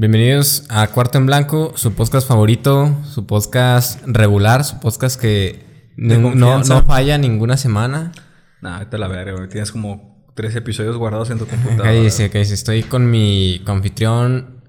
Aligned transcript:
Bienvenidos 0.00 0.64
a 0.68 0.86
Cuarto 0.86 1.18
en 1.18 1.26
Blanco, 1.26 1.72
su 1.74 1.92
podcast 1.92 2.28
favorito, 2.28 2.96
su 3.02 3.26
podcast 3.26 4.00
regular, 4.06 4.62
su 4.62 4.78
podcast 4.78 5.20
que 5.20 5.64
no, 5.96 6.36
no, 6.36 6.62
falla 6.86 7.18
ninguna 7.18 7.56
semana. 7.56 8.12
Nah, 8.60 8.78
vete 8.78 8.94
a 8.94 9.00
la 9.00 9.08
verga, 9.08 9.32
güey. 9.32 9.48
Tienes 9.48 9.72
como 9.72 10.24
tres 10.36 10.54
episodios 10.54 10.96
guardados 10.96 11.30
en 11.30 11.38
tu 11.38 11.48
computadora. 11.48 11.82
Cállese, 11.82 12.30
cállese. 12.30 12.54
Estoy 12.54 12.84
con 12.84 13.10
mi 13.10 13.60
anfitrión 13.66 14.60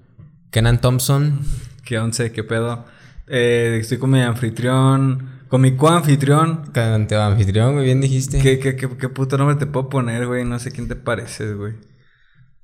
Kenan 0.50 0.80
Thompson. 0.80 1.38
¿Qué 1.84 2.00
once? 2.00 2.32
¿Qué 2.32 2.42
pedo? 2.42 2.86
Eh, 3.28 3.78
estoy 3.80 3.98
con 3.98 4.10
mi 4.10 4.22
anfitrión, 4.22 5.42
con 5.46 5.60
mi 5.60 5.76
coanfitrión. 5.76 6.72
Con 6.74 7.06
tu 7.06 7.14
anfitrión, 7.14 7.76
muy 7.76 7.84
bien 7.84 8.00
dijiste. 8.00 8.40
¿Qué, 8.40 8.58
qué, 8.58 8.74
qué, 8.74 8.88
qué 8.98 9.08
puto 9.08 9.38
nombre 9.38 9.54
te 9.54 9.66
puedo 9.66 9.88
poner, 9.88 10.26
güey? 10.26 10.44
No 10.44 10.58
sé 10.58 10.72
quién 10.72 10.88
te 10.88 10.96
pareces, 10.96 11.56
güey. 11.56 11.74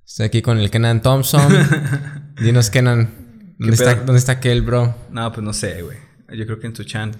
Estoy 0.06 0.26
aquí 0.26 0.40
con 0.40 0.58
el 0.58 0.70
Kenan 0.70 1.02
Thompson. 1.02 1.42
Dinos, 2.40 2.70
Kenan, 2.70 3.54
¿dónde 3.58 3.74
está? 3.74 3.94
¿dónde 3.96 4.18
está 4.18 4.32
aquel, 4.32 4.62
bro? 4.62 4.94
No, 5.10 5.32
pues 5.32 5.44
no 5.44 5.52
sé, 5.52 5.82
güey. 5.82 5.98
Yo 6.38 6.46
creo 6.46 6.60
que 6.60 6.68
en 6.68 6.72
tu 6.72 6.84
chan. 6.84 7.12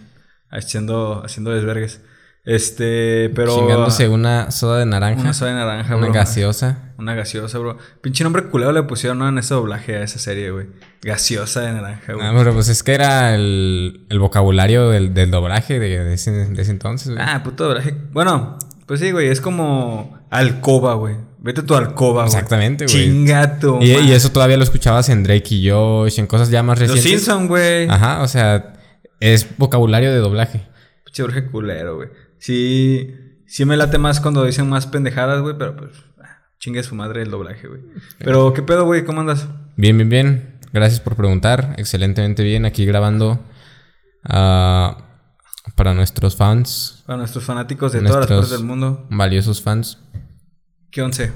Haciendo, 0.50 1.24
haciendo 1.24 1.50
desvergues. 1.50 2.00
Este, 2.44 3.28
pero... 3.34 3.56
Chingándose 3.58 4.08
una 4.08 4.52
soda 4.52 4.78
de 4.78 4.86
naranja. 4.86 5.20
Una 5.20 5.34
soda 5.34 5.50
de 5.50 5.56
naranja, 5.56 5.96
Una 5.96 6.06
bro. 6.06 6.14
gaseosa. 6.14 6.94
Una 6.96 7.14
gaseosa, 7.16 7.58
bro. 7.58 7.76
Pinche 8.02 8.22
nombre 8.22 8.44
culero 8.44 8.70
le 8.70 8.84
pusieron 8.84 9.18
¿no? 9.18 9.28
en 9.28 9.38
ese 9.38 9.52
doblaje 9.54 9.96
a 9.96 10.04
esa 10.04 10.20
serie, 10.20 10.52
güey. 10.52 10.68
Gaseosa 11.02 11.62
de 11.62 11.72
naranja, 11.72 12.12
güey. 12.12 12.24
Ah, 12.24 12.32
pero 12.38 12.54
pues 12.54 12.68
es 12.68 12.84
que 12.84 12.94
era 12.94 13.34
el, 13.34 14.06
el 14.08 14.18
vocabulario 14.20 14.90
del, 14.90 15.12
del 15.12 15.32
doblaje 15.32 15.80
de, 15.80 16.04
de 16.04 16.14
ese, 16.14 16.30
de 16.30 16.62
ese 16.62 16.70
entonces, 16.70 17.08
güey. 17.12 17.20
Ah, 17.20 17.42
puto 17.42 17.64
doblaje. 17.64 17.96
Bueno, 18.12 18.56
pues 18.86 19.00
sí, 19.00 19.10
güey. 19.10 19.26
Es 19.26 19.40
como 19.40 20.16
alcoba, 20.30 20.94
güey. 20.94 21.16
Vete 21.46 21.60
a 21.60 21.64
tu 21.64 21.76
alcoba, 21.76 22.24
güey. 22.24 22.34
Exactamente, 22.34 22.86
güey. 22.86 23.04
Chingato. 23.04 23.78
Y, 23.80 23.92
y 23.92 24.10
eso 24.12 24.32
todavía 24.32 24.56
lo 24.56 24.64
escuchabas 24.64 25.08
en 25.10 25.22
Drake 25.22 25.54
y 25.54 25.70
Josh, 25.70 26.18
en 26.18 26.26
cosas 26.26 26.50
ya 26.50 26.64
más 26.64 26.80
Los 26.80 26.88
recientes. 26.88 27.22
Simpson, 27.22 27.46
güey. 27.46 27.88
Ajá, 27.88 28.22
o 28.22 28.26
sea, 28.26 28.72
es 29.20 29.46
vocabulario 29.56 30.10
de 30.10 30.18
doblaje. 30.18 30.66
Pinche 31.04 31.22
doblaje 31.22 31.46
culero, 31.46 31.94
güey. 31.96 32.08
Sí, 32.40 33.14
sí 33.46 33.64
me 33.64 33.76
late 33.76 33.96
más 33.98 34.20
cuando 34.20 34.44
dicen 34.44 34.68
más 34.68 34.88
pendejadas, 34.88 35.40
güey. 35.40 35.56
Pero 35.56 35.76
pues, 35.76 35.92
ah, 36.20 36.42
chingue 36.58 36.82
su 36.82 36.96
madre 36.96 37.22
el 37.22 37.30
doblaje, 37.30 37.68
güey. 37.68 37.80
Pero, 38.18 38.52
¿qué 38.52 38.62
pedo, 38.62 38.84
güey? 38.84 39.04
¿Cómo 39.04 39.20
andas? 39.20 39.46
Bien, 39.76 39.96
bien, 39.96 40.08
bien. 40.08 40.58
Gracias 40.72 40.98
por 40.98 41.14
preguntar. 41.14 41.76
Excelentemente 41.78 42.42
bien. 42.42 42.64
Aquí 42.66 42.84
grabando 42.84 43.38
ah, 44.24 44.98
para 45.76 45.94
nuestros 45.94 46.34
fans, 46.34 47.04
Para 47.06 47.18
nuestros 47.18 47.44
fanáticos 47.44 47.92
de 47.92 48.00
todas 48.00 48.16
las 48.16 48.26
partes 48.26 48.50
del 48.50 48.64
mundo. 48.64 49.06
valiosos 49.10 49.62
fans. 49.62 49.98
¿Qué 50.90 51.02
once? 51.02 51.30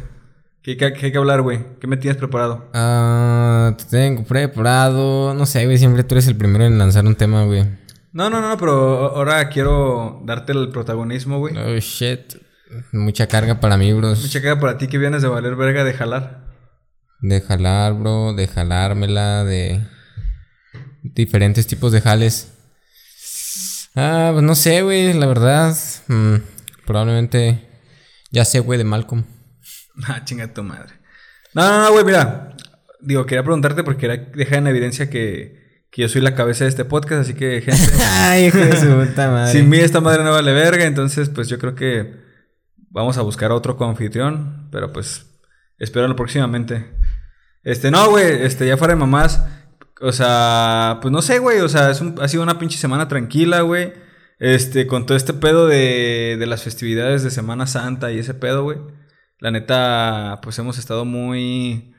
¿Qué, 0.62 0.76
qué, 0.76 0.92
qué 0.92 1.06
hay 1.06 1.12
que 1.12 1.18
hablar, 1.18 1.40
güey? 1.40 1.60
¿Qué 1.80 1.86
me 1.86 1.96
tienes 1.96 2.18
preparado? 2.18 2.68
Ah, 2.74 3.74
te 3.78 3.84
tengo 3.84 4.24
preparado. 4.24 5.32
No 5.34 5.46
sé, 5.46 5.64
güey. 5.64 5.78
Siempre 5.78 6.04
tú 6.04 6.14
eres 6.14 6.26
el 6.28 6.36
primero 6.36 6.64
en 6.64 6.78
lanzar 6.78 7.06
un 7.06 7.14
tema, 7.14 7.44
güey. 7.44 7.64
No, 8.12 8.28
no, 8.28 8.40
no, 8.40 8.58
pero 8.58 9.14
ahora 9.16 9.48
quiero 9.48 10.20
darte 10.24 10.52
el 10.52 10.68
protagonismo, 10.70 11.38
güey. 11.38 11.56
Oh, 11.56 11.78
shit. 11.78 12.34
Mucha 12.92 13.26
carga 13.26 13.58
para 13.58 13.76
mí, 13.76 13.92
bros. 13.92 14.20
Mucha 14.20 14.42
cara 14.42 14.60
para 14.60 14.76
ti 14.76 14.86
que 14.86 14.98
vienes 14.98 15.22
de 15.22 15.28
valer 15.28 15.56
verga 15.56 15.82
de 15.82 15.94
jalar. 15.94 16.46
De 17.20 17.40
jalar, 17.40 17.94
bro, 17.94 18.34
de 18.34 18.46
jalármela, 18.46 19.44
de 19.44 19.80
diferentes 21.02 21.66
tipos 21.66 21.92
de 21.92 22.00
jales. 22.00 22.52
Ah, 23.96 24.30
pues 24.32 24.44
no 24.44 24.54
sé, 24.54 24.82
güey, 24.82 25.12
la 25.14 25.26
verdad. 25.26 25.74
mm, 26.08 26.36
probablemente 26.86 27.68
ya 28.30 28.44
sé, 28.44 28.60
güey, 28.60 28.78
de 28.78 28.84
Malcolm. 28.84 29.24
Ah, 30.08 30.24
chinga 30.24 30.52
tu 30.52 30.62
madre. 30.62 30.94
No, 31.54 31.68
no, 31.68 31.82
no, 31.84 31.92
güey, 31.92 32.04
mira. 32.04 32.56
Digo, 33.00 33.26
quería 33.26 33.42
preguntarte 33.42 33.82
porque 33.82 34.00
quería 34.06 34.30
dejar 34.34 34.58
en 34.58 34.66
evidencia 34.68 35.08
que, 35.10 35.84
que 35.90 36.02
yo 36.02 36.08
soy 36.08 36.20
la 36.20 36.34
cabeza 36.34 36.64
de 36.64 36.70
este 36.70 36.84
podcast, 36.84 37.22
así 37.22 37.34
que, 37.34 37.60
gente, 37.62 37.80
Ay, 38.04 38.46
hijo 38.46 38.58
de 38.58 38.76
su 38.76 38.86
puta 38.86 39.30
madre. 39.30 39.52
sin 39.52 39.68
mí 39.68 39.78
esta 39.78 40.00
madre 40.00 40.22
no 40.22 40.32
vale 40.32 40.52
verga, 40.52 40.84
entonces, 40.84 41.28
pues 41.30 41.48
yo 41.48 41.58
creo 41.58 41.74
que 41.74 42.14
vamos 42.90 43.16
a 43.18 43.22
buscar 43.22 43.52
otro 43.52 43.76
coanfitrión, 43.76 44.68
pero 44.70 44.92
pues, 44.92 45.26
espéralo 45.78 46.14
próximamente. 46.16 46.90
Este, 47.62 47.90
no, 47.90 48.10
güey, 48.10 48.42
este, 48.44 48.66
ya 48.66 48.76
fuera 48.76 48.94
de 48.94 49.00
mamás, 49.00 49.44
o 50.00 50.12
sea, 50.12 50.98
pues 51.02 51.10
no 51.12 51.22
sé, 51.22 51.38
güey, 51.38 51.60
o 51.60 51.68
sea, 51.68 51.90
es 51.90 52.00
un- 52.00 52.16
ha 52.20 52.28
sido 52.28 52.42
una 52.42 52.58
pinche 52.58 52.78
semana 52.78 53.08
tranquila, 53.08 53.60
güey. 53.62 53.92
Este, 54.38 54.86
con 54.86 55.04
todo 55.04 55.16
este 55.18 55.34
pedo 55.34 55.66
de, 55.66 56.36
de 56.38 56.46
las 56.46 56.62
festividades 56.62 57.22
de 57.22 57.30
Semana 57.30 57.66
Santa 57.66 58.10
y 58.10 58.18
ese 58.18 58.32
pedo, 58.32 58.62
güey. 58.62 58.78
La 59.40 59.50
neta, 59.50 60.38
pues 60.42 60.58
hemos 60.58 60.78
estado 60.78 61.04
muy... 61.04 61.94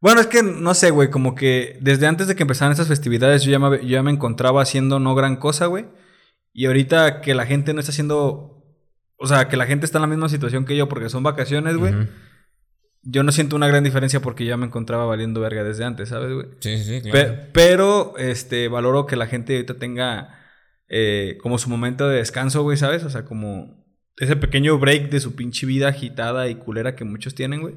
Bueno, 0.00 0.20
es 0.20 0.26
que 0.26 0.42
no 0.42 0.74
sé, 0.74 0.90
güey, 0.90 1.10
como 1.10 1.34
que 1.34 1.78
desde 1.80 2.06
antes 2.06 2.28
de 2.28 2.36
que 2.36 2.42
empezaran 2.44 2.72
esas 2.72 2.86
festividades 2.88 3.42
yo 3.42 3.50
ya 3.50 3.58
me, 3.58 3.78
yo 3.78 3.88
ya 3.88 4.02
me 4.02 4.10
encontraba 4.12 4.62
haciendo 4.62 5.00
no 5.00 5.14
gran 5.14 5.36
cosa, 5.36 5.66
güey. 5.66 5.86
Y 6.52 6.66
ahorita 6.66 7.20
que 7.20 7.34
la 7.34 7.46
gente 7.46 7.74
no 7.74 7.80
está 7.80 7.90
haciendo... 7.92 8.52
O 9.18 9.26
sea, 9.26 9.48
que 9.48 9.56
la 9.56 9.66
gente 9.66 9.86
está 9.86 9.98
en 9.98 10.02
la 10.02 10.08
misma 10.08 10.28
situación 10.28 10.64
que 10.66 10.76
yo 10.76 10.88
porque 10.88 11.08
son 11.08 11.22
vacaciones, 11.22 11.76
güey. 11.76 11.94
Yo 13.02 13.22
no 13.22 13.32
siento 13.32 13.56
una 13.56 13.68
gran 13.68 13.82
diferencia 13.84 14.20
porque 14.20 14.44
ya 14.44 14.56
me 14.56 14.66
encontraba 14.66 15.06
valiendo 15.06 15.40
verga 15.40 15.64
desde 15.64 15.84
antes, 15.84 16.08
¿sabes, 16.10 16.32
güey? 16.34 16.46
Sí, 16.60 16.76
sí, 16.78 17.00
Pe- 17.02 17.10
claro. 17.10 17.34
pero, 17.52 18.14
este, 18.18 18.68
valoro 18.68 19.06
que 19.06 19.16
la 19.16 19.26
gente 19.26 19.54
ahorita 19.54 19.74
tenga 19.78 20.40
eh, 20.88 21.38
como 21.40 21.56
su 21.58 21.70
momento 21.70 22.08
de 22.08 22.16
descanso, 22.18 22.62
güey, 22.62 22.76
¿sabes? 22.76 23.04
O 23.04 23.10
sea, 23.10 23.24
como 23.24 23.85
ese 24.18 24.36
pequeño 24.36 24.78
break 24.78 25.10
de 25.10 25.20
su 25.20 25.34
pinche 25.34 25.66
vida 25.66 25.88
agitada 25.88 26.48
y 26.48 26.54
culera 26.56 26.94
que 26.96 27.04
muchos 27.04 27.34
tienen, 27.34 27.60
güey. 27.62 27.74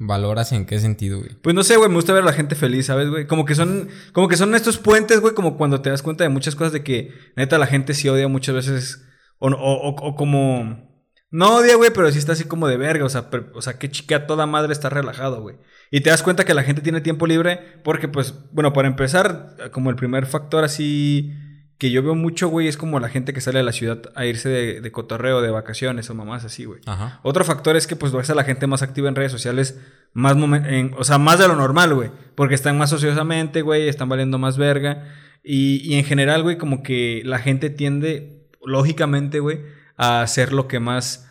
¿Valoras 0.00 0.52
en 0.52 0.64
qué 0.64 0.78
sentido, 0.78 1.18
güey? 1.18 1.30
Pues 1.42 1.56
no 1.56 1.64
sé, 1.64 1.76
güey, 1.76 1.88
me 1.88 1.96
gusta 1.96 2.12
ver 2.12 2.22
a 2.22 2.26
la 2.26 2.32
gente 2.32 2.54
feliz, 2.54 2.86
¿sabes, 2.86 3.08
güey? 3.10 3.26
Como 3.26 3.44
que 3.44 3.56
son, 3.56 3.88
como 4.12 4.28
que 4.28 4.36
son 4.36 4.54
estos 4.54 4.78
puentes, 4.78 5.20
güey, 5.20 5.34
como 5.34 5.56
cuando 5.56 5.80
te 5.80 5.90
das 5.90 6.02
cuenta 6.02 6.22
de 6.22 6.30
muchas 6.30 6.54
cosas 6.54 6.72
de 6.72 6.84
que 6.84 7.12
neta 7.36 7.58
la 7.58 7.66
gente 7.66 7.94
sí 7.94 8.08
odia 8.08 8.28
muchas 8.28 8.54
veces, 8.54 9.04
o, 9.38 9.48
o, 9.48 9.88
o- 9.88 10.08
o 10.08 10.14
como, 10.14 10.88
no 11.32 11.56
odia, 11.56 11.74
güey, 11.74 11.90
pero 11.92 12.12
sí 12.12 12.18
está 12.18 12.32
así 12.32 12.44
como 12.44 12.68
de 12.68 12.76
verga, 12.76 13.04
o 13.04 13.08
sea, 13.08 13.28
o 13.54 13.60
sea, 13.60 13.78
qué 13.78 13.90
chica 13.90 14.28
toda 14.28 14.46
madre 14.46 14.72
está 14.72 14.88
relajado, 14.88 15.40
güey. 15.42 15.56
Y 15.90 16.00
te 16.02 16.10
das 16.10 16.22
cuenta 16.22 16.44
que 16.44 16.54
la 16.54 16.62
gente 16.62 16.80
tiene 16.82 17.00
tiempo 17.00 17.26
libre 17.26 17.80
porque, 17.82 18.06
pues, 18.06 18.34
bueno, 18.52 18.72
para 18.72 18.86
empezar, 18.86 19.56
como 19.72 19.90
el 19.90 19.96
primer 19.96 20.26
factor 20.26 20.62
así 20.62 21.32
que 21.78 21.90
yo 21.92 22.02
veo 22.02 22.14
mucho, 22.16 22.48
güey, 22.48 22.66
es 22.66 22.76
como 22.76 22.98
la 22.98 23.08
gente 23.08 23.32
que 23.32 23.40
sale 23.40 23.58
de 23.58 23.64
la 23.64 23.72
ciudad 23.72 24.02
a 24.16 24.26
irse 24.26 24.48
de, 24.48 24.80
de 24.80 24.92
cotorreo, 24.92 25.40
de 25.40 25.50
vacaciones 25.50 26.10
o 26.10 26.14
mamás 26.14 26.44
así, 26.44 26.64
güey. 26.64 26.80
Ajá. 26.86 27.20
Otro 27.22 27.44
factor 27.44 27.76
es 27.76 27.86
que 27.86 27.94
pues 27.94 28.10
ves 28.12 28.28
a 28.30 28.34
la 28.34 28.42
gente 28.44 28.66
más 28.66 28.82
activa 28.82 29.08
en 29.08 29.14
redes 29.14 29.30
sociales, 29.30 29.80
más 30.12 30.36
en- 30.36 30.94
o 30.98 31.04
sea, 31.04 31.18
más 31.18 31.38
de 31.38 31.46
lo 31.46 31.54
normal, 31.54 31.94
güey. 31.94 32.10
Porque 32.34 32.56
están 32.56 32.76
más 32.78 32.92
ociosamente, 32.92 33.62
güey, 33.62 33.88
están 33.88 34.08
valiendo 34.08 34.38
más 34.38 34.58
verga. 34.58 35.04
Y, 35.44 35.76
y 35.88 35.96
en 35.98 36.04
general, 36.04 36.42
güey, 36.42 36.58
como 36.58 36.82
que 36.82 37.22
la 37.24 37.38
gente 37.38 37.70
tiende, 37.70 38.48
lógicamente, 38.64 39.38
güey, 39.38 39.60
a 39.96 40.22
hacer 40.22 40.52
lo 40.52 40.66
que 40.66 40.80
más... 40.80 41.30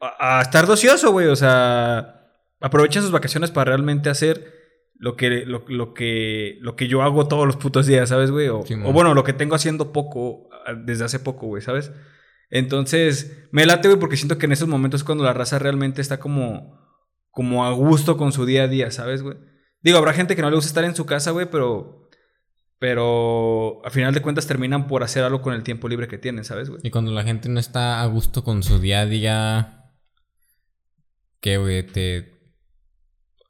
A, 0.00 0.38
a 0.38 0.42
estar 0.42 0.66
de 0.66 0.72
ocioso, 0.72 1.12
güey. 1.12 1.28
O 1.28 1.36
sea, 1.36 2.26
aprovechan 2.60 3.04
sus 3.04 3.12
vacaciones 3.12 3.52
para 3.52 3.66
realmente 3.70 4.10
hacer 4.10 4.57
lo 4.98 5.16
que, 5.16 5.46
lo, 5.46 5.64
lo 5.68 5.94
que, 5.94 6.58
lo 6.60 6.76
que 6.76 6.88
yo 6.88 7.02
hago 7.02 7.28
todos 7.28 7.46
los 7.46 7.56
putos 7.56 7.86
días, 7.86 8.08
¿sabes, 8.08 8.30
güey? 8.30 8.48
O, 8.48 8.62
bueno, 8.92 9.14
lo 9.14 9.24
que 9.24 9.32
tengo 9.32 9.54
haciendo 9.54 9.92
poco, 9.92 10.48
ah, 10.66 10.74
desde 10.74 11.04
hace 11.04 11.20
poco, 11.20 11.46
güey, 11.46 11.62
¿sabes? 11.62 11.92
Entonces, 12.50 13.48
me 13.52 13.64
late, 13.64 13.88
güey, 13.88 14.00
porque 14.00 14.16
siento 14.16 14.38
que 14.38 14.46
en 14.46 14.52
esos 14.52 14.68
momentos 14.68 15.00
es 15.00 15.04
cuando 15.04 15.24
la 15.24 15.32
raza 15.32 15.58
realmente 15.58 16.00
está 16.00 16.18
como, 16.18 16.78
como 17.30 17.64
a 17.64 17.72
gusto 17.72 18.16
con 18.16 18.32
su 18.32 18.44
día 18.44 18.64
a 18.64 18.68
día, 18.68 18.90
¿sabes, 18.90 19.22
güey? 19.22 19.36
Digo, 19.80 19.98
habrá 19.98 20.12
gente 20.12 20.34
que 20.34 20.42
no 20.42 20.50
le 20.50 20.56
gusta 20.56 20.68
estar 20.68 20.84
en 20.84 20.96
su 20.96 21.06
casa, 21.06 21.30
güey, 21.30 21.48
pero. 21.50 22.08
Pero 22.80 23.84
a 23.84 23.90
final 23.90 24.14
de 24.14 24.22
cuentas 24.22 24.46
terminan 24.46 24.86
por 24.86 25.02
hacer 25.02 25.24
algo 25.24 25.42
con 25.42 25.52
el 25.52 25.64
tiempo 25.64 25.88
libre 25.88 26.06
que 26.06 26.16
tienen, 26.16 26.44
¿sabes, 26.44 26.70
güey? 26.70 26.80
Y 26.84 26.90
cuando 26.90 27.10
la 27.10 27.24
gente 27.24 27.48
no 27.48 27.58
está 27.58 28.00
a 28.00 28.06
gusto 28.06 28.44
con 28.44 28.62
su 28.62 28.78
día 28.78 29.00
a 29.00 29.06
día, 29.06 29.92
¿qué, 31.40 31.58
güey? 31.58 31.84
Te... 31.84 32.37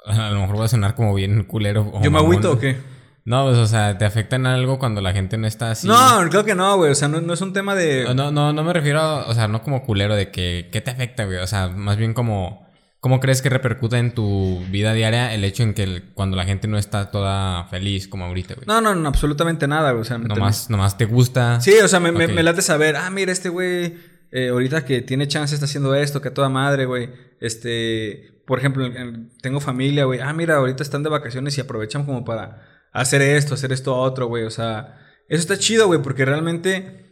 A 0.06 0.30
lo 0.30 0.40
mejor 0.40 0.60
va 0.60 0.64
a 0.64 0.68
sonar 0.68 0.94
como 0.94 1.14
bien 1.14 1.44
culero. 1.44 1.92
¿Yo 2.02 2.10
me 2.10 2.18
agüito 2.18 2.52
o 2.52 2.58
qué? 2.58 2.76
No, 3.24 3.44
pues, 3.44 3.58
o 3.58 3.66
sea, 3.66 3.98
¿te 3.98 4.06
afecta 4.06 4.36
en 4.36 4.46
algo 4.46 4.78
cuando 4.78 5.02
la 5.02 5.12
gente 5.12 5.36
no 5.36 5.46
está 5.46 5.70
así? 5.72 5.86
No, 5.86 5.94
creo 6.30 6.44
que 6.46 6.54
no, 6.54 6.76
güey. 6.78 6.90
O 6.92 6.94
sea, 6.94 7.08
no, 7.08 7.20
no 7.20 7.34
es 7.34 7.40
un 7.42 7.52
tema 7.52 7.74
de. 7.74 8.04
No, 8.04 8.14
no, 8.14 8.30
no, 8.30 8.52
no 8.54 8.64
me 8.64 8.72
refiero, 8.72 9.26
o 9.26 9.34
sea, 9.34 9.48
no 9.48 9.62
como 9.62 9.82
culero 9.84 10.16
de 10.16 10.30
que, 10.30 10.70
¿qué 10.72 10.80
te 10.80 10.90
afecta, 10.90 11.26
güey? 11.26 11.36
O 11.38 11.46
sea, 11.46 11.68
más 11.68 11.98
bien 11.98 12.14
como, 12.14 12.66
¿cómo 13.00 13.20
crees 13.20 13.42
que 13.42 13.50
repercute 13.50 13.98
en 13.98 14.14
tu 14.14 14.64
vida 14.70 14.94
diaria 14.94 15.34
el 15.34 15.44
hecho 15.44 15.62
en 15.62 15.74
que 15.74 15.82
el- 15.82 16.04
cuando 16.14 16.38
la 16.38 16.46
gente 16.46 16.68
no 16.68 16.78
está 16.78 17.10
toda 17.10 17.64
feliz 17.64 18.08
como 18.08 18.24
ahorita, 18.24 18.54
güey? 18.54 18.66
No, 18.66 18.80
no, 18.80 18.94
no, 18.94 19.06
absolutamente 19.08 19.68
nada, 19.68 19.90
güey. 19.90 20.00
O 20.00 20.04
sea, 20.06 20.16
¿me 20.16 20.26
nomás, 20.28 20.70
nomás 20.70 20.96
te 20.96 21.04
gusta. 21.04 21.60
Sí, 21.60 21.74
o 21.84 21.88
sea, 21.88 22.00
me, 22.00 22.12
me- 22.12 22.28
me 22.28 22.42
late 22.42 22.62
saber, 22.62 22.96
ah, 22.96 23.10
mira, 23.10 23.30
este 23.30 23.50
güey, 23.50 23.94
eh, 24.32 24.48
ahorita 24.48 24.86
que 24.86 25.02
tiene 25.02 25.28
chance 25.28 25.54
está 25.54 25.66
haciendo 25.66 25.94
esto, 25.94 26.22
que 26.22 26.28
a 26.28 26.34
toda 26.34 26.48
madre, 26.48 26.86
güey. 26.86 27.10
Este, 27.40 28.37
por 28.48 28.58
ejemplo, 28.58 28.84
en- 28.86 28.96
en- 28.96 29.30
tengo 29.42 29.60
familia, 29.60 30.06
güey. 30.06 30.20
Ah, 30.20 30.32
mira, 30.32 30.56
ahorita 30.56 30.82
están 30.82 31.04
de 31.04 31.10
vacaciones 31.10 31.56
y 31.56 31.60
aprovechan 31.60 32.04
como 32.04 32.24
para 32.24 32.62
hacer 32.92 33.22
esto, 33.22 33.54
hacer 33.54 33.72
esto 33.72 33.94
otro, 33.96 34.26
güey. 34.26 34.44
O 34.44 34.50
sea, 34.50 34.98
eso 35.28 35.40
está 35.40 35.56
chido, 35.58 35.86
güey, 35.86 36.02
porque 36.02 36.24
realmente. 36.24 37.04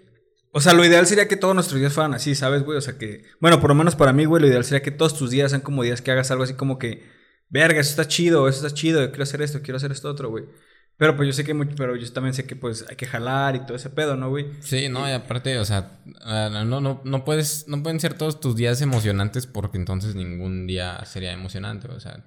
O 0.52 0.60
sea, 0.62 0.72
lo 0.72 0.84
ideal 0.84 1.06
sería 1.06 1.28
que 1.28 1.36
todos 1.36 1.54
nuestros 1.54 1.78
días 1.80 1.92
fueran 1.92 2.14
así, 2.14 2.34
¿sabes, 2.34 2.62
güey? 2.64 2.78
O 2.78 2.80
sea, 2.80 2.98
que. 2.98 3.24
Bueno, 3.40 3.60
por 3.60 3.68
lo 3.70 3.74
menos 3.76 3.94
para 3.94 4.12
mí, 4.14 4.24
güey, 4.24 4.40
lo 4.42 4.48
ideal 4.48 4.64
sería 4.64 4.82
que 4.82 4.90
todos 4.90 5.16
tus 5.18 5.30
días 5.30 5.50
sean 5.50 5.60
como 5.60 5.82
días 5.84 6.00
que 6.02 6.10
hagas 6.10 6.30
algo 6.32 6.44
así 6.44 6.54
como 6.54 6.78
que. 6.78 7.04
verga, 7.50 7.80
eso 7.80 7.90
está 7.90 8.08
chido, 8.08 8.48
eso 8.48 8.66
está 8.66 8.74
chido, 8.74 9.08
quiero 9.10 9.22
hacer 9.24 9.42
esto, 9.42 9.60
quiero 9.62 9.76
hacer 9.76 9.92
esto 9.92 10.08
otro, 10.10 10.30
güey. 10.30 10.44
Pero 10.98 11.14
pues 11.14 11.26
yo 11.26 11.32
sé 11.34 11.44
que, 11.44 11.54
pero 11.76 11.94
yo 11.94 12.10
también 12.12 12.32
sé 12.32 12.46
que 12.46 12.56
pues 12.56 12.86
hay 12.88 12.96
que 12.96 13.06
jalar 13.06 13.54
y 13.54 13.60
todo 13.60 13.76
ese 13.76 13.90
pedo, 13.90 14.16
¿no, 14.16 14.30
güey? 14.30 14.46
Sí, 14.60 14.88
no, 14.88 15.06
y 15.06 15.12
aparte, 15.12 15.58
o 15.58 15.64
sea, 15.64 16.00
ah, 16.22 16.48
no, 16.50 16.80
no, 16.80 17.02
no 17.04 17.24
puedes, 17.24 17.68
no 17.68 17.82
pueden 17.82 18.00
ser 18.00 18.14
todos 18.14 18.40
tus 18.40 18.56
días 18.56 18.80
emocionantes 18.80 19.46
porque 19.46 19.76
entonces 19.76 20.14
ningún 20.14 20.66
día 20.66 21.04
sería 21.04 21.32
emocionante, 21.32 21.88
o 21.88 22.00
sea. 22.00 22.24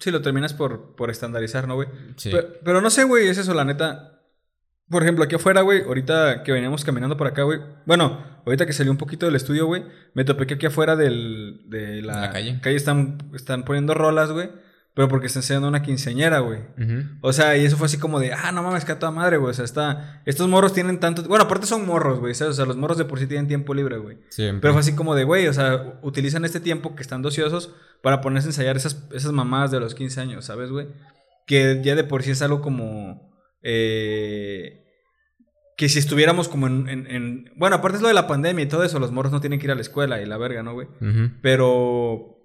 Sí, 0.00 0.10
lo 0.10 0.20
terminas 0.20 0.52
por, 0.52 0.96
por 0.96 1.10
estandarizar, 1.10 1.68
¿no, 1.68 1.76
güey? 1.76 1.88
Sí. 2.16 2.30
Pero, 2.64 2.80
no 2.80 2.90
sé, 2.90 3.04
güey, 3.04 3.28
es 3.28 3.38
eso, 3.38 3.54
la 3.54 3.64
neta. 3.64 4.20
Por 4.88 5.02
ejemplo, 5.02 5.24
aquí 5.24 5.36
afuera, 5.36 5.60
güey, 5.60 5.82
ahorita 5.82 6.42
que 6.42 6.52
veníamos 6.52 6.84
caminando 6.84 7.16
por 7.16 7.26
acá, 7.26 7.42
güey. 7.42 7.60
Bueno, 7.84 8.24
ahorita 8.46 8.64
que 8.64 8.72
salió 8.72 8.90
un 8.90 8.98
poquito 8.98 9.26
del 9.26 9.36
estudio, 9.36 9.66
güey, 9.66 9.84
me 10.14 10.24
topé 10.24 10.46
que 10.46 10.54
aquí 10.54 10.66
afuera 10.66 10.96
del, 10.96 11.62
de 11.66 12.00
la, 12.02 12.30
calle, 12.30 12.58
calle 12.62 12.76
están, 12.76 13.30
están 13.34 13.64
poniendo 13.64 13.94
rolas, 13.94 14.32
güey. 14.32 14.50
Pero 14.98 15.06
porque 15.06 15.28
está 15.28 15.38
enseñando 15.38 15.68
una 15.68 15.80
quinceañera, 15.80 16.40
güey. 16.40 16.58
O 17.20 17.32
sea, 17.32 17.56
y 17.56 17.64
eso 17.64 17.76
fue 17.76 17.86
así 17.86 17.98
como 17.98 18.18
de, 18.18 18.32
ah, 18.32 18.50
no 18.50 18.64
mames, 18.64 18.84
que 18.84 18.90
a 18.90 18.98
toda 18.98 19.12
madre, 19.12 19.36
güey. 19.36 19.52
O 19.52 19.54
sea, 19.54 19.64
está. 19.64 20.22
Estos 20.26 20.48
morros 20.48 20.72
tienen 20.72 20.98
tanto. 20.98 21.22
Bueno, 21.22 21.44
aparte 21.44 21.66
son 21.66 21.86
morros, 21.86 22.18
güey. 22.18 22.32
O 22.32 22.34
sea, 22.34 22.66
los 22.66 22.76
morros 22.76 22.98
de 22.98 23.04
por 23.04 23.20
sí 23.20 23.28
tienen 23.28 23.46
tiempo 23.46 23.74
libre, 23.74 23.98
güey. 23.98 24.18
Pero 24.36 24.72
fue 24.72 24.80
así 24.80 24.96
como 24.96 25.14
de, 25.14 25.22
güey, 25.22 25.46
o 25.46 25.52
sea, 25.52 26.00
utilizan 26.02 26.44
este 26.44 26.58
tiempo 26.58 26.96
que 26.96 27.02
están 27.02 27.24
ociosos 27.24 27.76
para 28.02 28.20
ponerse 28.20 28.48
a 28.48 28.50
ensayar 28.50 28.76
esas, 28.76 29.06
esas 29.12 29.30
mamadas 29.30 29.70
de 29.70 29.78
los 29.78 29.94
15 29.94 30.20
años, 30.20 30.46
¿sabes, 30.46 30.68
güey? 30.72 30.88
Que 31.46 31.80
ya 31.84 31.94
de 31.94 32.02
por 32.02 32.24
sí 32.24 32.32
es 32.32 32.42
algo 32.42 32.60
como. 32.60 33.30
Eh, 33.62 34.84
que 35.76 35.88
si 35.88 36.00
estuviéramos 36.00 36.48
como 36.48 36.66
en, 36.66 37.52
Bueno, 37.54 37.76
aparte 37.76 37.98
es 37.98 38.02
lo 38.02 38.08
de 38.08 38.14
la 38.14 38.26
pandemia 38.26 38.64
y 38.64 38.68
todo 38.68 38.82
eso, 38.82 38.98
los 38.98 39.12
morros 39.12 39.30
no 39.30 39.40
tienen 39.40 39.60
que 39.60 39.66
ir 39.66 39.70
a 39.70 39.76
la 39.76 39.80
escuela 39.80 40.20
y 40.20 40.26
la 40.26 40.38
verga, 40.38 40.64
¿no, 40.64 40.72
güey? 40.72 40.88
Pero 41.40 42.37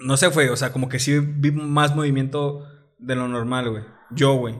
no 0.00 0.16
sé, 0.16 0.30
fue, 0.30 0.50
o 0.50 0.56
sea, 0.56 0.72
como 0.72 0.88
que 0.88 0.98
sí 0.98 1.18
vi 1.18 1.50
más 1.50 1.94
movimiento 1.94 2.66
de 2.98 3.14
lo 3.14 3.28
normal, 3.28 3.70
güey. 3.70 3.84
Yo, 4.10 4.34
güey. 4.34 4.54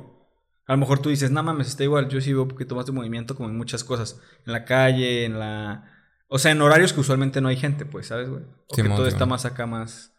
A 0.66 0.72
lo 0.72 0.78
mejor 0.78 1.00
tú 1.00 1.08
dices, 1.08 1.30
no 1.30 1.42
mames, 1.42 1.68
está 1.68 1.84
igual. 1.84 2.08
Yo 2.08 2.20
sí 2.20 2.32
veo 2.32 2.42
un 2.42 2.48
poquito 2.48 2.74
más 2.74 2.86
de 2.86 2.92
movimiento 2.92 3.34
como 3.34 3.48
en 3.48 3.56
muchas 3.56 3.84
cosas. 3.84 4.20
En 4.46 4.52
la 4.52 4.64
calle, 4.64 5.24
en 5.24 5.38
la... 5.38 5.90
O 6.28 6.38
sea, 6.38 6.52
en 6.52 6.60
horarios 6.60 6.92
que 6.92 7.00
usualmente 7.00 7.40
no 7.40 7.48
hay 7.48 7.56
gente, 7.56 7.86
pues, 7.86 8.08
¿sabes, 8.08 8.28
güey? 8.28 8.42
O 8.68 8.76
que 8.76 8.82
todo 8.82 9.06
está 9.06 9.24
más 9.24 9.46
acá, 9.46 9.66
más... 9.66 10.12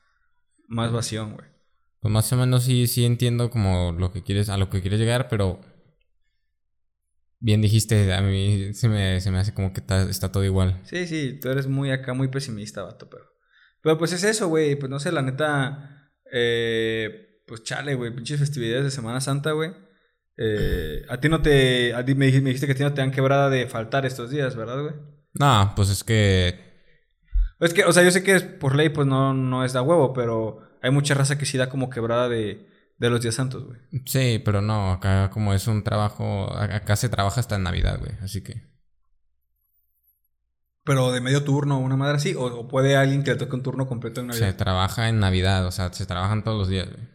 Más 0.67 0.91
vacío, 0.91 1.25
güey. 1.25 1.47
Pues 1.99 2.11
más 2.11 2.31
o 2.33 2.37
menos 2.37 2.63
sí, 2.63 2.87
sí 2.87 3.05
entiendo 3.05 3.49
como 3.49 3.91
lo 3.91 4.11
que 4.11 4.23
quieres, 4.23 4.49
a 4.49 4.57
lo 4.57 4.69
que 4.69 4.81
quieres 4.81 4.99
llegar, 4.99 5.27
pero... 5.29 5.61
Bien 7.41 7.61
dijiste, 7.61 8.13
a 8.13 8.21
mí 8.21 8.73
se 8.73 8.89
me, 8.89 9.21
se 9.21 9.31
me 9.31 9.39
hace 9.39 9.53
como 9.53 9.71
que 9.71 9.79
está, 9.79 10.09
está 10.09 10.31
todo 10.31 10.43
igual. 10.43 10.81
Sí, 10.83 11.07
sí, 11.07 11.39
tú 11.39 11.49
eres 11.49 11.67
muy 11.67 11.91
acá, 11.91 12.13
muy 12.13 12.27
pesimista, 12.27 12.83
vato, 12.83 13.07
pero... 13.09 13.25
Pero 13.81 13.97
pues 13.97 14.13
es 14.13 14.23
eso, 14.23 14.47
güey. 14.47 14.75
Pues 14.75 14.89
no 14.89 14.99
sé, 14.99 15.11
la 15.11 15.21
neta. 15.21 16.11
Eh, 16.31 17.41
pues 17.47 17.63
chale, 17.63 17.95
güey. 17.95 18.13
Pinches 18.13 18.39
festividades 18.39 18.83
de 18.85 18.91
Semana 18.91 19.21
Santa, 19.21 19.51
güey. 19.51 19.71
Eh, 20.37 21.05
a 21.09 21.19
ti 21.19 21.29
no 21.29 21.41
te. 21.41 21.93
A 21.93 22.05
ti 22.05 22.15
me, 22.15 22.27
dijiste 22.27 22.65
que 22.65 22.71
a 22.73 22.75
ti 22.75 22.83
no 22.83 22.93
te 22.93 23.01
dan 23.01 23.11
quebrada 23.11 23.49
de 23.49 23.67
faltar 23.67 24.05
estos 24.05 24.29
días, 24.29 24.55
¿verdad, 24.55 24.81
güey? 24.81 24.95
No, 25.33 25.73
pues 25.75 25.89
es 25.89 26.03
que. 26.03 26.69
Es 27.59 27.73
que, 27.73 27.83
o 27.83 27.91
sea, 27.91 28.03
yo 28.03 28.11
sé 28.11 28.23
que 28.23 28.39
por 28.39 28.75
ley, 28.75 28.87
pues 28.89 29.05
no, 29.05 29.33
no 29.33 29.65
es 29.65 29.73
da 29.73 29.81
huevo, 29.81 30.13
pero 30.13 30.61
hay 30.81 30.91
mucha 30.91 31.13
raza 31.13 31.37
que 31.37 31.45
sí 31.45 31.57
da 31.57 31.69
como 31.69 31.89
quebrada 31.89 32.29
de, 32.29 32.69
de 32.97 33.09
los 33.09 33.21
días 33.21 33.35
santos, 33.35 33.65
güey. 33.65 33.79
Sí, 34.05 34.41
pero 34.43 34.61
no, 34.61 34.91
acá 34.93 35.29
como 35.29 35.53
es 35.53 35.67
un 35.67 35.83
trabajo. 35.83 36.53
Acá 36.55 36.95
se 36.95 37.09
trabaja 37.09 37.41
hasta 37.41 37.57
en 37.57 37.63
Navidad, 37.63 37.99
güey. 37.99 38.13
Así 38.21 38.41
que. 38.41 38.68
Pero 40.89 41.11
de 41.11 41.21
medio 41.21 41.43
turno, 41.43 41.77
una 41.77 41.95
madre 41.95 42.15
así, 42.15 42.33
o, 42.35 42.67
puede 42.67 42.97
alguien 42.97 43.21
que 43.21 43.29
le 43.29 43.37
toque 43.37 43.55
un 43.55 43.61
turno 43.61 43.85
completo 43.85 44.21
en 44.21 44.27
Navidad. 44.29 44.47
Se 44.47 44.53
trabaja 44.53 45.07
en 45.07 45.19
Navidad, 45.19 45.67
o 45.67 45.71
sea, 45.71 45.93
se 45.93 46.07
trabajan 46.07 46.43
todos 46.43 46.57
los 46.57 46.67
días, 46.67 46.89
güey. 46.89 47.07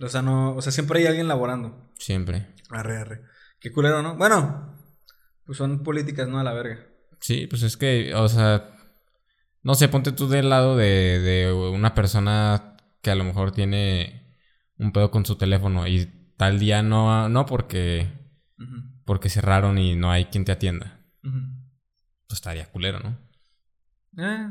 O 0.00 0.08
sea, 0.08 0.22
no, 0.22 0.54
o 0.54 0.62
sea, 0.62 0.70
siempre 0.70 1.00
hay 1.00 1.06
alguien 1.06 1.26
laborando. 1.26 1.90
Siempre. 1.98 2.54
Arre, 2.70 2.98
arre. 2.98 3.22
Qué 3.58 3.72
culero, 3.72 4.00
¿no? 4.00 4.14
Bueno, 4.14 4.78
pues 5.44 5.58
son 5.58 5.82
políticas, 5.82 6.28
¿no? 6.28 6.38
A 6.38 6.44
la 6.44 6.52
verga. 6.52 6.86
Sí, 7.18 7.48
pues 7.48 7.64
es 7.64 7.76
que, 7.76 8.14
o 8.14 8.28
sea, 8.28 8.76
no 9.64 9.74
sé, 9.74 9.88
ponte 9.88 10.12
tú 10.12 10.28
del 10.28 10.48
lado 10.48 10.76
de, 10.76 11.18
de 11.18 11.52
una 11.52 11.94
persona 11.94 12.76
que 13.02 13.10
a 13.10 13.16
lo 13.16 13.24
mejor 13.24 13.50
tiene 13.50 14.36
un 14.78 14.92
pedo 14.92 15.10
con 15.10 15.26
su 15.26 15.34
teléfono 15.34 15.88
y 15.88 16.32
tal 16.36 16.60
día 16.60 16.80
no, 16.84 17.28
no 17.28 17.44
porque, 17.44 18.06
porque 19.04 19.30
cerraron 19.30 19.78
y 19.78 19.96
no 19.96 20.12
hay 20.12 20.26
quien 20.26 20.44
te 20.44 20.52
atienda 20.52 20.95
pues 22.26 22.38
estaría 22.38 22.66
culero, 22.70 23.00
¿no? 23.00 23.18
Eh, 24.18 24.48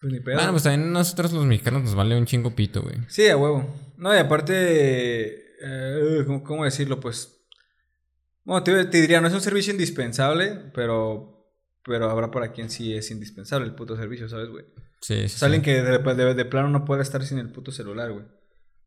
pues 0.00 0.12
ni 0.12 0.20
pedo. 0.20 0.36
Bueno, 0.36 0.52
pues 0.52 0.62
también 0.62 0.92
nosotros 0.92 1.32
los 1.32 1.44
mexicanos 1.44 1.82
nos 1.82 1.94
vale 1.94 2.16
un 2.16 2.26
chingo 2.26 2.54
pito, 2.54 2.82
güey. 2.82 2.96
Sí, 3.08 3.28
a 3.28 3.36
huevo. 3.36 3.74
No, 3.96 4.14
y 4.14 4.18
aparte, 4.18 5.56
eh, 5.62 6.24
¿cómo, 6.44 6.64
decirlo? 6.64 7.00
Pues, 7.00 7.44
bueno, 8.44 8.62
te, 8.62 8.86
diría, 8.86 9.20
no 9.20 9.28
es 9.28 9.34
un 9.34 9.42
servicio 9.42 9.72
indispensable, 9.72 10.70
pero, 10.74 11.52
pero 11.84 12.08
habrá 12.08 12.30
para 12.30 12.52
quien 12.52 12.70
sí 12.70 12.94
es 12.94 13.10
indispensable 13.10 13.66
el 13.66 13.74
puto 13.74 13.96
servicio, 13.96 14.28
¿sabes, 14.28 14.48
güey? 14.48 14.64
Sí, 15.02 15.28
sí. 15.28 15.42
O 15.42 15.44
alguien 15.44 15.62
que 15.62 15.82
de, 15.82 16.34
de, 16.34 16.44
plano 16.46 16.68
no 16.68 16.84
puede 16.84 17.02
estar 17.02 17.22
sin 17.24 17.38
el 17.38 17.52
puto 17.52 17.72
celular, 17.72 18.12
güey. 18.12 18.24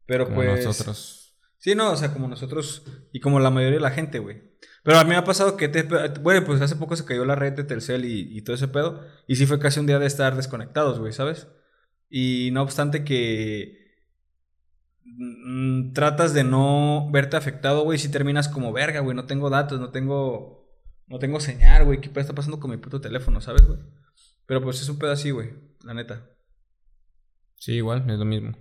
Pero 0.05 0.25
como 0.25 0.37
pues... 0.37 0.65
nosotros. 0.65 1.22
Sí, 1.63 1.75
no, 1.75 1.93
o 1.93 1.95
sea, 1.95 2.11
como 2.11 2.27
nosotros 2.27 2.83
y 3.13 3.21
como 3.21 3.39
la 3.39 3.49
mayoría 3.49 3.77
de 3.77 3.83
la 3.83 3.91
gente, 3.91 4.19
güey. 4.19 4.51
Pero 4.83 4.99
a 4.99 5.05
mí 5.05 5.11
me 5.11 5.15
ha 5.15 5.23
pasado 5.23 5.55
que, 5.55 5.69
te, 5.69 5.83
bueno, 6.19 6.45
pues 6.45 6.59
hace 6.59 6.75
poco 6.75 6.97
se 6.97 7.05
cayó 7.05 7.23
la 7.23 7.35
red 7.35 7.53
de 7.53 7.63
Telcel 7.63 8.03
y, 8.03 8.41
todo 8.41 8.57
ese 8.57 8.67
pedo. 8.67 9.01
Y 9.27 9.37
sí 9.37 9.45
fue 9.45 9.59
casi 9.59 9.79
un 9.79 9.87
día 9.87 9.97
de 9.97 10.05
estar 10.05 10.35
desconectados, 10.35 10.99
güey, 10.99 11.13
¿sabes? 11.13 11.47
Y 12.09 12.49
no 12.51 12.63
obstante 12.63 13.05
que 13.05 13.77
mm, 15.05 15.93
tratas 15.93 16.33
de 16.33 16.43
no 16.43 17.09
verte 17.11 17.37
afectado, 17.37 17.83
güey, 17.85 17.97
si 17.97 18.11
terminas 18.11 18.49
como 18.49 18.73
verga, 18.73 18.99
güey, 18.99 19.15
no 19.15 19.25
tengo 19.25 19.49
datos, 19.49 19.79
no 19.79 19.89
tengo, 19.91 20.69
no 21.07 21.17
tengo 21.17 21.39
señal, 21.39 21.85
güey, 21.85 22.01
¿qué 22.01 22.11
está 22.19 22.35
pasando 22.35 22.59
con 22.59 22.71
mi 22.71 22.77
puto 22.77 22.99
teléfono, 22.99 23.39
¿sabes, 23.39 23.65
güey? 23.65 23.79
Pero 24.45 24.61
pues 24.61 24.81
es 24.81 24.89
un 24.89 24.99
pedo 24.99 25.13
así, 25.13 25.31
güey, 25.31 25.51
la 25.85 25.93
neta. 25.93 26.29
Sí, 27.55 27.75
igual, 27.75 28.03
es 28.11 28.19
lo 28.19 28.25
mismo. 28.25 28.51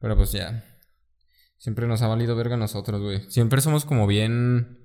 Pero 0.00 0.16
pues 0.16 0.32
ya. 0.32 0.69
Siempre 1.60 1.86
nos 1.86 2.00
ha 2.00 2.08
valido 2.08 2.34
verga 2.36 2.54
a 2.54 2.58
nosotros, 2.58 3.02
güey. 3.02 3.20
Siempre 3.30 3.60
somos 3.60 3.84
como 3.84 4.06
bien. 4.06 4.78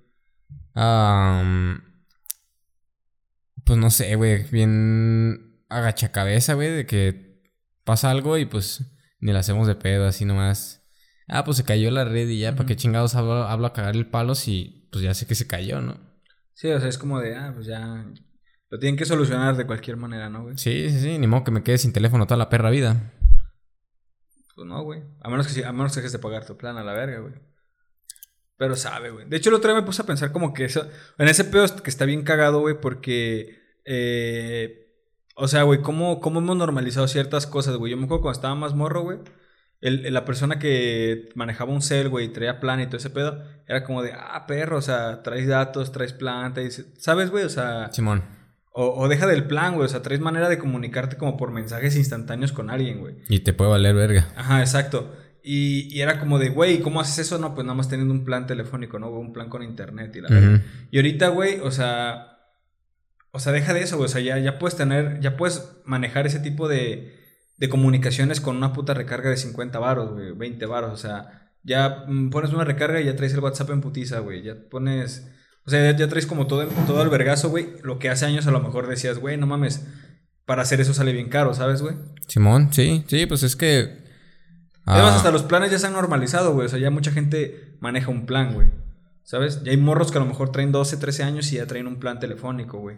pues 3.63 3.79
no 3.79 3.89
sé, 3.89 4.15
güey. 4.17 4.43
Bien 4.51 5.63
agachacabeza, 5.69 6.55
güey. 6.55 6.69
De 6.71 6.85
que 6.85 7.41
pasa 7.85 8.11
algo 8.11 8.37
y 8.37 8.45
pues 8.45 8.83
ni 9.21 9.31
la 9.31 9.39
hacemos 9.39 9.67
de 9.67 9.75
pedo, 9.75 10.05
así 10.05 10.25
nomás. 10.25 10.85
Ah, 11.29 11.45
pues 11.45 11.55
se 11.55 11.63
cayó 11.63 11.89
la 11.91 12.03
red 12.03 12.27
y 12.27 12.39
ya, 12.39 12.57
¿para 12.57 12.67
qué 12.67 12.75
chingados 12.75 13.15
hablo, 13.15 13.45
a 13.45 13.73
cagar 13.73 13.95
el 13.95 14.07
palo 14.07 14.35
si 14.35 14.89
pues 14.91 15.01
ya 15.01 15.13
sé 15.13 15.25
que 15.25 15.35
se 15.35 15.47
cayó, 15.47 15.79
¿no? 15.79 15.97
Sí, 16.55 16.67
o 16.71 16.79
sea, 16.81 16.89
es 16.89 16.97
como 16.97 17.21
de, 17.21 17.37
ah, 17.37 17.53
pues 17.55 17.67
ya. 17.67 18.05
Lo 18.69 18.79
tienen 18.79 18.97
que 18.97 19.05
solucionar 19.05 19.55
de 19.55 19.65
cualquier 19.65 19.95
manera, 19.95 20.29
¿no, 20.29 20.43
güey? 20.43 20.57
Sí, 20.57 20.89
sí, 20.89 20.99
sí. 20.99 21.19
Ni 21.19 21.27
modo 21.27 21.45
que 21.45 21.51
me 21.51 21.63
quede 21.63 21.77
sin 21.77 21.93
teléfono 21.93 22.27
toda 22.27 22.37
la 22.37 22.49
perra 22.49 22.69
vida. 22.69 23.13
Pues 24.55 24.67
no, 24.67 24.81
güey. 24.83 25.03
A 25.21 25.29
menos 25.29 25.47
que, 25.47 25.65
a 25.65 25.71
menos 25.73 25.91
que 25.93 25.99
dejes 25.99 26.13
de 26.13 26.19
pagar 26.19 26.45
tu 26.45 26.57
plan 26.57 26.77
a 26.77 26.83
la 26.83 26.93
verga, 26.93 27.19
güey. 27.19 27.33
Pero 28.57 28.75
sabe, 28.75 29.09
güey. 29.09 29.27
De 29.27 29.35
hecho, 29.35 29.49
el 29.49 29.55
otro 29.55 29.71
día 29.71 29.81
me 29.81 29.85
puse 29.85 30.01
a 30.01 30.05
pensar 30.05 30.31
como 30.31 30.53
que 30.53 30.65
eso, 30.65 30.89
en 31.17 31.27
ese 31.27 31.43
pedo 31.43 31.65
que 31.83 31.89
está 31.89 32.05
bien 32.05 32.23
cagado, 32.23 32.61
güey, 32.61 32.79
porque... 32.79 33.59
Eh, 33.83 34.81
o 35.35 35.49
sea, 35.49 35.63
güey, 35.63 35.81
¿cómo, 35.81 36.21
¿cómo 36.21 36.39
hemos 36.39 36.55
normalizado 36.55 37.07
ciertas 37.09 37.45
cosas, 37.45 37.75
güey? 37.75 37.91
Yo 37.91 37.97
me 37.97 38.05
acuerdo 38.05 38.21
cuando 38.21 38.37
estaba 38.37 38.55
más 38.55 38.73
morro, 38.73 39.01
güey. 39.01 39.19
El, 39.81 40.13
la 40.13 40.23
persona 40.23 40.57
que 40.57 41.29
manejaba 41.35 41.73
un 41.73 41.81
cel, 41.81 42.07
güey, 42.07 42.29
traía 42.29 42.61
plan 42.61 42.79
y 42.79 42.85
todo 42.85 42.97
ese 42.97 43.09
pedo, 43.09 43.43
era 43.67 43.83
como 43.83 44.01
de, 44.01 44.13
ah, 44.13 44.45
perro, 44.47 44.77
o 44.77 44.81
sea, 44.81 45.21
traes 45.21 45.47
datos, 45.47 45.91
traes 45.91 46.13
planta, 46.13 46.61
y, 46.61 46.71
¿sabes, 46.71 47.29
güey? 47.29 47.43
O 47.43 47.49
sea... 47.49 47.91
Simón. 47.91 48.23
O, 48.77 49.07
deja 49.07 49.25
del 49.25 49.45
plan, 49.45 49.75
güey. 49.75 49.85
O 49.85 49.87
sea, 49.87 50.01
traes 50.01 50.19
manera 50.19 50.49
de 50.49 50.57
comunicarte 50.57 51.15
como 51.15 51.37
por 51.37 51.51
mensajes 51.51 51.95
instantáneos 51.95 52.51
con 52.51 52.69
alguien, 52.69 52.99
güey. 52.99 53.15
Y 53.29 53.39
te 53.39 53.53
puede 53.53 53.71
valer 53.71 53.95
verga. 53.95 54.27
Ajá, 54.35 54.59
exacto. 54.59 55.15
Y, 55.41 56.01
era 56.01 56.19
como 56.19 56.39
de, 56.39 56.49
güey, 56.49 56.81
¿cómo 56.81 56.99
haces 56.99 57.19
eso? 57.19 57.37
No, 57.37 57.55
pues 57.55 57.65
nada 57.65 57.77
más 57.77 57.87
teniendo 57.87 58.13
un 58.13 58.25
plan 58.25 58.47
telefónico, 58.47 58.99
¿no? 58.99 59.09
Un 59.11 59.31
plan 59.31 59.47
con 59.47 59.63
internet 59.63 60.13
y 60.17 60.21
la 60.21 60.61
Y 60.91 60.97
ahorita, 60.97 61.29
güey, 61.29 61.61
o 61.61 61.71
sea. 61.71 62.37
O 63.31 63.39
sea, 63.39 63.53
deja 63.53 63.73
de 63.73 63.81
eso, 63.81 63.95
güey. 63.95 64.07
O 64.07 64.09
sea, 64.09 64.19
ya, 64.19 64.39
ya 64.39 64.59
puedes 64.59 64.75
tener, 64.75 65.21
ya 65.21 65.37
puedes 65.37 65.71
manejar 65.85 66.27
ese 66.27 66.39
tipo 66.39 66.67
de, 66.67 67.15
de 67.55 67.69
comunicaciones 67.69 68.41
con 68.41 68.57
una 68.57 68.73
puta 68.73 68.93
recarga 68.93 69.29
de 69.29 69.37
50 69.37 69.79
varos, 69.79 70.11
güey, 70.11 70.33
20 70.33 70.65
varos. 70.65 70.91
O 70.91 70.97
sea, 70.97 71.53
ya 71.63 72.03
mm, 72.09 72.29
pones 72.29 72.51
una 72.51 72.65
recarga 72.65 72.99
y 72.99 73.05
ya 73.05 73.15
traes 73.15 73.33
el 73.33 73.39
WhatsApp 73.39 73.69
en 73.69 73.79
putiza, 73.79 74.19
güey. 74.19 74.43
Ya 74.43 74.55
pones 74.69 75.29
o 75.65 75.69
sea, 75.69 75.97
ya, 75.97 76.07
traes 76.07 76.27
como 76.27 76.45
todo, 76.45 76.65
todo 76.85 77.01
el 77.01 77.09
vergazo, 77.09 77.49
güey. 77.49 77.69
Lo 77.81 77.97
que 77.97 78.09
hace 78.09 78.25
años 78.25 78.45
a 78.45 78.51
lo 78.51 78.59
mejor 78.59 78.87
decías, 78.87 79.17
güey, 79.17 79.37
no 79.37 79.47
mames. 79.47 79.85
Para 80.45 80.61
hacer 80.61 80.79
eso 80.79 80.93
sale 80.93 81.11
bien 81.11 81.29
caro, 81.29 81.55
¿sabes, 81.55 81.81
güey? 81.81 81.95
Simón, 82.27 82.71
sí, 82.71 83.03
sí, 83.07 83.25
pues 83.25 83.41
es 83.41 83.55
que. 83.55 84.05
Además, 84.85 85.13
ah, 85.13 85.17
hasta 85.17 85.31
los 85.31 85.41
planes 85.41 85.71
ya 85.71 85.79
se 85.79 85.87
han 85.87 85.93
normalizado, 85.93 86.53
güey. 86.53 86.67
O 86.67 86.69
sea, 86.69 86.77
ya 86.77 86.91
mucha 86.91 87.11
gente 87.11 87.77
maneja 87.79 88.11
un 88.11 88.27
plan, 88.27 88.53
güey. 88.53 88.69
¿Sabes? 89.23 89.63
Ya 89.63 89.71
hay 89.71 89.77
morros 89.77 90.11
que 90.11 90.19
a 90.19 90.21
lo 90.21 90.27
mejor 90.27 90.51
traen 90.51 90.71
12, 90.71 90.97
13 90.97 91.23
años 91.23 91.51
y 91.51 91.55
ya 91.55 91.65
traen 91.65 91.87
un 91.87 91.97
plan 91.97 92.19
telefónico, 92.19 92.77
güey. 92.77 92.97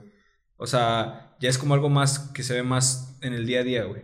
O 0.57 0.67
sea, 0.67 1.37
ya 1.39 1.49
es 1.49 1.57
como 1.57 1.73
algo 1.73 1.89
más 1.89 2.19
que 2.19 2.43
se 2.43 2.53
ve 2.53 2.63
más 2.63 3.17
en 3.21 3.31
el 3.31 3.45
día 3.45 3.61
a 3.61 3.63
día, 3.63 3.85
güey. 3.85 4.01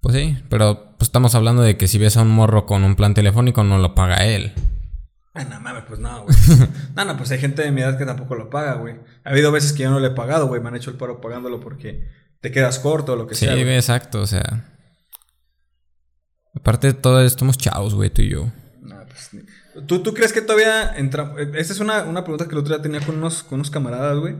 Pues 0.00 0.14
sí, 0.14 0.38
pero 0.48 0.94
pues 0.96 1.08
estamos 1.08 1.34
hablando 1.34 1.60
de 1.60 1.76
que 1.76 1.86
si 1.86 1.98
ves 1.98 2.16
a 2.16 2.22
un 2.22 2.30
morro 2.30 2.64
con 2.64 2.82
un 2.84 2.96
plan 2.96 3.12
telefónico 3.12 3.62
no 3.62 3.76
lo 3.76 3.94
paga 3.94 4.24
él. 4.24 4.54
Ah, 5.32 5.44
no 5.44 5.60
mames, 5.60 5.84
pues 5.86 6.00
no, 6.00 6.24
güey. 6.24 6.36
no, 6.96 7.04
no, 7.04 7.16
pues 7.16 7.30
hay 7.30 7.38
gente 7.38 7.62
de 7.62 7.70
mi 7.70 7.80
edad 7.82 7.96
que 7.96 8.04
tampoco 8.04 8.34
lo 8.34 8.50
paga, 8.50 8.74
güey. 8.74 8.96
Ha 9.24 9.30
habido 9.30 9.52
veces 9.52 9.72
que 9.72 9.84
yo 9.84 9.90
no 9.90 10.00
le 10.00 10.08
he 10.08 10.12
pagado, 10.12 10.48
güey. 10.48 10.60
Me 10.60 10.68
han 10.68 10.76
hecho 10.76 10.90
el 10.90 10.96
paro 10.96 11.20
pagándolo 11.20 11.60
porque 11.60 12.08
te 12.40 12.50
quedas 12.50 12.78
corto 12.80 13.12
o 13.12 13.16
lo 13.16 13.26
que 13.28 13.34
Sí, 13.36 13.44
sea. 13.46 13.54
güey, 13.54 13.76
exacto, 13.76 14.20
o 14.20 14.26
sea. 14.26 14.66
Aparte 16.54 16.88
de 16.88 16.94
todo, 16.94 17.20
estamos 17.22 17.56
chavos, 17.58 17.94
güey, 17.94 18.10
tú 18.10 18.22
y 18.22 18.30
yo. 18.30 18.50
No, 18.80 18.96
pues, 19.06 19.30
¿Tú, 19.86 20.02
¿Tú 20.02 20.12
crees 20.14 20.32
que 20.32 20.42
todavía 20.42 20.96
entra? 20.96 21.32
eh, 21.38 21.50
Esta 21.54 21.72
es 21.74 21.80
una, 21.80 22.02
una 22.02 22.22
pregunta 22.24 22.46
que 22.46 22.52
el 22.52 22.58
otro 22.58 22.74
día 22.74 22.82
tenía 22.82 23.00
con 23.00 23.16
unos, 23.16 23.44
con 23.44 23.56
unos 23.60 23.70
camaradas, 23.70 24.18
güey. 24.18 24.36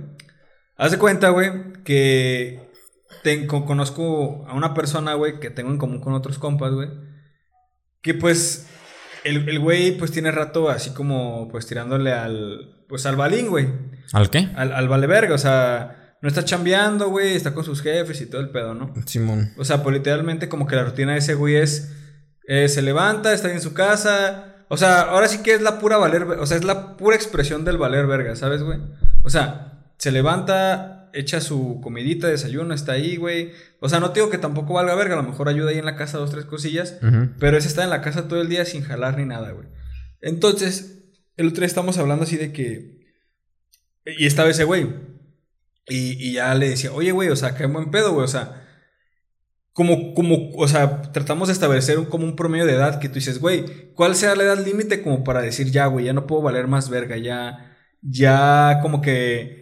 Haz 0.76 0.90
de 0.90 0.98
cuenta, 0.98 1.28
güey, 1.28 1.72
que 1.84 2.68
tengo, 3.22 3.64
conozco 3.64 4.44
a 4.48 4.54
una 4.54 4.74
persona, 4.74 5.14
güey, 5.14 5.38
que 5.38 5.50
tengo 5.50 5.70
en 5.70 5.78
común 5.78 6.00
con 6.00 6.14
otros 6.14 6.38
compas, 6.38 6.72
güey. 6.72 6.88
Que 8.02 8.14
pues, 8.14 8.66
el, 9.24 9.48
el 9.48 9.58
güey, 9.58 9.96
pues 9.96 10.10
tiene 10.10 10.30
rato 10.30 10.70
así 10.70 10.90
como, 10.90 11.48
pues 11.48 11.66
tirándole 11.66 12.12
al, 12.12 12.84
pues 12.88 13.06
al 13.06 13.16
balín, 13.16 13.48
güey. 13.48 13.68
¿Al 14.12 14.30
qué? 14.30 14.48
Al, 14.56 14.72
al 14.72 14.88
vale 14.88 15.06
verga, 15.06 15.34
o 15.34 15.38
sea, 15.38 16.16
no 16.22 16.28
está 16.28 16.44
chambeando, 16.44 17.08
güey, 17.08 17.34
está 17.34 17.54
con 17.54 17.64
sus 17.64 17.82
jefes 17.82 18.20
y 18.20 18.26
todo 18.26 18.40
el 18.40 18.50
pedo, 18.50 18.74
¿no? 18.74 18.92
Simón. 19.06 19.52
O 19.56 19.64
sea, 19.64 19.82
pues 19.82 19.96
literalmente 19.96 20.48
como 20.48 20.66
que 20.66 20.76
la 20.76 20.84
rutina 20.84 21.12
de 21.12 21.18
ese 21.18 21.34
güey 21.34 21.56
es, 21.56 21.92
eh, 22.46 22.68
se 22.68 22.82
levanta, 22.82 23.32
está 23.32 23.50
en 23.50 23.62
su 23.62 23.72
casa, 23.72 24.64
o 24.68 24.76
sea, 24.76 25.02
ahora 25.02 25.28
sí 25.28 25.42
que 25.42 25.54
es 25.54 25.62
la 25.62 25.78
pura 25.78 25.96
valer, 25.96 26.24
o 26.24 26.46
sea, 26.46 26.56
es 26.56 26.64
la 26.64 26.96
pura 26.96 27.16
expresión 27.16 27.64
del 27.64 27.78
valer 27.78 28.06
verga, 28.06 28.36
¿sabes, 28.36 28.62
güey? 28.62 28.78
O 29.24 29.30
sea, 29.30 29.82
se 29.98 30.12
levanta, 30.12 30.99
echa 31.12 31.40
su 31.40 31.80
comidita, 31.82 32.28
desayuno, 32.28 32.74
está 32.74 32.92
ahí, 32.92 33.16
güey. 33.16 33.52
O 33.80 33.88
sea, 33.88 34.00
no 34.00 34.10
te 34.10 34.20
digo 34.20 34.30
que 34.30 34.38
tampoco 34.38 34.74
valga 34.74 34.94
verga, 34.94 35.14
a 35.14 35.22
lo 35.22 35.28
mejor 35.28 35.48
ayuda 35.48 35.70
ahí 35.70 35.78
en 35.78 35.84
la 35.84 35.96
casa 35.96 36.18
dos, 36.18 36.30
tres 36.30 36.44
cosillas, 36.44 36.98
pero 37.38 37.56
ese 37.56 37.68
está 37.68 37.84
en 37.84 37.90
la 37.90 38.02
casa 38.02 38.28
todo 38.28 38.40
el 38.40 38.48
día 38.48 38.64
sin 38.64 38.82
jalar 38.82 39.18
ni 39.18 39.24
nada, 39.24 39.52
güey. 39.52 39.68
Entonces, 40.20 41.04
el 41.36 41.48
otro 41.48 41.60
día 41.60 41.66
estamos 41.66 41.98
hablando 41.98 42.24
así 42.24 42.36
de 42.36 42.52
que. 42.52 43.00
Y 44.18 44.26
estaba 44.26 44.50
ese 44.50 44.64
güey. 44.64 44.88
Y, 45.88 46.12
y 46.28 46.32
ya 46.34 46.54
le 46.54 46.68
decía, 46.68 46.92
oye, 46.92 47.12
güey, 47.12 47.28
o 47.30 47.36
sea, 47.36 47.54
qué 47.54 47.66
buen 47.66 47.90
pedo, 47.90 48.12
güey. 48.12 48.24
O 48.24 48.28
sea, 48.28 48.60
como, 49.72 50.14
como, 50.14 50.50
o 50.56 50.68
sea, 50.68 51.02
tratamos 51.12 51.48
de 51.48 51.54
establecer 51.54 51.98
un, 51.98 52.04
como 52.06 52.24
un 52.24 52.36
promedio 52.36 52.66
de 52.66 52.74
edad 52.74 52.98
que 52.98 53.08
tú 53.08 53.14
dices, 53.14 53.38
güey, 53.38 53.92
¿cuál 53.94 54.14
sea 54.14 54.34
la 54.34 54.42
edad 54.42 54.64
límite 54.64 55.02
como 55.02 55.24
para 55.24 55.40
decir, 55.42 55.70
ya, 55.70 55.86
güey, 55.86 56.06
ya 56.06 56.12
no 56.12 56.26
puedo 56.26 56.42
valer 56.42 56.66
más 56.66 56.90
verga, 56.90 57.16
ya, 57.16 57.76
ya, 58.02 58.80
como 58.82 59.00
que, 59.00 59.59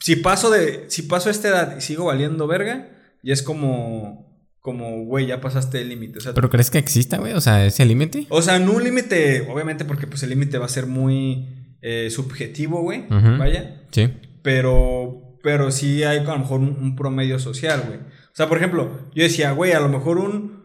si 0.00 0.16
paso 0.16 0.50
de, 0.50 0.86
si 0.88 1.02
paso 1.02 1.30
esta 1.30 1.48
edad 1.48 1.76
y 1.76 1.80
sigo 1.82 2.06
valiendo 2.06 2.46
verga, 2.46 2.88
ya 3.22 3.34
es 3.34 3.42
como, 3.42 4.48
como, 4.60 5.04
güey, 5.04 5.26
ya 5.26 5.40
pasaste 5.40 5.80
el 5.80 5.90
límite. 5.90 6.18
O 6.18 6.20
sea, 6.20 6.34
¿Pero 6.34 6.50
crees 6.50 6.70
que 6.70 6.78
exista, 6.78 7.18
güey? 7.18 7.34
O 7.34 7.40
sea, 7.40 7.64
ese 7.66 7.84
límite. 7.84 8.26
o 8.30 8.42
sea, 8.42 8.58
no 8.58 8.72
un 8.72 8.84
límite, 8.84 9.46
obviamente, 9.50 9.84
porque 9.84 10.06
pues 10.06 10.22
el 10.22 10.30
límite 10.30 10.58
va 10.58 10.66
a 10.66 10.70
ser 10.70 10.86
muy 10.86 11.76
eh, 11.82 12.08
subjetivo, 12.10 12.82
güey. 12.82 13.04
Vaya. 13.08 13.82
Sí. 13.90 14.10
Pero, 14.42 15.38
pero 15.42 15.70
sí 15.70 16.02
hay 16.02 16.18
a 16.18 16.24
lo 16.24 16.38
mejor 16.38 16.60
un, 16.60 16.76
un 16.80 16.96
promedio 16.96 17.38
social, 17.38 17.84
güey. 17.86 17.98
O 17.98 18.34
sea, 18.34 18.48
por 18.48 18.56
ejemplo, 18.56 19.10
yo 19.14 19.22
decía, 19.22 19.52
güey, 19.52 19.72
a 19.72 19.80
lo 19.80 19.88
mejor 19.88 20.18
un. 20.18 20.60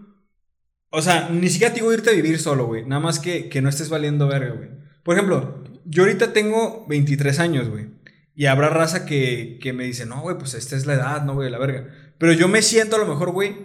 O 0.92 1.02
sea, 1.02 1.28
ni 1.30 1.50
siquiera 1.50 1.74
te 1.74 1.82
digo 1.82 1.92
irte 1.92 2.10
a 2.10 2.14
vivir 2.14 2.40
solo, 2.40 2.68
güey. 2.68 2.86
Nada 2.86 3.02
más 3.02 3.20
que, 3.20 3.50
que 3.50 3.62
no 3.62 3.68
estés 3.68 3.90
valiendo 3.90 4.28
verga, 4.28 4.54
güey. 4.54 4.70
Por 5.04 5.16
ejemplo, 5.16 5.62
yo 5.84 6.04
ahorita 6.04 6.32
tengo 6.32 6.86
23 6.88 7.40
años, 7.40 7.70
güey. 7.70 7.88
Y 8.36 8.48
habrá 8.48 8.70
raza 8.70 9.06
que, 9.06 9.60
que 9.62 9.72
me 9.74 9.86
dice, 9.86 10.06
no, 10.06 10.22
güey, 10.22 10.38
pues 10.38 10.54
esta 10.56 10.76
es 10.76 10.86
la 10.86 10.94
edad, 10.96 11.24
no, 11.24 11.34
güey, 11.36 11.50
la 11.50 11.58
verga. 11.58 11.88
Pero 12.18 12.34
yo 12.34 12.48
me 12.48 12.62
siento 12.62 12.98
a 12.98 13.00
lo 13.00 13.08
mejor, 13.08 13.32
güey. 13.32 13.56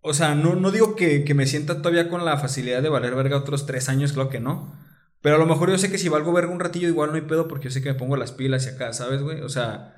O 0.00 0.14
sea, 0.14 0.34
no, 0.34 0.54
no 0.54 0.70
digo 0.70 0.96
que, 0.96 1.24
que 1.24 1.34
me 1.34 1.46
sienta 1.46 1.78
todavía 1.78 2.08
con 2.08 2.24
la 2.24 2.36
facilidad 2.38 2.82
de 2.82 2.88
valer 2.88 3.14
verga 3.14 3.36
otros 3.36 3.66
tres 3.66 3.88
años, 3.88 4.12
claro 4.12 4.28
que 4.28 4.40
no. 4.40 4.74
Pero 5.20 5.36
a 5.36 5.38
lo 5.38 5.46
mejor 5.46 5.70
yo 5.70 5.78
sé 5.78 5.90
que 5.90 5.98
si 5.98 6.08
valgo 6.08 6.32
verga 6.32 6.52
un 6.52 6.60
ratillo, 6.60 6.88
igual 6.88 7.10
no 7.10 7.16
hay 7.16 7.22
pedo 7.22 7.48
porque 7.48 7.64
yo 7.66 7.70
sé 7.70 7.82
que 7.82 7.92
me 7.92 7.98
pongo 7.98 8.16
las 8.16 8.32
pilas 8.32 8.66
y 8.66 8.70
acá, 8.70 8.92
¿sabes, 8.92 9.20
güey? 9.22 9.40
O 9.40 9.48
sea, 9.48 9.94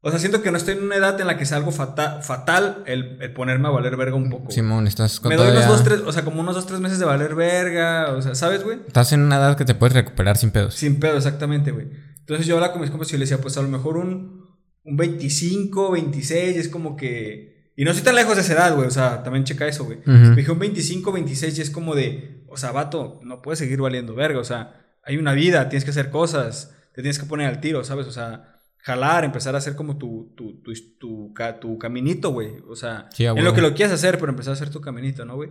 o 0.00 0.10
sea, 0.10 0.18
siento 0.20 0.42
que 0.42 0.50
no 0.50 0.56
estoy 0.56 0.76
en 0.76 0.84
una 0.84 0.96
edad 0.96 1.20
en 1.20 1.26
la 1.26 1.36
que 1.36 1.44
sea 1.44 1.56
algo 1.58 1.72
fata- 1.72 2.22
fatal 2.22 2.82
el, 2.86 3.18
el 3.20 3.32
ponerme 3.32 3.68
a 3.68 3.72
valer 3.72 3.96
verga 3.96 4.14
un 4.16 4.30
poco. 4.30 4.50
Simón, 4.52 4.86
estás 4.86 5.18
con 5.20 5.28
me 5.28 5.36
doy 5.36 5.50
unos 5.50 5.66
dos, 5.66 5.82
tres, 5.84 6.00
o 6.06 6.12
sea, 6.12 6.24
como 6.24 6.40
unos 6.40 6.54
dos, 6.54 6.66
tres 6.66 6.80
meses 6.80 6.98
de 7.00 7.04
valer 7.04 7.34
verga, 7.34 8.12
o 8.12 8.22
sea, 8.22 8.34
¿sabes, 8.36 8.62
güey? 8.64 8.78
Estás 8.86 9.12
en 9.12 9.20
una 9.22 9.36
edad 9.36 9.56
que 9.56 9.64
te 9.64 9.74
puedes 9.74 9.94
recuperar 9.94 10.36
sin 10.38 10.52
pedos. 10.52 10.74
Sin 10.74 11.00
pedo, 11.00 11.16
exactamente, 11.16 11.72
güey. 11.72 11.88
Entonces 12.30 12.46
yo 12.46 12.54
hablaba 12.54 12.72
con 12.72 12.80
mis 12.80 12.92
compas 12.92 13.08
y 13.08 13.12
yo 13.12 13.18
le 13.18 13.24
decía, 13.24 13.40
pues 13.40 13.58
a 13.58 13.62
lo 13.62 13.66
mejor 13.66 13.96
un, 13.96 14.46
un 14.84 14.96
25, 14.96 15.90
26, 15.90 16.56
es 16.58 16.68
como 16.68 16.96
que... 16.96 17.72
Y 17.74 17.82
no 17.82 17.90
estoy 17.90 18.04
tan 18.04 18.14
lejos 18.14 18.36
de 18.36 18.42
esa 18.42 18.52
edad, 18.52 18.76
güey, 18.76 18.86
o 18.86 18.90
sea, 18.92 19.24
también 19.24 19.42
checa 19.42 19.66
eso, 19.66 19.84
güey. 19.84 19.98
Me 20.04 20.36
dije 20.36 20.52
un 20.52 20.60
25, 20.60 21.10
26 21.10 21.58
y 21.58 21.62
es 21.62 21.70
como 21.70 21.96
de, 21.96 22.44
o 22.46 22.56
sea, 22.56 22.70
vato, 22.70 23.18
no 23.24 23.42
puedes 23.42 23.58
seguir 23.58 23.80
valiendo 23.80 24.14
verga, 24.14 24.38
o 24.38 24.44
sea, 24.44 24.94
hay 25.02 25.16
una 25.16 25.32
vida, 25.32 25.68
tienes 25.68 25.82
que 25.82 25.90
hacer 25.90 26.10
cosas, 26.10 26.72
te 26.94 27.02
tienes 27.02 27.18
que 27.18 27.26
poner 27.26 27.48
al 27.48 27.60
tiro, 27.60 27.82
¿sabes? 27.82 28.06
O 28.06 28.12
sea, 28.12 28.60
jalar, 28.76 29.24
empezar 29.24 29.56
a 29.56 29.58
hacer 29.58 29.74
como 29.74 29.98
tu, 29.98 30.32
tu, 30.36 30.62
tu, 30.62 30.72
tu, 31.00 31.34
tu 31.60 31.78
caminito, 31.78 32.30
güey. 32.30 32.62
O 32.68 32.76
sea, 32.76 33.08
Sí, 33.10 33.24
en 33.24 33.44
lo 33.44 33.54
que 33.54 33.60
lo 33.60 33.74
quieras 33.74 33.94
hacer, 33.94 34.18
pero 34.20 34.30
empezar 34.30 34.52
a 34.52 34.54
hacer 34.54 34.70
tu 34.70 34.80
caminito, 34.80 35.24
¿no, 35.24 35.34
güey? 35.34 35.50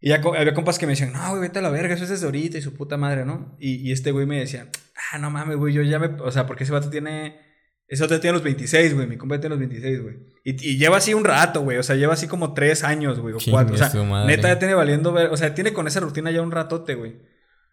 Y 0.00 0.08
ya 0.08 0.16
había 0.16 0.54
compas 0.54 0.78
que 0.78 0.86
me 0.86 0.92
decían, 0.92 1.12
no, 1.12 1.28
güey, 1.30 1.42
vete 1.42 1.58
a 1.58 1.62
la 1.62 1.68
verga, 1.70 1.94
eso 1.94 2.04
es 2.04 2.10
desde 2.10 2.24
ahorita 2.24 2.56
y 2.58 2.62
su 2.62 2.74
puta 2.74 2.96
madre, 2.96 3.24
¿no? 3.26 3.56
Y, 3.60 3.86
y 3.86 3.92
este 3.92 4.12
güey 4.12 4.24
me 4.26 4.38
decía, 4.38 4.68
ah, 5.12 5.18
no 5.18 5.30
mames, 5.30 5.56
güey, 5.56 5.74
yo 5.74 5.82
ya 5.82 5.98
me. 5.98 6.06
O 6.20 6.30
sea, 6.32 6.46
porque 6.46 6.64
ese 6.64 6.72
vato 6.72 6.88
tiene. 6.90 7.38
Ese 7.86 8.02
vato 8.04 8.20
tiene 8.20 8.34
los 8.34 8.44
26, 8.44 8.94
güey, 8.94 9.06
mi 9.08 9.16
compa 9.16 9.40
tiene 9.40 9.56
los 9.56 9.58
26, 9.58 10.02
güey. 10.02 10.14
Y, 10.44 10.70
y 10.70 10.78
lleva 10.78 10.96
así 10.98 11.12
un 11.12 11.24
rato, 11.24 11.60
güey, 11.62 11.76
o 11.76 11.82
sea, 11.82 11.96
lleva 11.96 12.14
así 12.14 12.28
como 12.28 12.54
tres 12.54 12.84
años, 12.84 13.18
güey, 13.18 13.34
o 13.34 13.38
Chingue 13.38 13.52
cuatro. 13.52 13.74
O 13.74 13.78
sea, 13.78 14.24
neta 14.26 14.48
ya 14.48 14.58
tiene 14.58 14.74
valiendo 14.74 15.12
ver. 15.12 15.26
O 15.32 15.36
sea, 15.36 15.54
tiene 15.54 15.72
con 15.72 15.86
esa 15.86 16.00
rutina 16.00 16.30
ya 16.30 16.40
un 16.40 16.52
ratote, 16.52 16.94
güey. 16.94 17.16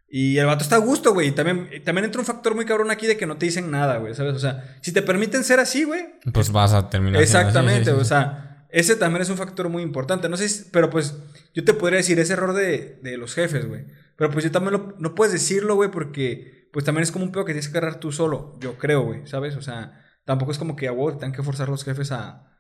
Y 0.10 0.38
el 0.38 0.46
vato 0.46 0.64
está 0.64 0.78
a 0.78 0.80
gusto, 0.80 1.14
güey. 1.14 1.28
Y 1.28 1.32
también, 1.32 1.70
también 1.84 2.06
entra 2.06 2.20
un 2.20 2.26
factor 2.26 2.56
muy 2.56 2.66
cabrón 2.66 2.90
aquí 2.92 3.08
de 3.08 3.18
que 3.18 3.26
no 3.26 3.38
te 3.38 3.46
dicen 3.46 3.70
nada, 3.70 3.98
güey, 3.98 4.16
¿sabes? 4.16 4.34
O 4.36 4.40
sea, 4.40 4.78
si 4.82 4.92
te 4.94 5.02
permiten 5.02 5.44
ser 5.44 5.60
así, 5.60 5.84
güey, 5.84 6.06
Pues 6.34 6.52
vas 6.52 6.74
a 6.74 6.90
terminar. 6.90 7.22
así, 7.22 7.24
Exactamente, 7.24 7.92
sí, 7.92 7.96
sí, 7.96 8.02
o 8.02 8.06
sea, 8.06 8.47
ese 8.70 8.96
también 8.96 9.22
es 9.22 9.30
un 9.30 9.38
factor 9.38 9.70
muy 9.70 9.84
importante. 9.84 10.30
No 10.30 10.38
sé, 10.38 10.50
si- 10.50 10.70
pero 10.72 10.90
pues 10.90 11.16
yo 11.54 11.64
te 11.64 11.74
podría 11.74 11.98
decir 11.98 12.20
ese 12.20 12.34
error 12.34 12.54
de, 12.54 13.00
de 13.02 13.18
los 13.18 13.34
jefes, 13.34 13.68
güey. 13.68 13.86
Pero 14.16 14.32
pues 14.32 14.44
yo 14.46 14.52
también 14.52 14.74
lo- 14.74 14.96
no 15.00 15.16
puedes 15.16 15.34
decirlo, 15.34 15.76
güey, 15.76 15.92
porque 15.92 16.70
pues 16.74 16.84
también 16.86 17.04
es 17.04 17.12
como 17.12 17.26
un 17.26 17.32
pedo 17.32 17.46
que 17.46 17.54
tienes 17.54 17.70
que 17.70 17.78
agarrar 17.78 18.00
tú 18.00 18.12
solo, 18.12 18.58
yo 18.60 18.78
creo, 18.78 19.02
güey, 19.04 19.26
¿sabes? 19.28 19.56
O 19.56 19.62
sea, 19.62 20.04
tampoco 20.26 20.52
es 20.52 20.58
como 20.58 20.76
que 20.76 20.88
a 20.88 20.92
te 20.92 21.12
tengan 21.14 21.32
que 21.32 21.44
forzar 21.44 21.70
los 21.70 21.84
jefes 21.84 22.12
a, 22.12 22.52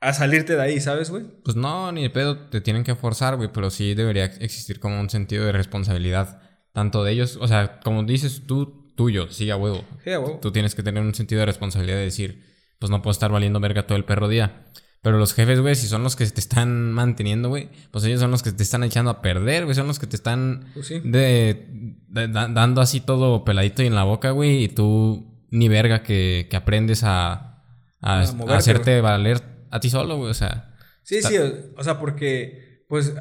a 0.00 0.12
salirte 0.12 0.54
de 0.56 0.62
ahí, 0.62 0.80
¿sabes, 0.80 1.10
güey? 1.10 1.24
Pues 1.44 1.56
no, 1.56 1.92
ni 1.92 2.02
de 2.02 2.10
pedo 2.10 2.48
te 2.48 2.60
tienen 2.60 2.84
que 2.84 2.94
forzar, 2.94 3.36
güey, 3.36 3.50
pero 3.52 3.70
sí 3.70 3.94
debería 3.94 4.24
existir 4.24 4.80
como 4.80 4.98
un 5.00 5.10
sentido 5.10 5.44
de 5.44 5.52
responsabilidad, 5.52 6.40
tanto 6.72 7.04
de 7.04 7.12
ellos, 7.12 7.36
o 7.40 7.46
sea, 7.48 7.80
como 7.80 8.02
dices 8.04 8.42
tú, 8.46 8.92
tuyo, 8.96 9.28
sí, 9.30 9.50
a 9.50 9.56
huevo. 9.56 9.84
Sí, 10.02 10.10
a 10.10 10.18
huevo. 10.20 10.38
Tú 10.40 10.50
tienes 10.50 10.74
que 10.74 10.82
tener 10.82 11.02
un 11.02 11.14
sentido 11.14 11.40
de 11.40 11.46
responsabilidad 11.46 11.98
de 11.98 12.04
decir, 12.04 12.44
pues 12.78 12.90
no 12.90 13.02
puedo 13.02 13.12
estar 13.12 13.30
valiendo 13.30 13.60
verga 13.60 13.86
todo 13.86 13.96
el 13.98 14.04
perro 14.04 14.26
día. 14.28 14.66
Pero 15.02 15.16
los 15.18 15.32
jefes, 15.34 15.60
güey, 15.60 15.74
si 15.76 15.86
son 15.86 16.02
los 16.02 16.16
que 16.16 16.26
te 16.26 16.40
están 16.40 16.92
manteniendo, 16.92 17.48
güey, 17.48 17.68
pues 17.92 18.04
ellos 18.04 18.20
son 18.20 18.30
los 18.32 18.42
que 18.42 18.50
te 18.52 18.62
están 18.62 18.82
echando 18.82 19.10
a 19.12 19.22
perder, 19.22 19.64
güey, 19.64 19.74
son 19.76 19.86
los 19.86 19.98
que 19.98 20.06
te 20.08 20.16
están 20.16 20.70
Pues 20.74 20.88
sí. 20.88 21.00
de, 21.04 21.66
de- 22.08 22.28
da- 22.28 22.48
dando 22.48 22.80
así 22.80 23.00
todo 23.00 23.44
peladito 23.44 23.82
y 23.82 23.86
en 23.86 23.94
la 23.94 24.02
boca, 24.04 24.32
güey, 24.32 24.64
y 24.64 24.68
tú 24.68 25.46
ni 25.50 25.68
verga 25.68 26.02
que, 26.02 26.48
que 26.50 26.56
aprendes 26.56 27.04
a, 27.04 27.32
a, 27.32 28.20
A 28.20 28.28
a 28.28 28.32
moverte, 28.32 28.54
hacerte 28.58 29.00
valer 29.00 29.40
a 29.70 29.78
ti 29.80 29.88
solo, 29.88 30.16
güey, 30.16 30.30
o 30.30 30.34
sea. 30.34 30.74
Sí, 31.04 31.16
Está- 31.18 31.28
sí, 31.28 31.36
o, 31.38 31.52
o 31.76 31.84
sea, 31.84 31.98
porque, 32.00 32.84
pues, 32.88 33.14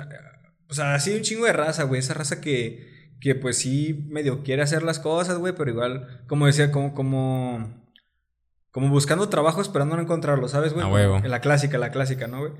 o 0.69 0.74
sea, 0.74 0.96
así 0.96 1.13
un 1.13 1.22
chingo 1.22 1.46
de 1.46 1.53
raza, 1.53 1.84
güey. 1.84 2.00
Esa 2.00 2.13
raza 2.15 2.41
que, 2.41 3.13
que, 3.22 3.36
pues, 3.36 3.57
sí 3.60 4.05
medio 4.10 4.43
quiere 4.43 4.62
hacer 4.63 4.81
las 4.84 5.00
cosas, 5.00 5.38
güey, 5.38 5.53
pero 5.55 5.69
igual, 5.72 6.24
como 6.27 6.48
decía, 6.48 6.72
como, 6.72 6.93
como, 6.93 7.87
como 8.77 8.89
buscando 8.89 9.27
trabajo 9.27 9.60
esperando 9.60 9.96
no 9.96 10.03
encontrarlo, 10.03 10.48
¿sabes, 10.48 10.72
güey? 10.72 10.86
A 10.86 10.88
huevo. 10.88 11.19
La 11.25 11.41
clásica, 11.41 11.79
la 11.79 11.89
clásica, 11.89 12.27
¿no, 12.27 12.41
güey? 12.41 12.51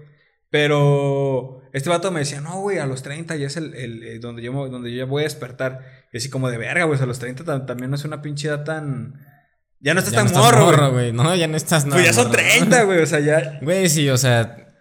Pero 0.50 1.62
este 1.74 1.90
vato 1.92 2.10
me 2.10 2.22
decía, 2.22 2.42
no, 2.42 2.60
güey, 2.62 2.80
a 2.80 2.88
los 2.88 3.04
30 3.04 3.36
ya 3.36 3.46
es 3.46 3.56
el, 3.56 3.76
el- 3.76 4.02
eh, 4.02 4.18
donde, 4.18 4.42
yo, 4.42 4.52
donde 4.68 4.90
yo 4.92 4.98
ya 4.98 5.06
voy 5.06 5.22
a 5.22 5.26
despertar. 5.26 5.82
Y 6.12 6.18
así 6.18 6.32
como 6.32 6.50
de 6.50 6.58
verga, 6.58 6.86
güey, 6.86 7.00
a 7.00 7.06
los 7.06 7.20
30 7.20 7.44
tam- 7.44 7.68
también 7.68 7.92
no 7.92 7.98
es 7.98 8.04
una 8.04 8.24
pinche 8.24 8.48
edad 8.48 8.64
tan... 8.64 9.14
Ya 9.80 9.94
no 9.94 10.00
estás 10.00 10.14
ya 10.16 10.24
tan 10.26 10.34
no 10.34 10.40
morro, 10.40 10.66
güey. 10.92 11.12
güey. 11.12 11.12
No, 11.12 11.36
ya 11.36 11.48
no 11.48 11.56
estás 11.56 11.86
nada. 11.86 11.98
Pues 11.98 12.08
ya 12.08 12.14
son 12.14 12.30
morro. 12.30 12.40
30, 12.40 12.84
güey, 12.86 13.00
o 13.00 13.06
sea, 13.06 13.20
ya... 13.20 13.60
Güey, 13.62 13.88
sí, 13.90 14.10
o 14.10 14.18
sea. 14.18 14.74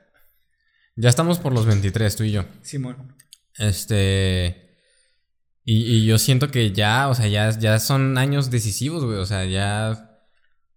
Ya 0.97 1.11
estamos 1.11 1.39
por 1.39 1.53
los 1.53 1.67
23, 1.67 2.17
tú 2.17 2.25
y 2.25 2.33
yo. 2.33 2.47
Simón. 2.63 3.15
Este. 3.59 4.71
Y, 5.65 5.83
y 5.85 6.07
yo 6.07 6.17
siento 6.17 6.49
que 6.51 6.73
ya, 6.73 7.09
o 7.09 7.15
sea, 7.15 7.27
ya, 7.27 7.51
ya 7.51 7.79
son 7.79 8.17
años 8.17 8.51
decisivos, 8.51 9.05
güey. 9.05 9.19
O 9.19 9.27
sea, 9.27 9.45
ya. 9.45 10.16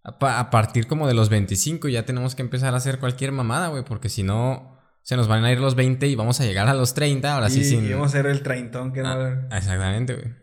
A, 0.09 0.19
pa- 0.19 0.39
a 0.39 0.49
partir 0.49 0.87
como 0.87 1.07
de 1.07 1.13
los 1.13 1.29
25 1.29 1.87
ya 1.89 2.05
tenemos 2.05 2.35
que 2.35 2.41
empezar 2.41 2.73
a 2.73 2.77
hacer 2.77 2.99
cualquier 2.99 3.31
mamada, 3.31 3.67
güey. 3.69 3.83
Porque 3.83 4.09
si 4.09 4.23
no, 4.23 4.77
se 5.01 5.15
nos 5.15 5.27
van 5.27 5.43
a 5.45 5.51
ir 5.51 5.59
los 5.59 5.75
20 5.75 6.07
y 6.07 6.15
vamos 6.15 6.39
a 6.41 6.45
llegar 6.45 6.67
a 6.67 6.73
los 6.73 6.93
30. 6.93 7.33
Ahora 7.35 7.49
sí, 7.49 7.61
y, 7.61 7.65
sin. 7.65 7.85
y 7.85 7.93
vamos 7.93 8.09
a 8.09 8.11
ser 8.17 8.25
el 8.27 8.41
treintón 8.43 8.91
que 8.93 9.01
no. 9.01 9.09
Ah, 9.09 9.57
exactamente, 9.57 10.13
güey. 10.15 10.33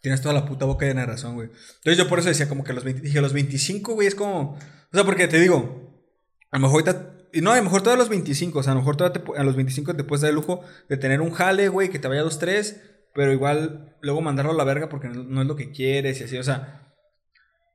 Tienes 0.00 0.20
toda 0.20 0.34
la 0.34 0.44
puta 0.44 0.66
boca 0.66 0.84
llena 0.86 1.00
de 1.02 1.06
razón, 1.06 1.34
güey. 1.34 1.48
Entonces 1.48 1.96
yo 1.96 2.08
por 2.08 2.18
eso 2.18 2.28
decía 2.28 2.48
como 2.48 2.62
que 2.62 2.74
los 2.74 2.84
20, 2.84 3.00
dije, 3.00 3.20
los 3.22 3.32
25, 3.32 3.94
güey, 3.94 4.06
es 4.06 4.14
como... 4.14 4.50
O 4.52 4.58
sea, 4.92 5.04
porque 5.04 5.28
te 5.28 5.40
digo, 5.40 6.04
a 6.50 6.58
lo 6.58 6.60
mejor 6.62 6.86
ahorita 6.86 7.14
Y 7.32 7.40
no, 7.40 7.52
a 7.52 7.56
lo 7.56 7.62
mejor 7.62 7.80
todavía 7.80 8.02
a 8.02 8.04
los 8.04 8.10
25, 8.10 8.58
o 8.58 8.62
sea, 8.62 8.72
a 8.72 8.74
lo 8.74 8.82
mejor 8.82 8.96
todavía 8.96 9.22
te 9.24 9.40
a 9.40 9.42
los 9.44 9.56
25 9.56 9.96
te 9.96 10.04
puedes 10.04 10.20
dar 10.20 10.28
el 10.28 10.34
lujo 10.34 10.62
de 10.90 10.98
tener 10.98 11.22
un 11.22 11.30
jale, 11.30 11.68
güey, 11.68 11.88
que 11.88 11.98
te 11.98 12.06
vaya 12.08 12.20
a 12.20 12.24
dos, 12.24 12.38
tres, 12.38 12.82
pero 13.14 13.32
igual 13.32 13.96
luego 14.02 14.20
mandarlo 14.20 14.52
a 14.52 14.54
la 14.56 14.64
verga 14.64 14.90
porque 14.90 15.08
no, 15.08 15.22
no 15.24 15.40
es 15.40 15.48
lo 15.48 15.56
que 15.56 15.70
quieres 15.70 16.20
y 16.20 16.24
así, 16.24 16.36
o 16.36 16.44
sea. 16.44 16.83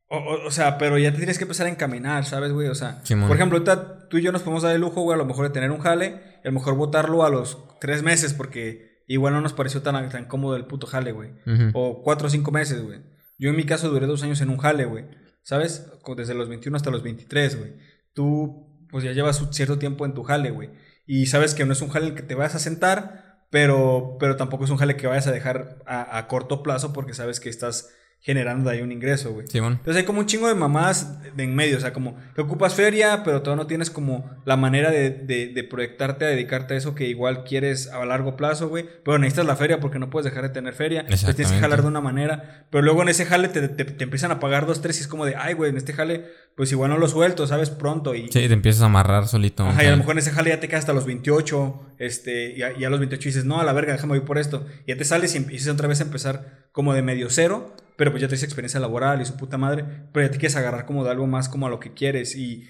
O, 0.09 0.17
o- 0.17 0.47
o 0.47 0.51
sea, 0.51 0.77
pero 0.77 0.97
ya 0.97 1.11
te 1.11 1.17
tienes 1.17 1.37
que 1.37 1.43
empezar 1.43 1.67
a 1.67 1.69
encaminar, 1.69 2.25
¿sabes, 2.25 2.51
güey? 2.51 2.67
O 2.67 2.75
sea, 2.75 2.99
Simón. 3.03 3.27
por 3.27 3.35
ejemplo, 3.37 3.57
ahorita 3.57 4.07
tú 4.09 4.17
y 4.17 4.23
yo 4.23 4.31
nos 4.31 4.41
podemos 4.41 4.63
dar 4.63 4.73
el 4.75 4.81
lujo, 4.81 5.01
güey, 5.01 5.15
a 5.15 5.17
lo 5.17 5.25
mejor 5.25 5.47
de 5.47 5.53
tener 5.53 5.69
un 5.71 5.79
jale 5.79 6.21
y 6.43 6.47
a 6.47 6.51
lo 6.51 6.53
mejor 6.53 6.75
votarlo 6.75 7.23
a 7.23 7.29
los 7.29 7.59
tres 7.79 8.01
meses 8.01 8.33
porque 8.33 9.03
igual 9.07 9.33
no 9.33 9.41
nos 9.41 9.53
pareció 9.53 9.81
tan, 9.81 10.09
tan 10.09 10.25
cómodo 10.25 10.55
el 10.55 10.65
puto 10.65 10.87
jale, 10.87 11.11
güey. 11.11 11.31
O 11.73 12.01
cuatro 12.03 12.27
o 12.27 12.29
cinco 12.29 12.51
meses, 12.51 12.81
güey. 12.83 13.01
Yo 13.37 13.49
en 13.51 13.55
mi 13.55 13.65
caso 13.65 13.89
duré 13.89 14.05
dos 14.07 14.23
años 14.23 14.41
en 14.41 14.49
un 14.49 14.57
jale, 14.57 14.85
güey. 14.85 15.05
¿Sabes? 15.43 15.89
Desde 16.17 16.33
los 16.33 16.49
21 16.49 16.75
hasta 16.75 16.91
los 16.91 17.01
23, 17.03 17.57
güey. 17.59 17.73
Tú, 18.13 18.85
pues 18.89 19.03
ya 19.03 19.11
llevas 19.13 19.41
cierto 19.51 19.77
tiempo 19.79 20.05
en 20.05 20.13
tu 20.13 20.23
jale, 20.23 20.51
güey. 20.51 20.69
Y 21.07 21.27
sabes 21.27 21.53
que 21.55 21.65
no 21.65 21.73
es 21.73 21.81
un 21.81 21.89
jale 21.89 22.07
en 22.07 22.11
el 22.13 22.17
que 22.17 22.23
te 22.23 22.35
vayas 22.35 22.55
a 22.55 22.59
sentar, 22.59 23.45
pero, 23.49 24.17
pero 24.19 24.35
tampoco 24.35 24.65
es 24.65 24.69
un 24.69 24.77
jale 24.77 24.95
que 24.97 25.07
vayas 25.07 25.27
a 25.27 25.31
dejar 25.31 25.77
a, 25.87 26.17
a 26.17 26.27
corto 26.27 26.61
plazo 26.61 26.93
porque 26.93 27.13
sabes 27.13 27.39
que 27.39 27.49
estás 27.49 27.89
generando 28.21 28.69
ahí 28.69 28.81
un 28.81 28.91
ingreso, 28.91 29.31
güey. 29.31 29.47
Simón. 29.47 29.73
Entonces 29.79 30.01
hay 30.01 30.05
como 30.05 30.19
un 30.19 30.25
chingo 30.25 30.47
de 30.49 30.55
mamás 30.55 31.21
de 31.35 31.43
en 31.43 31.55
medio, 31.55 31.77
o 31.77 31.79
sea, 31.79 31.93
como 31.93 32.17
que 32.35 32.41
ocupas 32.41 32.75
feria, 32.75 33.23
pero 33.23 33.41
todavía 33.41 33.63
no 33.63 33.67
tienes 33.67 33.89
como 33.89 34.29
la 34.45 34.57
manera 34.57 34.91
de, 34.91 35.09
de, 35.09 35.47
de 35.47 35.63
proyectarte 35.63 36.25
a 36.25 36.27
dedicarte 36.27 36.73
a 36.73 36.77
eso 36.77 36.95
que 36.95 37.07
igual 37.07 37.43
quieres 37.45 37.87
a 37.87 38.03
largo 38.05 38.35
plazo, 38.35 38.67
güey. 38.67 38.85
Pero 39.05 39.17
necesitas 39.19 39.45
la 39.45 39.55
feria 39.55 39.79
porque 39.79 39.99
no 39.99 40.09
puedes 40.09 40.25
dejar 40.25 40.43
de 40.43 40.49
tener 40.49 40.73
feria. 40.73 40.99
Entonces 41.01 41.33
tienes 41.35 41.53
que 41.53 41.59
jalar 41.59 41.81
de 41.81 41.87
una 41.87 42.01
manera. 42.01 42.65
Pero 42.69 42.81
luego 42.83 43.01
en 43.03 43.09
ese 43.09 43.25
jale 43.25 43.47
te, 43.47 43.67
te- 43.69 43.85
te 43.85 44.03
empiezan 44.03 44.31
a 44.31 44.39
pagar 44.41 44.65
dos, 44.65 44.81
tres 44.81 44.97
y 44.97 45.01
es 45.01 45.07
como 45.07 45.25
de, 45.25 45.35
ay, 45.37 45.53
güey, 45.53 45.69
en 45.71 45.77
este 45.77 45.93
jale, 45.93 46.25
pues 46.55 46.71
igual 46.73 46.89
no 46.91 46.97
lo 46.97 47.07
suelto, 47.07 47.47
¿sabes? 47.47 47.69
Pronto. 47.69 48.15
Y, 48.15 48.23
Sí, 48.27 48.47
te 48.47 48.53
empiezas 48.53 48.81
a 48.81 48.87
amarrar 48.87 49.27
solito. 49.27 49.65
Ajá, 49.65 49.81
y 49.83 49.87
a 49.87 49.91
lo 49.91 49.97
mejor 49.97 50.11
en 50.13 50.19
ese 50.19 50.31
jale 50.31 50.49
ya 50.49 50.59
te 50.59 50.67
quedas 50.67 50.81
hasta 50.81 50.93
los 50.93 51.05
28, 51.05 51.93
este, 51.99 52.51
y 52.57 52.63
a, 52.63 52.77
y 52.77 52.83
a 52.83 52.89
los 52.89 52.99
28 52.99 53.29
dices, 53.29 53.45
no, 53.45 53.61
a 53.61 53.63
la 53.63 53.71
verga, 53.73 53.93
déjame 53.93 54.17
ir 54.17 54.23
por 54.23 54.37
esto. 54.37 54.65
Y 54.85 54.89
ya 54.91 54.97
te 54.97 55.05
sales 55.05 55.33
y 55.35 55.37
empiezas 55.37 55.69
otra 55.73 55.87
vez 55.87 56.01
a 56.01 56.03
empezar 56.03 56.67
como 56.73 56.93
de 56.93 57.01
medio 57.01 57.29
cero, 57.29 57.73
pero 57.99 58.11
pues 58.11 58.21
ya 58.21 58.29
te 58.29 58.35
dice 58.35 58.45
experiencia 58.45 58.79
laboral 58.79 59.21
y 59.21 59.25
su 59.25 59.35
puta 59.35 59.57
madre, 59.57 59.83
pero 60.13 60.25
ya 60.25 60.31
te 60.31 60.37
quieres 60.39 60.55
agarrar 60.55 60.85
como 60.85 61.03
de 61.03 61.11
algo 61.11 61.27
más 61.27 61.49
como 61.49 61.67
a 61.67 61.69
lo 61.69 61.81
que 61.81 61.93
quieres. 61.93 62.33
Y, 62.37 62.63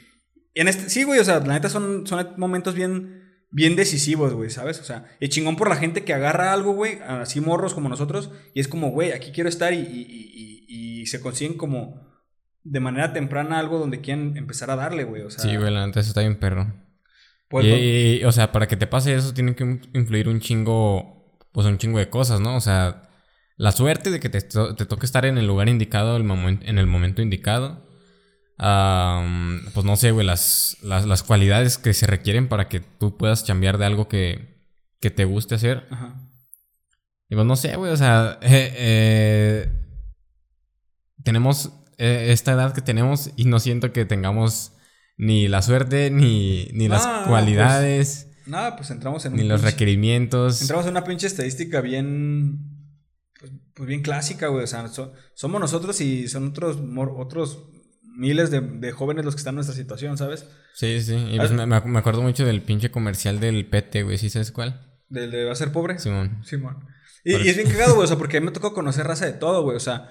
en 0.56 0.68
este, 0.68 0.90
sí, 0.90 1.04
güey, 1.04 1.20
o 1.20 1.24
sea, 1.24 1.40
la 1.40 1.54
neta 1.54 1.70
son, 1.70 2.08
son 2.08 2.34
momentos 2.38 2.74
bien, 2.74 3.22
bien 3.52 3.76
decisivos, 3.76 4.34
güey, 4.34 4.50
¿sabes? 4.50 4.80
O 4.80 4.84
sea, 4.84 5.06
y 5.20 5.30
chingón 5.30 5.56
por 5.56 5.70
la 5.70 5.76
gente 5.76 6.04
que 6.04 6.14
agarra 6.14 6.52
algo, 6.52 6.74
güey, 6.74 6.98
así 7.08 7.42
morros 7.42 7.76
como 7.76 7.90
nosotros, 7.90 8.32
y 8.56 8.60
es 8.60 8.68
como, 8.68 8.90
güey, 8.90 9.12
aquí 9.12 9.32
quiero 9.32 9.50
estar 9.50 9.72
y, 9.74 9.78
y, 9.78 9.82
y- 10.10 10.66
y- 10.68 11.02
y 11.02 11.06
se 11.06 11.22
consiguen 11.22 11.58
como 11.58 12.10
de 12.64 12.80
manera 12.80 13.14
temprana 13.14 13.60
algo 13.60 13.78
donde 13.78 14.02
quieren 14.02 14.36
empezar 14.36 14.72
a 14.72 14.76
darle, 14.76 15.04
güey, 15.04 15.22
o 15.22 15.30
sea. 15.30 15.44
Sí, 15.44 15.56
güey, 15.56 15.72
la 15.72 15.86
neta, 15.86 16.00
eso 16.00 16.10
está 16.10 16.22
bien 16.22 16.40
perro. 16.40 16.74
pues, 17.50 17.66
y- 17.68 18.24
o 18.26 18.32
sea, 18.32 18.52
para 18.52 18.68
que 18.68 18.78
te 18.78 18.88
pase 18.88 19.14
eso, 19.16 19.34
tiene 19.34 19.56
que 19.56 19.80
influir 19.94 20.28
un 20.28 20.40
chingo, 20.40 21.38
pues 21.52 21.66
un 21.68 21.78
chingo 21.78 22.00
de 22.00 22.10
cosas, 22.10 22.40
¿no? 22.42 22.56
O 22.56 22.62
sea, 22.62 23.09
la 23.60 23.72
suerte 23.74 24.10
de 24.10 24.20
que 24.20 24.30
te, 24.30 24.42
to- 24.42 24.74
te 24.76 24.86
toque 24.88 25.06
estar 25.06 25.26
en 25.26 25.38
el 25.38 25.46
lugar 25.46 25.68
indicado, 25.70 26.18
el 26.18 26.24
en 26.64 26.78
el 26.80 26.88
momento 26.88 27.22
indicado. 27.22 27.86
Pues 28.58 29.86
no 29.86 29.96
sé, 29.96 30.12
güey, 30.12 30.26
las, 30.26 30.78
las, 30.82 31.06
las 31.06 31.24
cualidades 31.24 31.78
que 31.78 31.94
se 31.94 32.08
requieren 32.08 32.48
para 32.48 32.68
que 32.70 32.80
tú 32.80 33.16
puedas 33.18 33.44
chambear 33.46 33.78
de 33.78 33.86
algo 33.86 34.08
que, 34.08 34.58
que 35.00 35.12
te 35.12 35.26
guste 35.26 35.56
hacer. 35.56 35.86
Ajá. 35.92 36.16
Y 37.30 37.36
pues 37.36 37.46
no 37.46 37.56
sé, 37.56 37.76
güey, 37.76 37.92
o 37.92 37.98
sea, 37.98 38.40
eh, 38.42 38.74
eh, 38.76 39.72
tenemos 41.24 41.72
eh, 41.98 42.28
esta 42.30 42.54
edad 42.54 42.74
que 42.74 42.82
tenemos 42.82 43.32
y 43.36 43.46
no 43.46 43.60
siento 43.60 43.92
que 43.94 44.06
tengamos 44.06 44.72
ni 45.18 45.48
la 45.48 45.62
suerte, 45.62 46.10
ni, 46.12 46.70
ni 46.74 46.88
las 46.88 47.06
No, 47.06 47.26
cualidades, 47.28 48.28
Nada, 48.46 48.76
pues 48.78 48.90
entramos 48.90 49.26
en 49.26 49.36
ni 49.36 49.44
un 49.44 49.50
los 49.50 49.62
pinche- 49.62 49.66
requerimientos. 49.72 50.62
Entramos 50.62 50.86
en 50.86 50.92
una 50.92 51.04
pinche 51.04 51.28
estadística 51.28 51.82
bien. 51.82 52.69
Pues, 53.40 53.52
pues 53.74 53.88
bien 53.88 54.02
clásica, 54.02 54.48
güey. 54.48 54.64
O 54.64 54.68
sea, 54.68 54.88
so- 54.90 55.14
somos 55.34 55.62
nosotros 55.62 56.00
y 56.02 56.28
son 56.28 56.50
otros, 56.50 56.82
mor- 56.82 57.14
otros 57.18 57.70
miles 58.18 58.52
de, 58.52 58.60
de 58.62 58.92
jóvenes 58.92 59.24
los 59.24 59.36
que 59.36 59.40
están 59.40 59.54
en 59.54 59.56
nuestra 59.58 59.76
situación, 59.76 60.18
¿sabes? 60.18 60.46
Sí, 60.74 61.02
sí, 61.02 61.16
y 61.16 61.38
pues 61.38 61.52
Ah. 61.52 61.54
me, 61.54 61.66
me 61.66 61.76
ac- 61.78 61.86
me 61.86 62.00
acuerdo 62.00 62.22
mucho 62.22 62.46
del 62.46 62.62
pinche 62.62 62.92
comercial 62.92 63.40
del 63.40 63.66
PT, 63.70 64.04
güey, 64.04 64.18
¿sí 64.18 64.30
sabes 64.30 64.52
cuál? 64.52 64.86
Del 65.08 65.32
de 65.32 65.46
va 65.46 65.54
a 65.54 65.56
ser 65.56 65.72
pobre. 65.72 65.98
Simón. 66.00 66.42
Simón. 66.44 66.86
Y, 67.24 67.34
es 67.34 67.56
bien 67.58 67.70
cagado, 67.70 67.96
güey. 67.96 68.04
O 68.06 68.08
sea, 68.08 68.18
porque 68.20 68.38
a 68.38 68.40
mí 68.42 68.46
me 68.46 68.52
tocó 68.52 68.74
conocer 68.74 69.08
raza 69.08 69.26
de 69.26 69.34
todo, 69.34 69.64
güey. 69.64 69.78
O 69.78 69.80
sea, 69.80 70.10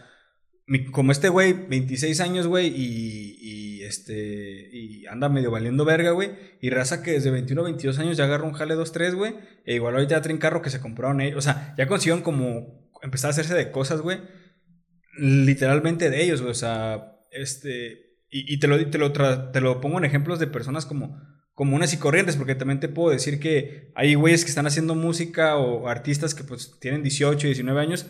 mi- 0.67 0.87
como 0.87 1.13
este 1.13 1.29
güey, 1.29 1.53
26 1.53 2.21
años, 2.21 2.47
güey, 2.47 2.69
y, 2.69 3.37
y 3.41 3.83
este. 3.85 4.69
Y 4.73 5.07
anda 5.07 5.29
medio 5.29 5.51
valiendo 5.51 5.85
verga, 5.85 6.11
güey. 6.13 6.31
Y 6.61 6.71
raza 6.71 7.03
que 7.03 7.13
desde 7.13 7.31
21 7.31 7.63
22 7.63 7.99
años 7.99 8.17
ya 8.17 8.25
agarró 8.25 8.47
un 8.47 8.53
jale 8.55 8.75
2-3, 8.75 9.15
güey. 9.15 9.35
E 9.65 9.75
igual 9.75 9.95
ahorita 9.95 10.17
ya 10.17 10.23
traen 10.23 10.39
carro 10.39 10.63
que 10.63 10.71
se 10.71 10.81
compraron 10.81 11.21
ellos. 11.21 11.39
O 11.39 11.43
sea, 11.43 11.75
ya 11.79 11.87
consiguieron 11.87 12.23
como 12.23 12.88
empezar 13.03 13.29
a 13.29 13.33
hacerse 13.33 13.55
de 13.55 13.71
cosas, 13.71 14.01
güey. 14.01 14.19
Literalmente 15.19 16.11
de 16.11 16.23
ellos, 16.23 16.41
güey. 16.41 16.53
O 16.53 16.55
sea, 16.55 17.19
este. 17.31 18.07
Y, 18.31 18.53
y 18.53 18.59
te, 18.59 18.69
lo, 18.69 18.91
te, 18.91 18.99
lo 18.99 19.13
tra- 19.13 19.53
te 19.53 19.61
lo 19.61 19.81
pongo 19.81 19.99
en 19.99 20.05
ejemplos 20.05 20.39
de 20.39 20.47
personas 20.47 20.87
como 20.87 21.21
comunes 21.55 21.93
y 21.93 21.97
corrientes, 21.97 22.37
porque 22.37 22.55
también 22.55 22.79
te 22.79 22.89
puedo 22.89 23.11
decir 23.11 23.41
que 23.41 23.91
hay 23.97 24.15
güeyes 24.15 24.45
que 24.45 24.51
están 24.51 24.67
haciendo 24.67 24.95
música 24.95 25.57
o 25.57 25.89
artistas 25.89 26.35
que 26.35 26.45
pues 26.45 26.79
tienen 26.81 27.03
18, 27.03 27.47
19 27.49 27.81
años 27.81 28.07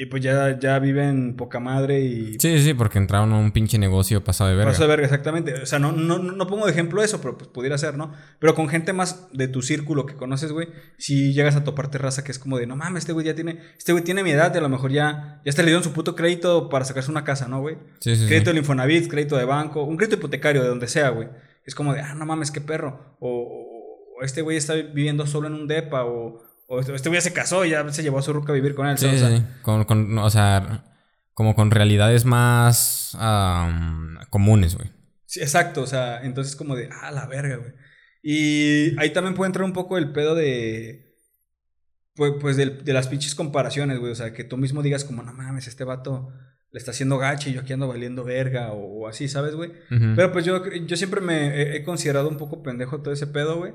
y 0.00 0.06
pues 0.06 0.22
ya, 0.22 0.56
ya 0.60 0.78
viven 0.78 1.34
poca 1.36 1.58
madre 1.58 2.00
y... 2.00 2.38
Sí, 2.38 2.60
sí, 2.62 2.72
porque 2.72 2.98
entraron 2.98 3.32
a 3.32 3.38
un 3.38 3.50
pinche 3.50 3.78
negocio 3.78 4.22
pasado 4.22 4.48
de 4.50 4.56
verga. 4.56 4.70
Paso 4.70 4.82
de 4.84 4.88
verga, 4.88 5.06
exactamente. 5.06 5.54
O 5.54 5.66
sea, 5.66 5.80
no, 5.80 5.90
no, 5.90 6.18
no 6.20 6.46
pongo 6.46 6.66
de 6.66 6.70
ejemplo 6.70 7.02
eso, 7.02 7.20
pero 7.20 7.36
pues 7.36 7.48
pudiera 7.50 7.76
ser, 7.78 7.96
¿no? 7.96 8.12
Pero 8.38 8.54
con 8.54 8.68
gente 8.68 8.92
más 8.92 9.26
de 9.32 9.48
tu 9.48 9.60
círculo 9.60 10.06
que 10.06 10.14
conoces, 10.14 10.52
güey, 10.52 10.68
si 10.98 11.32
llegas 11.32 11.56
a 11.56 11.64
toparte 11.64 11.98
raza 11.98 12.22
que 12.22 12.30
es 12.30 12.38
como 12.38 12.58
de, 12.58 12.66
no 12.68 12.76
mames, 12.76 13.00
este 13.02 13.12
güey 13.12 13.26
ya 13.26 13.34
tiene, 13.34 13.58
este 13.76 13.90
güey 13.92 14.04
tiene 14.04 14.22
mi 14.22 14.30
edad 14.30 14.54
y 14.54 14.58
a 14.58 14.60
lo 14.60 14.68
mejor 14.68 14.92
ya, 14.92 15.40
ya 15.44 15.50
está 15.50 15.62
le 15.62 15.66
dieron 15.70 15.82
su 15.82 15.92
puto 15.92 16.14
crédito 16.14 16.68
para 16.68 16.84
sacarse 16.84 17.10
una 17.10 17.24
casa, 17.24 17.48
¿no, 17.48 17.60
güey? 17.60 17.74
Sí, 17.98 18.14
sí, 18.14 18.22
sí. 18.22 18.26
Crédito 18.28 18.50
del 18.50 18.58
Infonavit, 18.58 19.08
crédito 19.08 19.36
de 19.36 19.46
banco, 19.46 19.82
un 19.82 19.96
crédito 19.96 20.16
hipotecario 20.16 20.62
de 20.62 20.68
donde 20.68 20.86
sea, 20.86 21.08
güey. 21.10 21.28
Es 21.64 21.74
como 21.74 21.92
de, 21.92 22.02
ah, 22.02 22.14
no 22.14 22.24
mames, 22.24 22.52
qué 22.52 22.60
perro. 22.60 23.16
O, 23.18 23.28
o- 23.28 24.18
o 24.20 24.24
este 24.24 24.42
güey 24.42 24.56
está 24.56 24.74
viviendo 24.74 25.26
solo 25.26 25.48
en 25.48 25.54
un 25.54 25.66
depa. 25.68 26.04
O, 26.04 26.42
o 26.68 26.80
este 26.80 26.94
este 26.94 27.08
güey 27.08 27.20
se 27.20 27.32
casó 27.32 27.64
y 27.64 27.70
ya 27.70 27.90
se 27.90 28.02
llevó 28.02 28.18
a 28.18 28.22
su 28.22 28.32
ruca 28.32 28.52
a 28.52 28.54
vivir 28.54 28.74
con 28.74 28.86
él. 28.86 28.98
Sí, 28.98 29.06
¿sabes? 29.06 29.20
sí, 29.20 29.24
O 29.24 29.28
sea, 29.28 29.38
sí. 29.38 29.44
Con, 29.62 29.84
con, 29.84 30.18
o 30.18 30.30
sea, 30.30 30.84
como 31.32 31.54
con 31.54 31.70
realidades 31.70 32.24
más 32.24 33.16
am, 33.18 34.18
comunes, 34.30 34.76
güey. 34.76 34.90
sí, 35.24 35.40
exacto, 35.40 35.82
o 35.82 35.86
sea, 35.86 36.22
entonces 36.22 36.56
como 36.56 36.76
de, 36.76 36.90
ah, 36.92 37.10
la 37.10 37.26
verga, 37.26 37.56
güey. 37.56 37.72
Y 38.22 38.98
ahí 38.98 39.10
también 39.10 39.34
puede 39.34 39.48
entrar 39.48 39.64
un 39.64 39.72
poco 39.72 39.96
el 39.96 40.12
pedo 40.12 40.34
de. 40.34 41.16
Pues, 42.14 42.32
pues 42.40 42.56
de, 42.56 42.92
las 42.92 43.08
pinches 43.08 43.34
comparaciones, 43.34 43.98
güey. 44.00 44.12
O 44.12 44.14
sea, 44.14 44.34
que 44.34 44.44
tú 44.44 44.56
mismo 44.56 44.82
digas, 44.82 45.04
como, 45.04 45.22
no 45.22 45.32
mames, 45.32 45.68
este 45.68 45.84
vato 45.84 46.28
le 46.70 46.78
está 46.78 46.90
haciendo 46.90 47.16
gacha 47.16 47.48
y 47.48 47.54
yo 47.54 47.60
aquí 47.60 47.72
ando 47.72 47.88
valiendo 47.88 48.24
verga. 48.24 48.72
O, 48.72 49.04
o 49.04 49.08
así, 49.08 49.28
¿sabes, 49.28 49.54
güey? 49.54 49.72
Pero 49.88 50.32
pues 50.32 50.44
yo, 50.44 50.66
yo 50.66 50.96
siempre 50.96 51.20
me 51.20 51.62
he, 51.62 51.76
he 51.76 51.84
considerado 51.84 52.28
un 52.28 52.36
poco 52.36 52.62
pendejo 52.62 53.00
todo 53.00 53.14
ese 53.14 53.28
pedo, 53.28 53.58
güey. 53.58 53.72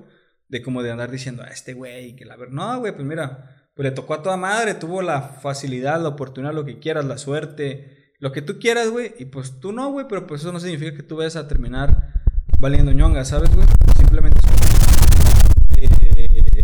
De 0.54 0.62
como 0.62 0.84
de 0.84 0.92
andar 0.92 1.10
diciendo, 1.10 1.42
a 1.42 1.48
este 1.48 1.74
güey, 1.74 2.16
que 2.16 2.26
la 2.26 2.36
verdad. 2.36 2.54
No, 2.54 2.80
güey, 2.80 2.94
pues 2.94 3.08
mira, 3.08 3.72
pues 3.74 3.86
le 3.86 3.90
tocó 3.90 4.14
a 4.14 4.22
toda 4.22 4.38
madre, 4.38 4.76
tuvo 4.76 5.02
la 5.02 5.20
facilidad, 5.20 6.00
la 6.00 6.10
oportunidad, 6.10 6.54
lo 6.54 6.64
que 6.64 6.78
quieras, 6.78 7.06
la 7.06 7.18
suerte, 7.18 8.14
lo 8.20 8.32
que 8.32 8.44
tú 8.44 8.60
quieras, 8.60 8.92
güey. 8.92 9.16
Y 9.18 9.26
pues 9.26 9.60
tú 9.60 9.72
no, 9.72 9.90
güey, 9.90 10.06
pero 10.08 10.28
pues 10.28 10.42
eso 10.42 10.52
no 10.52 10.60
significa 10.60 10.96
que 10.96 11.02
tú 11.02 11.16
vayas 11.16 11.38
a 11.38 11.48
terminar 11.48 12.14
valiendo 12.60 12.92
ñonga, 12.92 13.26
¿sabes, 13.26 13.50
güey? 13.56 13.66
Simplemente 13.98 14.38
es 14.38 14.46
como, 14.46 15.76
eh, 15.76 16.64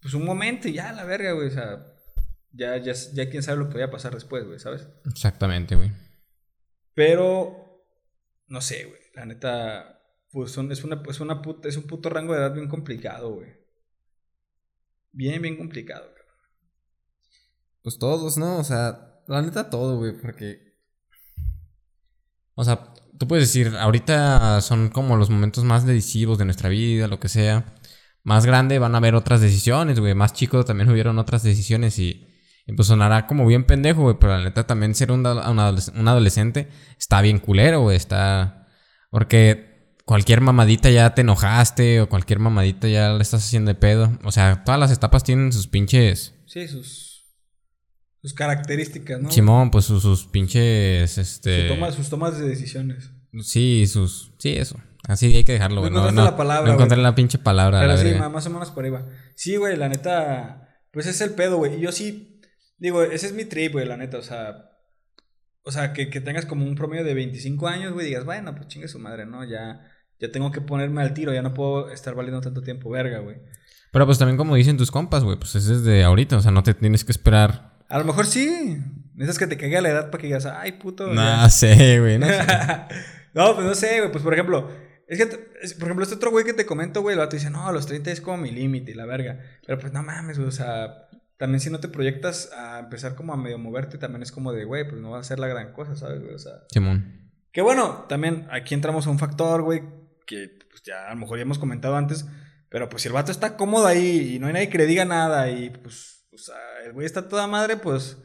pues 0.00 0.14
un 0.14 0.24
momento 0.24 0.66
y 0.66 0.72
ya, 0.72 0.90
la 0.90 1.04
verga, 1.04 1.30
güey. 1.34 1.46
O 1.46 1.52
sea, 1.52 1.86
ya, 2.50 2.76
ya, 2.78 2.92
ya 2.92 3.30
quién 3.30 3.44
sabe 3.44 3.58
lo 3.58 3.68
que 3.68 3.74
vaya 3.74 3.86
a 3.86 3.92
pasar 3.92 4.14
después, 4.14 4.44
güey, 4.44 4.58
¿sabes? 4.58 4.88
Exactamente, 5.08 5.76
güey. 5.76 5.92
Pero, 6.94 7.84
no 8.48 8.60
sé, 8.60 8.84
güey. 8.86 9.00
La 9.14 9.26
neta, 9.26 9.97
pues 10.32 10.52
son- 10.52 10.70
es, 10.72 10.84
una, 10.84 11.02
es, 11.08 11.20
una 11.20 11.42
puta- 11.42 11.68
es 11.68 11.76
un 11.76 11.84
puto 11.84 12.08
rango 12.10 12.32
de 12.34 12.40
edad 12.40 12.54
bien 12.54 12.68
complicado, 12.68 13.34
güey. 13.34 13.48
Bien, 15.12 15.40
bien 15.42 15.56
complicado, 15.56 16.06
cabrón. 16.14 16.34
Pues 17.82 17.98
todos, 17.98 18.36
¿no? 18.38 18.58
O 18.58 18.64
sea, 18.64 19.22
la 19.26 19.42
neta 19.42 19.70
todo, 19.70 19.96
güey, 19.98 20.12
porque... 20.20 20.76
O 22.54 22.64
sea, 22.64 22.92
tú 23.18 23.26
puedes 23.28 23.48
decir, 23.48 23.76
ahorita 23.76 24.60
son 24.60 24.88
como 24.90 25.16
los 25.16 25.30
momentos 25.30 25.64
más 25.64 25.86
decisivos 25.86 26.38
de 26.38 26.44
nuestra 26.44 26.68
vida, 26.68 27.06
lo 27.08 27.20
que 27.20 27.28
sea. 27.28 27.74
Más 28.24 28.44
grande 28.46 28.78
van 28.78 28.94
a 28.94 28.98
haber 28.98 29.14
otras 29.14 29.40
decisiones, 29.40 30.00
güey. 30.00 30.14
Más 30.14 30.32
chico 30.32 30.64
también 30.64 30.90
hubieron 30.90 31.18
otras 31.18 31.42
decisiones 31.42 31.98
y... 31.98 32.28
y 32.66 32.72
pues 32.74 32.88
sonará 32.88 33.26
como 33.26 33.46
bien 33.46 33.64
pendejo, 33.64 34.02
güey, 34.02 34.16
pero 34.20 34.36
la 34.36 34.44
neta 34.44 34.66
también 34.66 34.94
ser 34.94 35.12
un, 35.12 35.24
un 35.26 35.58
un 35.96 36.08
adolescente 36.08 36.68
está 36.98 37.20
bien 37.22 37.38
culero, 37.38 37.80
güey. 37.82 37.96
Está... 37.96 38.66
Porque 39.10 39.67
cualquier 40.08 40.40
mamadita 40.40 40.88
ya 40.88 41.14
te 41.14 41.20
enojaste 41.20 42.00
o 42.00 42.08
cualquier 42.08 42.38
mamadita 42.38 42.88
ya 42.88 43.12
le 43.12 43.20
estás 43.22 43.44
haciendo 43.44 43.68
de 43.68 43.74
pedo. 43.74 44.18
O 44.24 44.32
sea, 44.32 44.64
todas 44.64 44.80
las 44.80 44.90
etapas 44.90 45.22
tienen 45.22 45.52
sus 45.52 45.66
pinches... 45.68 46.34
Sí, 46.46 46.66
sus, 46.66 47.26
sus 48.22 48.32
características, 48.32 49.20
¿no? 49.20 49.30
Simón, 49.30 49.70
pues 49.70 49.84
sus, 49.84 50.00
sus 50.02 50.24
pinches, 50.26 51.18
este... 51.18 51.68
toma- 51.68 51.92
sus 51.92 52.08
tomas 52.08 52.38
de 52.38 52.48
decisiones. 52.48 53.10
Sí, 53.42 53.86
sus... 53.86 54.32
Sí, 54.38 54.54
eso. 54.56 54.80
Así 55.06 55.26
hay 55.36 55.44
que 55.44 55.52
dejarlo, 55.52 55.82
güey. 55.82 55.92
No 55.92 55.98
No, 56.00 56.08
encontraste 56.08 56.24
no, 56.24 56.30
la 56.30 56.36
palabra, 56.38 56.68
no 56.68 56.74
encontré 56.74 56.96
güey. 56.96 57.04
la 57.04 57.14
pinche 57.14 57.38
palabra, 57.38 57.80
Pero 57.80 57.92
la 57.92 57.98
sí, 57.98 58.14
más 58.32 58.46
o 58.46 58.50
menos 58.50 58.70
por 58.70 58.84
ahí 58.86 58.90
va. 58.90 59.06
Sí, 59.36 59.56
güey, 59.56 59.76
la 59.76 59.90
neta. 59.90 60.80
Pues 60.90 61.06
es 61.06 61.20
el 61.20 61.30
pedo, 61.34 61.58
güey. 61.58 61.76
Y 61.76 61.80
yo 61.80 61.92
sí. 61.92 62.40
Digo, 62.78 63.02
ese 63.02 63.26
es 63.26 63.32
mi 63.34 63.44
trip, 63.44 63.72
güey, 63.72 63.86
la 63.86 63.96
neta. 63.98 64.16
O 64.18 64.22
sea. 64.22 64.70
O 65.62 65.70
sea, 65.70 65.92
que, 65.92 66.08
que 66.10 66.20
tengas 66.22 66.46
como 66.46 66.64
un 66.64 66.74
promedio 66.74 67.04
de 67.04 67.12
25 67.14 67.68
años, 67.68 67.92
güey. 67.92 68.06
Digas, 68.06 68.24
bueno, 68.24 68.54
pues 68.54 68.68
chingue 68.68 68.88
su 68.88 68.98
madre, 68.98 69.24
¿no? 69.26 69.44
Ya. 69.44 69.80
Ya 70.20 70.30
tengo 70.30 70.50
que 70.50 70.60
ponerme 70.60 71.02
al 71.02 71.14
tiro. 71.14 71.32
Ya 71.32 71.42
no 71.42 71.54
puedo 71.54 71.90
estar 71.90 72.14
valiendo 72.14 72.40
tanto 72.40 72.62
tiempo, 72.62 72.90
verga, 72.90 73.20
güey. 73.20 73.36
Pero 73.92 74.06
pues 74.06 74.18
también 74.18 74.36
como 74.36 74.54
dicen 74.54 74.76
tus 74.76 74.90
compas, 74.90 75.24
güey, 75.24 75.38
pues 75.38 75.54
es 75.54 75.66
desde 75.66 76.04
ahorita, 76.04 76.36
o 76.36 76.40
sea, 76.40 76.50
no 76.50 76.62
te 76.62 76.74
tienes 76.74 77.04
que 77.04 77.12
esperar. 77.12 77.78
A 77.88 77.98
lo 77.98 78.04
mejor 78.04 78.26
sí. 78.26 78.78
Necesitas 79.14 79.38
que 79.38 79.46
te 79.46 79.56
caiga 79.56 79.80
la 79.80 79.88
edad 79.88 80.10
para 80.10 80.20
que 80.20 80.26
digas, 80.28 80.46
ay, 80.46 80.72
puto. 80.72 81.06
No 81.08 81.14
ya". 81.14 81.48
sé, 81.50 81.98
güey, 82.00 82.18
no 82.18 82.26
sé. 82.26 82.38
no, 83.34 83.54
pues 83.54 83.66
no 83.66 83.74
sé, 83.74 83.98
güey. 84.00 84.12
Pues 84.12 84.22
por 84.22 84.34
ejemplo, 84.34 84.70
es 85.08 85.18
que, 85.18 85.26
por 85.76 85.84
ejemplo, 85.84 86.02
este 86.02 86.16
otro 86.16 86.30
güey 86.30 86.44
que 86.44 86.52
te 86.52 86.66
comento, 86.66 87.00
güey, 87.00 87.14
el 87.14 87.18
vato 87.18 87.34
dice, 87.34 87.50
no, 87.50 87.66
a 87.66 87.72
los 87.72 87.86
30 87.86 88.10
es 88.10 88.20
como 88.20 88.36
mi 88.36 88.50
límite 88.50 88.90
y 88.90 88.94
la 88.94 89.06
verga. 89.06 89.40
Pero 89.66 89.78
pues 89.78 89.92
no 89.92 90.02
mames, 90.02 90.36
güey, 90.36 90.48
o 90.48 90.52
sea, 90.52 91.08
también 91.38 91.60
si 91.60 91.70
no 91.70 91.80
te 91.80 91.88
proyectas 91.88 92.52
a 92.52 92.80
empezar 92.80 93.14
como 93.14 93.32
a 93.32 93.36
medio 93.36 93.58
moverte, 93.58 93.96
también 93.96 94.22
es 94.22 94.32
como 94.32 94.52
de, 94.52 94.64
güey, 94.64 94.86
pues 94.86 95.00
no 95.00 95.10
va 95.10 95.20
a 95.20 95.24
ser 95.24 95.38
la 95.38 95.46
gran 95.46 95.72
cosa, 95.72 95.96
¿sabes, 95.96 96.20
güey? 96.20 96.34
O 96.34 96.38
sea, 96.38 96.52
Simón. 96.70 97.30
que 97.52 97.62
bueno, 97.62 98.04
también 98.08 98.46
aquí 98.50 98.74
entramos 98.74 99.06
a 99.06 99.10
un 99.10 99.18
factor, 99.18 99.62
güey, 99.62 99.82
que 100.28 100.58
pues 100.70 100.82
ya 100.84 101.06
a 101.08 101.14
lo 101.14 101.16
mejor 101.20 101.38
ya 101.38 101.42
hemos 101.42 101.58
comentado 101.58 101.96
antes, 101.96 102.26
pero 102.68 102.88
pues 102.90 103.02
si 103.02 103.08
el 103.08 103.14
vato 103.14 103.32
está 103.32 103.56
cómodo 103.56 103.86
ahí 103.86 104.34
y 104.34 104.38
no 104.38 104.46
hay 104.46 104.52
nadie 104.52 104.68
que 104.68 104.78
le 104.78 104.86
diga 104.86 105.04
nada 105.06 105.50
y 105.50 105.70
pues, 105.70 106.26
o 106.32 106.38
sea, 106.38 106.54
el 106.84 106.92
güey 106.92 107.06
está 107.06 107.28
toda 107.28 107.46
madre, 107.46 107.78
pues, 107.78 108.18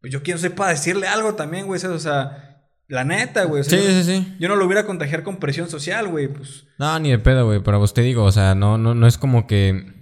pues 0.00 0.12
yo 0.12 0.22
quiero 0.22 0.38
para 0.54 0.70
decirle 0.70 1.08
algo 1.08 1.34
también, 1.34 1.66
güey, 1.66 1.82
o 1.84 1.98
sea, 1.98 2.60
la 2.88 3.04
neta, 3.04 3.44
güey. 3.44 3.62
o 3.62 3.64
sea, 3.64 3.78
Sí, 3.78 3.84
yo, 3.84 3.90
sí, 3.90 4.04
sí. 4.04 4.36
yo 4.38 4.48
no 4.48 4.56
lo 4.56 4.66
hubiera 4.66 4.82
a 4.82 4.86
contagiar 4.86 5.22
con 5.22 5.38
presión 5.38 5.68
social, 5.70 6.08
güey, 6.08 6.28
pues, 6.28 6.66
No, 6.78 6.98
ni 7.00 7.10
de 7.10 7.18
pedo, 7.18 7.46
güey, 7.46 7.60
pero 7.62 7.78
pues 7.78 7.94
te 7.94 8.02
digo, 8.02 8.22
o 8.24 8.32
sea, 8.32 8.54
no, 8.54 8.76
no, 8.78 8.94
no 8.94 9.06
es 9.06 9.16
como 9.18 9.46
que. 9.46 9.94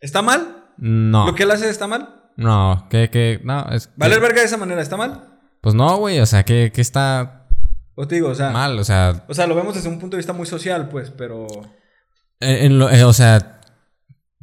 ¿está 0.00 0.20
mal? 0.20 0.66
No. 0.78 1.26
¿Lo 1.26 1.34
que 1.34 1.44
él 1.44 1.50
hace 1.52 1.70
está 1.70 1.86
mal? 1.86 2.30
No, 2.36 2.88
que, 2.90 3.08
que. 3.08 3.40
No, 3.44 3.66
es. 3.70 3.86
que- 3.86 3.92
¿Vale 3.96 4.14
el 4.16 4.20
verga 4.20 4.40
de 4.40 4.46
esa 4.46 4.56
manera? 4.56 4.82
¿Está 4.82 4.96
mal? 4.96 5.28
Pues 5.60 5.74
no, 5.76 5.96
güey, 5.98 6.18
o 6.18 6.26
sea, 6.26 6.42
que, 6.44 6.72
que 6.74 6.80
está 6.80 7.41
O 7.94 8.06
te 8.08 8.14
digo, 8.16 8.28
o 8.30 8.34
sea, 8.34 8.50
mal, 8.50 8.78
o 8.78 8.84
sea. 8.84 9.24
o 9.28 9.34
sea, 9.34 9.46
lo 9.46 9.54
vemos 9.54 9.74
desde 9.74 9.88
un 9.88 9.98
punto 9.98 10.16
de 10.16 10.18
vista 10.20 10.32
muy 10.32 10.46
social, 10.46 10.88
pues, 10.88 11.10
pero... 11.10 11.46
en- 12.40 12.64
en 12.64 12.78
lo- 12.78 12.90
eh, 12.90 13.04
o 13.04 13.12
sea. 13.12 13.60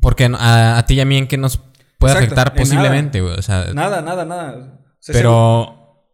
Porque 0.01 0.29
a, 0.33 0.77
a 0.77 0.85
ti 0.85 0.93
y 0.95 0.99
a 1.01 1.05
mí 1.05 1.17
en 1.17 1.27
qué 1.27 1.37
nos 1.37 1.57
puede 1.97 2.13
Exacto, 2.13 2.33
afectar 2.35 2.53
en 2.55 2.63
posiblemente, 2.63 3.21
güey, 3.21 3.33
o 3.33 3.41
sea. 3.41 3.73
Nada, 3.73 4.01
nada, 4.01 4.23
nada. 4.25 4.79
Pero. 5.07 6.05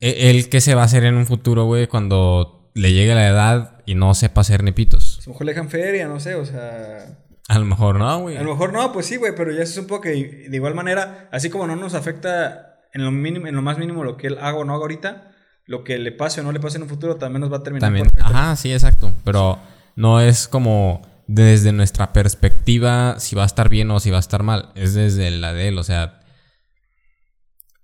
e- 0.00 0.30
Él, 0.30 0.48
¿qué 0.48 0.60
se 0.60 0.74
va 0.74 0.82
a 0.82 0.86
hacer 0.86 1.04
en 1.04 1.14
un 1.14 1.26
futuro, 1.26 1.64
güey, 1.64 1.86
cuando 1.86 2.70
le 2.74 2.92
llegue 2.92 3.14
la 3.14 3.28
edad 3.28 3.82
y 3.86 3.94
no 3.94 4.12
sepa 4.14 4.40
hacer 4.42 4.62
nepitos? 4.62 5.20
A 5.20 5.26
lo 5.26 5.32
mejor 5.32 5.46
le 5.46 5.52
dejan 5.52 5.70
feria, 5.70 6.08
no 6.08 6.18
sé, 6.20 6.34
o 6.34 6.44
sea... 6.44 7.18
A 7.46 7.58
lo 7.58 7.66
mejor 7.66 7.98
no, 7.98 8.20
güey. 8.20 8.36
A 8.38 8.42
lo 8.42 8.50
mejor 8.52 8.72
no, 8.72 8.90
pues 8.92 9.04
sí, 9.06 9.16
güey, 9.16 9.34
pero 9.36 9.52
ya 9.52 9.64
se 9.66 9.74
supo 9.74 10.00
que 10.00 10.10
de 10.48 10.56
igual 10.56 10.74
manera, 10.74 11.28
así 11.30 11.50
como 11.50 11.66
no 11.66 11.76
nos 11.76 11.94
afecta 11.94 12.80
en 12.94 13.04
lo 13.04 13.10
mínimo, 13.10 13.46
en 13.46 13.54
lo 13.54 13.60
más 13.62 13.76
mínimo 13.78 14.02
lo 14.02 14.16
que 14.16 14.28
él 14.28 14.38
haga 14.40 14.56
o 14.58 14.64
no 14.64 14.72
haga 14.74 14.80
ahorita, 14.82 15.30
lo 15.66 15.82
que 15.84 15.98
le 15.98 16.12
pase 16.12 16.40
o 16.40 16.44
no 16.44 16.52
le 16.52 16.60
pase 16.60 16.76
en 16.76 16.82
un 16.84 16.88
futuro 16.88 17.16
también 17.16 17.40
nos 17.40 17.52
va 17.52 17.58
a 17.58 17.62
terminar 17.62 17.86
También. 17.88 18.10
Ajá, 18.20 18.54
sí, 18.56 18.72
exacto. 18.72 19.12
Pero 19.24 19.58
no 19.96 20.20
es 20.20 20.46
como 20.48 21.02
desde 21.26 21.72
nuestra 21.72 22.12
perspectiva 22.12 23.18
si 23.18 23.34
va 23.34 23.44
a 23.44 23.46
estar 23.46 23.68
bien 23.70 23.90
o 23.90 23.98
si 24.00 24.10
va 24.10 24.18
a 24.18 24.20
estar 24.20 24.42
mal. 24.42 24.70
Es 24.74 24.94
desde 24.94 25.30
la 25.30 25.52
de 25.54 25.68
él, 25.68 25.78
o 25.78 25.84
sea. 25.84 26.20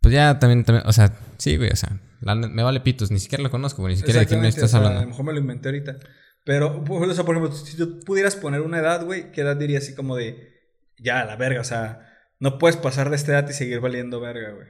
Pues 0.03 0.15
ya 0.15 0.39
también, 0.39 0.65
también 0.65 0.87
o 0.87 0.93
sea, 0.93 1.13
sí, 1.39 1.57
güey, 1.57 1.71
o 1.71 1.77
sea, 1.77 1.91
la 2.21 2.35
me 2.35 2.63
vale 2.63 2.81
pitos, 2.81 3.11
ni 3.11 3.19
siquiera 3.19 3.43
lo 3.45 3.51
conozco, 3.51 3.83
güey, 3.83 3.95
ni 3.95 3.99
siquiera 3.99 4.21
de 4.21 4.27
quién 4.27 4.41
me 4.41 4.49
estás 4.49 4.65
o 4.65 4.69
sea, 4.69 4.79
A 4.79 4.83
lo 4.83 4.89
hablando. 4.89 5.09
mejor 5.11 5.25
me 5.27 5.33
lo 5.35 5.41
inventé 5.41 5.69
ahorita. 5.69 5.97
Pero, 6.45 6.83
por- 6.85 7.07
o 7.07 7.15
sea, 7.15 7.25
por 7.25 7.37
ejemplo, 7.37 7.55
si 7.57 7.77
tú 7.77 8.01
pudieras 8.01 8.35
poner 8.35 8.63
una 8.63 8.79
edad, 8.79 9.05
güey, 9.05 9.31
¿qué 9.31 9.43
edad 9.43 9.57
dirías 9.57 9.85
así 9.85 9.95
como 9.95 10.17
de... 10.17 10.59
Ya, 10.99 11.25
la 11.27 11.37
verga, 11.37 11.61
o 11.61 11.65
sea, 11.65 12.01
no 12.39 12.57
puedes 12.59 12.77
pasar 12.79 13.11
de 13.11 13.17
esta 13.17 13.33
edad 13.33 13.49
y 13.49 13.53
seguir 13.53 13.81
valiendo 13.81 14.21
verga, 14.21 14.53
güey. 14.53 14.69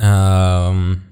Um, 0.00 1.02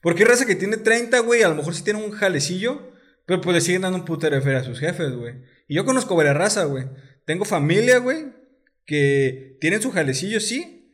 Porque 0.00 0.22
hay 0.22 0.28
raza 0.28 0.46
que 0.46 0.54
tiene 0.54 0.76
30, 0.76 1.18
güey, 1.20 1.42
a 1.42 1.48
lo 1.48 1.54
mejor 1.54 1.74
sí 1.74 1.82
tiene 1.82 2.04
un 2.04 2.12
jalecillo, 2.12 2.92
pero 3.26 3.40
pues 3.40 3.54
le 3.54 3.60
siguen 3.60 3.82
dando 3.82 3.98
un 3.98 4.04
putero 4.04 4.36
de 4.36 4.42
feria 4.42 4.60
a 4.60 4.64
sus 4.64 4.78
jefes, 4.78 5.12
güey. 5.12 5.34
Y 5.68 5.74
yo 5.74 5.84
conozco 5.84 6.14
varias 6.14 6.36
raza, 6.36 6.64
güey. 6.64 6.84
Tengo 7.24 7.44
familia, 7.44 7.98
güey, 7.98 8.26
que 8.84 9.56
tienen 9.60 9.82
su 9.82 9.90
jalecillo, 9.90 10.38
sí, 10.40 10.92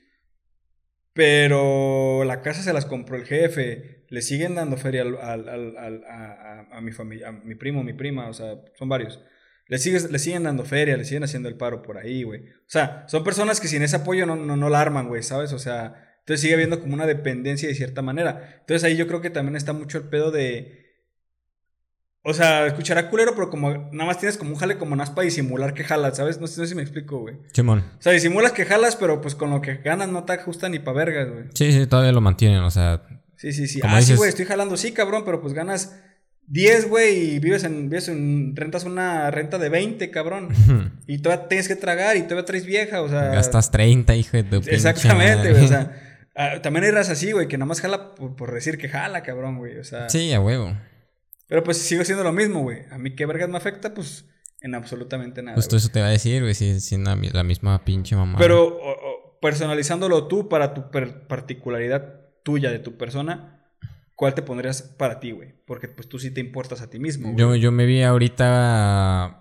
pero 1.13 2.25
la 2.25 2.41
casa 2.41 2.63
se 2.63 2.73
las 2.73 2.87
compró 2.87 3.17
el 3.17 3.27
jefe. 3.27 4.07
Le 4.09 4.23
siguen 4.23 4.55
dando 4.55 4.77
feria 4.77 5.03
a, 5.03 6.81
mi 6.81 6.93
familia, 6.93 7.29
a 7.29 7.33
mi 7.33 7.55
primo, 7.55 7.83
mi 7.83 7.93
prima, 7.93 8.29
o 8.29 8.33
sea, 8.33 8.57
son 8.79 8.89
varios. 8.89 9.21
Le, 9.69 9.79
le 9.79 10.19
siguen 10.19 10.43
dando 10.43 10.65
feria, 10.65 10.97
le 10.97 11.05
siguen 11.05 11.25
haciendo 11.25 11.49
el 11.49 11.57
paro 11.57 11.83
por 11.83 11.99
ahí, 11.99 12.23
güey. 12.23 12.49
O 12.49 12.69
sea, 12.69 13.05
son 13.09 13.25
personas 13.25 13.61
que 13.61 13.69
sin 13.69 13.83
ese 13.83 13.97
apoyo 13.97 14.27
no, 14.27 14.37
no, 14.37 14.57
no 14.57 14.69
la 14.69 14.81
arman, 14.81 15.09
güey, 15.09 15.23
¿sabes? 15.23 15.53
O 15.53 15.59
sea, 15.59 16.12
entonces 16.23 16.41
sigue 16.41 16.55
habiendo 16.55 16.81
como 16.81 16.95
una 16.95 17.07
dependencia 17.07 17.69
de 17.69 17.75
cierta 17.75 18.01
manera. 18.01 18.59
Entonces 18.61 18.85
ahí 18.85 18.97
yo 18.97 19.09
creo 19.09 19.21
que 19.21 19.31
también 19.31 19.57
está 19.57 19.73
mucho 19.73 19.99
el 19.99 20.05
pedo 20.05 20.31
de... 20.31 20.81
O 22.23 22.33
sea, 22.33 22.67
escuchará 22.67 23.11
culero, 23.11 23.35
pero 23.35 23.51
como 23.51 23.71
nada 23.91 24.05
más 24.05 24.19
tienes 24.19 24.39
como 24.39 24.53
un 24.53 24.57
jale 24.57 24.79
como 24.79 24.95
nada 24.95 25.13
para 25.13 25.25
disimular 25.25 25.75
que 25.75 25.83
jalas, 25.83 26.17
¿sabes? 26.17 26.41
No 26.41 26.47
sé, 26.47 26.61
no 26.61 26.67
sé 26.67 26.71
si 26.71 26.77
me 26.77 26.83
explico, 26.83 27.19
güey. 27.19 27.39
Simón. 27.53 27.81
O 27.99 28.03
sea, 28.03 28.13
disimulas 28.13 28.53
que 28.53 28.65
jalas, 28.65 28.95
pero 28.95 29.21
pues 29.21 29.35
con 29.35 29.51
lo 29.51 29.61
que 29.61 29.79
ganas 29.79 30.09
no 30.09 30.23
te 30.23 30.35
ajusta 30.35 30.69
ni 30.69 30.79
pa' 30.79 30.93
vergas, 30.93 31.29
güey. 31.29 31.45
Sí, 31.55 31.73
sí, 31.73 31.85
todavía 31.89 32.13
lo 32.13 32.21
mantienen, 32.21 32.61
o 32.61 32.71
sea. 32.71 33.03
Sí, 33.37 33.53
sí, 33.53 33.67
sí. 33.67 33.81
Como 33.81 33.97
ah, 33.97 34.03
sí, 34.03 34.15
güey, 34.15 34.29
estoy 34.29 34.45
jalando, 34.45 34.77
sí, 34.77 34.93
cabrón, 34.93 35.25
pero 35.25 35.41
pues 35.41 35.53
ganas 35.53 35.97
10, 36.47 36.89
güey, 36.89 37.35
y 37.35 37.39
vives 37.41 37.65
en, 37.65 37.91
vives 37.91 38.07
en, 38.07 38.55
rentas 38.55 38.85
una 38.85 39.33
renta 39.33 39.59
de 39.59 39.69
20, 39.69 40.09
cabrón. 40.13 40.51
Y 41.09 41.19
todavía 41.19 41.49
tienes 41.49 41.67
que 41.67 41.75
tragar 41.75 42.17
y 42.17 42.23
todavía 42.23 42.45
traes 42.45 42.65
vieja, 42.65 43.03
o 43.03 43.09
sea. 43.09 43.31
Gastas 43.31 43.73
30, 43.73 44.15
hijo 44.15 44.37
de 44.37 44.45
tu 44.45 44.57
Exactamente, 44.69 45.51
güey, 45.51 45.65
o 45.65 45.69
sea. 45.69 46.12
Ah, 46.35 46.61
también 46.63 46.85
hay 46.85 46.91
raza 46.91 47.13
así, 47.13 47.33
güey, 47.33 47.49
que 47.49 47.59
nada 47.59 47.67
más 47.69 47.81
jala 47.81 48.15
por, 48.15 48.37
por 48.37 48.53
decir 48.53 48.79
que 48.79 48.89
jala, 48.89 49.23
cabrón, 49.23 49.59
güey, 49.59 49.79
o 49.79 49.85
sea. 49.85 50.09
Sí, 50.09 50.33
a 50.33 50.41
huevo. 50.41 50.77
Pero 51.49 51.63
pues 51.65 51.79
sigo 51.79 52.05
siendo 52.05 52.25
lo 52.25 52.33
mismo, 52.33 52.61
güey. 52.63 52.81
A 52.91 52.99
mí 52.99 53.15
qué 53.15 53.27
vergas 53.27 53.49
me 53.49 53.57
afecta, 53.59 53.93
pues 53.95 54.25
en 54.61 54.75
absolutamente 54.75 55.43
nada. 55.43 55.57
Justo 55.57 55.77
güey. 55.77 55.79
eso 55.79 55.89
te 55.91 56.01
va 56.01 56.07
a 56.07 56.11
decir, 56.11 56.41
güey, 56.43 56.55
si 56.55 56.81
si 56.81 56.97
la, 56.97 57.17
mi- 57.17 57.29
la 57.31 57.43
misma 57.43 57.85
pinche 57.85 58.17
mamá. 58.17 58.39
Pero 58.39 58.65
o- 58.65 58.91
o, 58.93 59.39
personalizándolo 59.41 60.29
tú 60.29 60.49
para 60.49 60.73
tu 60.73 60.91
per- 60.91 61.27
particularidad 61.27 62.21
tuya 62.45 62.71
de 62.71 62.79
tu 62.79 62.97
persona, 62.97 63.67
¿cuál 64.17 64.35
te 64.35 64.43
pondrías 64.43 64.83
para 64.83 65.21
ti, 65.21 65.33
güey? 65.33 65.53
Porque 65.67 65.89
pues 65.89 66.09
tú 66.09 66.19
sí 66.19 66.31
te 66.31 66.41
importas 66.41 66.81
a 66.81 66.89
ti 66.89 66.99
mismo. 66.99 67.33
güey. 67.33 67.39
Yo, 67.39 67.55
yo 67.57 67.73
me 67.73 67.85
vi 67.87 68.03
ahorita. 68.03 69.41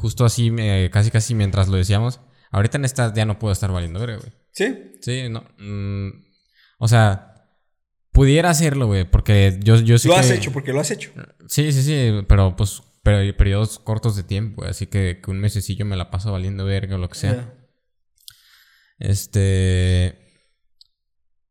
Justo 0.00 0.24
así, 0.24 0.50
me- 0.50 0.88
casi 0.90 1.10
casi 1.10 1.34
mientras 1.34 1.68
lo 1.68 1.76
decíamos. 1.76 2.20
Ahorita 2.54 2.78
en 2.78 2.84
esta 2.84 3.12
ya 3.12 3.26
no 3.26 3.36
puedo 3.38 3.52
estar 3.52 3.72
valiendo 3.72 3.98
verga, 3.98 4.18
güey. 4.18 4.32
¿Sí? 4.52 4.92
Sí, 5.00 5.28
no. 5.28 5.44
mm, 5.58 6.10
o 6.78 6.86
sea, 6.86 7.48
pudiera 8.12 8.50
hacerlo, 8.50 8.86
güey, 8.86 9.10
porque 9.10 9.58
yo, 9.60 9.74
yo 9.80 9.98
sí 9.98 10.06
lo 10.06 10.14
que- 10.14 10.20
has 10.20 10.30
hecho, 10.30 10.52
porque 10.52 10.72
lo 10.72 10.78
has 10.78 10.92
hecho. 10.92 11.10
Sí, 11.48 11.72
sí, 11.72 11.82
sí, 11.82 12.12
pero 12.28 12.54
pues 12.54 12.80
pero, 13.02 13.36
periodos 13.36 13.80
cortos 13.80 14.14
de 14.14 14.22
tiempo, 14.22 14.62
güey, 14.62 14.70
así 14.70 14.86
que, 14.86 15.20
que 15.20 15.30
un 15.32 15.40
mesecillo 15.40 15.84
me 15.84 15.96
la 15.96 16.10
paso 16.12 16.30
valiendo 16.30 16.64
verga 16.64 16.94
o 16.94 16.98
lo 16.98 17.08
que 17.08 17.18
sea. 17.18 17.52
Este. 19.00 20.16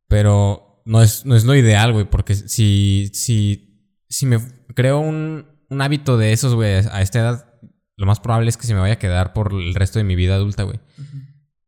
Pero 0.07 0.81
no 0.85 1.01
es, 1.03 1.25
no 1.25 1.35
es 1.35 1.43
lo 1.43 1.53
ideal, 1.55 1.91
güey, 1.91 2.09
porque 2.09 2.33
si, 2.33 3.11
si, 3.13 3.99
si 4.07 4.25
me 4.25 4.39
creo 4.73 4.99
un, 4.99 5.47
un 5.69 5.81
hábito 5.81 6.17
de 6.17 6.31
esos, 6.31 6.55
güey, 6.55 6.75
a 6.75 7.01
esta 7.01 7.19
edad, 7.19 7.52
lo 7.95 8.05
más 8.05 8.19
probable 8.19 8.49
es 8.49 8.57
que 8.57 8.67
se 8.67 8.73
me 8.73 8.79
vaya 8.79 8.95
a 8.95 8.99
quedar 8.99 9.33
por 9.33 9.53
el 9.53 9.75
resto 9.75 9.99
de 9.99 10.05
mi 10.05 10.15
vida 10.15 10.35
adulta, 10.35 10.63
güey. 10.63 10.79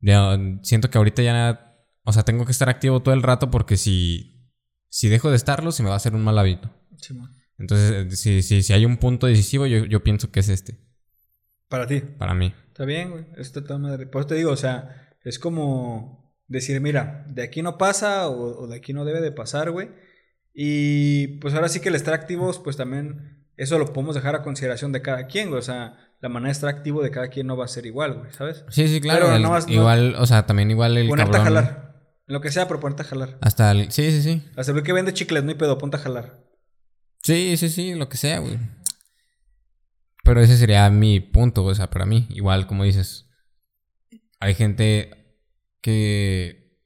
Ya, 0.01 0.37
siento 0.63 0.89
que 0.89 0.97
ahorita 0.97 1.21
ya, 1.21 1.75
o 2.03 2.13
sea, 2.13 2.23
tengo 2.23 2.45
que 2.45 2.51
estar 2.51 2.69
activo 2.69 3.01
todo 3.01 3.13
el 3.13 3.23
rato 3.23 3.49
porque 3.51 3.77
si, 3.77 4.51
si 4.89 5.09
dejo 5.09 5.29
de 5.29 5.35
estarlo, 5.35 5.71
se 5.71 5.83
me 5.83 5.89
va 5.89 5.95
a 5.95 5.97
hacer 5.97 6.15
un 6.15 6.23
mal 6.23 6.37
hábito. 6.37 6.69
Entonces, 7.57 7.91
eh, 7.91 8.15
si, 8.15 8.41
si, 8.41 8.63
si 8.63 8.73
hay 8.73 8.85
un 8.85 8.97
punto 8.97 9.27
decisivo, 9.27 9.65
yo, 9.65 9.85
yo 9.85 10.03
pienso 10.03 10.31
que 10.31 10.41
es 10.41 10.49
este, 10.49 10.79
Para 11.69 11.87
ti. 11.87 12.01
para 12.01 12.33
mí. 12.33 12.53
Está 12.67 12.85
bien, 12.85 13.11
güey. 13.11 13.25
Esto 13.37 13.59
está 13.59 13.77
madre. 13.77 14.07
Por 14.07 14.21
eso 14.21 14.27
te 14.29 14.35
digo, 14.35 14.51
o 14.51 14.57
sea, 14.57 15.09
es 15.23 15.39
como 15.39 16.35
decir, 16.47 16.81
mira, 16.81 17.25
de 17.29 17.43
aquí 17.43 17.61
no 17.61 17.77
pasa 17.77 18.27
o, 18.27 18.63
o 18.63 18.67
de 18.67 18.75
aquí 18.75 18.93
no 18.93 19.05
debe 19.05 19.21
de 19.21 19.31
pasar, 19.31 19.71
güey. 19.71 19.89
Y 20.53 21.39
pues 21.39 21.53
ahora 21.53 21.69
sí 21.69 21.79
que 21.79 21.89
el 21.89 21.95
estar 21.95 22.13
activos, 22.13 22.59
pues 22.59 22.77
también 22.77 23.47
eso 23.57 23.79
lo 23.79 23.93
podemos 23.93 24.15
dejar 24.15 24.35
a 24.35 24.43
consideración 24.43 24.91
de 24.91 25.01
cada 25.01 25.27
quien, 25.27 25.49
güey. 25.49 25.59
O 25.59 25.63
sea, 25.63 26.04
la 26.25 26.29
manera 26.29 26.47
de 26.47 26.53
estar 26.53 26.69
activo 26.69 27.03
de 27.03 27.11
cada 27.11 27.27
quien 27.27 27.45
no 27.45 27.55
va 27.55 27.65
a 27.65 27.67
ser 27.67 27.85
igual, 27.85 28.15
güey, 28.15 28.31
¿sabes? 28.33 28.65
Sí, 28.69 28.87
sí, 28.87 28.99
claro. 28.99 29.25
Pero 29.25 29.35
el- 29.35 29.43
no 29.43 29.51
vas- 29.51 29.67
no- 29.67 29.73
igual, 29.73 30.15
o 30.17 30.25
sea, 30.25 30.47
también 30.47 30.71
igual 30.71 30.97
el 30.97 31.07
ponerte 31.07 31.37
a 31.37 31.43
jalar. 31.43 31.95
Lo 32.25 32.41
que 32.41 32.51
sea, 32.51 32.67
pero 32.67 32.79
ponerte 32.79 33.03
a 33.03 33.05
jalar. 33.05 33.37
Hasta 33.41 33.69
el... 33.69 33.91
Sí, 33.91 34.09
sí, 34.09 34.23
sí. 34.23 34.41
Hasta 34.55 34.71
el 34.71 34.81
que 34.81 34.91
vende 34.93 35.13
chicles, 35.13 35.43
no 35.43 35.49
hay 35.51 35.55
pedo, 35.55 35.77
ponte 35.77 35.97
a 35.97 35.99
jalar. 35.99 36.43
Sí, 37.21 37.55
sí, 37.57 37.69
sí, 37.69 37.93
lo 37.93 38.09
que 38.09 38.17
sea, 38.17 38.39
güey. 38.39 38.57
Pero 40.23 40.41
ese 40.41 40.57
sería 40.57 40.89
mi 40.89 41.19
punto, 41.19 41.63
o 41.63 41.75
sea, 41.75 41.91
para 41.91 42.07
mí. 42.07 42.25
Igual, 42.31 42.65
como 42.65 42.83
dices, 42.83 43.29
hay 44.39 44.55
gente 44.55 45.11
que 45.81 46.79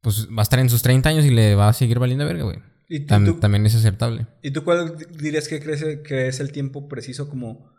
pues 0.00 0.28
va 0.28 0.40
a 0.40 0.42
estar 0.44 0.58
en 0.60 0.70
sus 0.70 0.80
30 0.82 1.10
años 1.10 1.24
y 1.26 1.30
le 1.30 1.54
va 1.54 1.68
a 1.68 1.72
seguir 1.74 1.98
valiendo 1.98 2.24
verga, 2.24 2.44
güey. 2.44 2.58
¿Y 2.88 3.00
tú, 3.00 3.14
tam- 3.14 3.24
tú- 3.26 3.40
también 3.40 3.66
es 3.66 3.74
aceptable. 3.74 4.26
¿Y 4.42 4.52
tú 4.52 4.62
cuál 4.64 4.96
dirías 5.18 5.48
que 5.48 5.60
crees 5.60 5.84
que 6.06 6.28
es 6.28 6.40
el 6.40 6.52
tiempo 6.52 6.88
preciso 6.88 7.28
como... 7.28 7.74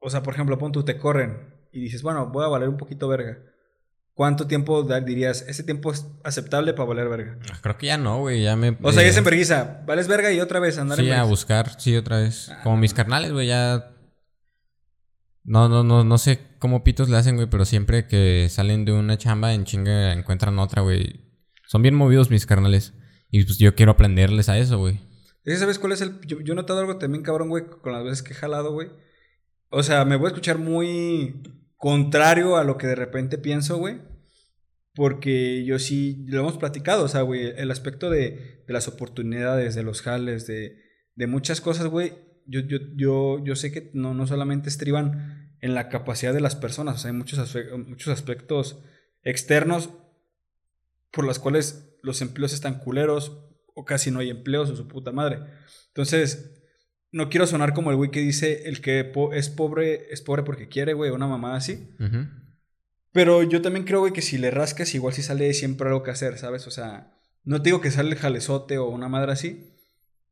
O 0.00 0.10
sea, 0.10 0.22
por 0.22 0.34
ejemplo, 0.34 0.58
pon 0.58 0.72
tú, 0.72 0.84
te 0.84 0.96
corren 0.98 1.54
y 1.72 1.80
dices, 1.80 2.02
bueno, 2.02 2.26
voy 2.28 2.44
a 2.44 2.48
valer 2.48 2.68
un 2.68 2.76
poquito 2.76 3.08
verga. 3.08 3.38
¿Cuánto 4.14 4.48
tiempo 4.48 4.82
dirías, 4.82 5.42
ese 5.46 5.62
tiempo 5.62 5.92
es 5.92 6.04
aceptable 6.24 6.72
para 6.72 6.88
valer 6.88 7.08
verga? 7.08 7.38
Ah, 7.52 7.58
Creo 7.62 7.78
que 7.78 7.86
ya 7.86 7.98
no, 7.98 8.18
güey, 8.18 8.42
ya 8.42 8.56
me... 8.56 8.76
O 8.82 8.90
sea, 8.92 9.02
ya 9.02 9.08
eh, 9.08 9.10
es 9.10 9.16
en 9.16 9.22
vergüenza. 9.24 9.82
Vales 9.86 10.08
verga 10.08 10.32
y 10.32 10.40
otra 10.40 10.58
vez 10.58 10.76
andar 10.78 10.98
Sí, 10.98 11.04
en 11.04 11.12
a 11.12 11.22
vergüenza. 11.22 11.30
buscar, 11.30 11.80
sí, 11.80 11.94
otra 11.96 12.18
vez. 12.18 12.48
Ah, 12.50 12.60
Como 12.64 12.76
mis 12.78 12.94
carnales, 12.94 13.32
güey, 13.32 13.46
ya... 13.46 13.94
No, 15.44 15.68
no, 15.68 15.84
no, 15.84 16.02
no 16.04 16.18
sé 16.18 16.40
cómo 16.58 16.82
pitos 16.84 17.08
le 17.08 17.16
hacen, 17.16 17.36
güey, 17.36 17.48
pero 17.48 17.64
siempre 17.64 18.06
que 18.06 18.48
salen 18.50 18.84
de 18.84 18.92
una 18.92 19.16
chamba 19.16 19.54
en 19.54 19.64
chinga 19.64 20.12
encuentran 20.12 20.58
otra, 20.58 20.82
güey. 20.82 21.24
Son 21.66 21.80
bien 21.82 21.94
movidos 21.94 22.28
mis 22.28 22.44
carnales. 22.44 22.94
Y 23.30 23.44
pues 23.44 23.58
yo 23.58 23.74
quiero 23.74 23.92
aprenderles 23.92 24.48
a 24.48 24.58
eso, 24.58 24.78
güey. 24.78 25.00
¿Sabes 25.46 25.78
cuál 25.78 25.92
es 25.92 26.00
el...? 26.00 26.20
Yo, 26.26 26.40
yo 26.40 26.52
he 26.54 26.56
notado 26.56 26.80
algo 26.80 26.98
también 26.98 27.22
cabrón, 27.22 27.48
güey, 27.48 27.64
con 27.66 27.92
las 27.92 28.02
veces 28.04 28.22
que 28.22 28.32
he 28.32 28.36
jalado, 28.36 28.72
güey. 28.72 28.90
O 29.70 29.82
sea, 29.82 30.04
me 30.04 30.16
voy 30.16 30.26
a 30.26 30.28
escuchar 30.28 30.58
muy 30.58 31.42
contrario 31.76 32.56
a 32.56 32.64
lo 32.64 32.78
que 32.78 32.86
de 32.86 32.94
repente 32.94 33.38
pienso, 33.38 33.76
güey. 33.78 34.00
Porque 34.94 35.64
yo 35.64 35.78
sí, 35.78 36.24
lo 36.26 36.40
hemos 36.40 36.58
platicado, 36.58 37.04
o 37.04 37.08
sea, 37.08 37.22
güey, 37.22 37.52
el 37.56 37.70
aspecto 37.70 38.10
de, 38.10 38.64
de 38.66 38.72
las 38.72 38.88
oportunidades, 38.88 39.74
de 39.74 39.84
los 39.84 40.02
jales, 40.02 40.46
de, 40.46 40.76
de 41.14 41.26
muchas 41.26 41.60
cosas, 41.60 41.86
güey. 41.86 42.14
Yo, 42.46 42.60
yo, 42.60 42.78
yo, 42.96 43.44
yo 43.44 43.54
sé 43.56 43.70
que 43.70 43.90
no, 43.94 44.14
no 44.14 44.26
solamente 44.26 44.68
estriban 44.68 45.54
en 45.60 45.74
la 45.74 45.88
capacidad 45.88 46.32
de 46.32 46.40
las 46.40 46.56
personas, 46.56 46.94
o 46.94 46.98
sea, 46.98 47.10
hay 47.10 47.16
muchos, 47.16 47.38
aspe- 47.38 47.86
muchos 47.86 48.08
aspectos 48.12 48.80
externos 49.22 49.90
por 51.12 51.26
las 51.26 51.38
cuales 51.38 51.96
los 52.02 52.22
empleos 52.22 52.52
están 52.52 52.78
culeros 52.78 53.44
o 53.74 53.84
casi 53.84 54.10
no 54.10 54.20
hay 54.20 54.30
empleos 54.30 54.70
o 54.70 54.76
su 54.76 54.88
puta 54.88 55.12
madre. 55.12 55.40
Entonces, 55.88 56.57
no 57.12 57.28
quiero 57.30 57.46
sonar 57.46 57.72
como 57.74 57.90
el 57.90 57.96
güey 57.96 58.10
que 58.10 58.20
dice 58.20 58.68
el 58.68 58.80
que 58.80 59.04
po- 59.04 59.32
es 59.32 59.48
pobre 59.48 60.06
es 60.12 60.20
pobre 60.20 60.42
porque 60.42 60.68
quiere, 60.68 60.92
güey, 60.94 61.10
una 61.10 61.26
mamá 61.26 61.56
así. 61.56 61.88
Pero 63.12 63.42
yo 63.42 63.62
también 63.62 63.84
creo, 63.84 64.00
güey, 64.00 64.12
que 64.12 64.22
si 64.22 64.38
le 64.38 64.50
rascas, 64.50 64.94
igual 64.94 65.14
si 65.14 65.22
sale 65.22 65.52
siempre 65.54 65.88
algo 65.88 66.02
que 66.02 66.10
hacer, 66.10 66.38
¿sabes? 66.38 66.66
O 66.66 66.70
sea, 66.70 67.12
no 67.44 67.58
te 67.62 67.68
digo 67.70 67.80
que 67.80 67.90
sale 67.90 68.10
el 68.10 68.16
jalezote 68.18 68.78
o 68.78 68.88
una 68.88 69.08
madre 69.08 69.32
así. 69.32 69.74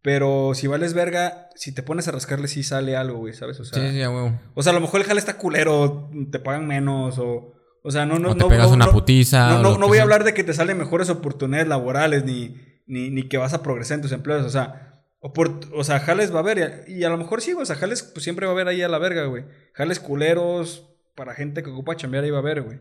Pero 0.03 0.53
si 0.55 0.69
vales 0.69 0.95
verga, 0.95 1.49
si 1.57 1.73
te 1.75 1.83
pones 1.83 2.07
a 2.07 2.13
rascarle, 2.13 2.47
sí 2.47 2.63
sale 2.63 2.95
algo, 2.97 3.19
güey, 3.19 3.35
¿sabes? 3.35 3.59
O 3.59 3.65
sea, 3.65 3.83
Sí, 3.83 3.97
sí, 3.97 4.03
a 4.03 4.11
huevo. 4.11 4.39
o 4.55 4.63
sea, 4.63 4.71
a 4.71 4.75
lo 4.75 4.81
mejor 4.81 5.01
el 5.01 5.07
jale 5.07 5.19
está 5.19 5.37
culero, 5.37 6.11
te 6.31 6.39
pagan 6.39 6.67
menos, 6.67 7.19
o. 7.19 7.55
O 7.83 7.91
sea, 7.91 8.05
no, 8.05 8.19
no, 8.19 8.31
o 8.31 8.35
te 8.35 8.41
no, 8.41 8.49
pegas 8.49 8.69
no, 8.69 8.75
una 8.75 8.87
putiza. 8.91 9.61
no, 9.63 9.79
voy 9.79 9.99
a 9.99 10.03
hablar 10.03 10.23
de 10.25 10.35
que 10.35 10.45
te 10.45 10.53
salen 10.53 10.77
mejores 10.79 11.09
oportunidades 11.09 11.67
laborales 11.69 12.25
ni, 12.25 12.57
ni, 12.87 13.11
ni 13.11 13.29
que 13.29 13.39
vas 13.39 13.55
a 13.55 13.63
progresar 13.63 13.97
en 13.97 14.03
tus 14.03 14.13
empleos. 14.13 14.45
O 14.45 14.51
sea, 14.51 14.96
opor- 15.33 15.69
o 15.75 15.85
sea, 15.85 16.01
jales 16.01 16.33
va 16.33 16.37
a 16.37 16.41
haber. 16.41 16.85
Y 16.89 17.05
a 17.05 17.09
lo 17.09 17.17
mejor 17.17 17.41
sí, 17.43 17.53
güey. 17.53 17.63
O 17.63 17.67
sea, 17.67 17.77
jales 17.77 18.03
pues, 18.03 18.25
siempre 18.25 18.47
va 18.47 18.53
a 18.53 18.55
haber 18.55 18.69
ahí 18.69 18.83
a 18.83 18.89
la 18.89 18.99
verga, 18.99 19.25
güey. 19.27 19.45
Jales 19.73 20.01
culeros 20.01 20.89
para 21.15 21.35
gente 21.35 21.63
que 21.63 21.71
ocupa 21.71 21.97
chambear 21.97 22.25
ahí 22.25 22.31
va 22.31 22.39
a 22.39 22.41
haber, 22.41 22.63
güey. 22.63 22.79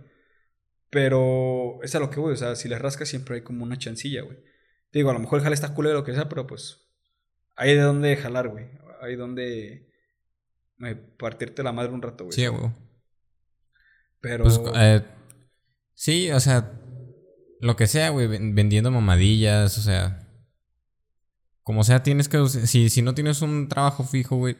Pero 0.90 1.80
es 1.84 1.96
a 1.96 2.00
lo 2.00 2.10
que 2.10 2.20
voy. 2.20 2.34
O 2.34 2.38
sea, 2.38 2.56
si 2.56 2.70
le 2.70 2.78
rascas 2.80 3.10
siempre 3.10 3.36
hay 3.36 3.42
como 3.42 3.64
una 3.64 3.78
chancilla, 3.78 4.22
güey. 4.22 4.38
Te 4.92 5.00
digo, 5.00 5.10
a 5.10 5.14
lo 5.14 5.20
mejor 5.20 5.40
el 5.40 5.44
jale 5.44 5.56
está 5.56 5.74
culero 5.74 5.96
o 5.98 6.00
lo 6.02 6.06
que 6.06 6.14
sea, 6.14 6.30
pero 6.30 6.48
pues 6.48 6.88
hay 7.56 7.76
de 7.76 7.82
dónde 7.82 8.16
jalar, 8.16 8.48
güey. 8.50 8.66
Hay 9.02 9.16
donde 9.16 9.90
eh, 10.84 10.96
partirte 11.18 11.64
la 11.64 11.74
madre 11.74 11.92
un 11.92 12.02
rato, 12.02 12.26
güey. 12.26 12.36
Sí, 12.36 12.48
huevo. 12.48 12.74
Pero... 14.22 14.44
Pues, 14.46 14.60
eh, 14.76 15.02
sí, 15.94 16.32
o 16.32 16.40
sea, 16.40 16.72
lo 17.60 17.76
que 17.76 17.88
sea, 17.88 18.10
güey, 18.10 18.28
ven- 18.28 18.56
vendiendo 18.56 18.90
mamadillas, 18.92 19.78
o 19.78 19.82
sea, 19.82 20.25
como 21.66 21.84
sea, 21.84 22.04
tienes 22.04 22.30
que, 22.30 22.48
si, 22.48 22.92
si 22.92 23.02
no 23.02 23.16
tienes 23.16 23.42
un 23.42 23.68
trabajo 23.68 24.04
fijo, 24.04 24.36
güey, 24.36 24.56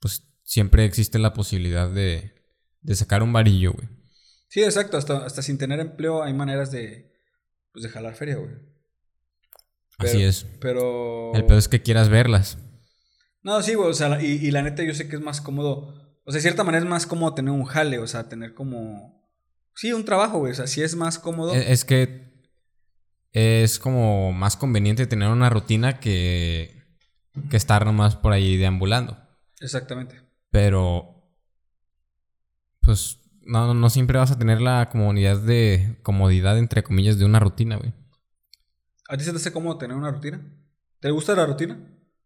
pues 0.00 0.26
siempre 0.42 0.84
existe 0.84 1.20
la 1.20 1.32
posibilidad 1.32 1.88
de, 1.88 2.34
de 2.80 2.96
sacar 2.96 3.22
un 3.22 3.32
varillo, 3.32 3.72
güey. 3.72 3.88
Sí, 4.48 4.64
exacto. 4.64 4.96
Hasta, 4.96 5.24
hasta 5.24 5.42
sin 5.42 5.58
tener 5.58 5.78
empleo 5.78 6.24
hay 6.24 6.34
maneras 6.34 6.72
de, 6.72 7.12
pues, 7.72 7.84
de 7.84 7.88
jalar 7.88 8.16
feria, 8.16 8.34
güey. 8.34 8.50
Así 9.98 10.24
es. 10.24 10.44
Pero... 10.60 11.32
El 11.34 11.46
peor 11.46 11.60
es 11.60 11.68
que 11.68 11.82
quieras 11.82 12.08
verlas. 12.08 12.58
No, 13.44 13.62
sí, 13.62 13.74
güey. 13.74 13.90
O 13.90 13.94
sea, 13.94 14.20
y, 14.20 14.44
y 14.44 14.50
la 14.50 14.62
neta 14.62 14.82
yo 14.82 14.92
sé 14.92 15.08
que 15.08 15.14
es 15.14 15.22
más 15.22 15.40
cómodo. 15.40 15.94
O 16.24 16.32
sea, 16.32 16.38
de 16.38 16.42
cierta 16.42 16.64
manera 16.64 16.82
es 16.82 16.90
más 16.90 17.06
cómodo 17.06 17.34
tener 17.34 17.52
un 17.52 17.64
jale. 17.64 18.00
O 18.00 18.08
sea, 18.08 18.28
tener 18.28 18.54
como... 18.54 19.24
Sí, 19.76 19.92
un 19.92 20.04
trabajo, 20.04 20.40
güey. 20.40 20.50
O 20.50 20.56
sea, 20.56 20.66
sí 20.66 20.82
es 20.82 20.96
más 20.96 21.20
cómodo. 21.20 21.54
Es, 21.54 21.68
es 21.68 21.84
que 21.84 22.33
es 23.34 23.80
como 23.80 24.32
más 24.32 24.56
conveniente 24.56 25.08
tener 25.08 25.28
una 25.28 25.50
rutina 25.50 25.98
que, 25.98 26.84
que 27.50 27.56
estar 27.56 27.84
nomás 27.84 28.14
por 28.14 28.32
ahí 28.32 28.56
deambulando. 28.56 29.18
Exactamente. 29.60 30.22
Pero, 30.50 31.28
pues, 32.80 33.18
no, 33.42 33.74
no 33.74 33.90
siempre 33.90 34.18
vas 34.18 34.30
a 34.30 34.38
tener 34.38 34.60
la 34.60 34.88
comodidad 34.88 35.40
de, 35.40 35.98
comodidad, 36.04 36.56
entre 36.58 36.84
comillas, 36.84 37.18
de 37.18 37.24
una 37.24 37.40
rutina, 37.40 37.76
güey. 37.76 37.92
¿A 39.08 39.16
ti 39.16 39.24
se 39.24 39.32
te 39.32 39.36
hace 39.36 39.52
cómodo 39.52 39.78
tener 39.78 39.96
una 39.96 40.12
rutina? 40.12 40.40
¿Te 41.00 41.10
gusta 41.10 41.34
la 41.34 41.44
rutina? 41.44 41.76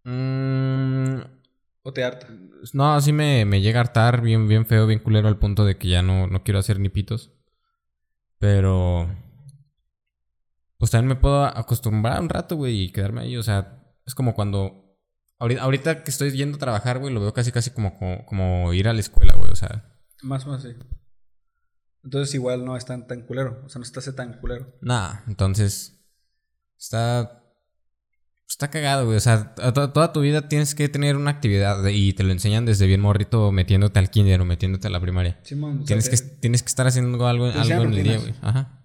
Mm, 0.05 1.21
¿O 1.83 1.93
te 1.93 2.05
harta? 2.05 2.29
no, 2.75 2.95
así 2.95 3.15
me, 3.15 3.47
me 3.47 3.63
llega 3.63 3.81
a 3.81 3.83
hartar 3.83 4.21
bien, 4.21 4.47
bien 4.47 4.67
feo, 4.67 4.87
bien 4.87 5.01
culero 5.01 5.29
al 5.29 5.39
punto 5.39 5.65
de 5.65 5.79
que 5.79 5.89
ya 5.89 6.03
no, 6.03 6.27
no 6.27 6.45
quiero 6.45 6.59
hacer 6.59 6.79
ni 6.79 6.91
pitos. 6.91 7.33
Pero, 8.39 9.09
pues 10.79 10.91
también 10.91 11.09
me 11.09 11.17
puedo 11.17 11.45
acostumbrar 11.45 12.21
un 12.21 12.29
rato, 12.29 12.57
güey, 12.57 12.83
y 12.85 12.93
quedarme 12.93 13.23
ahí. 13.23 13.37
O 13.37 13.43
sea, 13.43 13.83
es 14.07 14.15
como 14.15 14.35
cuando, 14.35 14.97
ahorita, 15.39 15.63
ahorita 15.63 16.05
que 16.05 16.11
estoy 16.11 16.31
yendo 16.33 16.57
a 16.57 16.61
trabajar, 16.61 16.99
güey, 16.99 17.13
lo 17.13 17.21
veo 17.21 17.33
casi, 17.35 17.53
casi 17.53 17.71
como, 17.71 17.99
como, 17.99 18.25
como 18.27 18.73
ir 18.73 18.89
a 18.89 18.93
la 18.93 19.01
escuela, 19.01 19.35
güey. 19.35 19.51
O 19.51 19.57
sea, 19.57 19.99
Más 20.23 20.45
o 20.45 20.49
menos, 20.51 20.63
sí. 20.63 20.71
Entonces 22.05 22.35
igual 22.35 22.65
no 22.65 22.77
es 22.77 22.85
tan, 22.87 23.07
tan 23.07 23.23
culero. 23.23 23.63
O 23.67 23.69
sea, 23.69 23.81
no 23.81 23.85
se 23.85 23.93
te 23.93 23.99
hace 23.99 24.13
tan 24.13 24.35
culero. 24.41 24.73
Nada, 24.81 25.25
entonces 25.27 26.01
está 26.79 27.35
está 28.49 28.71
cagado, 28.71 29.05
güey, 29.05 29.19
o 29.19 29.21
sea, 29.21 29.55
to- 29.55 29.91
toda 29.93 30.11
tu 30.13 30.21
vida 30.23 30.49
tienes 30.49 30.75
que 30.75 30.89
tener 30.89 31.17
una 31.17 31.31
actividad 31.31 31.85
y 31.89 32.15
te 32.15 32.23
lo 32.23 32.33
enseñan 32.33 32.65
desde 32.65 32.87
bien 32.87 33.01
morrito 33.03 33.53
metiéndote 33.53 33.99
al 33.99 34.09
kinder 34.11 34.41
o 34.41 34.47
metiéndote 34.47 34.87
a 34.87 34.91
la 34.91 35.01
primaria. 35.01 35.39
O 35.43 35.45
sea, 35.45 35.85
Tienes 35.85 36.09
te- 36.11 36.17
que 36.17 36.23
tienes 36.41 36.63
que 36.63 36.69
estar 36.69 36.87
haciendo 36.87 37.27
algo, 37.27 37.45
algo 37.45 37.83
en 37.83 37.93
el 37.93 38.03
día, 38.03 38.19
güey. 38.19 38.35
Ajá. 38.41 38.78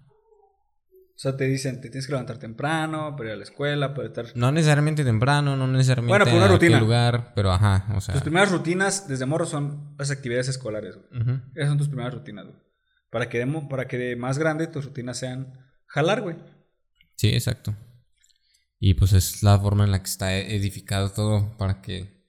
O 1.16 1.18
sea, 1.18 1.36
te 1.36 1.44
dicen, 1.44 1.80
te 1.80 1.90
tienes 1.90 2.06
que 2.06 2.12
levantar 2.12 2.38
temprano, 2.38 3.14
para 3.16 3.28
ir 3.30 3.34
a 3.34 3.36
la 3.36 3.44
escuela, 3.44 3.94
para 3.94 4.08
estar... 4.08 4.26
No 4.34 4.50
necesariamente 4.50 5.04
temprano, 5.04 5.56
no 5.56 5.68
necesariamente 5.68 6.10
Bueno, 6.10 6.24
pero 6.24 6.36
una 6.38 6.48
rutina. 6.48 6.80
lugar, 6.80 7.32
pero 7.36 7.52
ajá, 7.52 7.86
o 7.94 8.00
sea, 8.00 8.14
Tus 8.14 8.22
primeras 8.22 8.50
rutinas 8.50 9.06
desde 9.06 9.24
morro 9.24 9.46
son 9.46 9.94
las 9.96 10.10
actividades 10.10 10.48
escolares, 10.48 10.96
güey. 10.96 11.36
Esas 11.54 11.68
son 11.68 11.78
tus 11.78 11.86
primeras 11.88 12.14
rutinas, 12.14 12.46
güey. 12.46 12.56
Para 13.10 13.28
que, 13.28 13.38
de, 13.38 13.46
para 13.70 13.86
que 13.86 13.96
de 13.96 14.16
más 14.16 14.38
grande 14.38 14.66
tus 14.66 14.86
rutinas 14.86 15.16
sean 15.16 15.52
jalar, 15.86 16.20
güey. 16.22 16.36
Sí, 17.14 17.28
exacto. 17.28 17.76
Y 18.80 18.94
pues 18.94 19.12
es 19.12 19.44
la 19.44 19.56
forma 19.60 19.84
en 19.84 19.92
la 19.92 20.00
que 20.00 20.10
está 20.10 20.36
edificado 20.36 21.10
todo 21.12 21.56
para 21.56 21.80
que 21.80 22.26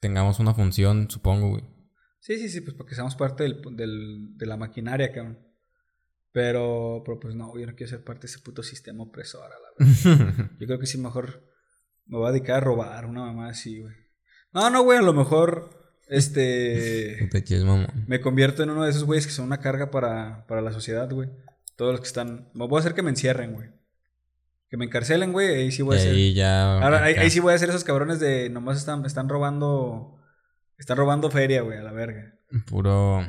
tengamos 0.00 0.38
una 0.38 0.54
función, 0.54 1.10
supongo, 1.10 1.50
güey. 1.50 1.64
Sí, 2.20 2.38
sí, 2.38 2.48
sí, 2.48 2.60
pues 2.60 2.76
para 2.76 2.88
que 2.88 2.94
seamos 2.94 3.16
parte 3.16 3.42
del, 3.42 3.60
del- 3.72 4.36
de 4.36 4.46
la 4.46 4.56
maquinaria, 4.56 5.12
cabrón. 5.12 5.38
Pero, 6.34 7.04
pero 7.06 7.20
pues 7.20 7.36
no, 7.36 7.56
yo 7.56 7.64
no 7.64 7.76
quiero 7.76 7.90
ser 7.90 8.02
parte 8.02 8.22
de 8.22 8.26
ese 8.26 8.40
puto 8.40 8.64
sistema 8.64 9.04
opresor, 9.04 9.44
a 9.44 9.48
la 9.50 9.54
verdad. 9.78 10.50
Yo 10.58 10.66
creo 10.66 10.80
que 10.80 10.86
sí, 10.86 10.98
mejor 10.98 11.44
me 12.06 12.18
voy 12.18 12.28
a 12.28 12.32
dedicar 12.32 12.56
a 12.56 12.60
robar 12.60 13.06
una 13.06 13.20
mamá 13.20 13.50
así, 13.50 13.80
güey. 13.80 13.94
No, 14.52 14.68
no, 14.68 14.82
güey, 14.82 14.98
a 14.98 15.02
lo 15.02 15.12
mejor, 15.12 15.70
este... 16.08 17.18
Puta 17.20 17.44
que 17.44 17.56
es 17.56 17.62
mamón. 17.62 17.86
me 18.08 18.20
convierto 18.20 18.64
en 18.64 18.70
uno 18.70 18.82
de 18.82 18.90
esos 18.90 19.04
güeyes 19.04 19.28
que 19.28 19.32
son 19.32 19.44
una 19.44 19.60
carga 19.60 19.92
para, 19.92 20.44
para 20.48 20.60
la 20.60 20.72
sociedad, 20.72 21.08
güey. 21.08 21.30
Todos 21.76 21.92
los 21.92 22.00
que 22.00 22.08
están... 22.08 22.50
Me 22.52 22.66
voy 22.66 22.78
a 22.78 22.80
hacer 22.80 22.94
que 22.94 23.02
me 23.02 23.10
encierren, 23.10 23.52
güey. 23.52 23.68
Que 24.68 24.76
me 24.76 24.86
encarcelen, 24.86 25.30
güey, 25.30 25.54
ahí 25.54 25.70
sí 25.70 25.82
voy 25.82 25.98
a 25.98 26.00
ser... 26.00 26.14
ahí 26.14 26.34
ya. 26.34 26.80
Ahora, 26.80 27.04
ahí, 27.04 27.30
sí 27.30 27.38
voy 27.38 27.54
a 27.54 27.58
ser 27.58 27.68
esos 27.68 27.84
cabrones 27.84 28.18
de... 28.18 28.50
Nomás 28.50 28.78
están, 28.78 29.06
están 29.06 29.28
robando... 29.28 30.18
Están 30.78 30.96
robando 30.96 31.30
feria, 31.30 31.62
güey, 31.62 31.78
a 31.78 31.82
la 31.82 31.92
verga. 31.92 32.34
Puro. 32.66 33.24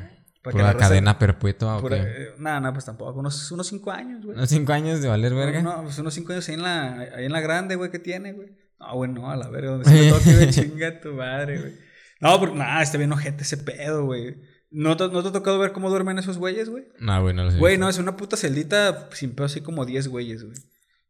Pura 0.52 0.64
la 0.64 0.72
raza- 0.74 0.88
cadena 0.88 1.18
perpetua. 1.18 1.76
¿o 1.78 1.80
Pura- 1.80 1.96
qué? 1.96 2.22
eh, 2.22 2.28
Nada, 2.38 2.60
nada, 2.60 2.72
pues 2.72 2.84
tampoco. 2.84 3.18
Unos, 3.18 3.50
unos 3.52 3.66
cinco 3.66 3.90
años, 3.90 4.24
güey. 4.24 4.36
¿Unos 4.36 4.48
cinco 4.50 4.72
años 4.72 5.00
de 5.02 5.08
valer 5.08 5.34
verga? 5.34 5.62
No, 5.62 5.82
pues 5.82 5.98
unos 5.98 6.14
cinco 6.14 6.32
años 6.32 6.48
ahí 6.48 6.54
en 6.54 6.62
la, 6.62 6.92
ahí 7.16 7.24
en 7.26 7.32
la 7.32 7.40
grande, 7.40 7.76
güey, 7.76 7.90
que 7.90 7.98
tiene, 7.98 8.32
güey. 8.32 8.48
No, 8.78 8.94
güey, 8.94 9.10
no, 9.10 9.30
a 9.30 9.36
la 9.36 9.48
verga, 9.48 9.70
donde 9.72 9.88
se 9.88 9.94
me 9.94 10.10
toque, 10.10 10.34
güey, 10.34 10.50
chinga 10.50 11.00
tu 11.00 11.12
madre, 11.14 11.58
güey. 11.60 11.72
No, 12.20 12.38
porque, 12.40 12.56
nada, 12.56 12.82
está 12.82 12.98
bien 12.98 13.12
ojete 13.12 13.42
ese 13.42 13.56
pedo, 13.58 14.04
güey. 14.04 14.36
¿No 14.70 14.96
te, 14.96 15.08
¿No 15.08 15.22
te 15.22 15.28
ha 15.28 15.32
tocado 15.32 15.58
ver 15.58 15.72
cómo 15.72 15.88
duermen 15.90 16.18
esos 16.18 16.38
güeyes, 16.38 16.68
güey? 16.68 16.84
No, 16.98 17.22
güey, 17.22 17.34
no 17.34 17.44
lo 17.44 17.50
sé. 17.52 17.58
Güey, 17.58 17.78
no, 17.78 17.88
es 17.88 17.98
una 17.98 18.16
puta 18.16 18.36
celdita 18.36 19.08
sin 19.12 19.30
pedo, 19.34 19.46
así 19.46 19.60
como 19.60 19.84
10 19.86 20.08
güeyes, 20.08 20.44
güey. 20.44 20.56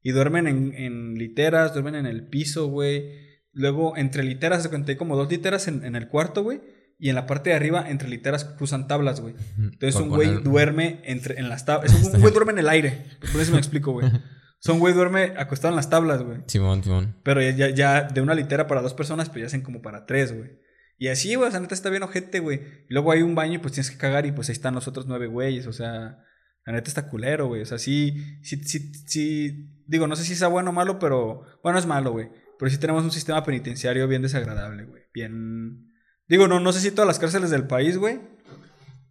Y 0.02 0.12
duermen 0.12 0.46
en, 0.46 0.74
en 0.74 1.14
literas, 1.14 1.72
duermen 1.72 1.94
en 1.96 2.06
el 2.06 2.28
piso, 2.28 2.68
güey. 2.68 3.24
Luego, 3.52 3.96
entre 3.96 4.22
literas, 4.22 4.62
se 4.62 4.68
cuenta, 4.68 4.92
hay 4.92 4.96
como 4.96 5.16
dos 5.16 5.28
literas 5.30 5.66
en, 5.68 5.84
en 5.84 5.96
el 5.96 6.08
cuarto, 6.08 6.42
güey. 6.42 6.60
Y 6.98 7.10
en 7.10 7.14
la 7.14 7.26
parte 7.26 7.50
de 7.50 7.56
arriba, 7.56 7.88
entre 7.88 8.08
literas, 8.08 8.44
cruzan 8.44 8.88
tablas, 8.88 9.20
güey. 9.20 9.34
Entonces, 9.58 10.00
un 10.00 10.08
güey 10.08 10.28
poner- 10.28 10.42
duerme 10.42 11.00
entre, 11.04 11.38
en 11.38 11.48
las 11.48 11.64
tablas. 11.66 11.92
Un 12.14 12.20
güey 12.20 12.32
duerme 12.32 12.52
en 12.52 12.58
el 12.58 12.68
aire. 12.68 13.04
Por 13.32 13.40
eso 13.40 13.52
me 13.52 13.58
explico, 13.58 13.92
güey. 13.92 14.10
Son 14.58 14.78
güey 14.78 14.94
duerme 14.94 15.34
acostado 15.36 15.72
en 15.72 15.76
las 15.76 15.90
tablas, 15.90 16.22
güey. 16.22 16.38
Simón, 16.46 16.82
Simón. 16.82 17.20
Pero 17.22 17.42
ya, 17.42 17.50
ya, 17.50 17.68
ya 17.68 18.02
de 18.02 18.20
una 18.22 18.34
litera 18.34 18.66
para 18.66 18.80
dos 18.80 18.94
personas, 18.94 19.28
pues 19.28 19.40
ya 19.40 19.46
hacen 19.46 19.60
como 19.60 19.82
para 19.82 20.06
tres, 20.06 20.34
güey. 20.34 20.58
Y 20.98 21.08
así, 21.08 21.34
güey, 21.34 21.48
o 21.48 21.50
sea, 21.50 21.60
neta 21.60 21.74
está 21.74 21.90
bien 21.90 22.02
ojete, 22.02 22.40
güey. 22.40 22.62
Y 22.88 22.94
luego 22.94 23.12
hay 23.12 23.20
un 23.20 23.34
baño 23.34 23.54
y 23.54 23.58
pues 23.58 23.74
tienes 23.74 23.90
que 23.90 23.98
cagar 23.98 24.24
y 24.24 24.32
pues 24.32 24.48
ahí 24.48 24.54
están 24.54 24.74
los 24.74 24.88
otros 24.88 25.06
nueve 25.06 25.26
güeyes, 25.26 25.66
o 25.66 25.72
sea, 25.74 26.18
la 26.64 26.72
neta 26.72 26.88
está 26.88 27.08
culero, 27.10 27.48
güey. 27.48 27.60
O 27.60 27.66
sea, 27.66 27.78
sí, 27.78 28.16
sí, 28.42 28.56
sí, 28.64 28.92
sí, 29.06 29.82
digo, 29.86 30.06
no 30.06 30.16
sé 30.16 30.24
si 30.24 30.34
sea 30.34 30.48
bueno 30.48 30.70
o 30.70 30.72
malo, 30.72 30.98
pero, 30.98 31.42
bueno, 31.62 31.78
es 31.78 31.84
malo, 31.86 32.12
güey. 32.12 32.30
Pero 32.58 32.70
sí 32.70 32.78
tenemos 32.78 33.04
un 33.04 33.10
sistema 33.12 33.44
penitenciario 33.44 34.08
bien 34.08 34.22
desagradable, 34.22 34.84
güey. 34.84 35.02
Bien, 35.12 35.85
digo, 36.28 36.48
no, 36.48 36.60
no 36.60 36.72
sé 36.72 36.80
si 36.80 36.90
todas 36.90 37.06
las 37.06 37.18
cárceles 37.18 37.50
del 37.50 37.66
país, 37.66 37.98
güey. 37.98 38.20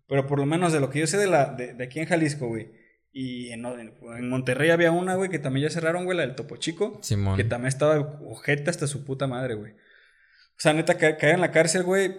Pero 0.07 0.27
por 0.27 0.39
lo 0.39 0.45
menos 0.45 0.71
de 0.71 0.79
lo 0.79 0.89
que 0.89 0.99
yo 0.99 1.07
sé 1.07 1.17
de, 1.17 1.27
la, 1.27 1.45
de, 1.45 1.73
de 1.73 1.83
aquí 1.83 1.99
en 1.99 2.05
Jalisco, 2.05 2.47
güey. 2.47 2.71
Y 3.17 3.51
en, 3.51 3.65
en, 3.65 4.29
Monterrey 4.29 4.71
había 4.71 4.91
una, 4.91 5.15
güey, 5.15 5.29
que 5.29 5.39
también 5.39 5.67
ya 5.67 5.73
cerraron, 5.73 6.03
güey, 6.03 6.17
la 6.17 6.25
del 6.25 6.35
Topo 6.35 6.57
Chico. 6.57 6.99
Simón. 7.01 7.37
Que 7.37 7.45
también 7.45 7.69
estaba 7.69 7.97
ojeta 7.97 8.69
hasta 8.69 8.87
su 8.87 9.05
puta 9.05 9.25
madre, 9.25 9.55
güey. 9.55 9.71
O 9.71 10.57
sea, 10.57 10.73
neta, 10.73 10.97
ca 10.97 11.15
caer 11.15 11.35
en 11.35 11.41
la 11.41 11.51
cárcel, 11.51 11.83
güey. 11.83 12.13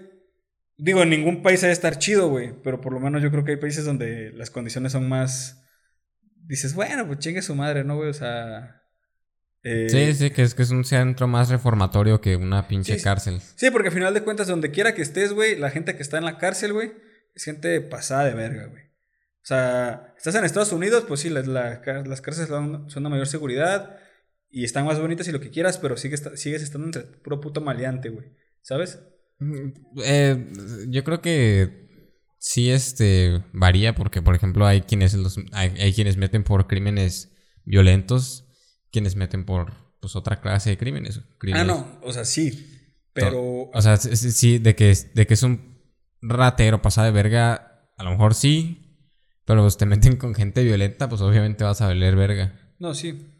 Digo, 0.78 1.02
en 1.02 1.10
ningún 1.10 1.42
país 1.42 1.60
debe 1.60 1.74
estar 1.74 1.98
chido, 1.98 2.30
güey. 2.30 2.54
Pero 2.62 2.80
por 2.80 2.94
lo 2.94 3.00
menos 3.00 3.22
yo 3.22 3.30
creo 3.30 3.44
que 3.44 3.52
hay 3.52 3.56
países 3.58 3.84
donde 3.84 4.32
las 4.32 4.50
condiciones 4.50 4.92
son 4.92 5.06
más. 5.06 5.62
Dices, 6.46 6.74
bueno, 6.74 7.06
pues 7.06 7.18
chingue 7.18 7.42
su 7.42 7.54
madre, 7.54 7.84
¿no, 7.84 7.96
güey? 7.96 8.08
O 8.08 8.14
sea. 8.14 8.82
Eh... 9.68 9.88
Sí, 9.90 10.14
sí, 10.14 10.30
que 10.30 10.42
es 10.42 10.54
que 10.54 10.62
es 10.62 10.70
un 10.70 10.84
centro 10.84 11.26
más 11.26 11.48
reformatorio 11.48 12.20
que 12.20 12.36
una 12.36 12.68
pinche 12.68 12.96
sí, 12.96 13.02
cárcel. 13.02 13.40
Sí, 13.56 13.72
porque 13.72 13.88
al 13.88 13.94
final 13.94 14.14
de 14.14 14.22
cuentas, 14.22 14.46
donde 14.46 14.70
quiera 14.70 14.94
que 14.94 15.02
estés, 15.02 15.32
güey, 15.32 15.58
la 15.58 15.70
gente 15.70 15.96
que 15.96 16.02
está 16.04 16.18
en 16.18 16.24
la 16.24 16.38
cárcel, 16.38 16.72
güey, 16.72 16.92
es 17.34 17.42
gente 17.42 17.80
pasada 17.80 18.26
de 18.26 18.34
verga, 18.34 18.66
güey. 18.66 18.84
O 18.84 19.48
sea, 19.48 20.14
estás 20.16 20.36
en 20.36 20.44
Estados 20.44 20.70
Unidos, 20.70 21.04
pues 21.08 21.18
sí, 21.18 21.30
la, 21.30 21.42
la, 21.42 21.82
las 22.06 22.20
cárceles 22.20 22.48
son, 22.48 22.88
son 22.88 23.02
de 23.02 23.08
mayor 23.08 23.26
seguridad 23.26 23.98
y 24.48 24.62
están 24.62 24.86
más 24.86 25.00
bonitas 25.00 25.26
y 25.26 25.32
lo 25.32 25.40
que 25.40 25.50
quieras, 25.50 25.78
pero 25.78 25.96
sigues, 25.96 26.22
sigues 26.36 26.62
estando 26.62 26.86
entre 26.86 27.02
puro 27.02 27.40
puto 27.40 27.60
maleante, 27.60 28.10
güey. 28.10 28.36
¿Sabes? 28.62 29.00
Eh, 30.04 30.46
yo 30.88 31.02
creo 31.02 31.20
que 31.20 31.88
sí, 32.38 32.70
este, 32.70 33.42
varía 33.52 33.96
porque, 33.96 34.22
por 34.22 34.36
ejemplo, 34.36 34.64
hay 34.64 34.82
quienes, 34.82 35.14
los, 35.14 35.38
hay, 35.50 35.70
hay 35.80 35.92
quienes 35.92 36.16
meten 36.16 36.44
por 36.44 36.68
crímenes 36.68 37.32
violentos, 37.64 38.45
quienes 38.90 39.16
meten 39.16 39.44
por, 39.44 39.72
pues, 40.00 40.16
otra 40.16 40.40
clase 40.40 40.70
de 40.70 40.78
crímenes. 40.78 41.20
crímenes. 41.38 41.62
Ah, 41.62 41.66
no, 41.66 41.98
o 42.02 42.12
sea, 42.12 42.24
sí, 42.24 42.94
pero... 43.12 43.70
O 43.72 43.82
sea, 43.82 43.96
sí, 43.96 44.58
de 44.58 44.74
que, 44.74 44.94
de 45.14 45.26
que 45.26 45.34
es 45.34 45.42
un 45.42 45.76
ratero 46.20 46.82
pasado 46.82 47.06
de 47.06 47.12
verga, 47.12 47.90
a 47.96 48.04
lo 48.04 48.10
mejor 48.10 48.34
sí, 48.34 48.86
pero 49.44 49.62
pues 49.62 49.76
te 49.76 49.86
meten 49.86 50.16
con 50.16 50.34
gente 50.34 50.64
violenta, 50.64 51.08
pues 51.08 51.20
obviamente 51.22 51.64
vas 51.64 51.80
a 51.80 51.86
valer 51.86 52.16
verga. 52.16 52.52
No, 52.78 52.94
sí. 52.94 53.32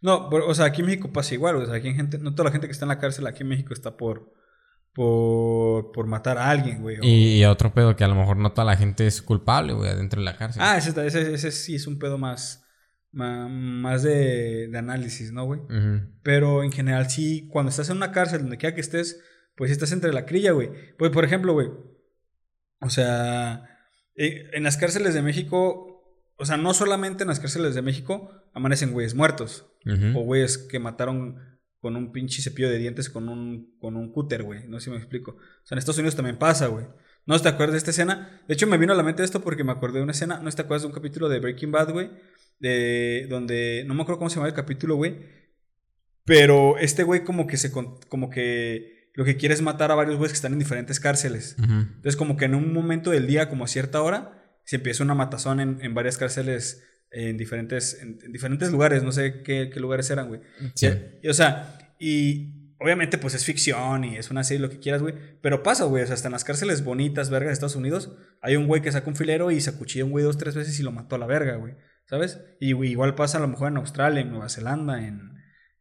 No, 0.00 0.28
o 0.28 0.54
sea, 0.54 0.66
aquí 0.66 0.82
en 0.82 0.86
México 0.86 1.12
pasa 1.12 1.34
igual, 1.34 1.56
o 1.56 1.66
sea, 1.66 1.74
aquí 1.76 1.88
en 1.88 1.96
gente, 1.96 2.18
no 2.18 2.32
toda 2.32 2.44
la 2.44 2.52
gente 2.52 2.68
que 2.68 2.72
está 2.72 2.84
en 2.84 2.90
la 2.90 2.98
cárcel 2.98 3.26
aquí 3.26 3.42
en 3.42 3.48
México 3.48 3.74
está 3.74 3.96
por, 3.96 4.32
por, 4.92 5.90
por 5.90 6.06
matar 6.06 6.38
a 6.38 6.50
alguien, 6.50 6.82
güey. 6.82 6.98
O... 6.98 7.02
Y, 7.02 7.40
y, 7.40 7.44
otro 7.46 7.72
pedo 7.72 7.96
que 7.96 8.04
a 8.04 8.08
lo 8.08 8.14
mejor 8.14 8.36
no 8.36 8.52
toda 8.52 8.66
la 8.66 8.76
gente 8.76 9.06
es 9.06 9.22
culpable, 9.22 9.72
güey, 9.72 9.96
dentro 9.96 10.20
de 10.20 10.26
la 10.26 10.36
cárcel. 10.36 10.62
Ah, 10.62 10.76
ese, 10.76 10.90
ese, 11.04 11.34
ese 11.34 11.50
sí 11.50 11.74
es 11.74 11.86
un 11.86 11.98
pedo 11.98 12.18
más, 12.18 12.64
más 13.12 14.02
de, 14.02 14.68
de, 14.68 14.78
análisis, 14.78 15.32
¿no, 15.32 15.44
güey? 15.44 15.60
Uh 15.60 15.68
-huh. 15.68 16.12
Pero 16.22 16.62
en 16.62 16.72
general 16.72 17.10
sí, 17.10 17.48
cuando 17.50 17.70
estás 17.70 17.90
en 17.90 17.96
una 17.96 18.12
cárcel, 18.12 18.42
donde 18.42 18.58
quiera 18.58 18.74
que 18.74 18.80
estés, 18.80 19.20
pues 19.56 19.70
estás 19.70 19.92
entre 19.92 20.12
la 20.12 20.26
crilla, 20.26 20.52
güey. 20.52 20.70
Pues, 20.98 21.10
por 21.10 21.24
ejemplo, 21.24 21.52
güey, 21.52 21.68
o 22.80 22.90
sea, 22.90 23.64
en 24.14 24.62
las 24.62 24.76
cárceles 24.76 25.14
de 25.14 25.22
México, 25.22 25.88
o 26.36 26.44
sea, 26.44 26.56
no 26.56 26.74
solamente 26.74 27.24
en 27.24 27.28
las 27.28 27.40
cárceles 27.40 27.74
de 27.74 27.82
México 27.82 28.30
amanecen 28.54 28.92
güeyes 28.92 29.14
muertos. 29.14 29.66
Uh 29.84 29.90
-huh. 29.90 30.16
O 30.16 30.20
güeyes 30.24 30.58
que 30.58 30.78
mataron 30.78 31.36
con 31.80 31.96
un 31.96 32.12
pinche 32.12 32.42
cepillo 32.42 32.68
de 32.68 32.78
dientes 32.78 33.08
con 33.08 33.28
un, 33.28 33.76
con 33.78 33.96
un 33.96 34.12
cúter, 34.12 34.42
güey. 34.42 34.66
No 34.68 34.78
sé 34.80 34.86
si 34.86 34.90
me 34.90 34.96
explico. 34.96 35.32
O 35.32 35.66
sea, 35.66 35.74
en 35.74 35.78
Estados 35.78 35.98
Unidos 35.98 36.16
también 36.16 36.36
pasa, 36.36 36.66
güey. 36.66 36.86
¿No 37.26 37.38
te 37.38 37.48
acuerdas 37.48 37.72
de 37.74 37.78
esta 37.78 37.90
escena? 37.90 38.42
De 38.48 38.54
hecho, 38.54 38.66
me 38.66 38.78
vino 38.78 38.92
a 38.92 38.96
la 38.96 39.02
mente 39.02 39.22
esto 39.22 39.40
porque 39.42 39.62
me 39.62 39.72
acordé 39.72 39.98
de 39.98 40.02
una 40.02 40.12
escena. 40.12 40.40
¿No 40.42 40.50
te 40.50 40.62
acuerdas 40.62 40.82
de 40.82 40.88
un 40.88 40.94
capítulo 40.94 41.28
de 41.28 41.38
Breaking 41.40 41.70
Bad, 41.70 41.92
güey? 41.92 42.10
De 42.58 43.26
donde, 43.28 43.84
no 43.86 43.94
me 43.94 44.02
acuerdo 44.02 44.18
cómo 44.18 44.30
se 44.30 44.36
llama 44.36 44.48
el 44.48 44.54
capítulo, 44.54 44.96
güey. 44.96 45.16
Pero 46.24 46.76
este 46.78 47.04
güey 47.04 47.24
como 47.24 47.46
que 47.46 47.56
se, 47.56 47.72
como 47.72 48.30
que 48.30 49.10
lo 49.14 49.24
que 49.24 49.36
quiere 49.36 49.54
es 49.54 49.62
matar 49.62 49.90
a 49.90 49.94
varios 49.94 50.16
güeyes 50.16 50.32
que 50.32 50.36
están 50.36 50.52
en 50.52 50.58
diferentes 50.58 51.00
cárceles. 51.00 51.56
Uh 51.58 51.62
-huh. 51.62 51.86
Entonces 51.88 52.16
como 52.16 52.36
que 52.36 52.44
en 52.44 52.54
un 52.54 52.72
momento 52.72 53.10
del 53.10 53.26
día, 53.26 53.48
como 53.48 53.64
a 53.64 53.68
cierta 53.68 54.02
hora, 54.02 54.60
se 54.64 54.76
empieza 54.76 55.02
una 55.02 55.14
matazón 55.14 55.60
en, 55.60 55.78
en 55.80 55.94
varias 55.94 56.18
cárceles 56.18 56.84
en 57.10 57.36
diferentes, 57.38 57.98
en, 58.02 58.18
en, 58.22 58.32
diferentes 58.32 58.70
lugares, 58.70 59.02
no 59.02 59.12
sé 59.12 59.42
qué, 59.42 59.70
qué 59.72 59.80
lugares 59.80 60.10
eran, 60.10 60.28
güey. 60.28 60.40
Sí. 60.74 60.88
Y, 61.22 61.28
o 61.28 61.34
sea, 61.34 61.94
y 61.98 62.74
obviamente 62.78 63.18
pues 63.18 63.34
es 63.34 63.44
ficción 63.44 64.04
y 64.04 64.16
es 64.16 64.30
una 64.30 64.44
serie, 64.44 64.60
lo 64.60 64.70
que 64.70 64.78
quieras, 64.78 65.02
güey. 65.02 65.14
Pero 65.40 65.62
pasa, 65.62 65.84
güey, 65.84 66.02
o 66.02 66.06
sea, 66.06 66.14
hasta 66.14 66.28
en 66.28 66.32
las 66.32 66.44
cárceles 66.44 66.84
bonitas, 66.84 67.30
verga, 67.30 67.48
de 67.48 67.54
Estados 67.54 67.76
Unidos, 67.76 68.12
hay 68.40 68.56
un 68.56 68.66
güey 68.66 68.82
que 68.82 68.92
saca 68.92 69.08
un 69.08 69.16
filero 69.16 69.50
y 69.50 69.60
se 69.60 69.70
acuchilla 69.70 70.04
un 70.04 70.10
güey 70.10 70.24
dos, 70.24 70.38
tres 70.38 70.54
veces 70.54 70.78
y 70.78 70.82
lo 70.82 70.92
mató 70.92 71.16
a 71.16 71.18
la 71.18 71.26
verga, 71.26 71.56
güey. 71.56 71.74
¿Sabes? 72.08 72.40
Y 72.58 72.74
igual 72.74 73.14
pasa 73.14 73.38
a 73.38 73.40
lo 73.40 73.48
mejor 73.48 73.68
en 73.68 73.76
Australia, 73.76 74.22
en 74.22 74.30
Nueva 74.30 74.48
Zelanda, 74.48 75.06
en, 75.06 75.36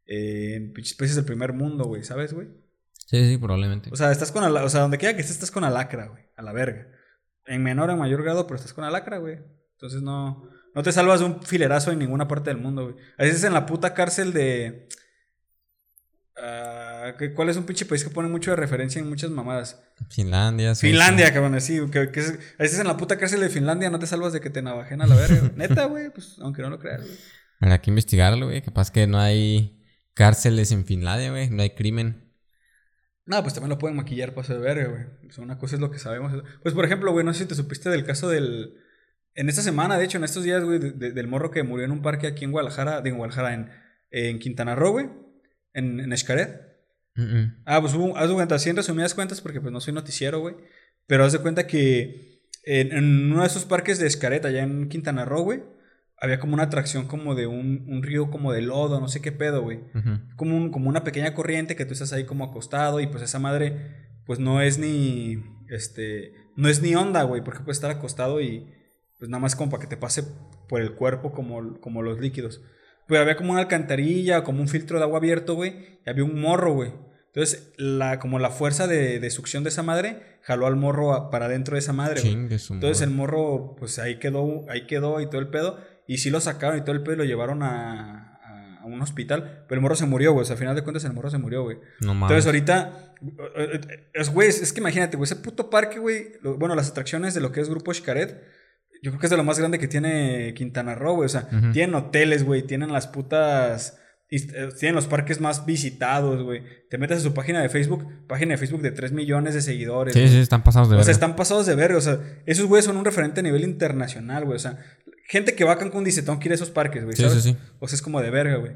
eh, 0.06 0.56
en 0.56 0.74
países 0.74 1.16
del 1.16 1.26
primer 1.26 1.54
mundo, 1.54 1.86
güey, 1.86 2.04
¿sabes, 2.04 2.34
güey? 2.34 2.50
Sí, 3.06 3.26
sí, 3.26 3.38
probablemente. 3.38 3.90
O 3.94 3.96
sea, 3.96 4.12
estás 4.12 4.34
con, 4.34 4.44
o 4.44 4.70
sea, 4.70 4.82
donde 4.82 4.98
quiera 4.98 5.16
que 5.16 5.22
estés, 5.22 5.36
estás 5.36 5.52
con 5.52 5.64
alacra, 5.64 6.08
güey, 6.08 6.26
a 6.36 6.42
la 6.42 6.52
verga. 6.52 6.88
En 7.46 7.64
menor 7.64 7.90
o 7.90 7.94
en 7.94 8.00
mayor 8.00 8.24
grado, 8.24 8.46
pero 8.46 8.58
estás 8.58 8.74
con 8.74 8.84
alacra, 8.84 9.20
güey. 9.20 9.40
Entonces 9.74 10.02
no, 10.02 10.50
no 10.76 10.84
te 10.84 10.92
salvas 10.92 11.22
de 11.22 11.28
un 11.28 11.42
filerazo 11.42 11.92
en 11.92 12.00
ninguna 12.00 12.28
parte 12.28 12.50
del 12.50 12.60
mundo, 12.60 12.84
güey. 12.84 12.96
A 13.18 13.24
veces 13.24 13.44
en 13.46 13.54
la 13.54 13.66
puta 13.66 13.94
cárcel 13.94 14.34
de. 14.34 14.90
Uh, 16.36 16.97
¿Cuál 17.36 17.50
es 17.50 17.58
un 17.58 17.66
pinche 17.66 17.86
país 17.86 18.04
que 18.04 18.10
pone 18.10 18.30
mucho 18.30 18.52
de 18.52 18.58
referencia 18.58 19.00
en 19.00 19.10
muchas 19.10 19.30
mamadas? 19.30 19.80
Finlandia. 20.10 20.76
Sí, 20.76 20.88
Finlandia, 20.88 21.34
cabrón, 21.34 21.60
sí. 21.62 21.80
Que, 21.92 22.12
que 22.12 22.20
es, 22.20 22.40
a 22.58 22.64
veces 22.64 22.80
en 22.80 22.88
la 22.88 22.98
puta 22.98 23.18
cárcel 23.18 23.40
de 23.42 23.50
Finlandia 23.50 23.90
no 23.90 24.00
te 24.00 24.08
salvas 24.08 24.34
de 24.34 24.42
que 24.42 24.50
te 24.50 24.62
navajen 24.62 25.02
a 25.02 25.08
la 25.08 25.16
verga. 25.16 25.52
Neta, 25.56 25.86
güey, 25.86 26.10
pues 26.10 26.38
aunque 26.40 26.62
no 26.62 26.70
lo 26.70 26.80
creas, 26.80 27.02
güey. 27.02 27.18
Habrá 27.60 27.82
que 27.82 27.92
investigarlo, 27.92 28.48
güey. 28.48 28.62
Capaz 28.62 28.92
que 28.92 29.08
no 29.08 29.20
hay 29.20 29.84
cárceles 30.14 30.72
en 30.72 30.86
Finlandia, 30.86 31.32
güey. 31.32 31.50
No 31.50 31.64
hay 31.64 31.72
crimen. 31.72 32.28
No, 33.26 33.42
pues 33.42 33.54
también 33.54 33.70
lo 33.70 33.78
pueden 33.78 33.98
maquillar 33.98 34.34
paso 34.34 34.54
de 34.54 34.60
verga, 34.60 34.88
güey. 34.88 35.30
O 35.30 35.34
sea, 35.34 35.44
una 35.44 35.58
cosa 35.58 35.76
es 35.76 35.82
lo 35.82 35.92
que 35.92 36.00
sabemos. 36.00 36.44
Pues, 36.64 36.74
por 36.74 36.86
ejemplo, 36.86 37.12
güey, 37.12 37.26
no 37.26 37.34
sé 37.34 37.44
si 37.44 37.46
te 37.50 37.56
supiste 37.56 37.90
del 37.90 38.06
caso 38.06 38.30
del... 38.30 38.76
En 39.36 39.50
esta 39.50 39.62
semana, 39.62 39.98
de 39.98 40.06
hecho, 40.06 40.18
en 40.18 40.24
estos 40.24 40.44
días, 40.44 40.64
güey, 40.64 40.80
de, 40.80 40.92
de, 40.92 41.12
del 41.12 41.28
morro 41.28 41.52
que 41.52 41.62
murió 41.62 41.86
en 41.86 41.92
un 41.92 42.02
parque 42.02 42.28
aquí 42.28 42.46
en 42.46 42.52
Guadalajara, 42.52 43.02
en 43.04 43.18
Guadalajara, 43.18 43.54
en, 43.54 43.70
en 44.12 44.40
Quintana 44.40 44.76
Roo, 44.76 44.94
güey, 44.94 45.10
en, 45.74 46.00
en 46.00 46.18
Xcaret. 46.18 46.67
Ah, 47.66 47.82
pues 47.82 47.94
hubo, 47.94 48.16
haz 48.16 48.30
de 48.30 48.36
cuenta, 48.36 48.56
así 48.56 48.70
en 48.70 48.76
resumidas 48.76 49.14
cuentas, 49.14 49.42
porque 49.42 49.60
pues 49.60 49.74
no 49.74 49.80
soy 49.82 49.94
noticiero, 49.94 50.40
güey, 50.40 50.56
pero 51.08 51.24
haz 51.24 51.34
de 51.34 51.40
cuenta 51.40 51.68
que 51.68 52.42
en, 52.64 52.92
en, 52.92 53.32
uno 53.32 53.42
de 53.42 53.48
esos 53.48 53.66
parques 53.66 54.00
de 54.00 54.10
Xcaret, 54.10 54.46
allá 54.46 54.64
en 54.64 54.90
Quintana 54.90 55.26
Roo, 55.26 55.42
güey, 55.44 55.64
había 56.20 56.40
como 56.40 56.54
una 56.54 56.64
atracción 56.64 57.08
como 57.08 57.36
de 57.36 57.48
un, 57.48 57.86
un 57.88 58.04
río 58.04 58.30
como 58.30 58.52
de 58.52 58.62
lodo, 58.62 59.00
no 59.00 59.08
sé 59.08 59.22
qué 59.22 59.32
pedo, 59.32 59.62
güey. 59.62 59.78
Uh 59.94 60.00
-huh. 60.00 60.36
como, 60.36 60.58
un, 60.58 60.72
como 60.72 60.90
una 60.90 61.04
pequeña 61.04 61.34
corriente 61.34 61.76
que 61.76 61.86
tú 61.86 61.94
estás 61.94 62.12
ahí 62.14 62.26
como 62.26 62.44
acostado 62.44 63.00
y 63.00 63.08
pues 63.08 63.24
esa 63.24 63.40
madre, 63.40 64.10
pues 64.26 64.40
no 64.40 64.62
es 64.62 64.80
ni, 64.80 65.44
este, 65.70 66.34
no 66.56 66.70
es 66.70 66.82
ni 66.82 66.96
onda, 66.96 67.24
güey, 67.24 67.44
porque 67.44 67.60
puedes 67.60 67.78
estar 67.78 67.92
acostado 67.92 68.42
y 68.42 68.68
pues 69.20 69.30
nada 69.30 69.42
más 69.42 69.56
como 69.56 69.72
para 69.72 69.82
que 69.82 69.88
te 69.88 69.98
pase 69.98 70.24
por 70.68 70.82
el 70.82 70.94
cuerpo 70.94 71.32
como, 71.32 71.80
como 71.80 72.02
los 72.02 72.20
líquidos. 72.20 72.62
Pues 73.08 73.22
había 73.22 73.38
como 73.38 73.52
una 73.52 73.62
alcantarilla, 73.62 74.44
como 74.44 74.62
un 74.62 74.68
filtro 74.68 74.98
de 74.98 75.06
agua 75.06 75.20
abierto, 75.20 75.56
güey, 75.56 76.00
y 76.06 76.10
había 76.10 76.24
un 76.24 76.40
morro, 76.42 76.74
güey. 76.74 76.92
Entonces, 77.28 77.74
la, 77.78 78.20
como 78.20 78.40
la 78.40 78.50
fuerza 78.50 78.88
de, 78.88 79.20
de, 79.20 79.30
succión 79.30 79.64
de 79.64 79.70
esa 79.70 79.84
madre 79.84 80.38
jaló 80.42 80.66
al 80.66 80.76
morro 80.76 81.14
a, 81.14 81.30
para 81.30 81.48
dentro 81.48 81.76
de 81.76 81.80
esa 81.80 81.94
madre. 81.94 82.22
Güey. 82.22 82.34
Entonces 82.34 83.02
el 83.02 83.12
morro, 83.12 83.76
pues 83.78 84.00
ahí 84.00 84.18
quedó, 84.18 84.66
ahí 84.70 84.88
quedó 84.88 85.22
y 85.22 85.30
todo 85.30 85.40
el 85.42 85.50
pedo. 85.50 85.78
Y 86.08 86.18
sí 86.18 86.30
lo 86.30 86.40
sacaron 86.40 86.80
y 86.80 86.82
todo 86.82 86.94
el 86.94 87.04
pedo 87.04 87.16
y 87.16 87.18
lo 87.18 87.24
llevaron 87.26 87.62
a, 87.64 88.40
a, 88.44 88.82
a 88.82 88.86
un 88.86 89.02
hospital. 89.02 89.66
Pero 89.68 89.78
el 89.78 89.82
morro 89.84 89.96
se 89.96 90.06
murió, 90.06 90.32
güey. 90.32 90.44
O 90.44 90.46
sea, 90.46 90.54
al 90.54 90.60
final 90.60 90.76
de 90.76 90.84
cuentas 90.84 91.04
el 91.04 91.14
morro 91.14 91.30
se 91.30 91.38
murió, 91.38 91.64
güey. 91.64 91.78
No 92.00 92.14
Entonces 92.14 92.46
ahorita, 92.46 93.14
es, 94.14 94.30
güey, 94.34 94.48
es 94.48 94.72
que 94.74 94.80
imagínate, 94.80 95.18
güey, 95.18 95.26
ese 95.26 95.36
puto 95.36 95.70
parque, 95.70 96.00
güey. 96.00 96.32
Bueno, 96.42 96.76
las 96.76 96.90
atracciones 96.90 97.34
de 97.34 97.42
lo 97.42 97.52
que 97.52 97.60
es 97.62 97.70
Grupo 97.70 97.94
Xcaret. 97.94 98.42
Yo 99.04 99.12
creo 99.12 99.20
que 99.20 99.28
es 99.28 99.32
de 99.32 99.38
lo 99.38 99.44
más 99.44 99.60
grande 99.60 99.78
que 99.78 99.88
tiene 99.88 100.54
Quintana 100.56 100.96
Roo, 100.96 101.16
güey. 101.16 101.26
O 101.28 101.30
sea, 101.30 101.48
uh 101.52 101.56
-huh. 101.56 101.74
tienen 101.74 101.94
hoteles, 101.94 102.44
güey. 102.44 102.64
Tienen 102.64 102.92
las 102.92 103.06
putas 103.06 104.00
tienen 104.30 104.96
los 104.96 105.08
parques 105.08 105.40
más 105.40 105.66
visitados, 105.66 106.44
güey. 106.44 106.62
Te 106.90 106.98
metes 106.98 107.20
a 107.20 107.22
su 107.22 107.34
página 107.34 107.62
de 107.62 107.70
Facebook, 107.70 108.06
página 108.28 108.52
de 108.52 108.58
Facebook 108.58 108.82
de 108.82 108.92
3 108.92 109.14
millones 109.14 109.54
de 109.54 109.62
seguidores. 109.62 110.14
Sí, 110.14 110.28
sí, 110.28 110.40
están 110.40 110.64
pasados 110.64 110.90
de 110.90 110.96
verga. 110.96 111.02
O 111.02 111.06
sea, 111.06 111.14
están 111.14 111.36
pasados 111.38 111.66
de 111.66 111.76
verga. 111.76 111.98
O 111.98 112.02
sea, 112.02 112.20
esos 112.46 112.66
güeyes 112.66 112.86
son 112.86 112.98
un 112.98 113.06
referente 113.06 113.40
a 113.40 113.44
nivel 113.44 113.64
internacional, 113.64 114.44
güey. 114.44 114.58
O 114.58 114.60
sea, 114.60 114.80
gente 115.30 115.56
que 115.56 115.64
va 115.64 115.74
a 115.74 115.78
Cancún 115.78 116.04
dice, 116.04 116.24
tengo 116.24 116.40
que 116.40 116.50
ir 116.50 116.52
a 116.52 116.56
esos 116.56 116.72
parques, 116.72 117.06
güey. 117.06 117.16
Sí, 117.16 117.24
¿sabes? 117.24 117.42
sí, 117.42 117.52
sí. 117.52 117.58
O 117.80 117.88
sea, 117.88 117.96
es 117.96 118.02
como 118.02 118.22
de 118.22 118.30
verga, 118.30 118.58
güey. 118.58 118.74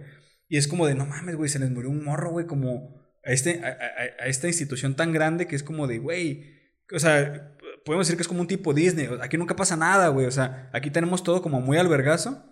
Y 0.48 0.58
es 0.58 0.70
como 0.70 0.88
de, 0.88 0.96
no 0.96 1.06
mames, 1.06 1.36
güey, 1.36 1.50
se 1.50 1.60
les 1.60 1.70
murió 1.70 1.90
un 1.90 2.04
morro, 2.04 2.32
güey, 2.32 2.46
como 2.46 3.02
a, 3.26 3.32
este, 3.32 3.62
a, 3.64 3.68
a, 3.68 4.24
a, 4.24 4.28
esta 4.28 4.48
institución 4.48 4.96
tan 4.96 5.12
grande 5.12 5.48
que 5.48 5.56
es 5.58 5.64
como 5.64 5.86
de, 5.88 6.00
güey. 6.00 6.62
O 6.94 7.00
sea, 7.00 7.58
podemos 7.84 8.08
decir 8.08 8.16
que 8.16 8.22
es 8.22 8.28
como 8.28 8.42
un 8.42 8.48
tipo 8.48 8.74
Disney. 8.74 9.10
Aquí 9.22 9.38
nunca 9.38 9.56
pasa 9.58 9.76
nada, 9.76 10.08
güey. 10.10 10.28
O 10.28 10.32
sea, 10.32 10.70
aquí 10.74 10.92
tenemos 10.92 11.24
todo 11.24 11.42
como 11.42 11.60
muy 11.60 11.78
albergazo. 11.78 12.46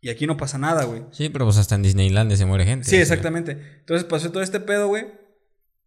Y 0.00 0.10
aquí 0.10 0.26
no 0.26 0.36
pasa 0.36 0.58
nada, 0.58 0.84
güey. 0.84 1.02
Sí, 1.10 1.28
pero 1.30 1.44
pues 1.46 1.56
hasta 1.58 1.74
en 1.74 1.82
Disneyland 1.82 2.32
se 2.34 2.46
muere 2.46 2.64
gente. 2.64 2.88
Sí, 2.88 2.96
exactamente. 2.96 3.52
Entonces 3.80 4.04
pasó 4.04 4.30
todo 4.30 4.42
este 4.42 4.60
pedo, 4.60 4.88
güey. 4.88 5.06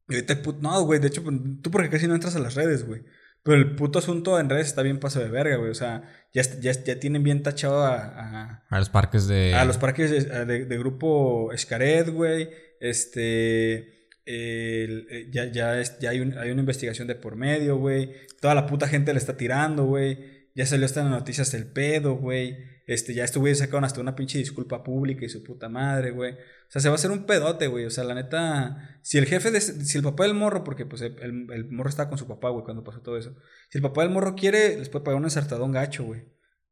Y 0.09 0.15
ahorita, 0.15 0.41
put- 0.41 0.59
no, 0.61 0.81
güey, 0.83 0.99
de 0.99 1.07
hecho, 1.07 1.23
pues, 1.23 1.35
tú 1.61 1.69
porque 1.71 1.89
casi 1.89 2.07
no 2.07 2.15
entras 2.15 2.35
a 2.35 2.39
las 2.39 2.55
redes, 2.55 2.85
güey. 2.85 3.01
Pero 3.43 3.55
el 3.57 3.75
puto 3.75 3.99
asunto 3.99 4.37
en 4.39 4.49
redes 4.49 4.67
está 4.67 4.81
bien 4.81 4.99
paso 4.99 5.19
de 5.19 5.29
verga, 5.29 5.55
güey. 5.57 5.69
O 5.71 5.75
sea, 5.75 6.03
ya, 6.33 6.41
ya, 6.59 6.71
ya 6.71 6.99
tienen 6.99 7.23
bien 7.23 7.41
tachado 7.43 7.85
a, 7.85 7.95
a, 7.97 8.65
A 8.69 8.79
los 8.79 8.89
parques 8.89 9.27
de. 9.27 9.53
a 9.53 9.63
los 9.63 9.77
parques 9.77 10.09
de, 10.11 10.45
de- 10.45 10.65
de 10.65 10.77
grupo 10.77 11.51
Escaret, 11.53 12.09
güey. 12.09 12.49
Este. 12.81 14.09
eh, 14.25 15.27
ya 15.31 15.45
ya, 15.51 15.79
es- 15.79 15.97
ya 15.99 16.09
hay, 16.11 16.19
un- 16.19 16.37
hay 16.37 16.51
una 16.51 16.59
investigación 16.61 17.07
de 17.07 17.15
por 17.15 17.35
medio, 17.35 17.77
güey. 17.77 18.11
Toda 18.41 18.55
la 18.55 18.65
puta 18.65 18.87
gente 18.87 19.13
le 19.13 19.19
está 19.19 19.37
tirando, 19.37 19.85
güey. 19.85 20.49
Ya 20.55 20.65
salió 20.65 20.85
hasta 20.85 21.01
en 21.01 21.09
las 21.11 21.19
noticias 21.19 21.53
el 21.53 21.67
pedo, 21.71 22.15
güey. 22.15 22.57
Este, 22.89 23.13
ya 23.13 23.23
estos 23.23 23.39
güeyes 23.39 23.59
sacaron 23.59 23.83
hasta 23.83 24.01
una 24.01 24.15
pinche 24.15 24.39
disculpa 24.39 24.81
pública 24.81 25.23
y 25.23 25.29
su 25.29 25.43
puta 25.43 25.69
madre, 25.69 26.09
güey. 26.09 26.33
O 26.33 26.71
sea, 26.71 26.81
se 26.81 26.89
va 26.89 26.93
a 26.93 26.95
hacer 26.95 27.11
un 27.11 27.27
pedote, 27.27 27.67
güey. 27.67 27.85
O 27.85 27.91
sea, 27.91 28.03
la 28.03 28.15
neta. 28.15 28.97
Si 29.03 29.19
el 29.19 29.27
jefe 29.27 29.51
de. 29.51 29.61
Si 29.61 29.95
el 29.95 30.03
papá 30.03 30.23
del 30.23 30.33
morro, 30.33 30.63
porque 30.63 30.87
pues 30.87 31.03
el, 31.03 31.69
morro 31.69 31.87
estaba 31.87 32.09
con 32.09 32.17
su 32.17 32.27
papá, 32.27 32.49
güey, 32.49 32.63
cuando 32.63 32.83
pasó 32.83 33.01
todo 33.01 33.15
eso. 33.15 33.35
Si 33.69 33.77
el 33.77 33.83
papá 33.83 34.01
del 34.01 34.09
morro 34.09 34.33
quiere, 34.33 34.75
les 34.75 34.89
puede 34.89 35.05
pagar 35.05 35.19
un 35.19 35.25
ensartadón 35.25 35.71
gacho, 35.71 36.03
güey. 36.03 36.23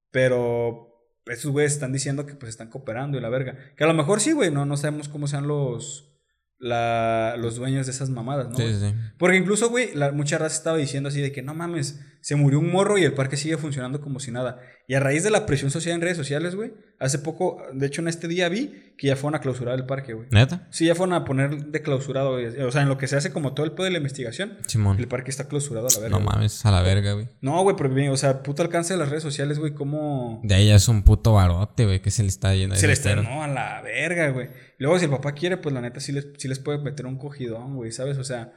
Pero 0.10 0.88
esos 1.28 1.52
güeyes 1.52 1.74
están 1.74 1.94
diciendo 1.94 2.26
que 2.26 2.34
pues 2.34 2.50
están 2.50 2.72
cooperando 2.72 3.20
y 3.20 3.22
la 3.22 3.30
verga. 3.30 3.56
Que 3.76 3.84
a 3.84 3.88
lo 3.88 3.94
mejor 3.94 4.20
sí, 4.20 4.32
güey, 4.32 4.50
no, 4.50 4.66
no 4.66 4.76
sabemos 4.76 5.10
cómo 5.10 5.28
sean 5.28 5.48
los, 5.48 6.18
la, 6.58 7.36
los 7.38 7.58
dueños 7.58 7.86
de 7.86 7.92
esas 7.92 8.10
mamadas, 8.10 8.50
¿no? 8.50 8.58
Sí, 8.58 8.74
sí. 8.74 8.92
Porque 9.20 9.38
incluso, 9.38 9.70
güey, 9.70 9.92
mucha 10.14 10.40
raza 10.40 10.58
estaba 10.58 10.78
diciendo 10.78 11.10
así 11.10 11.22
de 11.22 11.32
que 11.32 11.44
no 11.44 11.54
mames, 11.54 12.00
se 12.28 12.36
murió 12.36 12.60
un 12.60 12.70
morro 12.70 12.98
y 12.98 13.06
el 13.06 13.14
parque 13.14 13.38
sigue 13.38 13.56
funcionando 13.56 14.02
como 14.02 14.20
si 14.20 14.32
nada. 14.32 14.60
Y 14.86 14.96
a 14.96 15.00
raíz 15.00 15.24
de 15.24 15.32
la 15.32 15.46
presión 15.46 15.72
social 15.72 15.96
en 15.96 16.02
redes 16.02 16.18
sociales, 16.18 16.56
güey, 16.56 16.74
hace 17.00 17.20
poco, 17.20 17.64
de 17.72 17.88
hecho 17.88 18.02
en 18.02 18.10
este 18.10 18.28
día 18.28 18.50
vi 18.50 18.92
que 18.98 19.08
ya 19.08 19.16
fueron 19.16 19.36
a 19.36 19.40
clausurar 19.40 19.76
el 19.76 19.86
parque, 19.86 20.12
güey. 20.12 20.28
¿Neta? 20.32 20.68
Sí, 20.70 20.88
ya 20.88 20.94
fueron 20.94 21.14
a 21.14 21.24
poner 21.24 21.68
de 21.68 21.82
clausurado, 21.82 22.34
güey. 22.34 22.48
O 22.48 22.70
sea, 22.70 22.82
en 22.82 22.90
lo 22.90 22.98
que 22.98 23.08
se 23.08 23.16
hace 23.16 23.32
como 23.32 23.54
todo 23.54 23.66
el 23.66 23.72
pedo 23.72 23.86
de 23.86 23.92
la 23.92 24.00
investigación, 24.00 24.58
Simón. 24.68 25.00
el 25.00 25.08
parque 25.08 25.32
está 25.32 25.48
clausurado 25.48 25.88
a 25.88 25.90
la 25.90 26.00
verga. 26.02 26.20
No 26.20 26.26
mames, 26.26 26.66
a 26.66 26.72
la 26.72 26.82
verga, 26.82 27.14
güey. 27.14 27.30
No, 27.40 27.64
güey, 27.64 27.78
pero 27.78 28.12
o 28.12 28.18
sea, 28.18 28.44
puto 28.44 28.62
alcance 28.62 28.94
de 28.94 29.00
las 29.00 29.08
redes 29.08 29.24
sociales, 29.24 29.58
güey, 29.58 29.74
cómo... 29.74 30.42
De 30.44 30.54
ahí 30.54 30.68
ya 30.68 30.76
es 30.76 30.90
un 30.90 31.04
puto 31.04 31.32
barote, 31.32 31.86
güey, 31.86 32.02
que 32.02 32.12
se 32.12 32.24
le 32.24 32.28
está 32.28 32.54
yendo. 32.54 32.76
Se 32.76 32.88
les 32.88 33.00
está, 33.00 33.16
no, 33.16 33.42
a 33.42 33.48
la 33.48 33.82
verga, 33.82 34.32
güey. 34.32 34.50
Luego, 34.80 35.00
si 35.00 35.06
el 35.06 35.12
papá 35.12 35.32
quiere, 35.32 35.56
pues 35.56 35.74
la 35.74 35.80
neta 35.80 36.02
sí 36.02 36.12
les, 36.12 36.28
sí 36.38 36.50
les 36.50 36.60
puede 36.60 36.80
meter 36.80 37.06
un 37.06 37.18
cogidón, 37.18 37.78
güey, 37.78 37.94
¿sabes? 37.94 38.18
O 38.18 38.26
sea, 38.26 38.52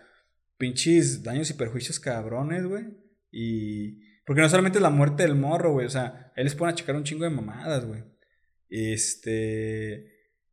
pinches 0.59 1.23
daños 1.23 1.49
y 1.51 1.55
perjuicios 1.55 2.01
cabrones, 2.01 2.67
güey. 2.67 3.10
Y. 3.31 4.01
Porque 4.25 4.43
no 4.43 4.49
solamente 4.49 4.79
es 4.79 4.83
la 4.83 4.91
muerte 4.91 5.23
del 5.23 5.35
morro, 5.35 5.73
güey. 5.73 5.87
O 5.87 5.91
sea, 5.91 6.33
ahí 6.37 6.45
les 6.45 6.55
pueden 6.55 6.75
achacar 6.75 6.97
un 6.97 7.05
chingo 7.05 7.25
de 7.25 7.31
mamadas, 7.31 7.87
güey. 7.87 8.05
Este. 8.69 10.07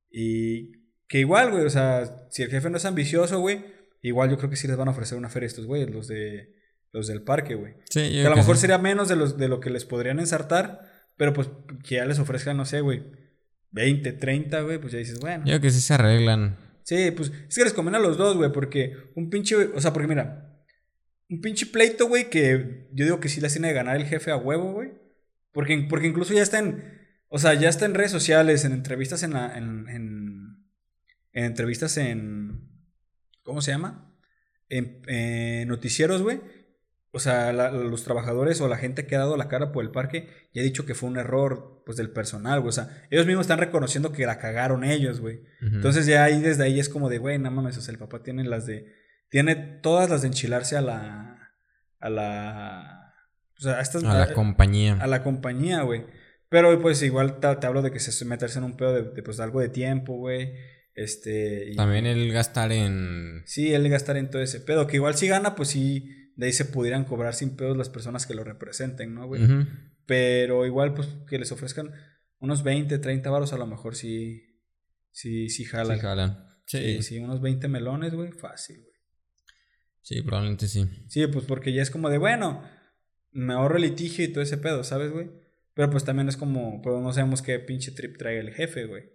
Y. 0.09 0.71
Que 1.07 1.19
igual, 1.19 1.51
güey, 1.51 1.65
o 1.65 1.69
sea, 1.69 2.27
si 2.29 2.43
el 2.43 2.49
jefe 2.49 2.69
no 2.69 2.77
es 2.77 2.85
ambicioso, 2.85 3.39
güey, 3.39 3.63
igual 4.01 4.29
yo 4.29 4.37
creo 4.37 4.49
que 4.49 4.57
sí 4.57 4.67
les 4.67 4.75
van 4.75 4.89
a 4.89 4.91
ofrecer 4.91 5.17
una 5.17 5.29
feria 5.29 5.45
a 5.45 5.51
estos 5.51 5.65
güeyes, 5.65 5.89
los 5.89 6.07
de. 6.07 6.55
Los 6.93 7.07
del 7.07 7.21
parque, 7.21 7.55
güey. 7.55 7.75
Sí, 7.89 8.01
yo 8.13 8.21
Que 8.21 8.27
a 8.27 8.29
lo 8.29 8.37
mejor 8.37 8.55
sí. 8.55 8.61
sería 8.61 8.77
menos 8.77 9.09
de, 9.09 9.17
los, 9.17 9.37
de 9.37 9.49
lo 9.49 9.59
que 9.59 9.69
les 9.69 9.85
podrían 9.85 10.19
ensartar, 10.19 10.89
pero 11.17 11.33
pues 11.33 11.49
que 11.83 11.95
ya 11.95 12.05
les 12.05 12.17
ofrezcan, 12.17 12.55
no 12.55 12.65
sé, 12.65 12.79
güey, 12.79 13.03
20, 13.71 14.13
30, 14.13 14.61
güey, 14.61 14.79
pues 14.79 14.93
ya 14.93 14.99
dices, 14.99 15.19
bueno. 15.19 15.39
Yo 15.39 15.51
creo 15.51 15.61
que 15.61 15.69
sí 15.69 15.81
se 15.81 15.93
arreglan. 15.93 16.57
Sí, 16.83 17.11
pues 17.11 17.31
es 17.49 17.55
que 17.55 17.65
les 17.65 17.73
conviene 17.73 17.97
a 17.97 18.01
los 18.01 18.17
dos, 18.17 18.37
güey, 18.37 18.51
porque 18.51 18.93
un 19.15 19.29
pinche, 19.29 19.55
o 19.55 19.81
sea, 19.81 19.91
porque 19.91 20.07
mira, 20.07 20.56
un 21.29 21.41
pinche 21.41 21.65
pleito, 21.65 22.07
güey, 22.07 22.29
que 22.29 22.87
yo 22.93 23.05
digo 23.05 23.19
que 23.19 23.29
sí 23.29 23.41
les 23.41 23.51
tiene 23.53 23.69
que 23.69 23.73
ganar 23.75 23.95
el 23.97 24.05
jefe 24.05 24.31
a 24.31 24.37
huevo, 24.37 24.73
güey. 24.73 24.91
Porque, 25.51 25.85
porque 25.89 26.07
incluso 26.07 26.33
ya 26.33 26.41
está 26.43 26.59
en, 26.59 26.83
o 27.29 27.39
sea, 27.39 27.53
ya 27.55 27.67
está 27.69 27.85
en 27.85 27.93
redes 27.95 28.11
sociales, 28.11 28.63
en 28.63 28.71
entrevistas 28.73 29.23
en 29.23 29.33
la, 29.33 29.57
en, 29.57 29.87
en, 29.89 30.65
en 31.33 31.43
entrevistas 31.45 31.97
en, 31.97 32.61
¿cómo 33.43 33.61
se 33.61 33.71
llama? 33.71 34.13
En, 34.69 35.01
en 35.07 35.67
noticieros, 35.67 36.21
güey. 36.21 36.39
O 37.11 37.19
sea, 37.19 37.51
la- 37.53 37.71
los 37.71 38.03
trabajadores 38.03 38.61
o 38.61 38.67
la 38.67 38.77
gente 38.77 39.07
que 39.07 39.15
ha 39.15 39.19
dado 39.19 39.37
la 39.37 39.47
cara 39.47 39.71
por 39.71 39.83
el 39.83 39.91
parque 39.91 40.27
ya 40.53 40.61
ha 40.61 40.65
dicho 40.65 40.85
que 40.85 40.93
fue 40.93 41.09
un 41.09 41.17
error, 41.17 41.81
pues, 41.85 41.97
del 41.97 42.11
personal, 42.11 42.59
güey. 42.59 42.69
O 42.69 42.73
sea, 42.73 43.05
ellos 43.09 43.25
mismos 43.25 43.45
están 43.45 43.59
reconociendo 43.59 44.11
que 44.11 44.25
la 44.25 44.37
cagaron 44.37 44.83
ellos, 44.83 45.19
güey. 45.21 45.41
Entonces 45.61 46.05
ya 46.05 46.23
ahí 46.23 46.41
desde 46.41 46.63
ahí 46.63 46.79
es 46.79 46.89
como 46.89 47.09
de, 47.09 47.17
güey, 47.17 47.39
no 47.39 47.49
mames, 47.49 47.77
o 47.77 47.81
sea, 47.81 47.91
el 47.93 47.97
papá 47.97 48.21
tiene 48.21 48.43
las 48.43 48.65
de, 48.67 48.93
tiene 49.29 49.55
todas 49.55 50.09
las 50.09 50.21
de 50.21 50.27
enchilarse 50.29 50.77
a 50.77 50.81
la, 50.81 51.51
a 51.99 52.09
la, 52.09 53.13
o 53.57 53.61
sea, 53.61 53.77
a 53.79 53.81
estas, 53.81 54.03
a 54.03 54.17
la 54.17 54.33
compañía. 54.33 54.97
a 54.99 55.07
la 55.07 55.23
compañía, 55.23 55.81
güey. 55.81 56.05
Pero 56.49 56.81
pues 56.81 57.01
igual 57.03 57.39
te, 57.39 57.55
te 57.57 57.67
hablo 57.67 57.81
de 57.81 57.91
que 57.91 57.99
se 57.99 58.23
meterse 58.25 58.59
en 58.59 58.65
un 58.65 58.77
pedo 58.77 58.93
de, 58.93 59.03
de, 59.11 59.23
pues 59.23 59.39
algo 59.39 59.59
de 59.59 59.69
tiempo, 59.69 60.15
güey. 60.17 60.53
Este. 60.95 61.71
y- 61.71 61.75
También 61.75 62.05
el 62.05 62.31
gastar 62.31 62.71
en. 62.71 63.43
Sí, 63.45 63.73
él 63.73 63.87
gastar 63.89 64.17
en 64.17 64.29
todo 64.29 64.41
ese 64.41 64.61
pedo. 64.61 64.87
Que 64.87 64.95
igual 64.95 65.15
si 65.15 65.27
gana, 65.27 65.55
pues 65.55 65.69
sí, 65.69 66.31
de 66.35 66.45
ahí 66.47 66.53
se 66.53 66.65
pudieran 66.65 67.03
cobrar 67.03 67.33
sin 67.35 67.55
pedos 67.57 67.75
las 67.77 67.89
personas 67.89 68.25
que 68.25 68.33
lo 68.33 68.43
representen, 68.43 69.13
¿no, 69.13 69.27
güey? 69.27 69.41
Pero 70.05 70.65
igual, 70.65 70.93
pues 70.93 71.09
que 71.29 71.37
les 71.37 71.51
ofrezcan 71.51 71.91
unos 72.39 72.63
20, 72.63 72.97
30 72.99 73.29
varos, 73.29 73.51
a 73.51 73.57
lo 73.57 73.67
mejor 73.67 73.95
sí, 73.95 74.61
sí, 75.11 75.49
sí 75.49 75.65
jala. 75.65 75.95
Sí, 75.95 75.99
jalan. 75.99 76.47
Sí, 76.65 76.77
Sí, 76.79 77.01
sí, 77.03 77.19
unos 77.19 77.41
20 77.41 77.67
melones, 77.67 78.13
güey, 78.13 78.31
fácil, 78.31 78.77
güey. 78.81 78.86
Sí, 80.07 80.21
probablemente 80.21 80.67
sí. 80.67 80.87
Sí, 81.07 81.27
pues 81.27 81.45
porque 81.45 81.73
ya 81.73 81.81
es 81.81 81.91
como 81.91 82.09
de, 82.09 82.17
bueno, 82.17 82.63
me 83.31 83.53
ahorro 83.53 83.75
el 83.75 83.83
litigio 83.83 84.23
y 84.23 84.29
todo 84.29 84.41
ese 84.41 84.57
pedo, 84.57 84.83
¿sabes, 84.83 85.11
güey? 85.11 85.29
Pero 85.73 85.89
pues 85.89 86.05
también 86.05 86.29
es 86.29 86.37
como, 86.37 86.81
pues 86.81 86.99
no 87.01 87.13
sabemos 87.13 87.41
qué 87.41 87.59
pinche 87.59 87.91
trip 87.91 88.17
trae 88.17 88.39
el 88.39 88.53
jefe, 88.53 88.85
güey. 88.85 89.11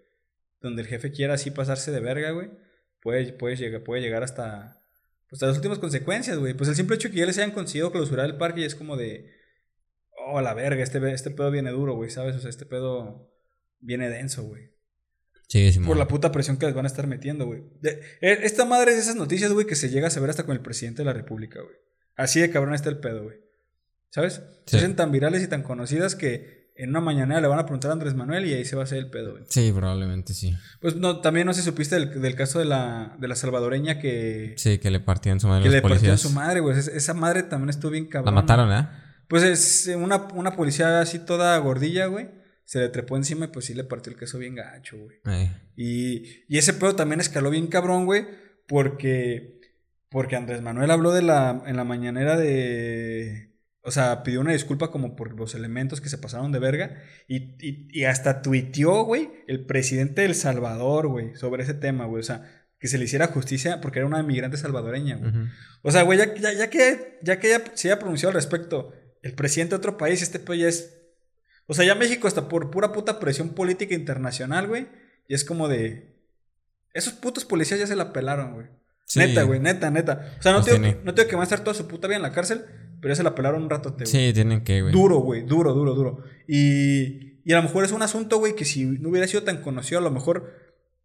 Donde 0.61 0.83
el 0.83 0.89
jefe 0.89 1.11
quiera 1.11 1.35
así 1.35 1.51
pasarse 1.51 1.91
de 1.91 2.01
verga, 2.01 2.31
güey, 2.31 2.51
puede, 3.01 3.33
puede, 3.33 3.57
llegar, 3.57 3.83
puede 3.83 4.03
llegar 4.03 4.23
hasta, 4.23 4.81
pues, 5.29 5.41
las 5.41 5.57
últimas 5.57 5.79
consecuencias, 5.79 6.39
güey. 6.39 6.55
Pues 6.55 6.69
el 6.69 6.77
simple 6.77 6.97
hecho 6.97 7.11
que 7.11 7.17
ya 7.17 7.27
les 7.27 7.39
hayan 7.39 7.53
conseguido 7.53 7.91
clausurar 7.91 8.27
el 8.27 8.37
parque 8.37 8.61
y 8.61 8.65
es 8.65 8.75
como 8.75 8.97
de, 8.97 9.31
oh, 10.29 10.41
la 10.41 10.55
verga, 10.55 10.83
este, 10.83 11.13
este 11.13 11.31
pedo 11.31 11.51
viene 11.51 11.71
duro, 11.71 11.95
güey, 11.95 12.11
¿sabes? 12.11 12.37
O 12.37 12.39
sea, 12.39 12.51
este 12.51 12.67
pedo 12.67 13.33
viene 13.81 14.11
denso, 14.11 14.45
güey. 14.45 14.71
Sí. 15.53 15.71
Por 15.85 15.97
la 15.99 16.09
puta 16.09 16.33
presión 16.33 16.57
que 16.57 16.65
les 16.67 16.75
van 16.75 16.87
a 16.87 16.89
estar 16.89 17.07
metiendo, 17.07 17.45
güey. 17.47 17.63
Eh, 17.83 18.01
Esta 18.43 18.65
madre 18.65 18.93
es 18.93 18.97
de 18.97 19.03
esas 19.03 19.17
noticias, 19.17 19.53
güey, 19.53 19.67
que 19.67 19.75
se 19.77 19.91
llega 19.91 20.07
a 20.07 20.11
saber 20.11 20.31
hasta 20.31 20.45
con 20.45 20.57
el 20.57 20.63
presidente 20.63 21.03
de 21.03 21.07
la 21.07 21.13
República, 21.13 21.61
güey. 21.61 21.75
Así 22.17 22.41
de 22.41 22.51
cabrón 22.51 22.75
está 22.75 22.89
el 22.89 22.99
pedo, 22.99 23.25
güey. 23.25 23.37
¿Sabes? 24.11 24.35
Se 24.67 24.71
Sí. 24.73 24.77
hacen 24.79 24.97
tan 24.97 25.13
virales 25.13 25.43
y 25.43 25.49
tan 25.49 25.63
conocidas 25.63 26.15
que 26.17 26.73
en 26.77 26.89
una 26.91 27.01
mañana 27.01 27.39
le 27.41 27.49
van 27.49 27.59
a 27.59 27.65
preguntar 27.65 27.91
a 27.91 27.93
Andrés 27.93 28.15
Manuel 28.15 28.47
y 28.47 28.55
ahí 28.55 28.65
se 28.65 28.77
va 28.77 28.83
a 28.83 28.85
hacer 28.85 28.97
el 28.99 29.11
pedo, 29.11 29.33
güey. 29.33 29.45
Sí, 29.49 29.71
probablemente 29.75 30.33
sí. 30.33 30.55
Pues 30.81 30.97
no, 30.97 31.21
también 31.21 31.47
no 31.47 31.53
sé 31.53 31.61
si 31.61 31.67
supiste 31.67 31.97
del, 31.97 32.21
del 32.23 32.35
caso 32.35 32.59
de 32.59 32.65
la, 32.65 33.15
de 33.21 33.29
la 33.29 33.37
salvadoreña 33.37 33.99
que, 33.99 34.55
Sí, 34.57 34.79
que 34.79 34.91
le 34.91 35.01
partían 35.01 35.39
su 35.39 35.49
madre 35.49 35.63
que 35.65 35.69
los 35.69 35.75
le 35.77 35.83
policías. 35.83 36.21
su 36.21 36.31
madre, 36.31 36.61
güey. 36.61 36.79
Es- 36.79 36.89
Esa 36.89 37.13
madre 37.15 37.43
también 37.43 37.69
estuvo 37.71 37.91
bien 37.91 38.05
La 38.05 38.11
cabrón. 38.11 38.35
mataron, 38.35 38.73
¿eh? 38.73 38.89
Pues 39.29 39.43
es 39.43 39.89
eh, 39.89 39.97
una, 39.97 40.29
una 40.35 40.57
policía 40.57 41.01
así 41.01 41.19
toda 41.19 41.57
gordilla, 41.59 42.07
güey. 42.07 42.29
Se 42.73 42.79
le 42.79 42.89
trepó 42.89 43.19
encima 43.19 43.45
y 43.45 43.49
pues 43.49 43.67
sí 43.67 43.75
le 43.75 43.85
partió 43.85 44.11
el 44.11 44.19
queso 44.19 44.39
bien 44.39 44.55
gacho, 44.55 44.97
güey. 44.97 45.19
Y, 45.77 46.43
y 46.49 46.57
ese 46.57 46.73
pedo 46.73 46.97
también 46.97 47.21
escaló 47.21 47.51
bien 47.51 47.67
cabrón, 47.67 48.07
güey, 48.07 48.27
porque, 48.67 49.61
porque 50.09 50.37
Andrés 50.37 50.63
Manuel 50.63 50.91
habló 50.91 51.13
de 51.13 51.21
la, 51.21 51.65
en 51.67 51.77
la 51.77 51.85
mañanera 51.85 52.39
de... 52.39 53.51
O 53.83 53.91
sea, 53.91 54.23
pidió 54.23 54.41
una 54.41 54.55
disculpa 54.55 54.91
como 54.91 55.17
por 55.17 55.39
los 55.39 55.55
elementos 55.55 56.01
que 56.01 56.09
se 56.09 56.17
pasaron 56.17 56.51
de 56.51 56.61
verga. 56.61 56.97
Y, 57.29 57.57
y, 57.61 57.89
y 57.91 58.05
hasta 58.05 58.41
tuiteó, 58.41 59.05
güey, 59.05 59.29
el 59.49 59.67
presidente 59.67 60.23
del 60.23 60.35
Salvador, 60.35 61.09
güey, 61.09 61.35
sobre 61.35 61.65
ese 61.65 61.75
tema, 61.75 62.07
güey. 62.07 62.21
O 62.21 62.25
sea, 62.25 62.65
que 62.79 62.89
se 62.89 62.97
le 62.97 63.05
hiciera 63.05 63.27
justicia 63.27 63.83
porque 63.83 63.99
era 63.99 64.09
una 64.09 64.21
inmigrante 64.21 64.57
salvadoreña, 64.57 65.17
güey. 65.17 65.31
O 65.83 65.91
sea, 65.91 66.05
güey, 66.05 66.19
ya, 66.19 66.35
ya, 66.37 66.55
ya 66.55 66.71
que, 66.71 67.19
ya 67.23 67.39
que 67.39 67.51
ya 67.51 67.63
se 67.75 67.89
haya 67.89 67.99
pronunciado 67.99 68.31
al 68.31 68.37
respecto 68.37 68.95
el 69.21 69.35
presidente 69.35 69.73
de 69.73 69.77
otro 69.77 69.99
país, 69.99 70.23
este 70.23 70.39
pedo 70.39 70.55
ya 70.55 70.69
es. 70.69 71.01
O 71.73 71.75
sea, 71.75 71.87
ya 71.87 71.95
México 71.95 72.29
hasta 72.29 72.51
por 72.51 72.71
pura 72.71 72.93
puta 72.93 73.19
presión 73.19 73.55
política 73.55 73.95
internacional, 73.95 74.67
güey. 74.69 74.89
Y 75.27 75.33
es 75.33 75.43
como 75.43 75.69
de. 75.69 76.19
Esos 76.93 77.15
putos 77.15 77.47
policías 77.47 77.81
ya 77.81 77.87
se 77.87 77.97
la 77.97 78.13
pelaron, 78.13 78.53
güey. 78.53 78.67
Sí. 79.07 79.21
Neta, 79.21 79.45
güey, 79.45 79.59
neta, 79.59 79.91
neta. 79.91 80.35
O 80.39 80.43
sea, 80.43 80.53
no 80.53 80.59
Los 80.59 80.67
te, 80.67 80.73
digo, 80.73 80.83
tiene. 80.83 81.01
no 81.03 81.15
te 81.15 81.23
digo 81.23 81.31
que 81.31 81.37
van 81.37 81.41
a 81.41 81.45
estar 81.45 81.65
toda 81.65 81.73
su 81.73 81.89
puta 81.89 82.09
vida 82.09 82.17
en 82.17 82.23
la 82.23 82.33
cárcel, 82.33 82.67
pero 83.01 83.13
ya 83.13 83.17
se 83.17 83.23
la 83.23 83.35
pelaron 83.35 83.63
un 83.63 83.71
rato, 83.71 83.95
güey. 83.95 84.05
Sí, 84.05 84.35
tienen 84.35 84.65
que, 84.65 84.83
güey. 84.83 84.93
Duro, 84.93 85.21
güey, 85.21 85.45
duro, 85.47 85.73
duro, 85.73 85.95
duro. 85.95 86.25
Y, 86.47 87.41
y 87.43 87.53
a 87.55 87.57
lo 87.57 87.63
mejor 87.63 87.85
es 87.87 87.93
un 87.93 88.03
asunto, 88.03 88.37
güey, 88.37 88.55
que 88.55 88.67
si 88.67 88.85
no 88.85 89.09
hubiera 89.09 89.27
sido 89.27 89.43
tan 89.43 89.63
conocido, 89.63 89.99
a 89.99 90.03
lo 90.03 90.11
mejor 90.11 90.53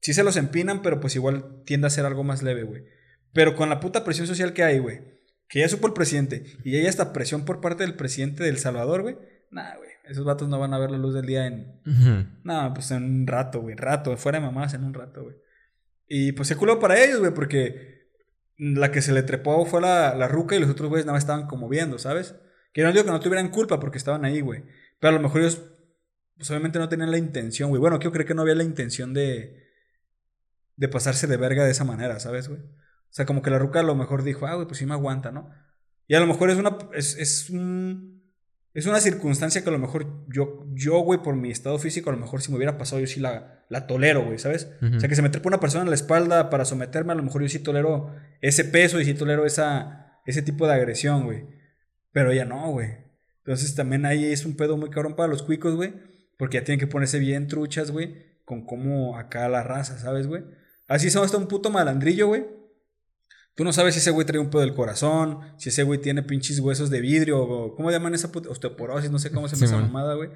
sí 0.01 0.13
se 0.13 0.26
los 0.26 0.36
empinan, 0.36 0.82
pero 0.82 0.99
pues 0.99 1.15
igual 1.15 1.63
tiende 1.65 1.88
a 1.88 1.91
ser 1.91 2.05
algo 2.05 2.26
más 2.26 2.43
leve, 2.43 2.63
güey. 2.63 2.84
Pero 3.32 3.55
con 3.55 3.70
la 3.70 3.80
puta 3.80 4.03
presión 4.03 4.28
social 4.28 4.51
que 4.51 4.63
hay, 4.63 4.80
güey, 4.80 4.99
que 5.47 5.59
ya 5.59 5.70
supo 5.70 5.88
el 5.88 5.93
presidente 5.93 6.43
y 6.65 6.72
ya 6.74 6.80
hay 6.80 6.88
hasta 6.88 7.13
presión 7.13 7.45
por 7.45 7.61
parte 7.61 7.84
del 7.84 7.95
presidente 7.95 8.43
de 8.43 8.49
El 8.49 8.57
Salvador, 8.57 9.03
güey, 9.03 9.18
nah, 9.49 9.76
güey, 9.78 9.89
esos 10.10 10.26
vatos 10.26 10.49
no 10.49 10.60
van 10.60 10.74
a 10.74 10.80
ver 10.80 10.91
la 10.91 10.97
luz 10.97 11.14
del 11.14 11.26
día 11.26 11.47
en. 11.47 11.82
Nah, 12.43 12.74
pues 12.74 12.91
en 12.91 13.03
un 13.03 13.28
rato, 13.28 13.62
güey, 13.62 13.76
rato, 13.76 14.16
fuera 14.18 14.39
de 14.39 14.45
mamás 14.45 14.74
en 14.74 14.84
un 14.84 14.93
rato, 14.93 15.24
güey. 15.24 15.36
Y 16.08 16.32
pues 16.32 16.47
se 16.47 16.55
culó 16.55 16.80
para 16.80 17.03
ellos, 17.03 17.20
güey, 17.20 17.34
porque 17.34 18.08
la 18.58 18.91
que 18.91 19.01
se 19.01 19.14
le 19.14 19.24
trepó 19.24 19.66
fue 19.66 19.82
la, 19.82 20.16
la 20.16 20.28
ruca 20.28 20.55
y 20.55 20.60
los 20.60 20.70
otros 20.70 20.89
güeyes 20.89 21.05
nada 21.05 21.16
más 21.16 21.24
estaban 21.24 21.47
como 21.47 21.70
viendo, 21.70 21.99
¿sabes? 21.99 22.36
Que 22.74 22.84
no 22.84 22.91
digo 22.91 23.05
que 23.05 23.12
no 23.12 23.20
tuvieran 23.20 23.49
culpa 23.49 23.80
porque 23.80 23.97
estaban 23.97 24.26
ahí, 24.26 24.41
güey. 24.41 24.64
Pero 24.99 25.10
a 25.10 25.18
lo 25.18 25.22
mejor 25.22 25.41
ellos 25.41 25.62
pues 26.38 26.49
obviamente 26.51 26.80
no 26.80 26.88
tenían 26.88 27.12
la 27.12 27.18
intención, 27.18 27.70
güey. 27.70 27.80
Bueno, 27.80 27.99
yo 27.99 28.12
creo 28.12 28.26
que 28.26 28.36
no 28.36 28.43
había 28.43 28.55
la 28.55 28.64
intención 28.64 29.14
de, 29.14 29.68
de 30.76 30.88
pasarse 30.88 31.28
de 31.28 31.38
verga 31.38 31.66
de 31.66 31.72
esa 31.72 31.84
manera, 31.84 32.20
¿sabes, 32.20 32.47
güey? 32.47 32.62
O 32.62 33.14
sea, 33.18 33.26
como 33.26 33.41
que 33.41 33.49
la 33.49 33.58
ruca 33.58 33.80
a 33.80 33.84
lo 33.84 33.95
mejor 33.95 34.24
dijo, 34.24 34.45
ah, 34.45 34.55
güey, 34.55 34.68
pues 34.68 34.78
sí 34.78 34.86
me 34.86 34.93
aguanta, 34.93 35.32
¿no? 35.32 35.49
Y 36.08 36.14
a 36.16 36.20
lo 36.20 36.28
mejor 36.28 36.49
es 36.49 36.58
una, 36.58 36.78
es, 36.93 37.18
es 37.18 37.49
un, 37.49 38.16
es 38.78 38.86
una 38.86 38.99
circunstancia 38.99 39.63
que 39.63 39.69
a 39.69 39.71
lo 39.71 39.80
mejor 39.80 40.05
yo, 40.28 40.63
yo, 40.75 40.99
güey, 40.99 41.23
por 41.23 41.36
mi 41.36 41.49
estado 41.49 41.80
físico, 41.80 42.11
a 42.11 42.13
lo 42.13 42.19
mejor 42.19 42.43
si 42.43 42.51
me 42.51 42.57
hubiera 42.57 42.78
pasado, 42.78 43.01
yo 43.01 43.07
sí 43.07 43.19
la, 43.19 43.65
la 43.69 43.88
tolero, 43.88 44.23
güey, 44.23 44.38
¿sabes? 44.38 44.69
O 44.95 44.99
sea, 44.99 45.09
que 45.09 45.15
se 45.15 45.23
me 45.23 45.30
trepa 45.30 45.47
una 45.47 45.59
persona 45.59 45.84
en 45.84 45.89
la 45.89 45.95
espalda 45.95 46.51
para 46.51 46.63
someterme, 46.63 47.11
a 47.11 47.15
lo 47.15 47.23
mejor 47.23 47.41
yo 47.41 47.49
sí 47.49 47.57
tolero 47.57 48.13
ese 48.39 48.63
peso 48.65 49.01
y 49.01 49.05
sí 49.05 49.15
tolero 49.15 49.47
esa, 49.47 50.21
ese 50.28 50.43
tipo 50.43 50.67
de 50.67 50.75
agresión, 50.75 51.23
güey. 51.23 51.47
Pero 52.11 52.32
ya 52.34 52.45
no, 52.45 52.69
güey. 52.69 52.89
Entonces 53.39 53.73
también 53.73 54.05
ahí 54.05 54.25
es 54.25 54.45
un 54.45 54.55
pedo 54.55 54.78
muy 54.78 54.91
cabrón 54.91 55.15
para 55.15 55.28
los 55.28 55.41
cuicos, 55.41 55.75
güey. 55.75 55.95
Porque 56.38 56.59
ya 56.59 56.63
tienen 56.63 56.80
que 56.80 56.86
ponerse 56.86 57.17
bien 57.17 57.47
truchas, 57.47 57.89
güey, 57.89 58.38
con 58.45 58.63
cómo 58.63 59.17
acá 59.17 59.49
la 59.49 59.63
raza, 59.63 59.97
¿sabes, 59.97 60.28
güey? 60.28 60.43
Así 60.88 61.09
son 61.09 61.25
hasta 61.25 61.39
un 61.39 61.47
puto 61.47 61.71
malandrillo, 61.71 62.28
güey. 62.28 62.45
Tú 63.58 63.64
no 63.64 63.74
sabes 63.74 63.95
si 63.95 64.01
ese 64.01 64.12
güey 64.12 64.24
trae 64.24 64.39
un 64.39 64.51
pedo 64.51 64.62
del 64.62 64.76
corazón, 64.76 65.39
si 65.58 65.70
ese 65.70 65.82
güey 65.82 65.99
tiene 65.99 66.22
pinches 66.22 66.60
huesos 66.60 66.91
de 66.91 67.01
vidrio, 67.01 67.41
o 67.41 67.76
¿cómo 67.76 67.89
llaman 67.89 68.14
esa 68.14 68.32
puta? 68.32 68.49
Osteoporosis, 68.51 69.10
no 69.10 69.18
sé 69.18 69.32
cómo 69.32 69.47
se 69.47 69.55
llama 69.55 69.66
esa 69.66 69.80
mamada, 69.80 70.14
güey. 70.14 70.30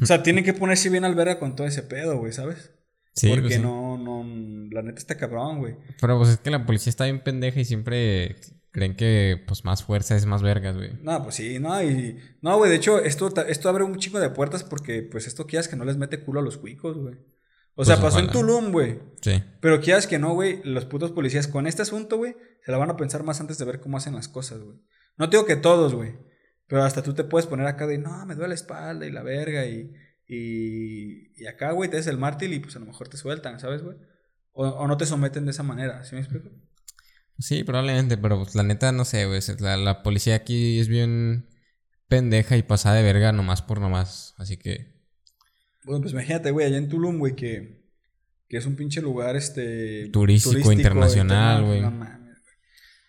O 0.00 0.06
sea, 0.06 0.22
tienen 0.22 0.44
que 0.44 0.54
ponerse 0.54 0.88
bien 0.88 1.04
al 1.04 1.14
verga 1.14 1.38
con 1.38 1.56
todo 1.56 1.66
ese 1.66 1.82
pedo, 1.82 2.16
güey, 2.16 2.32
¿sabes? 2.32 2.70
Sí, 3.12 3.28
pues 3.28 3.42
Porque 3.42 3.58
no, 3.58 3.98
no, 3.98 4.24
la 4.70 4.80
neta 4.80 4.98
está 4.98 5.18
cabrón, 5.18 5.58
güey. 5.58 5.76
Pero 6.00 6.16
pues 6.16 6.30
es 6.30 6.38
que 6.38 6.50
la 6.50 6.64
policía 6.64 6.88
está 6.88 7.04
bien 7.04 7.22
pendeja 7.22 7.60
y 7.60 7.66
siempre 7.66 8.36
creen 8.70 8.96
que 8.96 9.44
pues 9.46 9.66
más 9.66 9.84
fuerza 9.84 10.16
es 10.16 10.24
más 10.24 10.40
vergas, 10.40 10.74
güey. 10.74 10.92
No, 11.02 11.22
pues 11.22 11.34
sí, 11.34 11.58
no, 11.58 11.82
y... 11.82 12.16
No, 12.40 12.56
güey, 12.56 12.70
de 12.70 12.76
hecho, 12.76 12.98
esto, 12.98 13.30
esto 13.46 13.68
abre 13.68 13.84
un 13.84 13.98
chico 13.98 14.18
de 14.20 14.30
puertas 14.30 14.64
porque 14.64 15.02
pues 15.02 15.26
esto 15.26 15.46
quieras 15.46 15.68
que 15.68 15.76
no 15.76 15.84
les 15.84 15.98
mete 15.98 16.24
culo 16.24 16.40
a 16.40 16.42
los 16.42 16.56
cuicos, 16.56 16.96
güey. 16.96 17.16
O 17.76 17.84
sea, 17.84 17.96
pues 17.96 18.14
pasó 18.14 18.24
en 18.24 18.30
Tulum, 18.30 18.72
güey. 18.72 19.00
Sí. 19.20 19.42
Pero 19.60 19.80
quieras 19.80 20.06
que 20.06 20.18
no, 20.18 20.34
güey, 20.34 20.60
los 20.64 20.84
putos 20.84 21.12
policías 21.12 21.48
con 21.48 21.66
este 21.66 21.82
asunto, 21.82 22.18
güey, 22.18 22.36
se 22.64 22.70
la 22.70 22.78
van 22.78 22.90
a 22.90 22.96
pensar 22.96 23.24
más 23.24 23.40
antes 23.40 23.58
de 23.58 23.64
ver 23.64 23.80
cómo 23.80 23.96
hacen 23.96 24.14
las 24.14 24.28
cosas, 24.28 24.60
güey. 24.60 24.78
No 25.16 25.28
te 25.28 25.36
digo 25.36 25.46
que 25.46 25.56
todos, 25.56 25.94
güey. 25.94 26.14
Pero 26.66 26.82
hasta 26.84 27.02
tú 27.02 27.14
te 27.14 27.24
puedes 27.24 27.46
poner 27.46 27.66
acá 27.66 27.86
de, 27.86 27.98
no, 27.98 28.24
me 28.26 28.34
duele 28.34 28.48
la 28.48 28.54
espalda 28.54 29.06
y 29.06 29.10
la 29.10 29.22
verga 29.22 29.66
y... 29.66 29.92
Y, 30.26 31.38
y 31.38 31.46
acá, 31.46 31.72
güey, 31.72 31.90
te 31.90 31.98
des 31.98 32.06
el 32.06 32.16
mártir 32.16 32.50
y 32.50 32.58
pues 32.58 32.74
a 32.76 32.78
lo 32.78 32.86
mejor 32.86 33.08
te 33.08 33.18
sueltan, 33.18 33.60
¿sabes, 33.60 33.82
güey? 33.82 33.98
O, 34.52 34.66
o, 34.66 34.88
no 34.88 34.96
te 34.96 35.04
someten 35.04 35.44
de 35.44 35.50
esa 35.50 35.62
manera, 35.62 36.02
¿sí 36.04 36.14
me 36.14 36.22
explico? 36.22 36.48
Sí, 37.38 37.62
probablemente, 37.62 38.16
pero 38.16 38.38
pues, 38.42 38.54
la 38.54 38.62
neta 38.62 38.90
no 38.92 39.04
sé, 39.04 39.26
güey. 39.26 39.40
La, 39.58 39.76
la 39.76 40.02
policía 40.02 40.36
aquí 40.36 40.78
es 40.78 40.88
bien 40.88 41.50
pendeja 42.08 42.56
y 42.56 42.62
pasada 42.62 42.96
de 42.96 43.02
verga 43.02 43.32
nomás 43.32 43.60
por 43.60 43.80
nomás. 43.80 44.34
Así 44.38 44.56
que 44.56 44.93
bueno, 45.84 46.00
pues 46.00 46.12
imagínate, 46.12 46.50
güey, 46.50 46.66
allá 46.66 46.78
en 46.78 46.88
Tulum, 46.88 47.18
güey, 47.18 47.34
que, 47.34 47.82
que 48.48 48.56
es 48.56 48.66
un 48.66 48.76
pinche 48.76 49.02
lugar, 49.02 49.36
este... 49.36 50.08
Turístico, 50.10 50.72
internacional, 50.72 51.64
güey. 51.64 51.82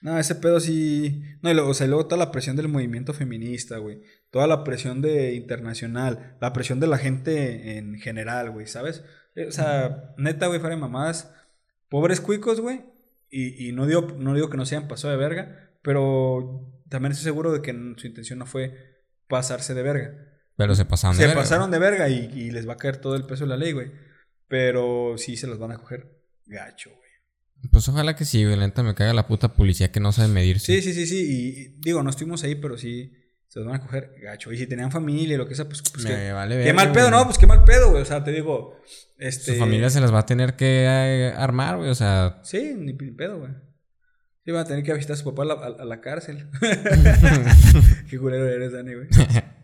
No, 0.01 0.19
ese 0.19 0.36
pedo 0.36 0.59
sí... 0.59 1.23
No, 1.41 1.49
y 1.49 1.53
luego, 1.53 1.69
o 1.69 1.73
sea, 1.73 1.88
luego 1.88 2.05
toda 2.05 2.23
la 2.23 2.32
presión 2.32 2.55
del 2.55 2.67
movimiento 2.67 3.13
feminista, 3.13 3.78
güey. 3.78 4.01
Toda 4.30 4.45
la 4.45 4.63
presión 4.63 5.01
de 5.01 5.34
internacional. 5.34 6.38
La 6.41 6.53
presión 6.53 6.80
de 6.80 6.88
la 6.88 6.97
gente 6.97 7.78
en 7.78 7.97
general, 7.97 8.51
güey, 8.51 8.67
¿sabes? 8.67 9.03
Eh, 9.36 9.47
o 9.47 9.51
sea, 9.51 10.13
neta, 10.17 10.47
güey, 10.47 10.59
fuera 10.59 10.76
de 10.76 10.82
mamadas. 10.82 11.34
Pobres 11.89 12.21
cuicos, 12.21 12.59
güey. 12.61 12.82
Y, 13.32 13.67
y 13.67 13.71
no, 13.71 13.88
digo, 13.88 14.15
no 14.17 14.36
digo 14.36 14.49
que 14.49 14.57
no 14.57 14.65
sean 14.65 14.88
pasó 14.88 15.09
de 15.09 15.15
verga. 15.15 15.71
Pero 15.82 16.84
también 16.89 17.13
estoy 17.13 17.23
seguro 17.23 17.51
de 17.51 17.61
que 17.61 17.71
su 17.97 18.07
intención 18.07 18.38
no 18.39 18.45
fue 18.45 19.03
pasarse 19.28 19.73
de 19.73 19.82
verga. 19.82 20.34
Pero 20.58 20.76
se 20.76 20.86
pasaron 20.86 21.18
de 21.18 21.26
verga. 21.28 21.41
Se 21.41 21.49
pasaron 21.49 21.72
de 21.72 21.80
verga 21.80 22.10
y, 22.10 22.51
les 22.51 22.68
va 22.68 22.74
a 22.74 22.78
caer 22.78 22.97
todo 22.97 23.16
el 23.16 23.26
peso 23.26 23.43
de 23.43 23.49
la 23.49 23.58
ley, 23.58 23.74
güey. 23.74 23.91
Pero 24.47 25.16
sí 25.18 25.38
se 25.38 25.47
los 25.47 25.60
van 25.60 25.72
a 25.72 25.78
coger 25.78 26.22
gacho, 26.45 26.91
güey. 26.91 27.70
Pues 27.72 27.88
ojalá 27.89 28.16
que 28.16 28.26
sí, 28.26 28.43
güey. 28.43 28.58
Lenta 28.58 28.84
me 28.84 28.95
caga 28.95 29.14
la 29.14 29.28
puta 29.28 29.53
policía 29.53 29.91
que 29.91 29.99
no 29.99 30.12
sabe 30.12 30.28
medirse. 30.30 30.66
Sí, 30.66 30.82
sí, 30.82 30.93
sí, 30.93 31.08
sí. 31.08 31.26
Y 31.28 31.80
digo, 31.80 32.03
no 32.03 32.10
estuvimos 32.10 32.43
ahí, 32.43 32.56
pero 32.56 32.78
sí 32.78 33.12
se 33.47 33.60
los 33.60 33.68
van 33.68 33.78
a 33.78 33.82
coger 33.82 34.14
gacho. 34.22 34.51
Y 34.51 34.58
si 34.58 34.68
tenían 34.68 34.91
familia 34.91 35.36
y 35.36 35.38
lo 35.38 35.47
que 35.47 35.56
sea, 35.56 35.66
pues. 35.66 35.82
pues 35.82 36.06
me 36.06 36.32
vale 36.32 36.64
Qué 36.64 36.74
mal 36.74 36.91
pedo, 36.91 37.10
¿no? 37.12 37.24
Pues 37.26 37.38
qué 37.38 37.47
mal 37.47 37.64
pedo, 37.64 37.89
güey. 37.89 38.01
O 38.01 38.06
sea, 38.06 38.24
te 38.24 38.32
digo. 38.32 38.80
Este... 39.18 39.53
Su 39.53 39.60
familia 39.60 39.89
se 39.89 39.99
las 39.99 40.14
va 40.14 40.20
a 40.20 40.26
tener 40.26 40.56
que 40.56 40.84
eh, 40.84 41.34
armar, 41.36 41.78
güey. 41.78 41.89
O 41.89 41.95
sea. 41.95 42.39
Sí, 42.43 42.76
ni 42.78 42.93
pedo, 42.93 43.39
güey. 43.39 43.51
Sí, 44.45 44.51
van 44.51 44.62
a 44.62 44.66
tener 44.66 44.84
que 44.84 44.93
visitar 44.93 45.16
a 45.16 45.18
su 45.18 45.26
papá 45.26 45.41
a 45.41 45.45
la, 45.45 45.53
a 45.53 45.86
la 45.86 46.01
cárcel. 46.01 46.49
qué 48.10 48.20
culero 48.20 48.47
eres, 48.47 48.74
Dani, 48.74 48.93
güey. 48.93 49.08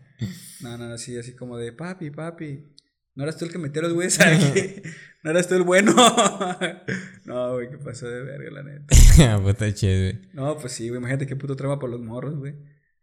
No, 0.60 0.78
no, 0.78 0.92
así, 0.92 1.18
así 1.18 1.34
como 1.34 1.56
de 1.56 1.72
papi, 1.72 2.10
papi. 2.10 2.74
¿No 3.14 3.24
eras 3.24 3.36
tú 3.36 3.44
el 3.44 3.52
que 3.52 3.58
metió 3.58 3.82
los 3.82 3.92
güeyes 3.92 4.20
aquí? 4.20 4.82
¿No 5.22 5.30
eras 5.30 5.48
tú 5.48 5.54
el 5.54 5.62
bueno? 5.62 5.94
no, 7.24 7.54
güey, 7.54 7.70
¿qué 7.70 7.78
pasó 7.78 8.08
de 8.08 8.22
verga, 8.22 8.50
la 8.50 8.62
neta? 8.62 9.38
Puta 9.42 9.72
chido, 9.72 10.12
güey. 10.12 10.28
No, 10.32 10.56
pues 10.58 10.72
sí, 10.72 10.88
güey, 10.88 10.98
imagínate 10.98 11.26
qué 11.26 11.36
puto 11.36 11.56
trama 11.56 11.78
por 11.78 11.90
los 11.90 12.00
morros, 12.00 12.36
güey. 12.36 12.54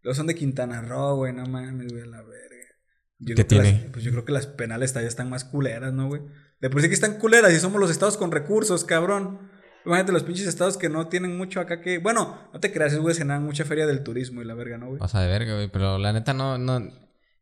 Los 0.01 0.17
son 0.17 0.27
de 0.27 0.35
Quintana 0.35 0.81
Roo, 0.81 1.17
güey, 1.17 1.33
no 1.33 1.45
mames, 1.45 1.91
güey, 1.91 2.07
la 2.07 2.21
verga. 2.21 2.49
¿Qué 3.25 3.43
tiene? 3.43 3.89
pues 3.91 4.03
yo 4.05 4.11
creo 4.11 4.23
que 4.23 4.31
las 4.31 4.47
penales 4.47 4.93
ya 4.93 5.01
están 5.01 5.29
más 5.29 5.43
culeras, 5.43 5.93
¿no, 5.93 6.07
güey? 6.07 6.21
De 6.61 6.69
por 6.69 6.81
sí 6.81 6.87
que 6.87 6.93
están 6.93 7.19
culeras 7.19 7.53
y 7.53 7.59
somos 7.59 7.79
los 7.79 7.91
estados 7.91 8.17
con 8.17 8.31
recursos, 8.31 8.85
cabrón. 8.85 9.49
Imagínate 9.85 10.11
los 10.11 10.23
pinches 10.23 10.47
estados 10.47 10.77
que 10.77 10.89
no 10.89 11.07
tienen 11.07 11.37
mucho 11.37 11.59
acá 11.59 11.81
que. 11.81 11.99
Bueno, 11.99 12.49
no 12.53 12.59
te 12.59 12.71
creas, 12.71 12.97
güey, 12.97 13.15
se 13.15 13.25
dan 13.25 13.43
mucha 13.43 13.65
feria 13.65 13.85
del 13.87 14.03
turismo 14.03 14.41
y 14.41 14.45
la 14.45 14.53
verga, 14.53 14.77
¿no, 14.77 14.87
güey? 14.87 14.99
Pasa 14.99 15.21
de 15.21 15.27
verga, 15.27 15.55
güey, 15.55 15.69
pero 15.69 15.97
la 15.97 16.13
neta 16.13 16.33
no, 16.33 16.57
no. 16.57 16.79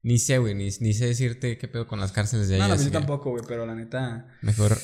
Ni 0.04 0.20
sé, 0.20 0.38
güey, 0.38 0.56
ni, 0.56 0.72
sé 0.72 1.06
decirte 1.06 1.58
qué 1.58 1.68
pedo 1.68 1.88
con 1.88 2.00
las 2.00 2.12
cárceles 2.12 2.48
de 2.48 2.56
allá. 2.56 2.68
No, 2.68 2.76
no, 2.76 2.82
yo 2.82 2.92
tampoco, 2.92 3.32
güey, 3.32 3.44
pero 3.48 3.66
la 3.66 3.76
neta. 3.76 4.28
Mejor. 4.42 4.78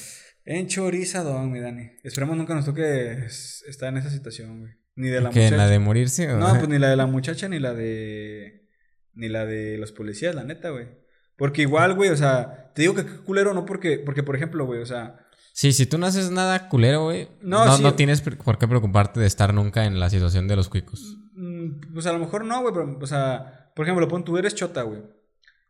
Enchorizadón, 0.45 1.51
mi 1.51 1.59
Dani. 1.59 1.91
Esperemos 2.03 2.35
nunca 2.35 2.55
nos 2.55 2.65
toque 2.65 3.25
estar 3.67 3.89
en 3.89 3.97
esa 3.97 4.09
situación, 4.09 4.59
güey. 4.59 4.73
Ni 4.95 5.07
de 5.07 5.21
la 5.21 5.29
¿Qué, 5.29 5.39
muchacha. 5.39 5.57
¿La 5.57 5.67
de 5.67 5.79
morirse 5.79 6.31
o 6.31 6.37
No, 6.37 6.53
pues 6.57 6.67
ni 6.67 6.79
la 6.79 6.89
de 6.89 6.95
la 6.95 7.05
muchacha, 7.05 7.47
ni 7.47 7.59
la 7.59 7.73
de. 7.73 8.67
Ni 9.13 9.29
la 9.29 9.45
de 9.45 9.77
los 9.77 9.91
policías, 9.91 10.35
la 10.35 10.43
neta, 10.43 10.69
güey. 10.69 10.87
Porque 11.37 11.61
igual, 11.61 11.93
güey, 11.95 12.09
o 12.09 12.17
sea, 12.17 12.71
te 12.73 12.81
digo 12.81 12.95
que 12.95 13.05
culero, 13.05 13.53
no 13.53 13.65
porque, 13.65 13.99
porque 13.99 14.23
por 14.23 14.35
ejemplo, 14.35 14.65
güey, 14.65 14.81
o 14.81 14.85
sea. 14.85 15.19
Sí, 15.53 15.71
si 15.71 15.85
tú 15.85 15.97
no 15.97 16.07
haces 16.07 16.31
nada 16.31 16.67
culero, 16.67 17.03
güey, 17.03 17.27
no, 17.41 17.77
no, 17.77 17.93
tienes 17.93 18.21
por 18.21 18.57
qué 18.57 18.67
preocuparte 18.67 19.19
de 19.19 19.27
estar 19.27 19.53
nunca 19.53 19.85
en 19.85 19.99
la 19.99 20.09
situación 20.09 20.47
de 20.47 20.55
los 20.55 20.67
cuicos. 20.67 21.17
Mm, 21.35 21.93
pues 21.93 22.07
a 22.07 22.13
lo 22.13 22.19
mejor 22.19 22.43
no, 22.43 22.61
güey, 22.61 22.73
pero, 22.73 22.97
o 22.99 23.07
sea, 23.07 23.62
por 23.75 23.85
ejemplo, 23.85 24.07
pon 24.07 24.23
tú 24.23 24.37
eres 24.37 24.55
chota, 24.55 24.83
güey. 24.83 25.01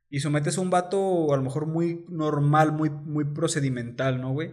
Y 0.10 0.20
sometes 0.20 0.58
a 0.58 0.62
un 0.62 0.70
vato 0.70 1.34
a 1.34 1.38
lo 1.38 1.44
mejor 1.44 1.66
muy 1.66 2.06
normal, 2.10 2.72
muy, 2.72 2.90
muy 2.90 3.26
procedimental, 3.26 4.22
¿no, 4.22 4.32
güey? 4.32 4.52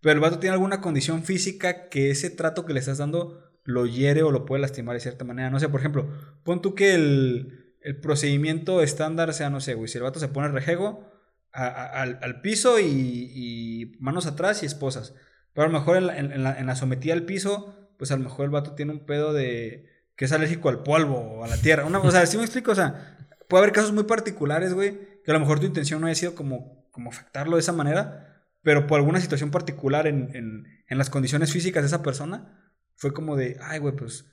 Pero 0.00 0.14
el 0.14 0.20
vato 0.20 0.38
tiene 0.38 0.54
alguna 0.54 0.80
condición 0.80 1.22
física 1.22 1.88
que 1.88 2.10
ese 2.10 2.30
trato 2.30 2.64
que 2.64 2.72
le 2.72 2.80
estás 2.80 2.98
dando 2.98 3.52
lo 3.64 3.86
hiere 3.86 4.22
o 4.22 4.32
lo 4.32 4.46
puede 4.46 4.62
lastimar 4.62 4.94
de 4.94 5.00
cierta 5.00 5.24
manera. 5.24 5.50
No 5.50 5.60
sé, 5.60 5.68
por 5.68 5.80
ejemplo, 5.80 6.08
pon 6.44 6.62
tú 6.62 6.74
que 6.74 6.94
el, 6.94 7.76
el 7.82 8.00
procedimiento 8.00 8.82
estándar 8.82 9.34
sea, 9.34 9.50
no 9.50 9.60
sé, 9.60 9.74
güey, 9.74 9.88
si 9.88 9.98
el 9.98 10.04
vato 10.04 10.18
se 10.18 10.28
pone 10.28 10.48
rejego 10.48 11.08
al, 11.52 12.18
al, 12.22 12.40
piso 12.40 12.80
y, 12.80 13.96
manos 14.00 14.26
atrás 14.26 14.62
y 14.62 14.66
esposas. 14.66 15.14
Pero 15.52 15.66
a 15.66 15.70
lo 15.70 15.78
mejor 15.78 15.96
en 15.98 16.06
la, 16.06 16.18
en, 16.18 16.32
en 16.32 16.66
la 16.66 16.76
sometida 16.76 17.12
al 17.12 17.24
piso, 17.24 17.76
pues 17.98 18.10
a 18.10 18.16
lo 18.16 18.24
mejor 18.24 18.46
el 18.46 18.50
vato 18.50 18.74
tiene 18.74 18.92
un 18.92 19.04
pedo 19.04 19.32
de 19.32 19.91
que 20.22 20.26
es 20.26 20.30
alérgico 20.30 20.68
al 20.68 20.84
polvo 20.84 21.16
o 21.16 21.44
a 21.44 21.48
la 21.48 21.56
tierra. 21.56 21.84
Una, 21.84 21.98
o 21.98 22.08
sea, 22.12 22.24
¿sí 22.26 22.36
me 22.36 22.44
explico? 22.44 22.70
O 22.70 22.74
sea, 22.76 23.18
puede 23.48 23.64
haber 23.64 23.74
casos 23.74 23.92
muy 23.92 24.04
particulares, 24.04 24.72
güey, 24.72 24.96
que 25.24 25.32
a 25.32 25.34
lo 25.34 25.40
mejor 25.40 25.58
tu 25.58 25.66
intención 25.66 26.00
no 26.00 26.06
haya 26.06 26.14
sido 26.14 26.36
como, 26.36 26.88
como 26.92 27.10
afectarlo 27.10 27.56
de 27.56 27.60
esa 27.60 27.72
manera, 27.72 28.46
pero 28.62 28.86
por 28.86 29.00
alguna 29.00 29.20
situación 29.20 29.50
particular 29.50 30.06
en, 30.06 30.30
en, 30.36 30.64
en 30.86 30.96
las 30.96 31.10
condiciones 31.10 31.50
físicas 31.50 31.82
de 31.82 31.88
esa 31.88 32.04
persona, 32.04 32.72
fue 32.94 33.12
como 33.12 33.34
de, 33.34 33.58
ay, 33.62 33.80
güey, 33.80 33.96
pues 33.96 34.26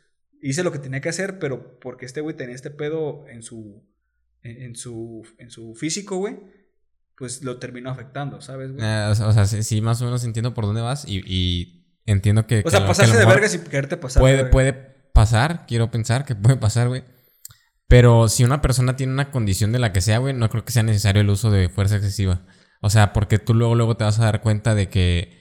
hice 0.44 0.62
lo 0.64 0.72
que 0.72 0.78
tenía 0.78 1.02
que 1.02 1.10
hacer, 1.10 1.40
pero 1.40 1.80
porque 1.80 2.06
este 2.06 2.22
güey 2.22 2.36
tenía 2.36 2.54
este 2.54 2.70
pedo 2.70 3.26
en 3.28 3.42
su, 3.42 3.84
en, 4.44 4.76
su, 4.76 5.24
en 5.40 5.50
su 5.50 5.74
físico, 5.74 6.18
güey, 6.18 6.38
pues 7.18 7.44
lo 7.44 7.58
terminó 7.58 7.90
afectando, 7.90 8.42
¿sabes, 8.42 8.74
güey? 8.74 8.86
Eh, 8.86 9.08
o 9.10 9.34
sea, 9.34 9.48
sí, 9.48 9.82
más 9.82 10.00
o 10.04 10.06
menos 10.06 10.24
entiendo 10.24 10.54
por 10.54 10.66
dónde 10.66 10.82
vas 10.82 11.06
y, 11.08 11.24
y 11.26 11.98
entiendo 12.06 12.46
que... 12.46 12.62
O 12.64 12.70
sea, 12.70 12.86
pasarse 12.86 13.18
de 13.18 13.26
vergas 13.26 13.56
y 13.56 13.58
quererte 13.58 13.98
pasar. 13.98 14.22
Puede, 14.22 14.46
puede 14.46 14.89
pasar, 15.20 15.66
quiero 15.68 15.92
pensar 15.92 16.24
que 16.24 16.34
puede 16.34 16.56
pasar, 16.56 16.88
güey. 16.88 17.04
Pero 17.90 18.30
si 18.30 18.46
una 18.46 18.62
persona 18.62 18.96
tiene 18.96 19.12
una 19.12 19.32
condición 19.32 19.74
de 19.74 19.80
la 19.80 19.92
que 19.92 20.00
sea, 20.00 20.20
güey, 20.20 20.34
no 20.34 20.50
creo 20.50 20.64
que 20.64 20.72
sea 20.72 20.84
necesario 20.84 21.22
el 21.22 21.30
uso 21.30 21.52
de 21.52 21.68
fuerza 21.68 21.98
excesiva. 21.98 22.46
O 22.82 22.90
sea, 22.90 23.12
porque 23.12 23.38
tú 23.38 23.54
luego, 23.54 23.76
luego 23.76 23.98
te 23.98 24.06
vas 24.06 24.18
a 24.20 24.24
dar 24.24 24.42
cuenta 24.42 24.76
de 24.76 24.88
que, 24.88 25.38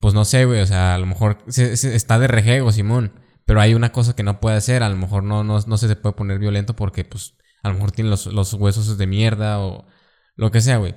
pues 0.00 0.14
no 0.14 0.24
sé, 0.24 0.46
güey, 0.46 0.60
o 0.62 0.66
sea, 0.66 0.96
a 0.96 0.98
lo 0.98 1.06
mejor 1.06 1.44
está 1.46 2.18
de 2.18 2.26
rejego, 2.26 2.72
Simón, 2.72 3.20
pero 3.44 3.60
hay 3.60 3.74
una 3.74 3.92
cosa 3.92 4.16
que 4.16 4.24
no 4.24 4.40
puede 4.40 4.56
hacer, 4.56 4.82
a 4.82 4.88
lo 4.88 4.96
mejor 4.96 5.22
no, 5.22 5.44
no, 5.44 5.60
no 5.64 5.78
se 5.78 5.94
puede 5.94 6.16
poner 6.16 6.40
violento 6.40 6.74
porque, 6.74 7.04
pues, 7.04 7.36
a 7.62 7.68
lo 7.68 7.74
mejor 7.74 7.92
tiene 7.92 8.10
los, 8.10 8.26
los 8.26 8.52
huesos 8.54 8.98
de 8.98 9.06
mierda 9.06 9.60
o 9.60 9.86
lo 10.34 10.50
que 10.50 10.60
sea, 10.60 10.78
güey. 10.78 10.96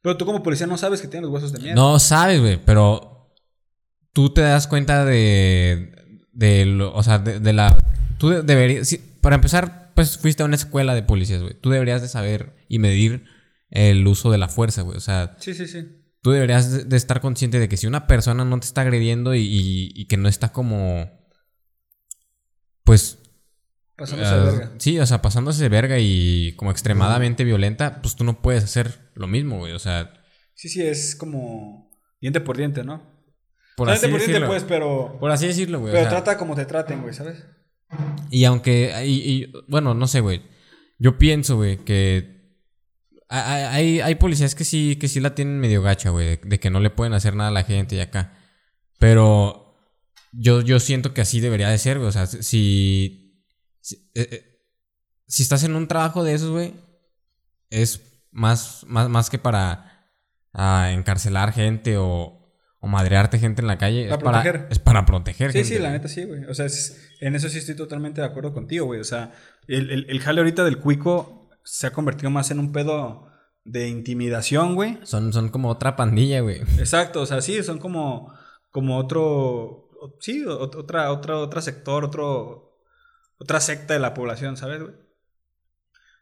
Pero 0.00 0.16
tú 0.16 0.26
como 0.26 0.42
policía 0.42 0.66
no 0.66 0.76
sabes 0.76 1.00
que 1.00 1.06
tiene 1.06 1.26
los 1.26 1.32
huesos 1.32 1.52
de 1.52 1.60
mierda. 1.60 1.80
No 1.80 2.00
sabes, 2.00 2.40
güey, 2.40 2.60
pero 2.64 3.32
tú 4.12 4.34
te 4.34 4.40
das 4.40 4.66
cuenta 4.66 5.04
de, 5.04 6.01
de 6.32 6.64
lo, 6.66 6.94
o 6.94 7.02
sea, 7.02 7.18
de, 7.18 7.52
la... 7.52 7.76
Tú 8.18 8.28
deberías... 8.30 8.96
para 9.20 9.36
empezar, 9.36 9.92
pues 9.94 10.18
fuiste 10.18 10.42
a 10.42 10.46
una 10.46 10.56
escuela 10.56 10.94
de 10.94 11.02
policías, 11.02 11.42
güey. 11.42 11.54
Tú 11.60 11.70
deberías 11.70 12.02
de 12.02 12.08
saber 12.08 12.54
y 12.68 12.78
medir 12.78 13.24
el 13.70 14.06
uso 14.06 14.30
de 14.30 14.38
la 14.38 14.48
fuerza, 14.48 14.82
güey. 14.82 14.96
O 14.96 15.00
sea, 15.00 15.36
Sí, 15.38 15.54
sí, 15.54 15.66
sí. 15.66 15.86
tú 16.22 16.30
deberías 16.30 16.70
de- 16.72 16.84
de 16.84 16.96
estar 16.96 17.20
consciente 17.20 17.58
de 17.58 17.68
que 17.68 17.76
si 17.76 17.86
una 17.86 18.06
persona 18.06 18.44
no 18.44 18.58
te 18.60 18.66
está 18.66 18.80
agrediendo 18.82 19.34
y, 19.34 19.40
y- 19.40 19.92
y 19.94 20.06
que 20.06 20.16
no 20.16 20.28
está 20.28 20.52
como. 20.52 21.10
Pues. 22.84 23.18
Pasándose 23.96 24.34
de 24.34 24.40
verga. 24.44 24.72
Sí, 24.78 24.98
o 24.98 25.06
sea, 25.06 25.22
pasándose 25.22 25.62
de 25.62 25.68
verga 25.68 25.98
y 25.98 26.54
como 26.56 26.70
extremadamente 26.70 27.44
violenta, 27.44 28.00
pues 28.02 28.16
tú 28.16 28.24
no 28.24 28.40
puedes 28.42 28.64
hacer 28.64 29.10
lo 29.14 29.26
mismo, 29.26 29.58
güey. 29.58 29.72
O 29.72 29.78
sea, 29.78 30.12
Sí, 30.54 30.68
sí, 30.68 30.82
es 30.82 31.14
como 31.16 31.90
diente 32.20 32.40
por 32.40 32.56
diente, 32.56 32.84
¿no? 32.84 33.02
Por 33.76 33.88
así 33.90 34.00
diente 34.06 34.10
por 34.10 34.18
diente, 34.18 34.32
decirlo. 34.32 34.46
pues, 34.48 34.64
pero. 34.64 35.16
Por 35.20 35.30
así 35.30 35.46
decirlo, 35.46 35.80
güey. 35.80 35.90
o 35.90 35.94
Pero 35.94 36.04
sea, 36.10 36.10
trata 36.22 36.38
como 36.38 36.54
te 36.54 36.64
traten, 36.66 37.02
güey, 37.02 37.14
¿sabes? 37.14 37.44
Y 38.30 38.44
aunque. 38.44 38.92
Y, 39.04 39.12
y, 39.44 39.52
bueno, 39.68 39.94
no 39.94 40.06
sé, 40.06 40.20
güey. 40.20 40.42
Yo 40.98 41.18
pienso, 41.18 41.56
güey, 41.56 41.78
que. 41.78 42.40
hay- 43.28 44.00
Hay, 44.00 44.14
policías 44.16 44.54
que 44.54 44.64
sí, 44.64 44.96
que 44.96 45.08
sí 45.08 45.20
la 45.20 45.34
tienen 45.34 45.58
medio 45.60 45.82
gacha, 45.82 46.10
güey. 46.10 46.26
De, 46.26 46.40
de 46.44 46.60
que 46.60 46.70
no 46.70 46.80
le 46.80 46.90
pueden 46.90 47.12
hacer 47.14 47.34
nada 47.34 47.48
a 47.50 47.52
la 47.52 47.64
gente 47.64 47.96
y 47.96 48.00
acá. 48.00 48.38
Pero. 48.98 49.58
Yo, 50.34 50.62
yo 50.62 50.80
siento 50.80 51.12
que 51.12 51.20
así 51.20 51.40
debería 51.40 51.68
de 51.68 51.76
ser, 51.78 51.98
güey. 51.98 52.08
O 52.08 52.12
sea, 52.12 52.26
si. 52.26 53.44
Si, 53.80 53.96
eh, 54.14 54.28
eh, 54.30 54.58
si 55.26 55.42
estás 55.42 55.64
en 55.64 55.74
un 55.74 55.88
trabajo 55.88 56.24
de 56.24 56.34
esos, 56.34 56.50
güey. 56.50 56.74
Es 57.68 58.00
más, 58.30 58.84
más, 58.86 59.08
más 59.10 59.28
que 59.28 59.38
para. 59.38 60.06
ah, 60.54 60.90
encarcelar 60.92 61.52
gente 61.52 61.96
o. 61.98 62.38
O 62.84 62.88
madrearte 62.88 63.38
gente 63.38 63.62
en 63.62 63.68
la 63.68 63.78
calle. 63.78 64.08
Para 64.08 64.16
es, 64.18 64.22
para, 64.22 64.42
proteger. 64.42 64.68
es 64.72 64.78
para 64.80 65.06
proteger 65.06 65.52
Sí, 65.52 65.58
gente. 65.58 65.68
sí, 65.68 65.74
la 65.76 65.88
güey. 65.88 65.92
neta 65.92 66.08
sí, 66.08 66.24
güey. 66.24 66.44
O 66.46 66.54
sea, 66.54 66.66
es- 66.66 67.10
en 67.20 67.34
eso 67.36 67.48
sí 67.48 67.58
estoy 67.58 67.76
totalmente 67.76 68.20
de 68.20 68.26
acuerdo 68.26 68.52
contigo, 68.52 68.86
güey. 68.86 69.00
O 69.00 69.04
sea, 69.04 69.32
el, 69.68 69.90
el, 69.90 70.06
el 70.10 70.20
jale 70.20 70.40
ahorita 70.40 70.64
del 70.64 70.78
cuico 70.78 71.48
se 71.64 71.86
ha 71.86 71.92
convertido 71.92 72.30
más 72.30 72.50
en 72.50 72.58
un 72.58 72.72
pedo 72.72 73.28
de 73.64 73.88
intimidación, 73.88 74.74
güey. 74.74 74.98
Son, 75.04 75.32
son 75.32 75.48
como 75.48 75.68
otra 75.70 75.94
pandilla, 75.94 76.40
güey. 76.40 76.60
Exacto, 76.78 77.20
o 77.22 77.26
sea, 77.26 77.40
sí, 77.40 77.62
son 77.62 77.78
como, 77.78 78.34
como 78.72 78.98
otro, 78.98 79.88
sí, 80.18 80.44
otra, 80.44 81.12
otra, 81.12 81.38
otra 81.38 81.62
sector, 81.62 82.04
otro, 82.04 82.80
otra 83.38 83.60
secta 83.60 83.94
de 83.94 84.00
la 84.00 84.12
población, 84.14 84.56
¿sabes, 84.56 84.80
güey? 84.82 84.94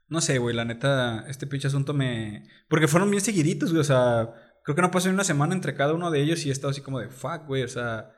No 0.08 0.20
sé, 0.20 0.36
güey, 0.38 0.54
la 0.54 0.64
neta, 0.66 1.24
este 1.28 1.46
pinche 1.46 1.68
asunto 1.68 1.94
me... 1.94 2.46
Porque 2.68 2.88
fueron 2.88 3.10
bien 3.10 3.22
seguiditos, 3.22 3.70
güey, 3.70 3.80
o 3.80 3.84
sea, 3.84 4.34
creo 4.74 4.76
que 4.76 4.82
no 4.82 4.90
pasó 4.90 5.08
ni 5.08 5.14
una 5.14 5.24
semana 5.24 5.54
entre 5.54 5.74
cada 5.74 5.94
uno 5.94 6.10
de 6.10 6.20
ellos 6.20 6.44
y 6.44 6.48
he 6.48 6.52
estado 6.52 6.70
así 6.70 6.80
como 6.80 6.98
de, 7.00 7.08
fuck, 7.08 7.46
güey, 7.46 7.62
o 7.62 7.68
sea, 7.68 8.12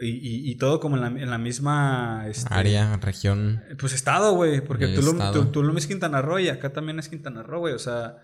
y, 0.00 0.08
y, 0.10 0.50
y 0.50 0.56
todo 0.56 0.78
como 0.80 0.96
en 0.96 1.02
la, 1.02 1.08
en 1.08 1.30
la 1.30 1.38
misma... 1.38 2.24
Este, 2.28 2.52
Área, 2.52 2.96
región. 2.98 3.62
Pues 3.78 3.92
estado, 3.92 4.32
güey, 4.34 4.60
porque 4.60 4.84
El 4.84 4.94
Tulum, 4.94 5.16
estado. 5.16 5.44
Tu- 5.46 5.50
Tulum 5.52 5.76
es 5.78 5.86
Quintana 5.86 6.22
Roo 6.22 6.38
y 6.38 6.48
acá 6.48 6.72
también 6.72 6.98
es 6.98 7.08
Quintana 7.08 7.42
Roo, 7.42 7.60
güey, 7.60 7.74
o 7.74 7.78
sea... 7.78 8.16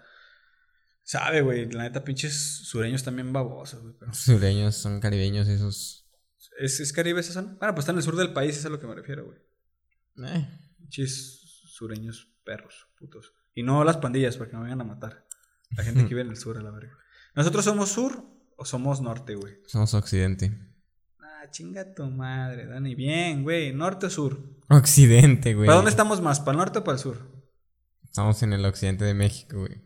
Sabe, 1.06 1.42
güey, 1.42 1.70
la 1.70 1.82
neta, 1.82 2.02
pinches 2.02 2.34
sureños 2.66 3.02
también 3.02 3.32
babosos, 3.32 3.82
güey. 3.82 3.94
pero- 3.98 4.14
Sureños, 4.14 4.74
son 4.76 5.00
caribeños 5.00 5.48
esos. 5.48 6.06
¿Es, 6.58 6.80
es 6.80 6.92
Caribe 6.92 7.20
esa 7.20 7.32
zona? 7.32 7.56
Bueno, 7.58 7.74
pues 7.74 7.82
está 7.84 7.92
en 7.92 7.98
el 7.98 8.04
sur 8.04 8.16
del 8.16 8.32
país, 8.32 8.56
es 8.56 8.64
a 8.64 8.68
lo 8.70 8.78
que 8.80 8.86
me 8.86 8.94
refiero, 8.94 9.24
güey. 9.26 9.38
Eh. 10.30 10.48
Chis 10.88 11.40
sureños 11.66 12.30
perros, 12.44 12.86
putos. 12.98 13.32
Y 13.54 13.62
no 13.64 13.84
las 13.84 13.96
pandillas, 13.98 14.36
porque 14.36 14.56
me 14.56 14.62
vayan 14.62 14.80
a 14.80 14.84
matar. 14.84 15.26
La 15.76 15.82
gente 15.84 16.02
que 16.04 16.08
vive 16.08 16.20
en 16.22 16.28
el 16.30 16.36
sur, 16.36 16.56
a 16.56 16.62
la 16.62 16.70
verga. 16.70 16.96
¿Nosotros 17.34 17.64
somos 17.64 17.90
sur 17.90 18.24
o 18.56 18.64
somos 18.64 19.00
norte, 19.00 19.34
güey? 19.34 19.54
Somos 19.66 19.92
occidente. 19.94 20.52
Ah, 21.20 21.50
chinga 21.50 21.94
tu 21.94 22.04
madre, 22.06 22.66
Dani. 22.66 22.94
Bien, 22.94 23.42
güey. 23.42 23.72
¿Norte 23.72 24.06
o 24.06 24.10
sur? 24.10 24.38
Occidente, 24.68 25.54
güey. 25.54 25.66
¿Para 25.66 25.76
dónde 25.76 25.90
estamos 25.90 26.20
más? 26.20 26.40
¿Para 26.40 26.52
el 26.52 26.58
norte 26.58 26.78
o 26.78 26.84
para 26.84 26.96
el 26.96 27.02
sur? 27.02 27.18
Estamos 28.04 28.42
en 28.42 28.52
el 28.52 28.64
occidente 28.64 29.04
de 29.04 29.14
México, 29.14 29.58
güey. 29.58 29.82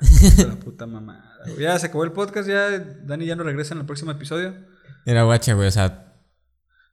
De 0.36 0.46
la 0.46 0.56
puta 0.56 0.86
mamada. 0.86 1.36
güey. 1.44 1.60
Ya 1.60 1.78
se 1.78 1.86
acabó 1.86 2.04
el 2.04 2.12
podcast, 2.12 2.48
ya 2.48 2.78
Dani 2.78 3.26
ya 3.26 3.36
no 3.36 3.42
regresa 3.44 3.74
en 3.74 3.80
el 3.80 3.86
próximo 3.86 4.10
episodio. 4.10 4.54
Era 5.06 5.22
guacha, 5.24 5.54
güey. 5.54 5.68
O 5.68 5.70
sea, 5.70 6.16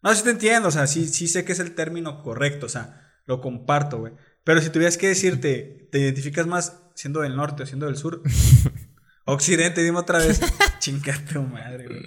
No, 0.03 0.14
sí 0.14 0.24
te 0.24 0.30
entiendo, 0.30 0.68
o 0.68 0.72
sea, 0.72 0.86
sí, 0.88 1.08
sí 1.08 1.28
sé 1.28 1.43
que 1.45 1.53
es 1.53 1.60
el 1.60 1.74
término 1.74 2.22
correcto, 2.22 2.66
o 2.68 2.70
sea, 2.70 3.01
lo 3.26 3.41
comparto, 3.41 3.97
güey. 3.99 4.14
Pero 4.43 4.62
si 4.62 4.70
tuvieras 4.70 4.97
que 4.97 5.08
decirte, 5.08 5.89
¿te 5.91 5.99
identificas 5.99 6.45
más 6.47 6.82
siendo 6.95 7.22
del 7.22 7.36
norte 7.36 7.64
o 7.64 7.66
siendo 7.66 7.86
del 7.88 7.97
sur? 7.97 8.22
Occidente, 9.28 9.84
dime 9.84 9.99
otra 9.99 10.19
vez. 10.19 10.39
Chinga 10.80 11.13
tu 11.32 11.41
madre, 11.43 11.86
güey. 11.88 12.05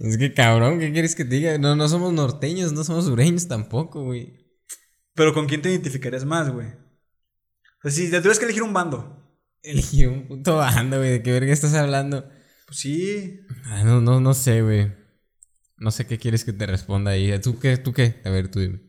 es 0.00 0.16
que 0.18 0.32
cabrón, 0.32 0.78
¿qué 0.78 0.92
quieres 0.92 1.14
que 1.14 1.24
te 1.24 1.36
diga? 1.36 1.58
No, 1.58 1.74
no 1.76 1.88
somos 1.88 2.12
norteños, 2.12 2.72
no 2.72 2.84
somos 2.84 3.04
sureños 3.06 3.48
tampoco, 3.48 4.04
güey. 4.04 4.46
Pero 5.14 5.34
¿con 5.34 5.46
quién 5.46 5.62
te 5.62 5.70
identificarías 5.70 6.24
más, 6.24 6.50
güey? 6.50 6.68
O 6.68 7.82
sea, 7.82 7.90
si 7.90 8.10
te 8.10 8.18
tuvieras 8.18 8.38
que 8.38 8.44
elegir 8.44 8.62
un 8.62 8.72
bando, 8.72 9.12
Elegí 9.62 10.06
un 10.06 10.28
puto 10.28 10.56
bando, 10.56 10.98
güey. 10.98 11.10
¿De 11.10 11.22
qué 11.22 11.32
verga 11.32 11.52
estás 11.52 11.74
hablando? 11.74 12.28
pues 12.66 12.78
sí. 12.78 13.40
Ah, 13.64 13.82
no, 13.84 14.00
no, 14.00 14.20
no 14.20 14.32
sé, 14.34 14.62
güey. 14.62 14.92
No 15.78 15.90
sé 15.90 16.06
qué 16.06 16.18
quieres 16.18 16.44
que 16.44 16.52
te 16.52 16.66
responda 16.66 17.10
ahí. 17.10 17.36
¿Tú 17.40 17.58
qué? 17.58 17.76
¿Tú 17.76 17.92
qué? 17.92 18.20
A 18.24 18.30
ver, 18.30 18.48
tú 18.50 18.60
dime. 18.60 18.80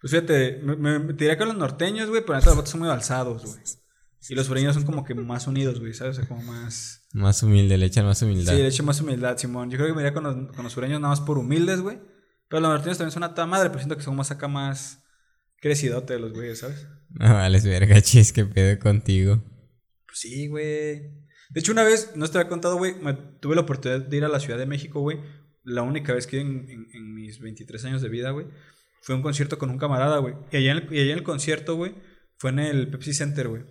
Pues 0.00 0.10
fíjate, 0.12 0.60
me, 0.62 0.76
me- 0.76 0.98
me 0.98 1.12
diría 1.12 1.36
que 1.36 1.44
los 1.44 1.56
norteños, 1.56 2.08
güey, 2.08 2.22
pero 2.22 2.34
los 2.34 2.44
vatos 2.56 2.70
son 2.70 2.80
muy 2.80 2.88
alzados, 2.88 3.44
güey. 3.44 3.62
Y 4.28 4.34
los 4.34 4.46
sureños 4.46 4.74
son 4.74 4.84
como 4.84 5.04
que 5.04 5.14
más 5.14 5.46
unidos, 5.46 5.80
güey, 5.80 5.94
¿sabes? 5.94 6.16
O 6.18 6.20
sea, 6.20 6.28
como 6.28 6.42
más... 6.42 7.08
Más 7.12 7.42
humilde, 7.42 7.76
le 7.76 7.86
echan 7.86 8.04
más 8.06 8.22
humildad. 8.22 8.52
Sí, 8.54 8.60
de 8.60 8.68
hecho, 8.68 8.82
más 8.84 9.00
humildad, 9.00 9.36
Simón. 9.36 9.70
Yo 9.70 9.76
creo 9.78 9.88
que 9.88 9.94
me 9.94 10.00
iría 10.02 10.14
con 10.14 10.22
los, 10.24 10.54
con 10.54 10.62
los 10.64 10.72
sureños 10.72 11.00
nada 11.00 11.12
más 11.12 11.20
por 11.20 11.38
humildes, 11.38 11.80
güey. 11.80 11.98
Pero 12.48 12.60
los 12.60 12.70
norteños 12.70 12.98
también 12.98 13.12
son 13.12 13.22
una 13.24 13.34
toda 13.34 13.46
madre, 13.46 13.68
pero 13.70 13.80
siento 13.80 13.96
que 13.96 14.02
son 14.02 14.14
más 14.16 14.30
acá 14.30 14.46
más 14.48 15.02
crecidote 15.60 16.14
de 16.14 16.18
los 16.20 16.32
güeyes, 16.32 16.58
¿sabes? 16.60 16.86
No 17.10 17.32
vales 17.34 17.64
verga, 17.64 18.00
chis, 18.02 18.32
qué 18.32 18.44
pedo 18.44 18.78
contigo. 18.78 19.42
Pues 20.06 20.18
sí, 20.20 20.46
güey. 20.48 21.00
De 21.50 21.60
hecho, 21.60 21.72
una 21.72 21.82
vez, 21.82 22.12
no 22.14 22.26
te 22.28 22.38
había 22.38 22.48
contado, 22.48 22.76
güey, 22.76 22.94
me- 22.94 23.12
tuve 23.14 23.54
la 23.54 23.62
oportunidad 23.62 24.00
de 24.00 24.16
ir 24.16 24.24
a 24.24 24.28
la 24.28 24.40
Ciudad 24.40 24.58
de 24.58 24.66
México, 24.66 25.00
güey. 25.00 25.18
La 25.64 25.82
única 25.82 26.12
vez 26.14 26.26
que 26.26 26.40
en, 26.40 26.68
en- 26.70 26.86
en 26.92 27.14
mis 27.14 27.40
23 27.40 27.84
años 27.86 28.02
de 28.02 28.08
vida, 28.08 28.30
güey, 28.30 28.46
fue 29.02 29.14
a 29.14 29.16
un 29.16 29.22
concierto 29.22 29.58
con 29.58 29.70
un 29.70 29.78
camarada, 29.78 30.18
güey. 30.18 30.34
Y 30.50 30.56
allá 30.56 30.72
en 30.72 30.78
el, 30.78 30.94
y 30.94 31.00
allá 31.00 31.12
en 31.12 31.18
el 31.18 31.24
concierto, 31.24 31.74
güey, 31.76 31.94
fue 32.38 32.50
en 32.50 32.58
el 32.60 32.88
Pepsi 32.88 33.12
Center, 33.14 33.48
güey. 33.48 33.62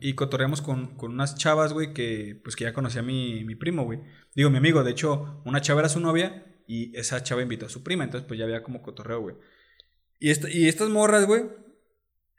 Y 0.00 0.14
cotorreamos 0.14 0.62
con, 0.62 0.96
con 0.96 1.12
unas 1.12 1.36
chavas, 1.36 1.72
güey, 1.72 1.92
que 1.94 2.40
pues 2.42 2.56
que 2.56 2.64
ya 2.64 2.72
conocía 2.72 3.02
mi, 3.02 3.44
mi 3.44 3.54
primo, 3.54 3.84
güey. 3.84 4.00
Digo, 4.34 4.50
mi 4.50 4.58
amigo, 4.58 4.82
de 4.82 4.90
hecho, 4.90 5.40
una 5.44 5.60
chava 5.60 5.80
era 5.80 5.88
su 5.88 6.00
novia 6.00 6.44
y 6.66 6.96
esa 6.96 7.22
chava 7.22 7.42
invitó 7.42 7.66
a 7.66 7.68
su 7.68 7.82
prima, 7.82 8.04
entonces 8.04 8.26
pues 8.26 8.38
ya 8.38 8.44
había 8.44 8.62
como 8.62 8.82
cotorreo, 8.82 9.20
güey. 9.20 9.36
Y, 10.18 10.30
esta- 10.30 10.50
y 10.50 10.68
estas 10.68 10.88
morras, 10.88 11.26
güey, 11.26 11.44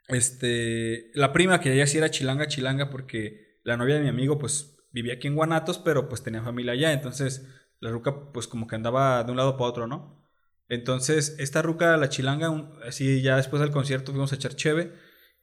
este, 0.08 1.10
la 1.14 1.32
prima 1.32 1.60
que 1.60 1.72
ella 1.72 1.86
sí 1.86 1.98
era 1.98 2.10
chilanga, 2.10 2.46
chilanga, 2.48 2.90
porque 2.90 3.58
la 3.64 3.76
novia 3.76 3.96
de 3.96 4.02
mi 4.02 4.08
amigo 4.08 4.38
pues 4.38 4.76
vivía 4.92 5.14
aquí 5.14 5.26
en 5.26 5.34
Guanatos, 5.34 5.78
pero 5.78 6.08
pues 6.08 6.22
tenía 6.22 6.42
familia 6.42 6.72
allá, 6.72 6.92
entonces 6.92 7.46
la 7.80 7.90
ruca 7.90 8.32
pues 8.32 8.46
como 8.46 8.66
que 8.66 8.76
andaba 8.76 9.22
de 9.24 9.30
un 9.30 9.36
lado 9.36 9.56
para 9.56 9.70
otro, 9.70 9.86
¿no? 9.86 10.22
Entonces, 10.68 11.36
esta 11.38 11.62
ruca, 11.62 11.96
la 11.96 12.08
chilanga, 12.08 12.70
así 12.86 13.22
ya 13.22 13.36
después 13.36 13.60
del 13.62 13.70
concierto 13.70 14.10
fuimos 14.12 14.32
a 14.32 14.34
echar 14.36 14.56
cheve. 14.56 14.92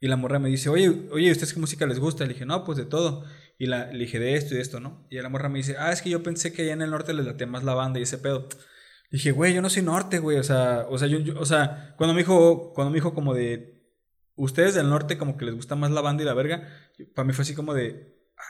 Y 0.04 0.10
la 0.10 0.18
morra 0.18 0.38
me 0.38 0.50
dice, 0.50 0.68
oye, 0.68 1.08
oye, 1.14 1.32
¿ustedes 1.32 1.54
qué 1.54 1.62
música 1.62 1.86
les 1.86 1.98
gusta? 1.98 2.26
Le 2.26 2.34
dije, 2.34 2.46
no, 2.46 2.66
pues 2.66 2.78
de 2.78 2.84
todo. 2.84 3.24
Y 3.58 3.68
la, 3.68 3.86
le 3.90 4.00
dije, 4.00 4.20
de 4.20 4.36
esto 4.36 4.54
y 4.54 4.58
de 4.58 4.62
esto, 4.62 4.82
¿no? 4.82 5.08
Y 5.10 5.18
la 5.22 5.30
morra 5.30 5.48
me 5.48 5.60
dice, 5.60 5.78
ah, 5.80 5.94
es 5.94 6.02
que 6.02 6.10
yo 6.10 6.22
pensé 6.22 6.52
que 6.52 6.64
allá 6.64 6.74
en 6.74 6.82
el 6.82 6.90
norte 6.92 7.14
les 7.14 7.26
latía 7.26 7.48
más 7.48 7.64
la 7.64 7.74
banda 7.74 8.00
y 8.00 8.04
ese 8.04 8.18
pedo. 8.18 8.50
Le 9.12 9.18
dije, 9.18 9.32
güey, 9.32 9.54
yo 9.54 9.62
no 9.62 9.70
soy 9.70 9.82
norte, 9.84 10.20
güey. 10.20 10.38
O 10.40 10.44
sea, 10.44 10.86
o 10.90 10.98
sea, 10.98 11.08
yo, 11.08 11.20
yo- 11.20 11.40
o 11.40 11.46
sea, 11.46 11.94
cuando 11.98 12.14
me 12.14 12.20
dijo, 12.20 12.74
cuando 12.74 12.92
me 12.92 12.96
dijo 12.98 13.14
como 13.14 13.34
de, 13.34 13.82
ustedes 14.36 14.76
del 14.76 14.90
norte 14.90 15.18
como 15.18 15.38
que 15.38 15.46
les 15.46 15.56
gusta 15.56 15.78
más 15.78 15.90
la 15.92 16.02
banda 16.02 16.22
y 16.24 16.26
la 16.26 16.34
verga, 16.34 16.68
para 17.16 17.26
mí 17.26 17.32
fue 17.32 17.44
así 17.44 17.56
como 17.56 17.74
de, 17.74 18.18
ah, 18.38 18.44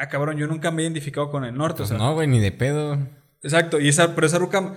ah, 0.00 0.08
cabrón, 0.10 0.36
yo 0.36 0.46
nunca 0.48 0.70
me 0.70 0.82
he 0.82 0.84
identificado 0.84 1.30
con 1.30 1.44
el 1.46 1.56
norte. 1.56 1.78
Pues 1.78 1.92
o 1.92 1.96
sea, 1.96 1.98
no, 1.98 2.12
güey, 2.12 2.28
ni 2.28 2.40
de 2.40 2.52
pedo. 2.52 2.98
Exacto, 3.42 3.80
y 3.80 3.88
esa, 3.88 4.14
pero 4.14 4.26
esa 4.26 4.38
ruca 4.38 4.74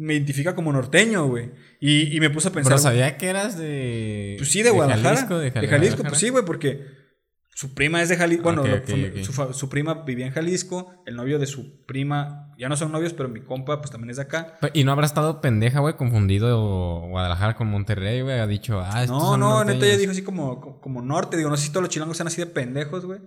me 0.00 0.14
identifica 0.14 0.54
como 0.54 0.72
norteño, 0.72 1.26
güey. 1.26 1.50
Y, 1.80 2.16
y 2.16 2.20
me 2.20 2.30
puse 2.30 2.48
a 2.48 2.52
pensar. 2.52 2.72
Pero 2.72 2.82
sabía 2.82 3.16
que 3.16 3.28
eras 3.28 3.56
de. 3.58 4.34
Pues 4.38 4.50
sí, 4.50 4.62
de, 4.62 4.70
Guadalajara. 4.70 5.16
Jalisco, 5.16 5.38
de, 5.38 5.50
de 5.50 5.60
Jal- 5.60 5.68
Jalisco, 5.68 6.02
pues 6.04 6.18
sí, 6.18 6.28
güey, 6.30 6.44
porque 6.44 6.86
su 7.54 7.74
prima 7.74 8.00
es 8.02 8.08
de 8.08 8.16
Jalisco. 8.16 8.44
Bueno. 8.44 8.64
Su, 9.52 9.68
prima 9.68 10.02
vivía 10.04 10.26
en 10.26 10.32
Jalisco. 10.32 11.02
El 11.06 11.16
novio 11.16 11.38
de 11.38 11.46
su 11.46 11.84
prima, 11.86 12.52
ya 12.58 12.68
no 12.68 12.76
son 12.76 12.90
novios, 12.92 13.12
pero 13.12 13.28
mi 13.28 13.40
compa, 13.40 13.80
pues 13.80 13.90
también 13.90 14.10
es 14.10 14.16
de 14.16 14.22
acá. 14.22 14.58
Y 14.72 14.84
no 14.84 14.92
habrá 14.92 15.04
estado 15.06 15.40
pendeja, 15.40 15.80
güey, 15.80 15.94
confundido 15.96 17.00
Guadalajara 17.08 17.56
con 17.56 17.68
Monterrey, 17.68 18.22
güey. 18.22 18.38
Ha 18.38 18.46
dicho, 18.46 18.80
ah, 18.80 19.02
estos 19.02 19.18
No, 19.18 19.30
son 19.30 19.40
no, 19.40 19.58
neta, 19.64 19.72
ella 19.72 19.74
norteños. 19.78 19.98
dijo 20.00 20.12
así 20.12 20.22
como, 20.22 20.60
como, 20.60 20.80
como 20.80 21.02
norte. 21.02 21.36
Digo, 21.36 21.50
no 21.50 21.56
sé 21.56 21.64
si 21.66 21.70
todos 21.70 21.82
los 21.82 21.90
chilangos 21.90 22.16
sean 22.16 22.26
así 22.28 22.40
de 22.40 22.46
pendejos, 22.46 23.04
güey. 23.04 23.20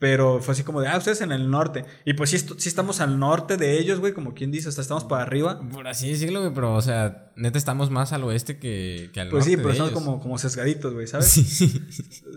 Pero 0.00 0.40
fue 0.40 0.52
así 0.52 0.64
como 0.64 0.80
de, 0.80 0.88
ah, 0.88 0.96
ustedes 0.96 1.20
en 1.20 1.30
el 1.30 1.50
norte. 1.50 1.84
Y 2.06 2.14
pues 2.14 2.30
sí, 2.30 2.38
sí 2.38 2.68
estamos 2.70 3.00
al 3.02 3.18
norte 3.18 3.58
de 3.58 3.78
ellos, 3.78 4.00
güey, 4.00 4.14
como 4.14 4.32
quien 4.32 4.50
dice, 4.50 4.70
hasta 4.70 4.80
estamos 4.80 5.04
para 5.04 5.22
arriba. 5.22 5.60
Por 5.70 5.86
así 5.86 6.08
decirlo, 6.08 6.40
güey, 6.40 6.54
pero, 6.54 6.74
o 6.74 6.80
sea, 6.80 7.30
neta 7.36 7.58
estamos 7.58 7.90
más 7.90 8.14
al 8.14 8.24
oeste 8.24 8.58
que, 8.58 9.10
que 9.12 9.20
al 9.20 9.28
Pues 9.28 9.44
sí, 9.44 9.50
norte. 9.50 9.62
pero 9.62 9.68
de 9.68 9.72
estamos 9.74 9.92
ellos. 9.92 10.02
como, 10.02 10.20
como 10.22 10.38
sesgaditos, 10.38 10.94
güey, 10.94 11.06
¿sabes? 11.06 11.26
Sí, 11.26 11.44
sí. 11.44 11.84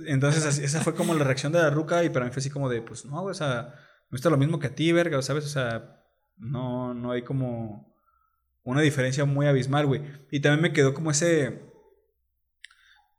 Entonces, 0.08 0.46
así- 0.46 0.62
esa 0.64 0.82
fue 0.82 0.94
como 0.94 1.14
la 1.14 1.24
reacción 1.24 1.54
de 1.54 1.60
la 1.60 1.70
ruca 1.70 2.04
y 2.04 2.10
para 2.10 2.26
mí 2.26 2.32
fue 2.32 2.42
así 2.42 2.50
como 2.50 2.68
de, 2.70 2.82
pues 2.82 3.06
no, 3.06 3.22
güey, 3.22 3.32
o 3.32 3.34
sea, 3.34 3.74
no 4.12 4.18
está 4.18 4.30
lo 4.30 4.36
mismo 4.38 4.60
que 4.60 4.68
a 4.68 4.76
ti, 4.76 4.92
verga, 4.92 5.22
¿sabes? 5.22 5.46
O 5.46 5.50
sea, 5.50 6.04
no, 6.36 6.94
no 6.94 7.12
hay 7.12 7.22
como 7.22 7.96
una 8.64 8.82
diferencia 8.82 9.24
muy 9.24 9.46
abismal, 9.48 9.86
güey. 9.86 10.02
Y 10.32 10.42
también 10.42 10.62
me 10.62 10.74
quedó 10.74 10.94
como 10.94 11.12
ese, 11.12 11.62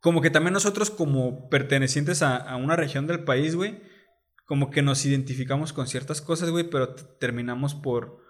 como 0.01 0.21
que 0.21 0.29
también 0.29 0.53
nosotros 0.53 0.91
como 0.91 1.49
pertenecientes 1.49 2.21
a, 2.21 2.35
a 2.37 2.57
una 2.57 2.75
región 2.75 3.07
del 3.07 3.23
país, 3.23 3.55
güey, 3.55 3.81
como 4.45 4.69
que 4.69 4.81
nos 4.81 5.05
identificamos 5.05 5.73
con 5.73 5.87
ciertas 5.87 6.21
cosas, 6.21 6.49
güey, 6.49 6.69
pero 6.69 6.95
terminamos 6.95 7.75
por... 7.75 8.23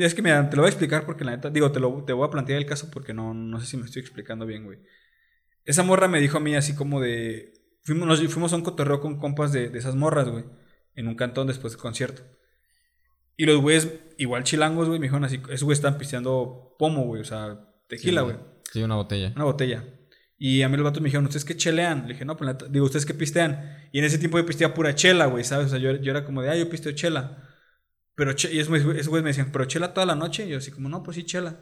Es 0.00 0.14
que 0.14 0.22
mira, 0.22 0.50
te 0.50 0.56
lo 0.56 0.62
voy 0.62 0.68
a 0.68 0.70
explicar 0.70 1.06
porque 1.06 1.24
la 1.24 1.30
neta, 1.30 1.50
digo, 1.50 1.70
te, 1.70 1.78
lo, 1.78 2.04
te 2.04 2.12
voy 2.12 2.26
a 2.26 2.30
plantear 2.30 2.58
el 2.58 2.66
caso 2.66 2.90
porque 2.90 3.14
no, 3.14 3.34
no 3.34 3.60
sé 3.60 3.66
si 3.66 3.76
me 3.76 3.84
estoy 3.84 4.02
explicando 4.02 4.46
bien, 4.46 4.64
güey. 4.64 4.78
Esa 5.64 5.82
morra 5.82 6.08
me 6.08 6.20
dijo 6.20 6.38
a 6.38 6.40
mí 6.40 6.56
así 6.56 6.74
como 6.74 7.00
de... 7.00 7.52
Fuimos, 7.82 8.08
nos, 8.08 8.20
fuimos 8.32 8.52
a 8.52 8.56
un 8.56 8.62
cotorreo 8.62 9.00
con 9.00 9.18
compas 9.18 9.52
de, 9.52 9.68
de 9.68 9.78
esas 9.78 9.94
morras, 9.94 10.28
güey, 10.28 10.44
en 10.94 11.06
un 11.06 11.14
cantón 11.14 11.46
después 11.46 11.72
del 11.72 11.80
concierto. 11.80 12.22
Y 13.36 13.46
los 13.46 13.60
güeyes, 13.60 13.88
igual 14.18 14.44
chilangos, 14.44 14.88
güey, 14.88 14.98
me 14.98 15.06
dijeron 15.06 15.24
así, 15.24 15.40
esos 15.48 15.62
güeyes 15.62 15.78
están 15.78 15.96
pisteando 15.96 16.74
pomo, 16.78 17.04
güey, 17.04 17.22
o 17.22 17.24
sea, 17.24 17.58
tequila, 17.88 18.22
güey. 18.22 18.36
Sí, 18.70 18.82
una 18.82 18.96
botella. 18.96 19.32
Una 19.34 19.44
botella. 19.44 19.84
Y 20.36 20.62
a 20.62 20.68
mí 20.68 20.76
los 20.76 20.84
vatos 20.84 21.00
me 21.00 21.06
dijeron, 21.06 21.24
¿ustedes 21.24 21.44
qué 21.44 21.56
chelean? 21.56 22.02
Le 22.02 22.14
dije, 22.14 22.24
no, 22.24 22.36
pues 22.36 22.56
digo, 22.70 22.84
¿ustedes 22.84 23.06
qué 23.06 23.14
pistean? 23.14 23.79
Y 23.92 23.98
en 23.98 24.04
ese 24.04 24.18
tiempo 24.18 24.38
yo 24.38 24.46
pisteaba 24.46 24.74
pura 24.74 24.94
chela, 24.94 25.26
güey, 25.26 25.44
¿sabes? 25.44 25.66
O 25.66 25.70
sea, 25.70 25.78
yo, 25.78 25.96
yo 25.96 26.10
era 26.10 26.24
como 26.24 26.42
de, 26.42 26.50
ah, 26.50 26.56
yo 26.56 26.68
pisteo 26.68 26.92
chela. 26.92 27.48
Pero, 28.14 28.32
y 28.32 28.58
esos 28.58 28.68
güeyes 28.68 29.08
me 29.08 29.30
decían, 29.30 29.50
¿pero 29.52 29.64
chela 29.64 29.94
toda 29.94 30.06
la 30.06 30.14
noche? 30.14 30.46
Y 30.46 30.50
yo 30.50 30.58
así 30.58 30.70
como, 30.70 30.88
no, 30.88 31.02
pues 31.02 31.16
sí, 31.16 31.24
chela. 31.24 31.60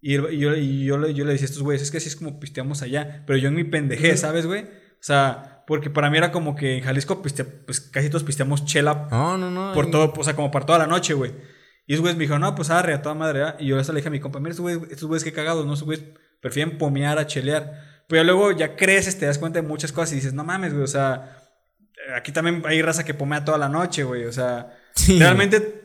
Y, 0.00 0.14
yo, 0.14 0.28
y 0.30 0.84
yo, 0.84 1.06
yo, 1.08 1.24
le 1.24 1.32
decía 1.32 1.44
a 1.44 1.50
estos 1.50 1.62
güeyes, 1.62 1.82
es 1.82 1.90
que 1.90 1.98
así 1.98 2.08
es 2.08 2.16
como 2.16 2.40
pisteamos 2.40 2.82
allá. 2.82 3.22
Pero 3.26 3.38
yo 3.38 3.48
en 3.48 3.54
mi 3.54 3.64
pendejé, 3.64 4.16
¿sabes, 4.16 4.46
güey? 4.46 4.62
O 4.62 5.02
sea, 5.02 5.64
porque 5.66 5.90
para 5.90 6.10
mí 6.10 6.16
era 6.16 6.32
como 6.32 6.56
que 6.56 6.78
en 6.78 6.82
Jalisco, 6.82 7.22
pues 7.22 7.80
casi 7.92 8.08
todos 8.08 8.24
pisteamos 8.24 8.64
chela. 8.64 9.08
No, 9.10 9.36
no, 9.36 9.50
no. 9.50 9.72
Por 9.74 9.90
todo, 9.90 10.12
o 10.16 10.24
sea, 10.24 10.34
como 10.34 10.50
para 10.50 10.66
toda 10.66 10.78
la 10.78 10.86
noche, 10.86 11.14
güey. 11.14 11.32
Y 11.86 11.94
esos 11.94 12.02
güeyes 12.02 12.16
me 12.16 12.22
dijeron, 12.22 12.40
no, 12.40 12.54
pues 12.54 12.70
arre, 12.70 12.94
a 12.94 13.02
toda 13.02 13.14
madre, 13.14 13.42
¿ah? 13.42 13.56
Y 13.58 13.66
yo 13.66 13.78
eso 13.78 13.92
le 13.92 13.98
dije 13.98 14.08
a 14.08 14.12
mi 14.12 14.20
compa, 14.20 14.38
mira, 14.38 14.50
estos 14.50 14.62
güeyes, 14.62 14.82
estos 14.90 15.08
güeyes 15.08 15.24
qué 15.24 15.32
cagados, 15.32 15.66
¿no? 15.66 15.74
Esos 15.74 15.84
güeyes 15.84 16.04
prefieren 16.40 16.78
pomear 16.78 17.18
a 17.18 17.26
chelear. 17.26 18.04
Pero 18.08 18.24
luego 18.24 18.52
ya 18.52 18.76
creces, 18.76 19.18
te 19.18 19.26
das 19.26 19.38
cuenta 19.38 19.60
de 19.60 19.66
muchas 19.68 19.92
cosas 19.92 20.12
y 20.12 20.16
dices, 20.16 20.32
no 20.32 20.44
mames, 20.44 20.72
güey, 20.72 20.84
o 20.84 20.88
sea, 20.88 21.39
aquí 22.14 22.32
también 22.32 22.62
hay 22.66 22.82
raza 22.82 23.04
que 23.04 23.14
pomea 23.14 23.44
toda 23.44 23.58
la 23.58 23.68
noche, 23.68 24.04
güey, 24.04 24.24
o 24.24 24.32
sea, 24.32 24.76
realmente 25.18 25.84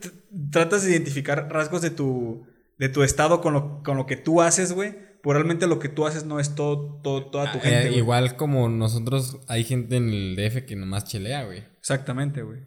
tratas 0.52 0.84
de 0.84 0.92
identificar 0.92 1.48
rasgos 1.52 1.82
de 1.82 1.90
tu, 1.90 2.48
de 2.78 2.90
tu 2.90 3.04
estado 3.04 3.42
con 3.42 3.54
lo, 3.54 3.84
con 3.84 3.98
lo 3.98 4.06
que 4.06 4.18
tú 4.18 4.42
haces, 4.42 4.74
güey. 4.74 5.06
Pero 5.22 5.34
realmente 5.34 5.66
lo 5.66 5.80
que 5.80 5.90
tú 5.90 6.06
haces 6.06 6.24
no 6.26 6.40
es 6.40 6.54
todo, 6.54 7.02
toda 7.02 7.52
tu 7.52 7.58
ah, 7.58 7.62
gente. 7.62 7.88
Eh, 7.88 7.98
igual 7.98 8.36
como 8.36 8.70
nosotros, 8.70 9.40
hay 9.48 9.64
gente 9.64 9.96
en 9.96 10.10
el 10.10 10.36
DF 10.36 10.66
que 10.68 10.76
nomás 10.76 11.06
chelea, 11.06 11.46
güey. 11.46 11.64
Exactamente, 11.80 12.44
güey. 12.44 12.60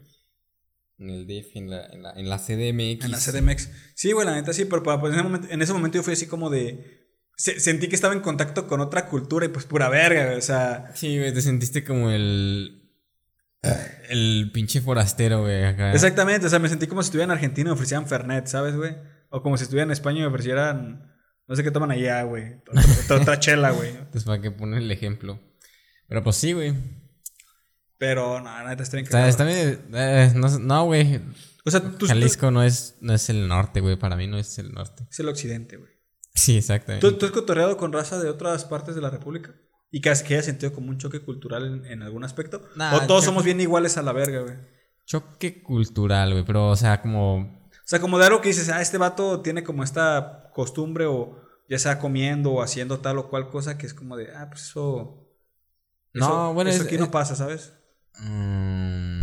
En 0.97 1.09
el 1.09 1.25
DF, 1.25 1.55
en 1.55 1.69
la, 1.69 1.85
en 1.85 2.03
la, 2.03 2.11
en 2.11 2.27
la 2.27 2.37
CDMX. 2.37 3.05
En 3.05 3.11
la 3.11 3.17
CDMX. 3.17 3.69
Sí, 3.95 4.11
güey, 4.11 4.25
la 4.25 4.35
neta 4.35 4.51
sí, 4.51 4.65
pero 4.65 4.83
pues, 4.83 5.13
en, 5.13 5.19
ese 5.19 5.23
momento, 5.23 5.47
en 5.49 5.61
ese 5.61 5.71
momento 5.71 5.97
yo 5.99 6.03
fui 6.03 6.11
así 6.11 6.27
como 6.27 6.49
de 6.49 6.99
sentí 7.39 7.87
que 7.87 7.95
estaba 7.95 8.13
en 8.13 8.19
contacto 8.19 8.67
con 8.67 8.81
otra 8.81 9.07
cultura 9.07 9.45
y 9.45 9.49
pues 9.49 9.65
pura 9.65 9.87
verga, 9.87 10.35
o 10.37 10.41
sea. 10.41 10.91
Sí, 10.93 11.17
güey, 11.17 11.33
te 11.33 11.41
sentiste 11.41 11.85
como 11.85 12.11
el. 12.11 12.78
El 13.61 14.51
pinche 14.53 14.81
forastero, 14.81 15.41
güey, 15.41 15.65
acá. 15.65 15.93
Exactamente, 15.93 16.47
o 16.47 16.49
sea, 16.49 16.59
me 16.59 16.69
sentí 16.69 16.87
como 16.87 17.03
si 17.03 17.07
estuviera 17.07 17.25
en 17.25 17.31
Argentina 17.31 17.67
y 17.67 17.71
me 17.71 17.73
ofrecieran 17.73 18.07
Fernet, 18.07 18.47
¿sabes, 18.47 18.75
güey? 18.75 18.95
O 19.29 19.43
como 19.43 19.57
si 19.57 19.63
estuviera 19.63 19.83
en 19.83 19.91
España 19.91 20.19
y 20.19 20.21
me 20.21 20.27
ofrecieran. 20.27 21.13
No 21.47 21.55
sé 21.55 21.63
qué 21.63 21.71
toman 21.71 21.91
allá, 21.91 22.23
güey. 22.23 22.61
Otra, 23.09 23.39
chela, 23.39 23.71
güey. 23.71 23.89
Entonces, 23.89 24.23
para 24.23 24.41
que 24.41 24.51
poner 24.51 24.79
el 24.79 24.91
ejemplo. 24.91 25.39
Pero 26.07 26.23
pues 26.23 26.35
sí, 26.35 26.53
güey. 26.53 26.73
Pero, 27.97 28.39
no, 28.39 28.67
neta, 28.67 28.83
está 28.83 28.97
bien. 28.97 29.07
O 29.07 29.11
sea, 29.11 29.27
está 29.27 29.43
bien. 29.43 29.81
Eh, 29.93 30.33
no, 30.35 30.85
güey. 30.85 31.21
O 31.65 31.71
sea, 31.71 31.81
Jalisco 32.07 32.49
no 32.51 32.63
es, 32.63 32.97
no 33.01 33.13
es 33.13 33.29
el 33.29 33.47
norte, 33.47 33.81
güey. 33.81 33.97
Para 33.97 34.15
mí 34.15 34.27
no 34.27 34.37
es 34.37 34.57
el 34.57 34.71
norte. 34.71 35.05
Es 35.09 35.19
el 35.19 35.27
occidente, 35.27 35.77
güey. 35.77 35.91
Sí, 36.33 36.57
exactamente. 36.57 37.11
¿Tú, 37.11 37.25
has 37.25 37.31
cotorreado 37.31 37.77
con 37.77 37.91
raza 37.91 38.17
de 38.19 38.29
otras 38.29 38.63
partes 38.65 38.95
de 38.95 39.01
la 39.01 39.09
República? 39.09 39.53
¿Y 39.91 40.01
que, 40.01 40.11
que 40.25 40.33
haya 40.35 40.43
sentido 40.43 40.73
como 40.73 40.89
un 40.89 40.97
choque 40.97 41.21
cultural 41.21 41.83
en, 41.85 42.03
algún 42.03 42.23
aspecto? 42.23 42.61
¿O 42.93 43.07
todos 43.07 43.25
somos 43.25 43.43
bien 43.43 43.59
iguales 43.59 43.97
a 43.97 44.01
la 44.01 44.11
verga, 44.13 44.41
güey? 44.41 44.55
Choque 45.05 45.63
cultural, 45.63 46.31
güey, 46.31 46.45
pero 46.45 46.69
o 46.69 46.75
sea, 46.75 47.01
como... 47.01 47.37
O 47.37 47.89
sea, 47.89 47.99
como 47.99 48.19
de 48.19 48.25
algo 48.27 48.41
que 48.41 48.49
dices, 48.49 48.69
ah, 48.69 48.81
este 48.81 48.99
vato 48.99 49.41
tiene 49.41 49.63
como 49.63 49.83
esta 49.83 50.51
costumbre 50.53 51.07
o 51.07 51.41
ya 51.67 51.79
sea 51.79 51.99
comiendo 51.99 52.51
o 52.51 52.61
haciendo 52.61 52.99
tal 52.99 53.17
o 53.17 53.29
cual 53.29 53.49
cosa 53.49 53.77
que 53.77 53.87
es 53.87 53.93
como 53.93 54.15
de, 54.15 54.31
ah, 54.35 54.47
pues 54.49 54.63
eso... 54.63 55.27
no, 56.13 56.53
bueno, 56.53 56.69
eso 56.69 56.83
aquí 56.83 56.97
no 56.97 57.09
pasa, 57.09 57.35
¿sabes? 57.35 57.73
Mm, 58.19 59.21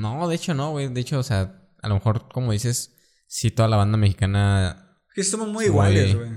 no, 0.00 0.28
de 0.28 0.34
hecho 0.34 0.54
no, 0.54 0.72
güey. 0.72 0.88
De 0.88 1.00
hecho, 1.00 1.18
o 1.18 1.22
sea, 1.22 1.62
a 1.80 1.88
lo 1.88 1.94
mejor, 1.94 2.28
como 2.28 2.50
dices, 2.50 2.96
sí, 3.26 3.50
toda 3.50 3.68
la 3.68 3.76
banda 3.76 3.96
mexicana 3.96 4.92
que 5.14 5.24
somos 5.24 5.48
muy 5.48 5.66
iguales, 5.66 6.14
güey. 6.14 6.30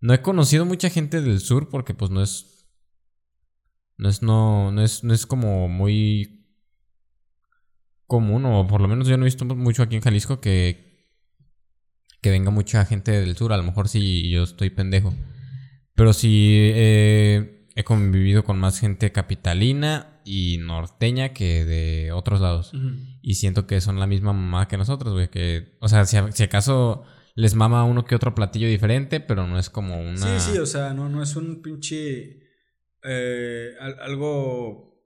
No 0.00 0.12
he 0.12 0.20
conocido 0.20 0.64
mucha 0.64 0.90
gente 0.90 1.20
del 1.20 1.40
sur 1.40 1.68
porque 1.68 1.94
pues 1.94 2.10
no 2.10 2.22
es. 2.22 2.55
No 3.98 4.08
es, 4.08 4.22
no, 4.22 4.70
no 4.72 4.82
es, 4.82 5.04
no 5.04 5.14
es 5.14 5.26
como 5.26 5.68
muy 5.68 6.46
común, 8.06 8.44
o 8.44 8.66
por 8.66 8.80
lo 8.80 8.88
menos 8.88 9.08
yo 9.08 9.16
no 9.16 9.24
he 9.24 9.26
visto 9.26 9.44
mucho 9.44 9.82
aquí 9.82 9.96
en 9.96 10.02
Jalisco 10.02 10.40
que, 10.40 11.08
que 12.20 12.30
venga 12.30 12.50
mucha 12.50 12.84
gente 12.84 13.12
del 13.12 13.36
sur. 13.36 13.52
A 13.52 13.56
lo 13.56 13.62
mejor 13.62 13.88
sí 13.88 14.30
yo 14.30 14.42
estoy 14.42 14.70
pendejo. 14.70 15.14
Pero 15.94 16.12
sí 16.12 16.72
he 16.74 17.84
convivido 17.84 18.44
con 18.44 18.58
más 18.58 18.78
gente 18.80 19.12
capitalina 19.12 20.20
y 20.24 20.58
norteña 20.58 21.32
que 21.32 21.64
de 21.64 22.12
otros 22.12 22.40
lados. 22.40 22.72
Y 23.22 23.34
siento 23.34 23.66
que 23.66 23.80
son 23.80 23.98
la 24.00 24.06
misma 24.06 24.32
mamá 24.32 24.68
que 24.68 24.76
nosotros, 24.76 25.14
güey. 25.14 25.30
Que, 25.30 25.76
o 25.80 25.88
sea, 25.88 26.04
si, 26.04 26.18
si 26.32 26.42
acaso 26.42 27.04
les 27.34 27.54
mama 27.54 27.84
uno 27.84 28.04
que 28.04 28.14
otro 28.14 28.34
platillo 28.34 28.66
diferente, 28.66 29.20
pero 29.20 29.46
no 29.46 29.58
es 29.58 29.70
como 29.70 30.00
una. 30.00 30.40
Sí, 30.40 30.52
sí, 30.52 30.58
o 30.58 30.66
sea, 30.66 30.94
no, 30.94 31.08
no 31.08 31.22
es 31.22 31.36
un 31.36 31.62
pinche. 31.62 32.45
Eh, 33.06 33.74
algo 34.02 34.96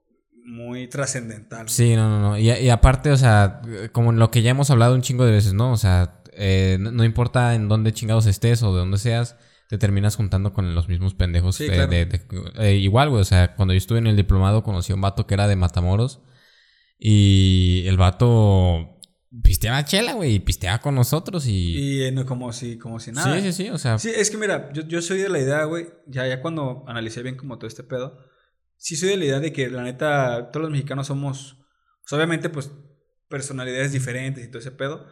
muy 0.45 0.89
trascendental. 0.89 1.69
Sí, 1.69 1.95
no, 1.95 2.09
no, 2.09 2.21
no. 2.21 2.39
Y, 2.39 2.71
aparte, 2.71 3.11
o 3.11 3.17
sea, 3.17 3.61
como 3.93 4.11
en 4.11 4.19
lo 4.19 4.31
que 4.31 4.43
ya 4.43 4.51
hemos 4.51 4.71
hablado 4.71 4.95
un 4.95 5.03
chingo 5.03 5.25
de 5.25 5.33
veces, 5.33 5.53
¿no? 5.53 5.73
O 5.73 5.77
sea, 5.77 6.23
eh, 6.33 6.79
no, 6.81 7.05
importa 7.05 7.55
en 7.55 7.69
dónde 7.69 7.93
chingados 7.93 8.27
estés 8.27 8.63
o 8.63 8.73
de 8.73 8.81
dónde 8.81 8.99
seas, 8.99 9.37
te 9.69 9.79
terminas 9.79 10.17
juntando 10.17 10.53
con 10.53 10.75
los 10.75 10.89
mismos 10.89 11.15
pendejos. 11.15 11.57
Sí, 11.57 11.69
eh, 11.71 12.75
igual, 12.81 13.11
güey, 13.11 13.21
o 13.21 13.25
sea, 13.25 13.55
cuando 13.55 13.75
yo 13.75 13.79
estuve 13.79 13.99
en 13.99 14.07
el 14.07 14.17
diplomado 14.17 14.63
conocí 14.63 14.93
a 14.93 14.97
un 14.97 15.03
vato 15.03 15.27
que 15.27 15.35
era 15.35 15.47
de 15.47 15.57
Matamoros. 15.57 16.21
Y 16.99 17.85
el 17.87 17.97
vato 17.97 19.00
pisteaba 19.43 19.85
chela, 19.85 20.15
güey, 20.15 20.35
y 20.35 20.41
pisteaba 20.41 20.81
con 20.81 20.95
nosotros 20.95 21.47
y... 21.47 21.77
Y 21.77 22.03
eh, 22.03 22.13
no, 22.13 22.27
como 22.27 22.53
si, 22.53 22.79
como 22.79 22.99
si 22.99 23.13
nada. 23.13 23.37
Sí, 23.37 23.43
sí, 23.43 23.53
sí, 23.53 23.71
o 23.71 23.79
sea... 23.79 23.99
Sí, 23.99 24.11
es 24.15 24.31
que 24.31 24.37
mira, 24.37 24.73
yo, 24.73 24.83
yo 24.83 25.01
soy 25.03 25.19
de 25.19 25.29
la 25.29 25.39
idea, 25.39 25.65
güey, 25.65 25.89
ya, 26.07 26.27
ya 26.27 26.43
cuando 26.43 26.85
analicé 26.89 27.23
bien 27.23 27.37
como 27.37 27.57
todo 27.59 27.69
este 27.69 27.85
pedo, 27.85 28.19
sí 28.77 28.97
soy 28.97 29.11
de 29.11 29.17
la 29.17 29.25
idea 29.25 29.41
de 29.41 29.53
que 29.53 29.71
la 29.71 29.83
neta, 29.83 30.51
todos 30.51 30.63
los 30.63 30.73
mexicanos 30.73 31.07
somos, 31.07 31.59
pues, 32.03 32.13
obviamente, 32.13 32.51
pues, 32.51 32.73
personalidades 33.29 33.93
diferentes 33.93 34.45
y 34.45 34.49
todo 34.49 34.59
ese 34.59 34.73
pedo, 34.73 35.07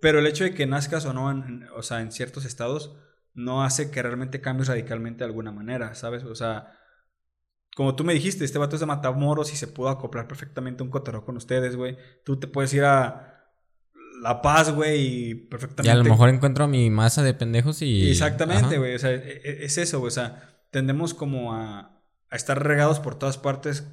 pero 0.00 0.20
el 0.20 0.26
hecho 0.26 0.44
de 0.44 0.54
que 0.54 0.66
nazcas 0.66 1.04
o 1.06 1.12
no, 1.12 1.30
en, 1.30 1.66
o 1.76 1.82
sea, 1.82 2.00
en 2.00 2.12
ciertos 2.12 2.44
estados, 2.44 2.94
no 3.32 3.64
hace 3.64 3.90
que 3.90 4.02
realmente 4.02 4.40
cambies 4.40 4.68
radicalmente 4.68 5.18
de 5.18 5.24
alguna 5.24 5.50
manera, 5.50 5.96
¿sabes? 5.96 6.22
O 6.22 6.36
sea, 6.36 6.78
como 7.74 7.96
tú 7.96 8.04
me 8.04 8.14
dijiste, 8.14 8.44
este 8.44 8.58
vato 8.58 8.76
es 8.76 8.80
de 8.80 8.86
Matamoros 8.86 9.52
y 9.52 9.56
se 9.56 9.66
pudo 9.66 9.88
acoplar 9.88 10.28
perfectamente 10.28 10.84
un 10.84 10.90
cotorro 10.90 11.24
con 11.24 11.36
ustedes, 11.36 11.74
güey. 11.74 11.98
Tú 12.24 12.38
te 12.38 12.46
puedes 12.46 12.72
ir 12.72 12.84
a 12.84 13.33
la 14.20 14.42
Paz, 14.42 14.72
güey, 14.72 15.30
y 15.30 15.34
perfectamente. 15.34 15.88
Y 15.88 15.92
a 15.92 15.96
lo 15.96 16.04
mejor 16.04 16.28
encuentro 16.28 16.66
mi 16.68 16.90
masa 16.90 17.22
de 17.22 17.34
pendejos 17.34 17.82
y. 17.82 18.10
Exactamente, 18.10 18.78
güey. 18.78 18.94
O 18.94 18.98
sea, 18.98 19.12
e, 19.12 19.40
e, 19.44 19.64
es 19.64 19.78
eso, 19.78 19.98
güey. 19.98 20.08
O 20.08 20.12
sea, 20.12 20.58
tendemos 20.70 21.14
como 21.14 21.54
a, 21.54 22.00
a 22.30 22.36
estar 22.36 22.62
regados 22.62 23.00
por 23.00 23.18
todas 23.18 23.38
partes 23.38 23.84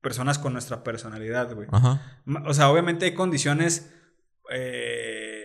personas 0.00 0.38
con 0.38 0.52
nuestra 0.52 0.84
personalidad, 0.84 1.54
güey. 1.54 1.68
Ajá. 1.70 2.22
O 2.46 2.54
sea, 2.54 2.70
obviamente 2.70 3.06
hay 3.06 3.14
condiciones, 3.14 3.92
eh, 4.50 5.44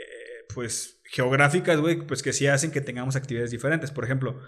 pues, 0.53 1.01
geográficas, 1.05 1.79
güey, 1.79 2.05
pues 2.05 2.21
que 2.23 2.33
sí 2.33 2.47
hacen 2.47 2.71
que 2.71 2.81
tengamos 2.81 3.15
actividades 3.15 3.51
diferentes. 3.51 3.91
Por 3.91 4.03
ejemplo, 4.03 4.39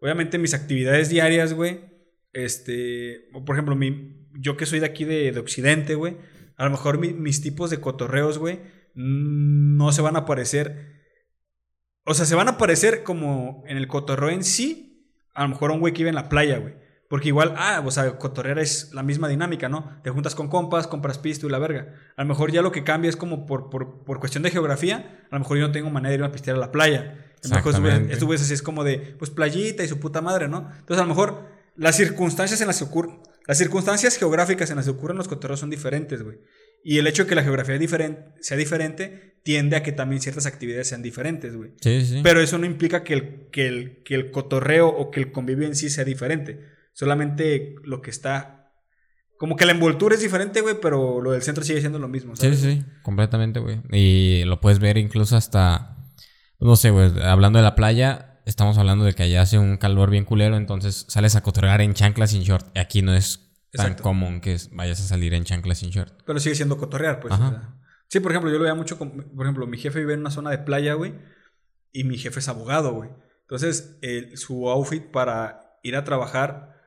obviamente 0.00 0.38
mis 0.38 0.54
actividades 0.54 1.08
diarias, 1.08 1.54
güey, 1.54 1.80
este, 2.32 3.28
por 3.46 3.56
ejemplo, 3.56 3.76
mi, 3.76 4.28
yo 4.34 4.56
que 4.56 4.66
soy 4.66 4.80
de 4.80 4.86
aquí 4.86 5.04
de, 5.04 5.32
de 5.32 5.40
Occidente, 5.40 5.94
güey, 5.94 6.18
a 6.56 6.64
lo 6.64 6.70
mejor 6.70 6.98
mis 6.98 7.40
tipos 7.40 7.70
de 7.70 7.80
cotorreos, 7.80 8.38
güey, 8.38 8.60
no 8.94 9.92
se 9.92 10.02
van 10.02 10.16
a 10.16 10.24
parecer. 10.24 10.94
O 12.04 12.14
sea, 12.14 12.26
se 12.26 12.34
van 12.34 12.48
a 12.48 12.58
parecer 12.58 13.02
como 13.02 13.64
en 13.66 13.76
el 13.76 13.88
cotorreo 13.88 14.30
en 14.30 14.44
sí. 14.44 14.90
A 15.34 15.42
lo 15.42 15.48
mejor 15.48 15.70
un 15.70 15.80
güey 15.80 15.92
que 15.92 15.98
vive 15.98 16.10
en 16.10 16.14
la 16.14 16.28
playa, 16.28 16.58
güey. 16.58 16.74
Porque 17.08 17.28
igual, 17.28 17.54
ah, 17.56 17.82
o 17.84 17.90
sea, 17.90 18.18
cotorrear 18.18 18.58
es 18.58 18.92
la 18.92 19.02
misma 19.02 19.28
dinámica, 19.28 19.68
¿no? 19.68 20.00
Te 20.02 20.10
juntas 20.10 20.34
con 20.34 20.48
compas, 20.48 20.86
compras 20.86 21.18
pisto 21.18 21.46
y 21.46 21.50
la 21.50 21.58
verga. 21.58 21.94
A 22.16 22.22
lo 22.22 22.28
mejor 22.28 22.50
ya 22.50 22.62
lo 22.62 22.72
que 22.72 22.82
cambia 22.82 23.08
es 23.08 23.16
como 23.16 23.46
por, 23.46 23.68
por, 23.70 24.04
por 24.04 24.20
cuestión 24.20 24.42
de 24.42 24.50
geografía. 24.50 25.24
A 25.30 25.34
lo 25.34 25.40
mejor 25.40 25.58
yo 25.58 25.66
no 25.66 25.72
tengo 25.72 25.90
manera 25.90 26.10
de 26.10 26.16
ir 26.16 26.24
a 26.24 26.32
pistear 26.32 26.56
a 26.56 26.60
la 26.60 26.72
playa. 26.72 27.24
A 27.44 27.48
lo 27.48 27.56
mejor 27.56 28.10
esto 28.10 28.32
así 28.32 28.54
es 28.54 28.62
como 28.62 28.84
de, 28.84 28.98
pues 29.18 29.30
playita 29.30 29.84
y 29.84 29.88
su 29.88 30.00
puta 30.00 30.22
madre, 30.22 30.48
¿no? 30.48 30.70
Entonces 30.78 30.98
a 30.98 31.02
lo 31.02 31.08
mejor 31.08 31.46
las 31.76 31.96
circunstancias 31.96 32.60
en 32.60 32.68
las 32.68 32.78
que 32.78 32.84
ocurren, 32.84 33.20
las 33.46 33.58
circunstancias 33.58 34.16
geográficas 34.16 34.70
en 34.70 34.76
las 34.76 34.86
que 34.86 34.92
ocurren 34.92 35.18
los 35.18 35.28
cotorreos 35.28 35.60
son 35.60 35.70
diferentes, 35.70 36.22
güey. 36.22 36.38
Y 36.84 36.98
el 36.98 37.06
hecho 37.06 37.24
de 37.24 37.30
que 37.30 37.34
la 37.34 37.42
geografía 37.42 37.78
sea 38.40 38.56
diferente 38.58 39.40
tiende 39.42 39.76
a 39.76 39.82
que 39.82 39.92
también 39.92 40.20
ciertas 40.20 40.44
actividades 40.44 40.88
sean 40.88 41.02
diferentes, 41.02 41.56
güey. 41.56 41.72
Sí, 41.80 42.04
sí. 42.04 42.20
Pero 42.22 42.40
eso 42.40 42.58
no 42.58 42.66
implica 42.66 43.02
que 43.02 43.14
el, 43.14 43.48
que, 43.50 43.66
el, 43.66 44.02
que 44.04 44.14
el 44.14 44.30
cotorreo 44.30 44.88
o 44.88 45.10
que 45.10 45.20
el 45.20 45.32
convivio 45.32 45.66
en 45.66 45.76
sí 45.76 45.88
sea 45.88 46.04
diferente. 46.04 46.60
Solamente 46.92 47.74
lo 47.84 48.02
que 48.02 48.10
está 48.10 48.70
Como 49.38 49.56
que 49.56 49.64
la 49.64 49.72
envoltura 49.72 50.14
es 50.14 50.20
diferente, 50.20 50.60
güey, 50.60 50.76
pero 50.80 51.22
lo 51.22 51.32
del 51.32 51.42
centro 51.42 51.64
sigue 51.64 51.80
siendo 51.80 51.98
lo 51.98 52.06
mismo. 52.08 52.36
Sí, 52.36 52.54
sí, 52.54 52.84
completamente, 53.02 53.60
güey. 53.60 53.80
Y 53.90 54.44
lo 54.44 54.60
puedes 54.60 54.78
ver 54.78 54.98
incluso 54.98 55.36
hasta, 55.36 55.96
no 56.60 56.76
sé, 56.76 56.90
güey, 56.90 57.10
hablando 57.22 57.58
de 57.58 57.64
la 57.64 57.74
playa, 57.74 58.40
estamos 58.44 58.76
hablando 58.76 59.04
de 59.04 59.14
que 59.14 59.22
allá 59.24 59.42
hace 59.42 59.58
un 59.58 59.78
calor 59.78 60.10
bien 60.10 60.24
culero, 60.24 60.56
entonces 60.56 61.06
sales 61.08 61.34
a 61.34 61.42
cotorrear 61.42 61.80
en 61.80 61.94
chanclas 61.94 62.30
sin 62.30 62.42
short. 62.42 62.76
Aquí 62.76 63.02
no 63.02 63.14
es 63.14 63.43
tan 63.74 63.94
común 63.94 64.40
que 64.40 64.56
vayas 64.72 65.00
a 65.00 65.04
salir 65.04 65.34
en 65.34 65.44
chanclas 65.44 65.78
sin 65.78 65.90
short. 65.90 66.22
Pero 66.24 66.38
sigue 66.40 66.54
siendo 66.54 66.78
cotorrear, 66.78 67.20
pues. 67.20 67.34
sí, 68.08 68.20
por 68.20 68.32
ejemplo, 68.32 68.50
yo 68.50 68.58
lo 68.58 68.64
veía 68.64 68.74
mucho, 68.74 68.98
con, 68.98 69.10
por 69.10 69.46
ejemplo, 69.46 69.66
mi 69.66 69.78
jefe 69.78 70.00
vive 70.00 70.14
en 70.14 70.20
una 70.20 70.30
zona 70.30 70.50
de 70.50 70.58
playa, 70.58 70.94
güey, 70.94 71.14
y 71.92 72.04
mi 72.04 72.18
jefe 72.18 72.40
es 72.40 72.48
abogado, 72.48 72.92
güey. 72.92 73.10
Entonces, 73.42 73.98
su 74.36 74.68
outfit 74.68 75.04
para 75.10 75.78
ir 75.82 75.96
a 75.96 76.04
trabajar, 76.04 76.80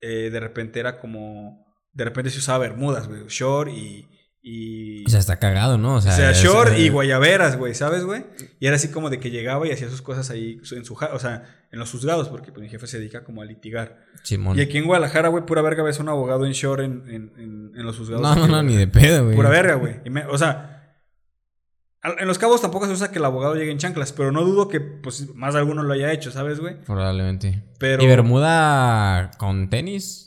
eh, 0.00 0.30
de 0.30 0.40
repente 0.40 0.78
era 0.78 1.00
como 1.00 1.66
de 1.96 2.04
repente 2.04 2.30
se 2.30 2.38
usaba 2.38 2.58
bermudas, 2.58 3.08
güey, 3.08 3.26
short 3.28 3.70
y, 3.70 4.08
y... 4.48 5.04
O 5.04 5.08
sea, 5.08 5.18
está 5.18 5.40
cagado, 5.40 5.76
¿no? 5.76 5.96
O 5.96 6.00
sea, 6.00 6.30
short 6.30 6.78
y 6.78 6.88
guayaberas, 6.88 7.58
güey, 7.58 7.74
¿sabes, 7.74 8.04
güey? 8.04 8.26
Y 8.60 8.68
era 8.68 8.76
así 8.76 8.92
como 8.92 9.10
de 9.10 9.18
que 9.18 9.32
llegaba 9.32 9.66
y 9.66 9.72
hacía 9.72 9.90
sus 9.90 10.02
cosas 10.02 10.30
ahí 10.30 10.60
en 10.70 10.84
su... 10.84 10.94
O 10.94 11.18
sea, 11.18 11.66
en 11.72 11.80
los 11.80 11.90
juzgados, 11.90 12.28
porque 12.28 12.52
pues, 12.52 12.62
mi 12.62 12.68
jefe 12.68 12.86
se 12.86 13.00
dedica 13.00 13.24
como 13.24 13.42
a 13.42 13.44
litigar. 13.44 14.04
Y 14.30 14.60
aquí 14.60 14.78
en 14.78 14.84
Guadalajara, 14.84 15.30
güey, 15.30 15.44
pura 15.44 15.62
verga 15.62 15.82
ves 15.82 15.98
un 15.98 16.08
abogado 16.08 16.46
en 16.46 16.52
short 16.52 16.80
en, 16.80 17.02
en, 17.08 17.72
en, 17.74 17.84
los 17.84 17.98
juzgados. 17.98 18.22
No, 18.22 18.36
no, 18.36 18.46
no, 18.46 18.62
ni 18.62 18.76
de 18.76 18.86
pedo, 18.86 19.24
güey. 19.24 19.34
Pura 19.34 19.50
verga, 19.50 19.74
güey. 19.74 19.96
O 20.30 20.38
sea... 20.38 20.72
En 22.20 22.28
los 22.28 22.38
cabos 22.38 22.62
tampoco 22.62 22.86
se 22.86 22.92
usa 22.92 23.10
que 23.10 23.18
el 23.18 23.24
abogado 23.24 23.56
llegue 23.56 23.72
en 23.72 23.78
chanclas, 23.78 24.12
pero 24.12 24.30
no 24.30 24.44
dudo 24.44 24.68
que 24.68 24.78
pues 24.78 25.34
más 25.34 25.54
de 25.54 25.58
alguno 25.58 25.82
lo 25.82 25.92
haya 25.92 26.12
hecho, 26.12 26.30
¿sabes, 26.30 26.60
güey? 26.60 26.80
Probablemente. 26.84 27.64
Pero... 27.80 28.00
¿Y 28.00 28.06
Bermuda 28.06 29.32
con 29.38 29.70
tenis? 29.70 30.25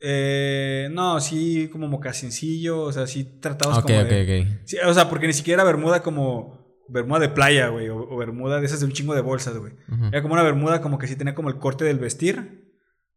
Eh, 0.00 0.88
no, 0.92 1.20
sí, 1.20 1.68
como 1.72 1.88
mocasincillo, 1.88 2.82
o 2.82 2.92
sea, 2.92 3.06
sí 3.06 3.24
tratamos 3.40 3.80
como 3.80 4.04
de... 4.04 4.60
Sí, 4.64 4.76
o 4.78 4.94
sea, 4.94 5.08
porque 5.08 5.26
ni 5.26 5.32
siquiera 5.32 5.64
bermuda 5.64 6.02
como 6.02 6.58
bermuda 6.88 7.20
de 7.20 7.28
playa, 7.28 7.68
güey, 7.68 7.88
o, 7.88 8.16
bermuda 8.16 8.60
de 8.60 8.66
esas 8.66 8.80
de 8.80 8.86
un 8.86 8.92
chingo 8.92 9.14
de 9.14 9.20
bolsas, 9.20 9.56
güey. 9.56 9.74
Era 10.10 10.22
como 10.22 10.34
una 10.34 10.42
bermuda 10.42 10.80
como 10.80 10.98
que 10.98 11.06
sí 11.06 11.16
tenía 11.16 11.34
como 11.34 11.48
el 11.48 11.58
corte 11.58 11.84
del 11.84 11.98
vestir. 11.98 12.66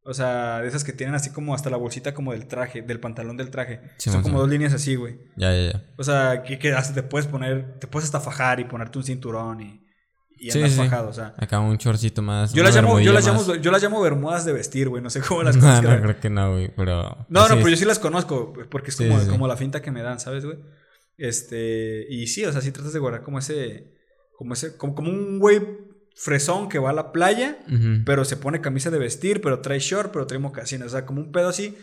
O 0.04 0.16
sea, 0.16 0.62
de 0.62 0.68
esas 0.68 0.84
que 0.84 0.94
tienen 0.94 1.14
así 1.14 1.30
como 1.30 1.54
hasta 1.54 1.70
la 1.70 1.78
bolsita 1.78 2.16
como 2.16 2.32
del 2.32 2.48
traje, 2.48 2.82
del 2.82 3.00
pantalón 3.00 3.38
del 3.38 3.52
traje. 3.52 3.82
Son 3.98 4.24
como 4.24 4.40
dos 4.40 4.50
líneas 4.50 4.74
así, 4.74 4.96
güey. 4.96 5.20
Ya, 5.38 5.56
ya, 5.56 5.74
ya. 5.74 5.84
O 5.96 6.04
sea, 6.04 6.42
que, 6.42 6.58
que 6.58 6.74
hasta 6.74 6.96
te 6.96 7.04
puedes 7.04 7.28
poner, 7.28 7.78
te 7.80 7.86
puedes 7.86 8.06
hasta 8.06 8.20
fajar 8.20 8.60
y 8.60 8.64
ponerte 8.64 8.98
un 8.98 9.04
cinturón 9.04 9.62
y 9.62 9.81
y 10.42 10.50
andas 10.50 10.72
sí, 10.72 10.80
o 10.82 11.14
sea. 11.14 11.36
Acá 11.38 11.60
un 11.60 11.78
chorcito 11.78 12.24
más. 12.24 12.52
Yo 12.52 12.64
las 12.64 12.76
llamo, 12.76 13.00
yo 13.00 13.14
las 13.14 13.28
llamo, 13.28 13.56
yo 13.58 13.72
las 13.72 13.84
llamo 13.84 14.02
bermudas 14.02 14.44
de 14.44 14.54
vestir, 14.54 14.90
güey. 14.90 15.04
No 15.04 15.12
sé 15.12 15.22
cómo 15.22 15.44
las 15.44 15.56
conozco. 15.56 15.84
no, 15.84 16.02
creo 16.02 16.20
que 16.20 16.30
no, 16.32 16.54
güey, 16.54 16.74
pero. 16.76 17.28
No, 17.30 17.48
no, 17.48 17.56
pero 17.58 17.70
yo 17.70 17.78
sí 17.78 17.86
las 17.86 18.00
conozco, 18.00 18.52
porque 18.72 18.90
es 18.90 18.98
como, 18.98 19.20
como 19.28 19.48
la 19.48 19.56
finta 19.56 19.84
que 19.84 19.92
me 19.92 20.02
dan, 20.02 20.20
¿sabes, 20.20 20.44
güey? 20.44 20.58
Este. 21.16 22.08
Y 22.10 22.26
sí, 22.26 22.44
o 22.44 22.52
sea, 22.52 22.62
sí 22.62 22.72
tratas 22.72 22.92
de 22.92 22.98
guardar 22.98 23.22
como 23.22 23.38
ese. 23.38 23.94
Como 24.36 24.56
ese. 24.56 24.76
Como, 24.78 24.96
como 24.96 25.12
un 25.12 25.38
güey 25.38 25.62
fresón 26.16 26.70
que 26.70 26.80
va 26.80 26.90
a 26.90 26.94
la 26.94 27.12
playa, 27.12 27.60
pero 28.04 28.26
se 28.26 28.36
pone 28.36 28.62
camisa 28.62 28.90
de 28.90 28.98
vestir, 28.98 29.42
pero 29.42 29.60
trae 29.60 29.78
short, 29.78 30.12
pero 30.12 30.26
trae 30.26 30.40
mocasines. 30.40 30.88
O 30.88 30.90
sea, 30.90 31.06
como 31.06 31.22
un 31.22 31.32
pedo 31.32 31.50
así. 31.50 31.78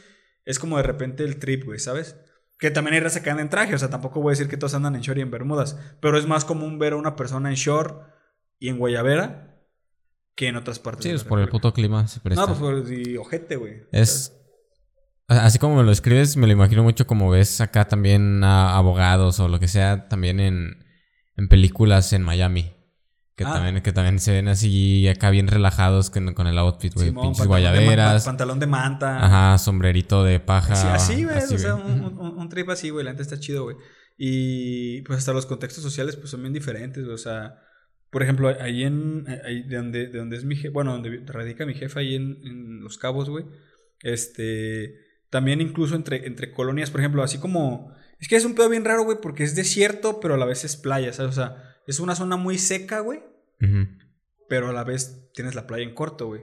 Es 0.44 0.58
como 0.58 0.78
de 0.78 0.82
repente 0.82 1.22
el 1.22 1.38
trip, 1.38 1.64
güey, 1.64 1.78
¿sabes? 1.78 2.16
Que 2.58 2.72
también 2.72 2.94
hay 2.94 3.00
raza 3.00 3.22
que 3.22 3.30
anda 3.30 3.42
en 3.42 3.50
traje, 3.50 3.74
o 3.76 3.78
sea, 3.78 3.88
tampoco 3.90 4.20
voy 4.20 4.30
a 4.30 4.32
decir 4.32 4.48
que 4.48 4.56
todos 4.56 4.74
andan 4.74 4.96
en 4.96 5.02
short 5.02 5.18
y 5.18 5.20
en 5.20 5.30
bermudas, 5.30 5.78
pero 6.00 6.18
es 6.18 6.26
más 6.26 6.44
común 6.44 6.80
ver 6.80 6.94
a 6.94 6.96
una 6.96 7.14
persona 7.14 7.50
en 7.50 7.54
short 7.54 8.02
y 8.58 8.68
en 8.68 8.78
Guayavera 8.78 9.48
que 10.38 10.46
en 10.46 10.56
otras 10.56 10.78
partes. 10.78 11.02
Sí, 11.02 11.10
es 11.10 11.24
por 11.24 11.40
el 11.40 11.48
puto 11.48 11.72
clima 11.72 12.06
se 12.06 12.20
presta. 12.20 12.42
No, 12.42 12.46
pues 12.46 12.58
por 12.60 12.74
el 12.74 13.18
ojete, 13.18 13.56
güey. 13.56 13.82
Es. 13.90 14.34
Así 15.26 15.58
como 15.58 15.76
me 15.76 15.82
lo 15.82 15.90
escribes, 15.90 16.36
me 16.36 16.46
lo 16.46 16.52
imagino 16.52 16.82
mucho 16.82 17.06
como 17.06 17.28
ves 17.28 17.60
acá 17.60 17.86
también 17.86 18.42
a 18.44 18.76
abogados 18.76 19.40
o 19.40 19.48
lo 19.48 19.60
que 19.60 19.68
sea, 19.68 20.08
también 20.08 20.40
en, 20.40 20.86
en 21.36 21.48
películas 21.48 22.12
en 22.12 22.22
Miami. 22.22 22.72
Que, 23.36 23.44
ah. 23.44 23.52
también, 23.52 23.82
que 23.82 23.92
también 23.92 24.20
se 24.20 24.32
ven 24.32 24.48
así 24.48 25.06
acá 25.06 25.30
bien 25.30 25.48
relajados 25.48 26.08
con, 26.10 26.34
con 26.34 26.46
el 26.46 26.56
outfit, 26.56 26.94
güey. 26.94 27.12
Pinches 27.12 27.46
guayaberas. 27.46 28.24
pantalón 28.24 28.58
de 28.58 28.66
manta. 28.66 29.24
Ajá, 29.24 29.58
sombrerito 29.58 30.24
de 30.24 30.40
paja. 30.40 30.94
Así, 30.94 31.24
güey. 31.24 31.36
o 31.36 31.58
sea, 31.58 31.74
un, 31.74 32.18
un, 32.18 32.48
trip 32.48 32.70
así, 32.70 32.90
güey. 32.90 33.04
La 33.04 33.10
gente 33.10 33.22
está 33.22 33.38
chido, 33.38 33.64
güey. 33.64 33.76
Y 34.16 35.02
pues 35.02 35.18
hasta 35.18 35.32
los 35.32 35.46
contextos 35.46 35.82
sociales 35.82 36.16
pues 36.16 36.30
son 36.30 36.42
bien 36.42 36.52
diferentes, 36.52 37.06
O 37.06 37.18
sea, 37.18 37.54
por 38.10 38.22
ejemplo, 38.22 38.48
ahí 38.48 38.84
en. 38.84 39.26
Ahí 39.44 39.62
de, 39.62 39.76
donde, 39.76 40.06
de 40.06 40.18
donde 40.18 40.36
es 40.36 40.44
mi 40.44 40.56
jefe. 40.56 40.70
Bueno, 40.70 40.92
donde 40.92 41.22
radica 41.26 41.66
mi 41.66 41.74
jefe, 41.74 42.00
ahí 42.00 42.14
en, 42.14 42.38
en 42.42 42.80
Los 42.80 42.98
Cabos, 42.98 43.28
güey. 43.28 43.44
Este. 44.00 44.94
También 45.30 45.60
incluso 45.60 45.94
entre, 45.94 46.26
entre 46.26 46.52
colonias, 46.52 46.90
por 46.90 47.00
ejemplo, 47.00 47.22
así 47.22 47.38
como. 47.38 47.92
Es 48.18 48.28
que 48.28 48.36
es 48.36 48.44
un 48.44 48.54
pedo 48.54 48.68
bien 48.68 48.84
raro, 48.84 49.04
güey, 49.04 49.18
porque 49.20 49.44
es 49.44 49.54
desierto, 49.54 50.20
pero 50.20 50.34
a 50.34 50.38
la 50.38 50.46
vez 50.46 50.64
es 50.64 50.76
playa, 50.76 51.12
¿sabes? 51.12 51.32
O 51.32 51.34
sea, 51.40 51.76
es 51.86 52.00
una 52.00 52.16
zona 52.16 52.36
muy 52.36 52.58
seca, 52.58 53.00
güey. 53.00 53.20
Pero 54.48 54.68
a 54.68 54.72
la 54.72 54.84
vez 54.84 55.30
tienes 55.34 55.54
la 55.54 55.66
playa 55.66 55.84
en 55.84 55.94
corto, 55.94 56.26
güey. 56.26 56.42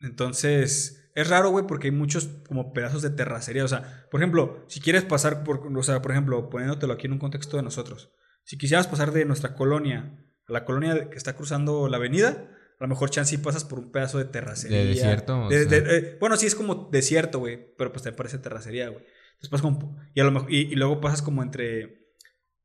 Entonces, 0.00 1.10
es 1.14 1.28
raro, 1.28 1.50
güey, 1.50 1.66
porque 1.66 1.88
hay 1.88 1.92
muchos 1.92 2.28
como 2.48 2.72
pedazos 2.72 3.02
de 3.02 3.10
terracería. 3.10 3.64
O 3.64 3.68
sea, 3.68 4.06
por 4.10 4.20
ejemplo, 4.20 4.64
si 4.68 4.80
quieres 4.80 5.04
pasar 5.04 5.44
por. 5.44 5.60
O 5.76 5.82
sea, 5.82 6.00
por 6.00 6.12
ejemplo, 6.12 6.48
poniéndotelo 6.48 6.94
aquí 6.94 7.06
en 7.06 7.12
un 7.12 7.18
contexto 7.18 7.58
de 7.58 7.62
nosotros. 7.62 8.10
Si 8.44 8.56
quisieras 8.56 8.86
pasar 8.86 9.12
de 9.12 9.26
nuestra 9.26 9.54
colonia 9.54 10.24
la 10.50 10.64
colonia 10.64 11.08
que 11.10 11.16
está 11.16 11.34
cruzando 11.34 11.88
la 11.88 11.96
avenida, 11.96 12.48
a 12.78 12.84
lo 12.84 12.88
mejor 12.88 13.10
chance 13.10 13.38
pasas 13.38 13.64
por 13.64 13.78
un 13.78 13.92
pedazo 13.92 14.18
de 14.18 14.24
terracería. 14.24 14.78
¿De 14.78 14.86
desierto? 14.86 15.48
Eh, 15.50 16.16
bueno, 16.18 16.36
sí, 16.36 16.46
es 16.46 16.54
como 16.54 16.88
desierto, 16.90 17.38
güey, 17.38 17.74
pero 17.76 17.92
pues 17.92 18.02
te 18.02 18.12
parece 18.12 18.38
terracería, 18.38 18.88
güey. 18.88 19.04
Entonces 19.34 19.60
como, 19.60 19.98
y, 20.14 20.20
a 20.20 20.24
lo 20.24 20.30
mejor, 20.30 20.52
y, 20.52 20.74
luego 20.74 21.00
pasas 21.00 21.20
como 21.20 21.42
entre, 21.42 22.14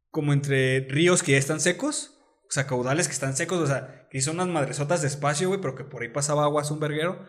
como 0.10 0.32
entre 0.34 0.88
ríos 0.90 1.22
que 1.22 1.34
ya 1.34 1.38
están 1.38 1.60
secos, 1.60 2.18
o 2.48 2.52
sea, 2.52 2.66
caudales 2.66 3.08
que 3.08 3.14
están 3.14 3.36
secos, 3.36 3.60
o 3.60 3.68
sea, 3.68 4.08
que 4.10 4.22
son 4.22 4.36
unas 4.36 4.48
madresotas 4.48 5.02
de 5.02 5.08
espacio, 5.08 5.50
güey, 5.50 5.60
pero 5.60 5.76
que 5.76 5.84
por 5.84 6.02
ahí 6.02 6.10
pasaba 6.10 6.46
agua 6.46 6.64
un 6.72 6.80
verguero, 6.80 7.28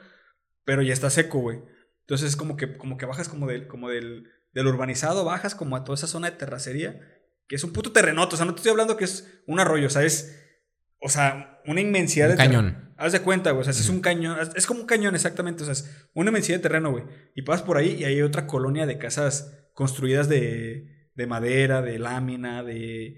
pero 0.64 0.82
ya 0.82 0.92
está 0.92 1.11
seco, 1.11 1.40
güey. 1.40 1.59
Entonces 2.02 2.30
es 2.30 2.36
como 2.36 2.57
que, 2.57 2.76
como 2.76 2.96
que 2.96 3.07
bajas 3.07 3.28
como 3.28 3.48
del, 3.48 3.66
como 3.66 3.88
del, 3.88 4.30
del 4.52 4.66
urbanizado, 4.68 5.24
bajas 5.24 5.57
como 5.57 5.74
a 5.74 5.82
toda 5.82 5.96
esa 5.96 6.07
zona 6.07 6.30
de 6.30 6.36
terracería, 6.36 7.00
que 7.48 7.57
es 7.57 7.64
un 7.64 7.72
puto 7.72 7.90
terrenoto, 7.90 8.34
o 8.34 8.36
sea, 8.36 8.46
no 8.46 8.54
te 8.54 8.59
estoy 8.59 8.70
hablando 8.70 8.96
que 8.96 9.04
es 9.04 9.42
un 9.46 9.59
arroyo, 9.59 9.88
o 9.88 9.90
sea, 9.90 10.04
es 10.04 10.45
o 11.01 11.09
sea, 11.09 11.61
una 11.66 11.80
inmensidad 11.80 12.28
de 12.28 12.36
cañón. 12.36 12.86
Haz 12.99 13.12
de 13.12 13.20
cuenta, 13.20 13.51
güey. 13.51 13.61
O 13.61 13.64
sea, 13.64 13.72
es 13.72 13.88
un 13.88 14.01
cañón. 14.01 14.38
Es 14.55 14.66
como 14.66 14.80
un 14.80 14.86
cañón, 14.86 15.14
exactamente. 15.14 15.62
O 15.62 15.66
sea, 15.66 15.72
es 15.72 16.09
una 16.14 16.30
inmensidad 16.30 16.59
de 16.59 16.62
terreno, 16.62 16.90
güey. 16.90 17.05
Y 17.34 17.42
pasas 17.42 17.62
por 17.62 17.76
ahí 17.76 17.97
y 17.99 18.05
hay 18.05 18.22
otra 18.22 18.47
colonia 18.47 18.86
de 18.86 18.99
casas 18.99 19.53
construidas 19.74 20.28
de, 20.28 21.11
de 21.14 21.26
madera, 21.26 21.82
de 21.82 21.99
lámina, 21.99 22.62
de. 22.62 23.16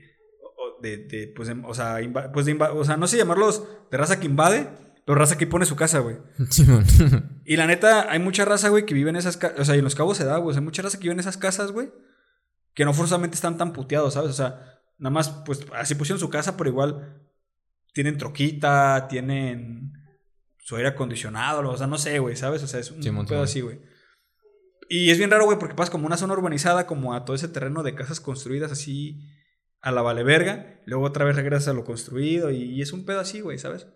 de, 0.82 0.96
de 0.96 1.32
pues, 1.34 1.48
o, 1.64 1.74
sea, 1.74 1.98
pues 2.32 2.46
de 2.46 2.54
o 2.54 2.84
sea, 2.84 2.96
no 2.96 3.06
sé 3.06 3.16
llamarlos 3.16 3.64
de 3.90 3.96
raza 3.96 4.18
que 4.18 4.26
invade, 4.26 4.68
pero 5.06 5.16
raza 5.16 5.38
que 5.38 5.46
pone 5.46 5.64
su 5.64 5.76
casa, 5.76 6.00
güey. 6.00 6.16
y 7.44 7.56
la 7.56 7.68
neta, 7.68 8.10
hay 8.10 8.18
mucha 8.18 8.44
raza, 8.44 8.70
güey, 8.70 8.84
que 8.84 8.94
vive 8.94 9.10
en 9.10 9.16
esas 9.16 9.36
casas. 9.36 9.60
O 9.60 9.64
sea, 9.64 9.76
y 9.76 9.78
en 9.78 9.84
los 9.84 9.94
cabos 9.94 10.16
se 10.16 10.24
da, 10.24 10.38
güey. 10.38 10.50
O 10.50 10.52
sea, 10.52 10.60
hay 10.60 10.64
mucha 10.64 10.82
raza 10.82 10.98
que 10.98 11.04
vive 11.04 11.14
en 11.14 11.20
esas 11.20 11.36
casas, 11.36 11.70
güey. 11.70 11.92
Que 12.74 12.84
no 12.84 12.92
forzosamente 12.92 13.36
están 13.36 13.56
tan 13.56 13.72
puteados, 13.72 14.14
¿sabes? 14.14 14.30
O 14.30 14.34
sea, 14.34 14.80
nada 14.98 15.12
más, 15.12 15.30
pues 15.46 15.64
así 15.74 15.94
pusieron 15.94 16.18
su 16.18 16.30
casa, 16.30 16.56
pero 16.56 16.70
igual 16.70 17.27
tienen 17.98 18.16
troquita, 18.16 19.08
tienen 19.08 19.92
su 20.58 20.76
aire 20.76 20.90
acondicionado, 20.90 21.68
o 21.68 21.76
sea, 21.76 21.88
no 21.88 21.98
sé, 21.98 22.20
güey, 22.20 22.36
¿sabes? 22.36 22.62
O 22.62 22.68
sea, 22.68 22.78
es 22.78 22.92
un 22.92 23.26
pedo 23.26 23.42
así, 23.42 23.60
güey. 23.60 23.80
Y 24.88 25.10
es 25.10 25.18
bien 25.18 25.32
raro, 25.32 25.46
güey, 25.46 25.58
porque 25.58 25.74
pasas 25.74 25.90
como 25.90 26.06
una 26.06 26.16
zona 26.16 26.34
urbanizada, 26.34 26.86
como 26.86 27.12
a 27.12 27.24
todo 27.24 27.34
ese 27.34 27.48
terreno 27.48 27.82
de 27.82 27.96
casas 27.96 28.20
construidas 28.20 28.70
así 28.70 29.20
a 29.80 29.90
la 29.90 30.02
vale 30.02 30.22
verga, 30.22 30.80
luego 30.86 31.06
otra 31.06 31.24
vez 31.24 31.34
regresas 31.34 31.66
a 31.66 31.72
lo 31.72 31.82
construido 31.82 32.52
y, 32.52 32.80
es 32.80 32.92
un 32.92 33.04
pedo 33.04 33.18
así, 33.18 33.40
güey, 33.40 33.58
¿sabes? 33.58 33.88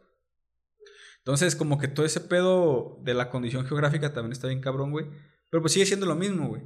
Entonces, 1.18 1.54
como 1.54 1.78
que 1.78 1.86
todo 1.86 2.04
ese 2.04 2.22
pedo 2.22 2.98
de 3.04 3.14
la 3.14 3.30
condición 3.30 3.66
geográfica 3.66 4.12
también 4.12 4.32
está 4.32 4.48
bien 4.48 4.60
cabrón, 4.60 4.90
güey. 4.90 5.06
Pero 5.48 5.60
pues 5.60 5.74
sigue 5.74 5.86
siendo 5.86 6.06
lo 6.06 6.16
mismo, 6.16 6.48
güey, 6.48 6.62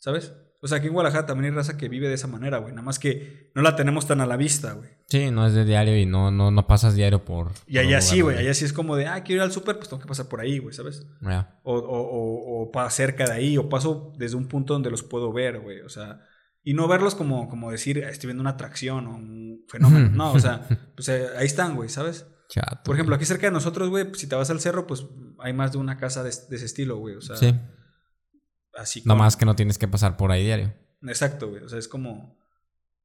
¿sabes? 0.00 0.32
O 0.62 0.68
sea, 0.68 0.78
aquí 0.78 0.88
en 0.88 0.92
Guadalajara 0.92 1.24
también 1.24 1.52
hay 1.52 1.56
raza 1.56 1.78
que 1.78 1.88
vive 1.88 2.08
de 2.08 2.14
esa 2.14 2.26
manera, 2.26 2.58
güey. 2.58 2.72
Nada 2.72 2.84
más 2.84 2.98
que 2.98 3.50
no 3.54 3.62
la 3.62 3.76
tenemos 3.76 4.06
tan 4.06 4.20
a 4.20 4.26
la 4.26 4.36
vista, 4.36 4.72
güey. 4.72 4.90
Sí, 5.06 5.30
no 5.30 5.46
es 5.46 5.54
de 5.54 5.64
diario 5.64 5.96
y 5.96 6.04
no, 6.04 6.30
no, 6.30 6.50
no 6.50 6.66
pasas 6.66 6.94
diario 6.94 7.24
por. 7.24 7.52
Y 7.66 7.78
allá 7.78 8.02
sí, 8.02 8.20
güey. 8.20 8.36
Allá 8.36 8.52
sí 8.52 8.66
es 8.66 8.74
como 8.74 8.96
de, 8.96 9.06
ah, 9.06 9.22
quiero 9.22 9.40
ir 9.40 9.44
al 9.44 9.52
súper, 9.52 9.76
pues 9.76 9.88
tengo 9.88 10.02
que 10.02 10.08
pasar 10.08 10.26
por 10.26 10.40
ahí, 10.40 10.58
güey, 10.58 10.74
¿sabes? 10.74 11.06
O, 11.62 11.74
o, 11.74 11.78
o, 11.78 12.62
o 12.62 12.70
para 12.70 12.90
cerca 12.90 13.24
de 13.24 13.32
ahí, 13.32 13.56
o 13.56 13.70
paso 13.70 14.12
desde 14.18 14.36
un 14.36 14.48
punto 14.48 14.74
donde 14.74 14.90
los 14.90 15.02
puedo 15.02 15.32
ver, 15.32 15.60
güey. 15.60 15.80
O 15.80 15.88
sea, 15.88 16.20
y 16.62 16.74
no 16.74 16.86
verlos 16.88 17.14
como, 17.14 17.48
como 17.48 17.70
decir, 17.70 17.98
estoy 17.98 18.28
viendo 18.28 18.42
una 18.42 18.50
atracción 18.50 19.06
o 19.06 19.14
un 19.14 19.64
fenómeno. 19.66 20.10
no, 20.14 20.32
o 20.32 20.38
sea, 20.38 20.66
pues 20.94 21.08
eh, 21.08 21.26
ahí 21.38 21.46
están, 21.46 21.74
güey, 21.74 21.88
¿sabes? 21.88 22.26
Chato, 22.50 22.82
por 22.84 22.96
ejemplo, 22.96 23.14
aquí 23.14 23.24
cerca 23.24 23.46
de 23.46 23.52
nosotros, 23.52 23.88
güey, 23.88 24.04
pues, 24.04 24.20
si 24.20 24.26
te 24.26 24.34
vas 24.34 24.50
al 24.50 24.60
cerro, 24.60 24.86
pues 24.86 25.06
hay 25.38 25.54
más 25.54 25.72
de 25.72 25.78
una 25.78 25.96
casa 25.96 26.22
de, 26.22 26.30
de 26.30 26.56
ese 26.56 26.66
estilo, 26.66 26.98
güey. 26.98 27.14
O 27.14 27.22
sea, 27.22 27.36
sí. 27.36 27.54
Así 28.80 29.02
como... 29.02 29.16
más 29.16 29.36
que 29.36 29.44
no 29.44 29.56
tienes 29.56 29.78
que 29.78 29.88
pasar 29.88 30.16
por 30.16 30.32
ahí 30.32 30.44
diario. 30.44 30.74
Exacto, 31.02 31.48
güey. 31.48 31.62
O 31.62 31.68
sea, 31.68 31.78
es 31.78 31.88
como 31.88 32.38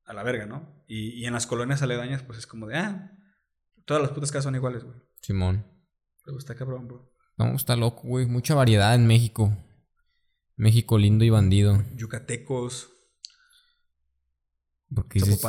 a 0.05 0.13
la 0.13 0.23
verga, 0.23 0.45
¿no? 0.45 0.83
Y, 0.87 1.09
y 1.09 1.25
en 1.25 1.33
las 1.33 1.47
colonias 1.47 1.81
aledañas, 1.81 2.23
pues 2.23 2.39
es 2.39 2.47
como 2.47 2.67
de, 2.67 2.77
ah, 2.77 3.11
todas 3.85 4.01
las 4.01 4.11
putas 4.11 4.31
casas 4.31 4.45
son 4.45 4.55
iguales, 4.55 4.83
güey. 4.83 4.95
Simón. 5.21 5.65
Pero 6.23 6.37
está 6.37 6.55
cabrón, 6.55 6.87
bro. 6.87 7.11
No, 7.37 7.53
está 7.55 7.75
loco, 7.75 8.01
güey. 8.03 8.25
Mucha 8.25 8.55
variedad 8.55 8.95
en 8.95 9.07
México. 9.07 9.57
México 10.55 10.97
lindo 10.97 11.25
y 11.25 11.29
bandido. 11.29 11.83
Yucatecos, 11.95 12.95
¿Por 14.93 15.07
qué 15.07 15.19
dices, 15.19 15.41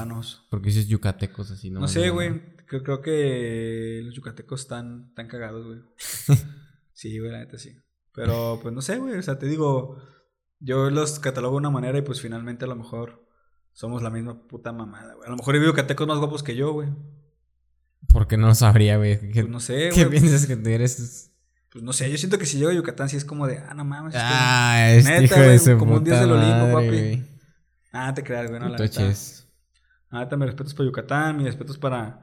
por 0.51 0.61
qué 0.63 0.69
dices 0.69 0.89
yucatecos 0.89 1.51
así? 1.51 1.71
No, 1.71 1.81
me 1.81 1.89
sé, 1.89 2.11
güey. 2.11 2.57
Creo, 2.67 2.83
creo 2.83 3.01
que 3.01 4.01
los 4.05 4.15
yucatecos 4.15 4.63
están, 4.63 5.07
están 5.11 5.29
cagados, 5.29 5.67
güey. 5.67 5.81
sí, 6.93 7.19
güey, 7.19 7.31
la 7.31 7.39
neta 7.39 7.59
sí. 7.59 7.77
Pero, 8.13 8.59
pues 8.61 8.75
no 8.75 8.81
sé, 8.81 8.99
güey. 8.99 9.17
O 9.17 9.23
sea, 9.23 9.39
te 9.39 9.47
digo, 9.47 10.03
yo 10.59 10.91
los 10.91 11.19
catalogo 11.19 11.55
de 11.55 11.59
una 11.59 11.71
manera 11.71 11.99
y 11.99 12.03
pues 12.03 12.21
finalmente 12.21 12.65
a 12.65 12.69
lo 12.69 12.77
mejor 12.77 13.25
somos 13.73 14.03
la 14.03 14.11
misma 14.11 14.47
puta 14.47 14.73
mamada, 14.73 15.15
güey. 15.15 15.27
A 15.27 15.31
lo 15.31 15.37
mejor 15.37 15.55
hay 15.55 15.65
yucatecos 15.65 16.07
más 16.07 16.19
guapos 16.19 16.43
que 16.43 16.57
yo, 16.57 16.73
güey. 16.73 16.89
¿Por 18.09 18.27
qué 18.29 18.37
no 18.37 18.47
lo 18.47 18.55
sabría, 18.55 18.97
güey? 18.97 19.19
¿Qué, 19.33 19.43
Pues 19.43 19.49
no 19.49 19.61
sé, 19.61 19.91
qué 19.93 20.05
güey. 20.07 20.19
piensas 20.21 20.47
que 20.47 20.57
tú 20.57 20.69
eres? 20.69 21.33
Pues 21.73 21.85
no 21.85 21.93
sé, 21.93 22.11
yo 22.11 22.17
siento 22.17 22.39
que 22.39 22.47
si 22.47 22.57
llego 22.59 22.71
a 22.71 22.75
Yucatán 22.75 23.09
sí 23.09 23.17
es 23.17 23.25
como 23.25 23.47
de, 23.47 23.59
ah, 23.59 23.75
no 23.75 23.85
mames. 23.85 24.15
Ah, 24.17 24.87
este 24.93 25.11
Neta, 25.11 25.23
hijo 25.25 25.35
de 25.41 25.59
güey, 25.59 25.79
como 25.79 25.95
un 25.97 26.05
dios 26.05 26.19
del 26.21 26.31
Olimpo, 26.33 26.73
papi. 26.73 27.25
Ah, 27.93 28.15
te 28.15 28.23
creas, 28.23 28.49
güey, 28.49 28.61
no, 28.61 28.69
la 28.69 28.79
neta. 28.79 29.03
La 30.11 30.21
neta, 30.21 30.37
mis 30.37 30.47
respetos 30.47 30.73
para 30.75 30.87
Yucatán, 30.87 31.37
mis 31.37 31.47
respetos 31.47 31.77
para, 31.79 32.23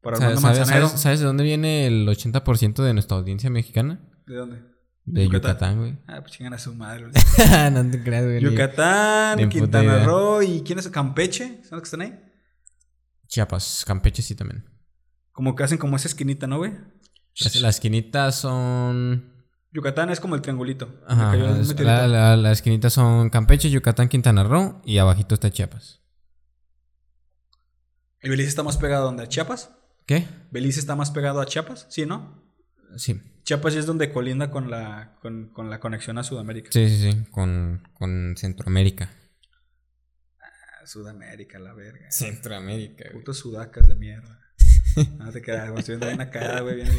para 0.00 0.16
¿Sabes, 0.18 0.36
Armando 0.36 0.40
sabes- 0.40 0.58
Manzanero. 0.60 0.86
sabes- 0.88 1.00
sabes 1.00 1.20
de 1.20 1.26
dónde 1.26 1.42
viene 1.44 1.86
el 1.86 2.06
80% 2.08 2.82
de 2.84 2.92
nuestra 2.92 3.16
audiencia 3.16 3.50
mexicana? 3.50 4.00
¿De 4.26 4.36
dónde? 4.36 4.62
De 5.04 5.28
Yucatán. 5.28 5.78
Güey. 5.78 5.98
Ah, 6.06 6.20
pues 6.20 6.32
chingan 6.32 6.54
a 6.54 6.58
su 6.58 6.74
madre, 6.74 7.08
güey. 7.08 7.12
no 7.72 7.90
te 7.90 8.02
creas, 8.02 8.24
güey. 8.24 8.40
Yucatán, 8.40 9.38
ni 9.38 9.48
Quintana. 9.48 10.04
Roo 10.04 10.42
y 10.42 10.62
¿quién 10.62 10.78
es? 10.78 10.88
Campeche, 10.88 11.60
¿son 11.64 11.78
los 11.78 11.82
que 11.82 11.84
están 11.86 12.00
ahí? 12.02 12.20
Chiapas, 13.26 13.84
Campeche 13.86 14.22
sí 14.22 14.34
también. 14.34 14.64
Como 15.32 15.54
que 15.56 15.64
hacen 15.64 15.78
como 15.78 15.96
esa 15.96 16.06
esquinita, 16.08 16.46
¿no, 16.46 16.58
güey? 16.58 16.72
Las, 17.40 17.56
las 17.56 17.74
esquinitas 17.76 18.36
son. 18.36 19.32
Yucatán 19.72 20.10
es 20.10 20.20
como 20.20 20.34
el 20.34 20.42
triangulito. 20.42 21.00
Ajá, 21.08 21.34
las, 21.34 21.80
la- 21.80 22.36
la- 22.36 22.52
esquinitas 22.52 22.92
son 22.92 23.30
Campeche, 23.30 23.70
Yucatán, 23.70 24.08
Quintana 24.08 24.44
Roo 24.44 24.82
y 24.84 24.98
abajito 24.98 25.34
está 25.34 25.50
Chiapas. 25.50 26.02
¿Y 28.22 28.28
Belice 28.28 28.50
está 28.50 28.62
más 28.62 28.76
pegado 28.76 29.06
donde? 29.06 29.24
¿A 29.24 29.28
Chiapas? 29.28 29.70
¿Qué? 30.06 30.28
¿Belice 30.50 30.78
está 30.78 30.94
más 30.94 31.10
pegado 31.10 31.40
a 31.40 31.46
Chiapas? 31.46 31.86
¿Sí, 31.88 32.06
no? 32.06 32.41
Sí. 32.96 33.20
Chiapas 33.44 33.74
es 33.74 33.86
donde 33.86 34.12
colinda 34.12 34.50
con 34.50 34.70
la, 34.70 35.16
con, 35.20 35.48
con 35.52 35.68
la 35.70 35.80
conexión 35.80 36.18
a 36.18 36.22
Sudamérica. 36.22 36.70
Sí, 36.72 36.88
sí, 36.88 37.10
sí. 37.10 37.24
Con, 37.30 37.82
con 37.94 38.34
Centroamérica. 38.36 39.10
Ah, 40.40 40.86
Sudamérica, 40.86 41.58
la 41.58 41.72
verga. 41.74 42.10
Centroamérica, 42.10 43.04
Putos 43.12 43.38
sudacas 43.38 43.88
de 43.88 43.94
mierda. 43.96 44.38
No 45.18 45.30
te 45.32 45.42
quedas, 45.42 45.68
güey. 45.70 45.80
Estoy 45.80 45.96
viendo 45.96 46.14
una 46.14 46.30
cagada, 46.30 46.60
güey. 46.60 46.76
Bien 46.76 46.88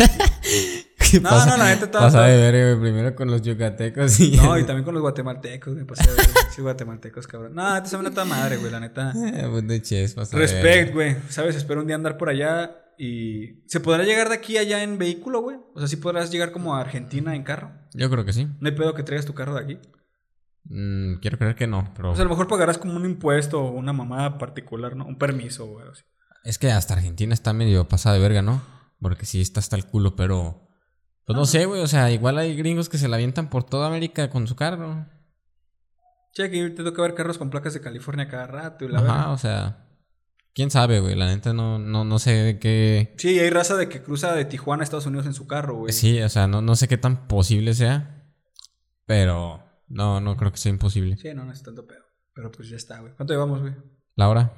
¿Qué 1.11 1.19
No, 1.21 1.29
pasa? 1.29 1.51
no, 1.51 1.57
la 1.57 1.69
neta 1.69 1.85
estaba- 1.85 2.05
Pasa 2.05 2.23
de 2.23 2.51
ver, 2.51 2.75
güey. 2.77 2.91
Primero 2.91 3.15
con 3.15 3.29
los 3.29 3.41
yucatecos 3.41 4.19
y. 4.19 4.35
No, 4.37 4.57
y 4.57 4.63
también 4.65 4.83
con 4.83 4.93
los 4.95 5.01
guatemaltecos, 5.01 5.75
me 5.75 5.85
pasé 5.85 6.09
de 6.09 6.17
ver. 6.17 6.25
Sí, 6.53 6.61
guatemaltecos, 6.61 7.25
cabrón. 7.27 7.55
No, 7.55 7.81
te 7.81 7.89
saben 7.89 8.05
a 8.07 8.11
toda 8.11 8.25
madre, 8.25 8.57
güey, 8.57 8.71
la 8.71 8.79
neta. 8.79 9.11
Eh, 9.15 9.47
pues 9.49 9.67
de 9.67 9.81
ches, 9.81 10.13
pasa 10.13 10.37
de 10.37 10.41
Respect, 10.43 10.93
güey. 10.93 11.15
¿Sabes? 11.29 11.55
Espero 11.55 11.81
un 11.81 11.87
día 11.87 11.95
andar 11.95 12.17
por 12.17 12.29
allá 12.29 12.82
y... 12.97 13.63
¿Se 13.67 13.79
podrá 13.79 14.03
llegar 14.03 14.29
de 14.29 14.35
aquí 14.35 14.57
a 14.57 14.61
allá 14.61 14.83
en 14.83 14.97
vehículo, 14.97 15.41
güey? 15.41 15.57
O 15.73 15.79
sea, 15.79 15.87
¿sí 15.87 15.97
podrás 15.97 16.31
llegar 16.31 16.51
como 16.51 16.75
a 16.75 16.81
Argentina 16.81 17.35
en 17.35 17.43
carro? 17.43 17.71
Yo 17.93 18.09
creo 18.09 18.25
que 18.25 18.33
sí. 18.33 18.47
¿No 18.59 18.69
hay 18.69 18.75
pedo 18.75 18.93
que 18.93 19.03
traigas 19.03 19.25
tu 19.25 19.33
carro 19.33 19.55
de 19.55 19.61
aquí? 19.63 19.79
Mm, 20.65 21.15
quiero 21.15 21.37
creer 21.37 21.55
que 21.55 21.67
no, 21.67 21.91
pero. 21.95 22.11
O 22.11 22.15
sea, 22.15 22.21
a 22.21 22.25
lo 22.25 22.29
mejor 22.29 22.47
pagarás 22.47 22.77
como 22.77 22.95
un 22.95 23.05
impuesto 23.05 23.61
o 23.61 23.71
una 23.71 23.91
mamada 23.93 24.37
particular, 24.37 24.95
¿no? 24.95 25.05
Un 25.05 25.17
permiso, 25.17 25.65
güey. 25.65 25.85
así. 25.89 26.03
Es 26.43 26.57
que 26.57 26.71
hasta 26.71 26.93
Argentina 26.93 27.33
está 27.33 27.53
medio 27.53 27.87
pasada 27.87 28.15
de 28.15 28.21
verga, 28.21 28.41
¿no? 28.41 28.61
Porque 29.01 29.25
sí 29.25 29.41
está 29.41 29.59
hasta 29.59 29.75
el 29.75 29.85
culo, 29.85 30.15
pero. 30.15 30.69
Pues 31.25 31.37
no 31.37 31.45
sé, 31.45 31.65
güey. 31.65 31.81
O 31.81 31.87
sea, 31.87 32.11
igual 32.11 32.37
hay 32.37 32.55
gringos 32.55 32.89
que 32.89 32.97
se 32.97 33.07
la 33.07 33.17
avientan 33.17 33.49
por 33.49 33.63
toda 33.65 33.87
América 33.87 34.29
con 34.29 34.47
su 34.47 34.55
carro. 34.55 35.05
Che, 36.33 36.49
que 36.49 36.69
te 36.69 36.83
toca 36.83 37.01
ver 37.01 37.13
carros 37.13 37.37
con 37.37 37.49
placas 37.49 37.73
de 37.73 37.81
California 37.81 38.27
cada 38.27 38.47
rato 38.47 38.85
y 38.85 38.87
la 38.87 38.99
Ajá, 38.99 39.07
verga. 39.07 39.31
o 39.31 39.37
sea. 39.37 39.82
Quién 40.53 40.69
sabe, 40.69 40.99
güey. 40.99 41.15
La 41.15 41.27
neta 41.27 41.51
no, 41.53 41.79
no, 41.79 42.03
no 42.03 42.19
sé 42.19 42.31
de 42.31 42.59
qué. 42.59 43.15
Sí, 43.17 43.39
hay 43.39 43.49
raza 43.49 43.75
de 43.75 43.89
que 43.89 44.03
cruza 44.03 44.33
de 44.35 44.45
Tijuana 44.45 44.81
a 44.81 44.85
Estados 44.85 45.05
Unidos 45.07 45.25
en 45.25 45.33
su 45.33 45.47
carro, 45.47 45.77
güey. 45.77 45.93
Sí, 45.93 46.21
o 46.21 46.29
sea, 46.29 46.47
no, 46.47 46.61
no 46.61 46.75
sé 46.75 46.87
qué 46.87 46.97
tan 46.97 47.27
posible 47.27 47.73
sea. 47.73 48.23
Pero. 49.05 49.63
No, 49.87 50.21
no 50.21 50.37
creo 50.37 50.51
que 50.51 50.57
sea 50.57 50.69
imposible. 50.71 51.17
Sí, 51.17 51.33
no, 51.33 51.45
no 51.45 51.51
es 51.51 51.63
tanto 51.63 51.85
pedo. 51.85 52.03
Pero 52.33 52.51
pues 52.51 52.69
ya 52.69 52.77
está, 52.77 52.99
güey. 52.99 53.13
¿Cuánto 53.15 53.33
llevamos, 53.33 53.61
güey? 53.61 53.73
Laura. 54.15 54.53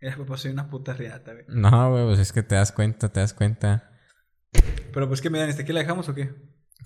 Ya, 0.00 0.16
papá, 0.16 0.36
soy 0.36 0.52
una 0.52 0.70
puta 0.70 0.94
riata, 0.94 1.32
güey. 1.32 1.44
No, 1.48 1.90
güey, 1.90 2.04
pues 2.06 2.18
es 2.20 2.32
que 2.32 2.42
te 2.42 2.54
das 2.54 2.72
cuenta, 2.72 3.08
te 3.12 3.20
das 3.20 3.34
cuenta. 3.34 3.90
Pero 4.92 5.06
pues, 5.08 5.20
¿qué 5.20 5.30
me 5.30 5.38
dan? 5.38 5.48
¿Este 5.50 5.62
aquí 5.62 5.72
la 5.72 5.80
dejamos 5.80 6.08
o 6.08 6.14
qué? 6.14 6.32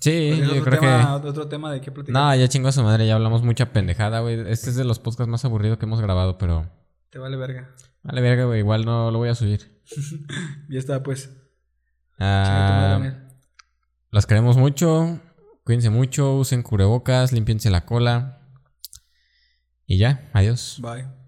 Sí, 0.01 0.29
Porque 0.35 0.43
es 0.43 0.53
yo 0.53 0.63
creo 0.63 0.79
tema, 0.81 1.21
que. 1.21 1.27
otro 1.29 1.47
tema 1.47 1.71
de 1.71 1.81
qué 1.81 1.91
platicar. 1.91 2.21
No, 2.21 2.35
ya 2.35 2.47
chingo 2.49 2.67
a 2.67 2.71
su 2.71 2.83
madre, 2.83 3.07
ya 3.07 3.15
hablamos 3.15 3.43
mucha 3.43 3.71
pendejada, 3.71 4.19
güey. 4.19 4.39
Este 4.51 4.69
es 4.69 4.75
de 4.75 4.83
los 4.83 4.99
podcasts 4.99 5.29
más 5.29 5.45
aburridos 5.45 5.77
que 5.77 5.85
hemos 5.85 6.01
grabado, 6.01 6.37
pero. 6.37 6.69
Te 7.09 7.17
vale 7.19 7.37
verga. 7.37 7.73
Vale, 8.05 8.21
verga, 8.21 8.45
güey. 8.45 8.59
Igual 8.59 8.85
no 8.85 9.09
lo 9.11 9.17
voy 9.17 9.29
a 9.29 9.35
subir. 9.35 9.81
Ya 10.69 10.79
está, 10.79 11.03
pues. 11.03 11.31
Ah, 12.19 12.99
los 14.11 14.25
queremos 14.25 14.57
mucho. 14.57 15.19
Cuídense 15.63 15.89
mucho. 15.89 16.35
Usen 16.37 16.63
cubrebocas. 16.63 17.31
Límpiense 17.33 17.69
la 17.69 17.85
cola. 17.85 18.47
Y 19.85 19.97
ya, 19.97 20.29
adiós. 20.33 20.79
Bye. 20.81 21.24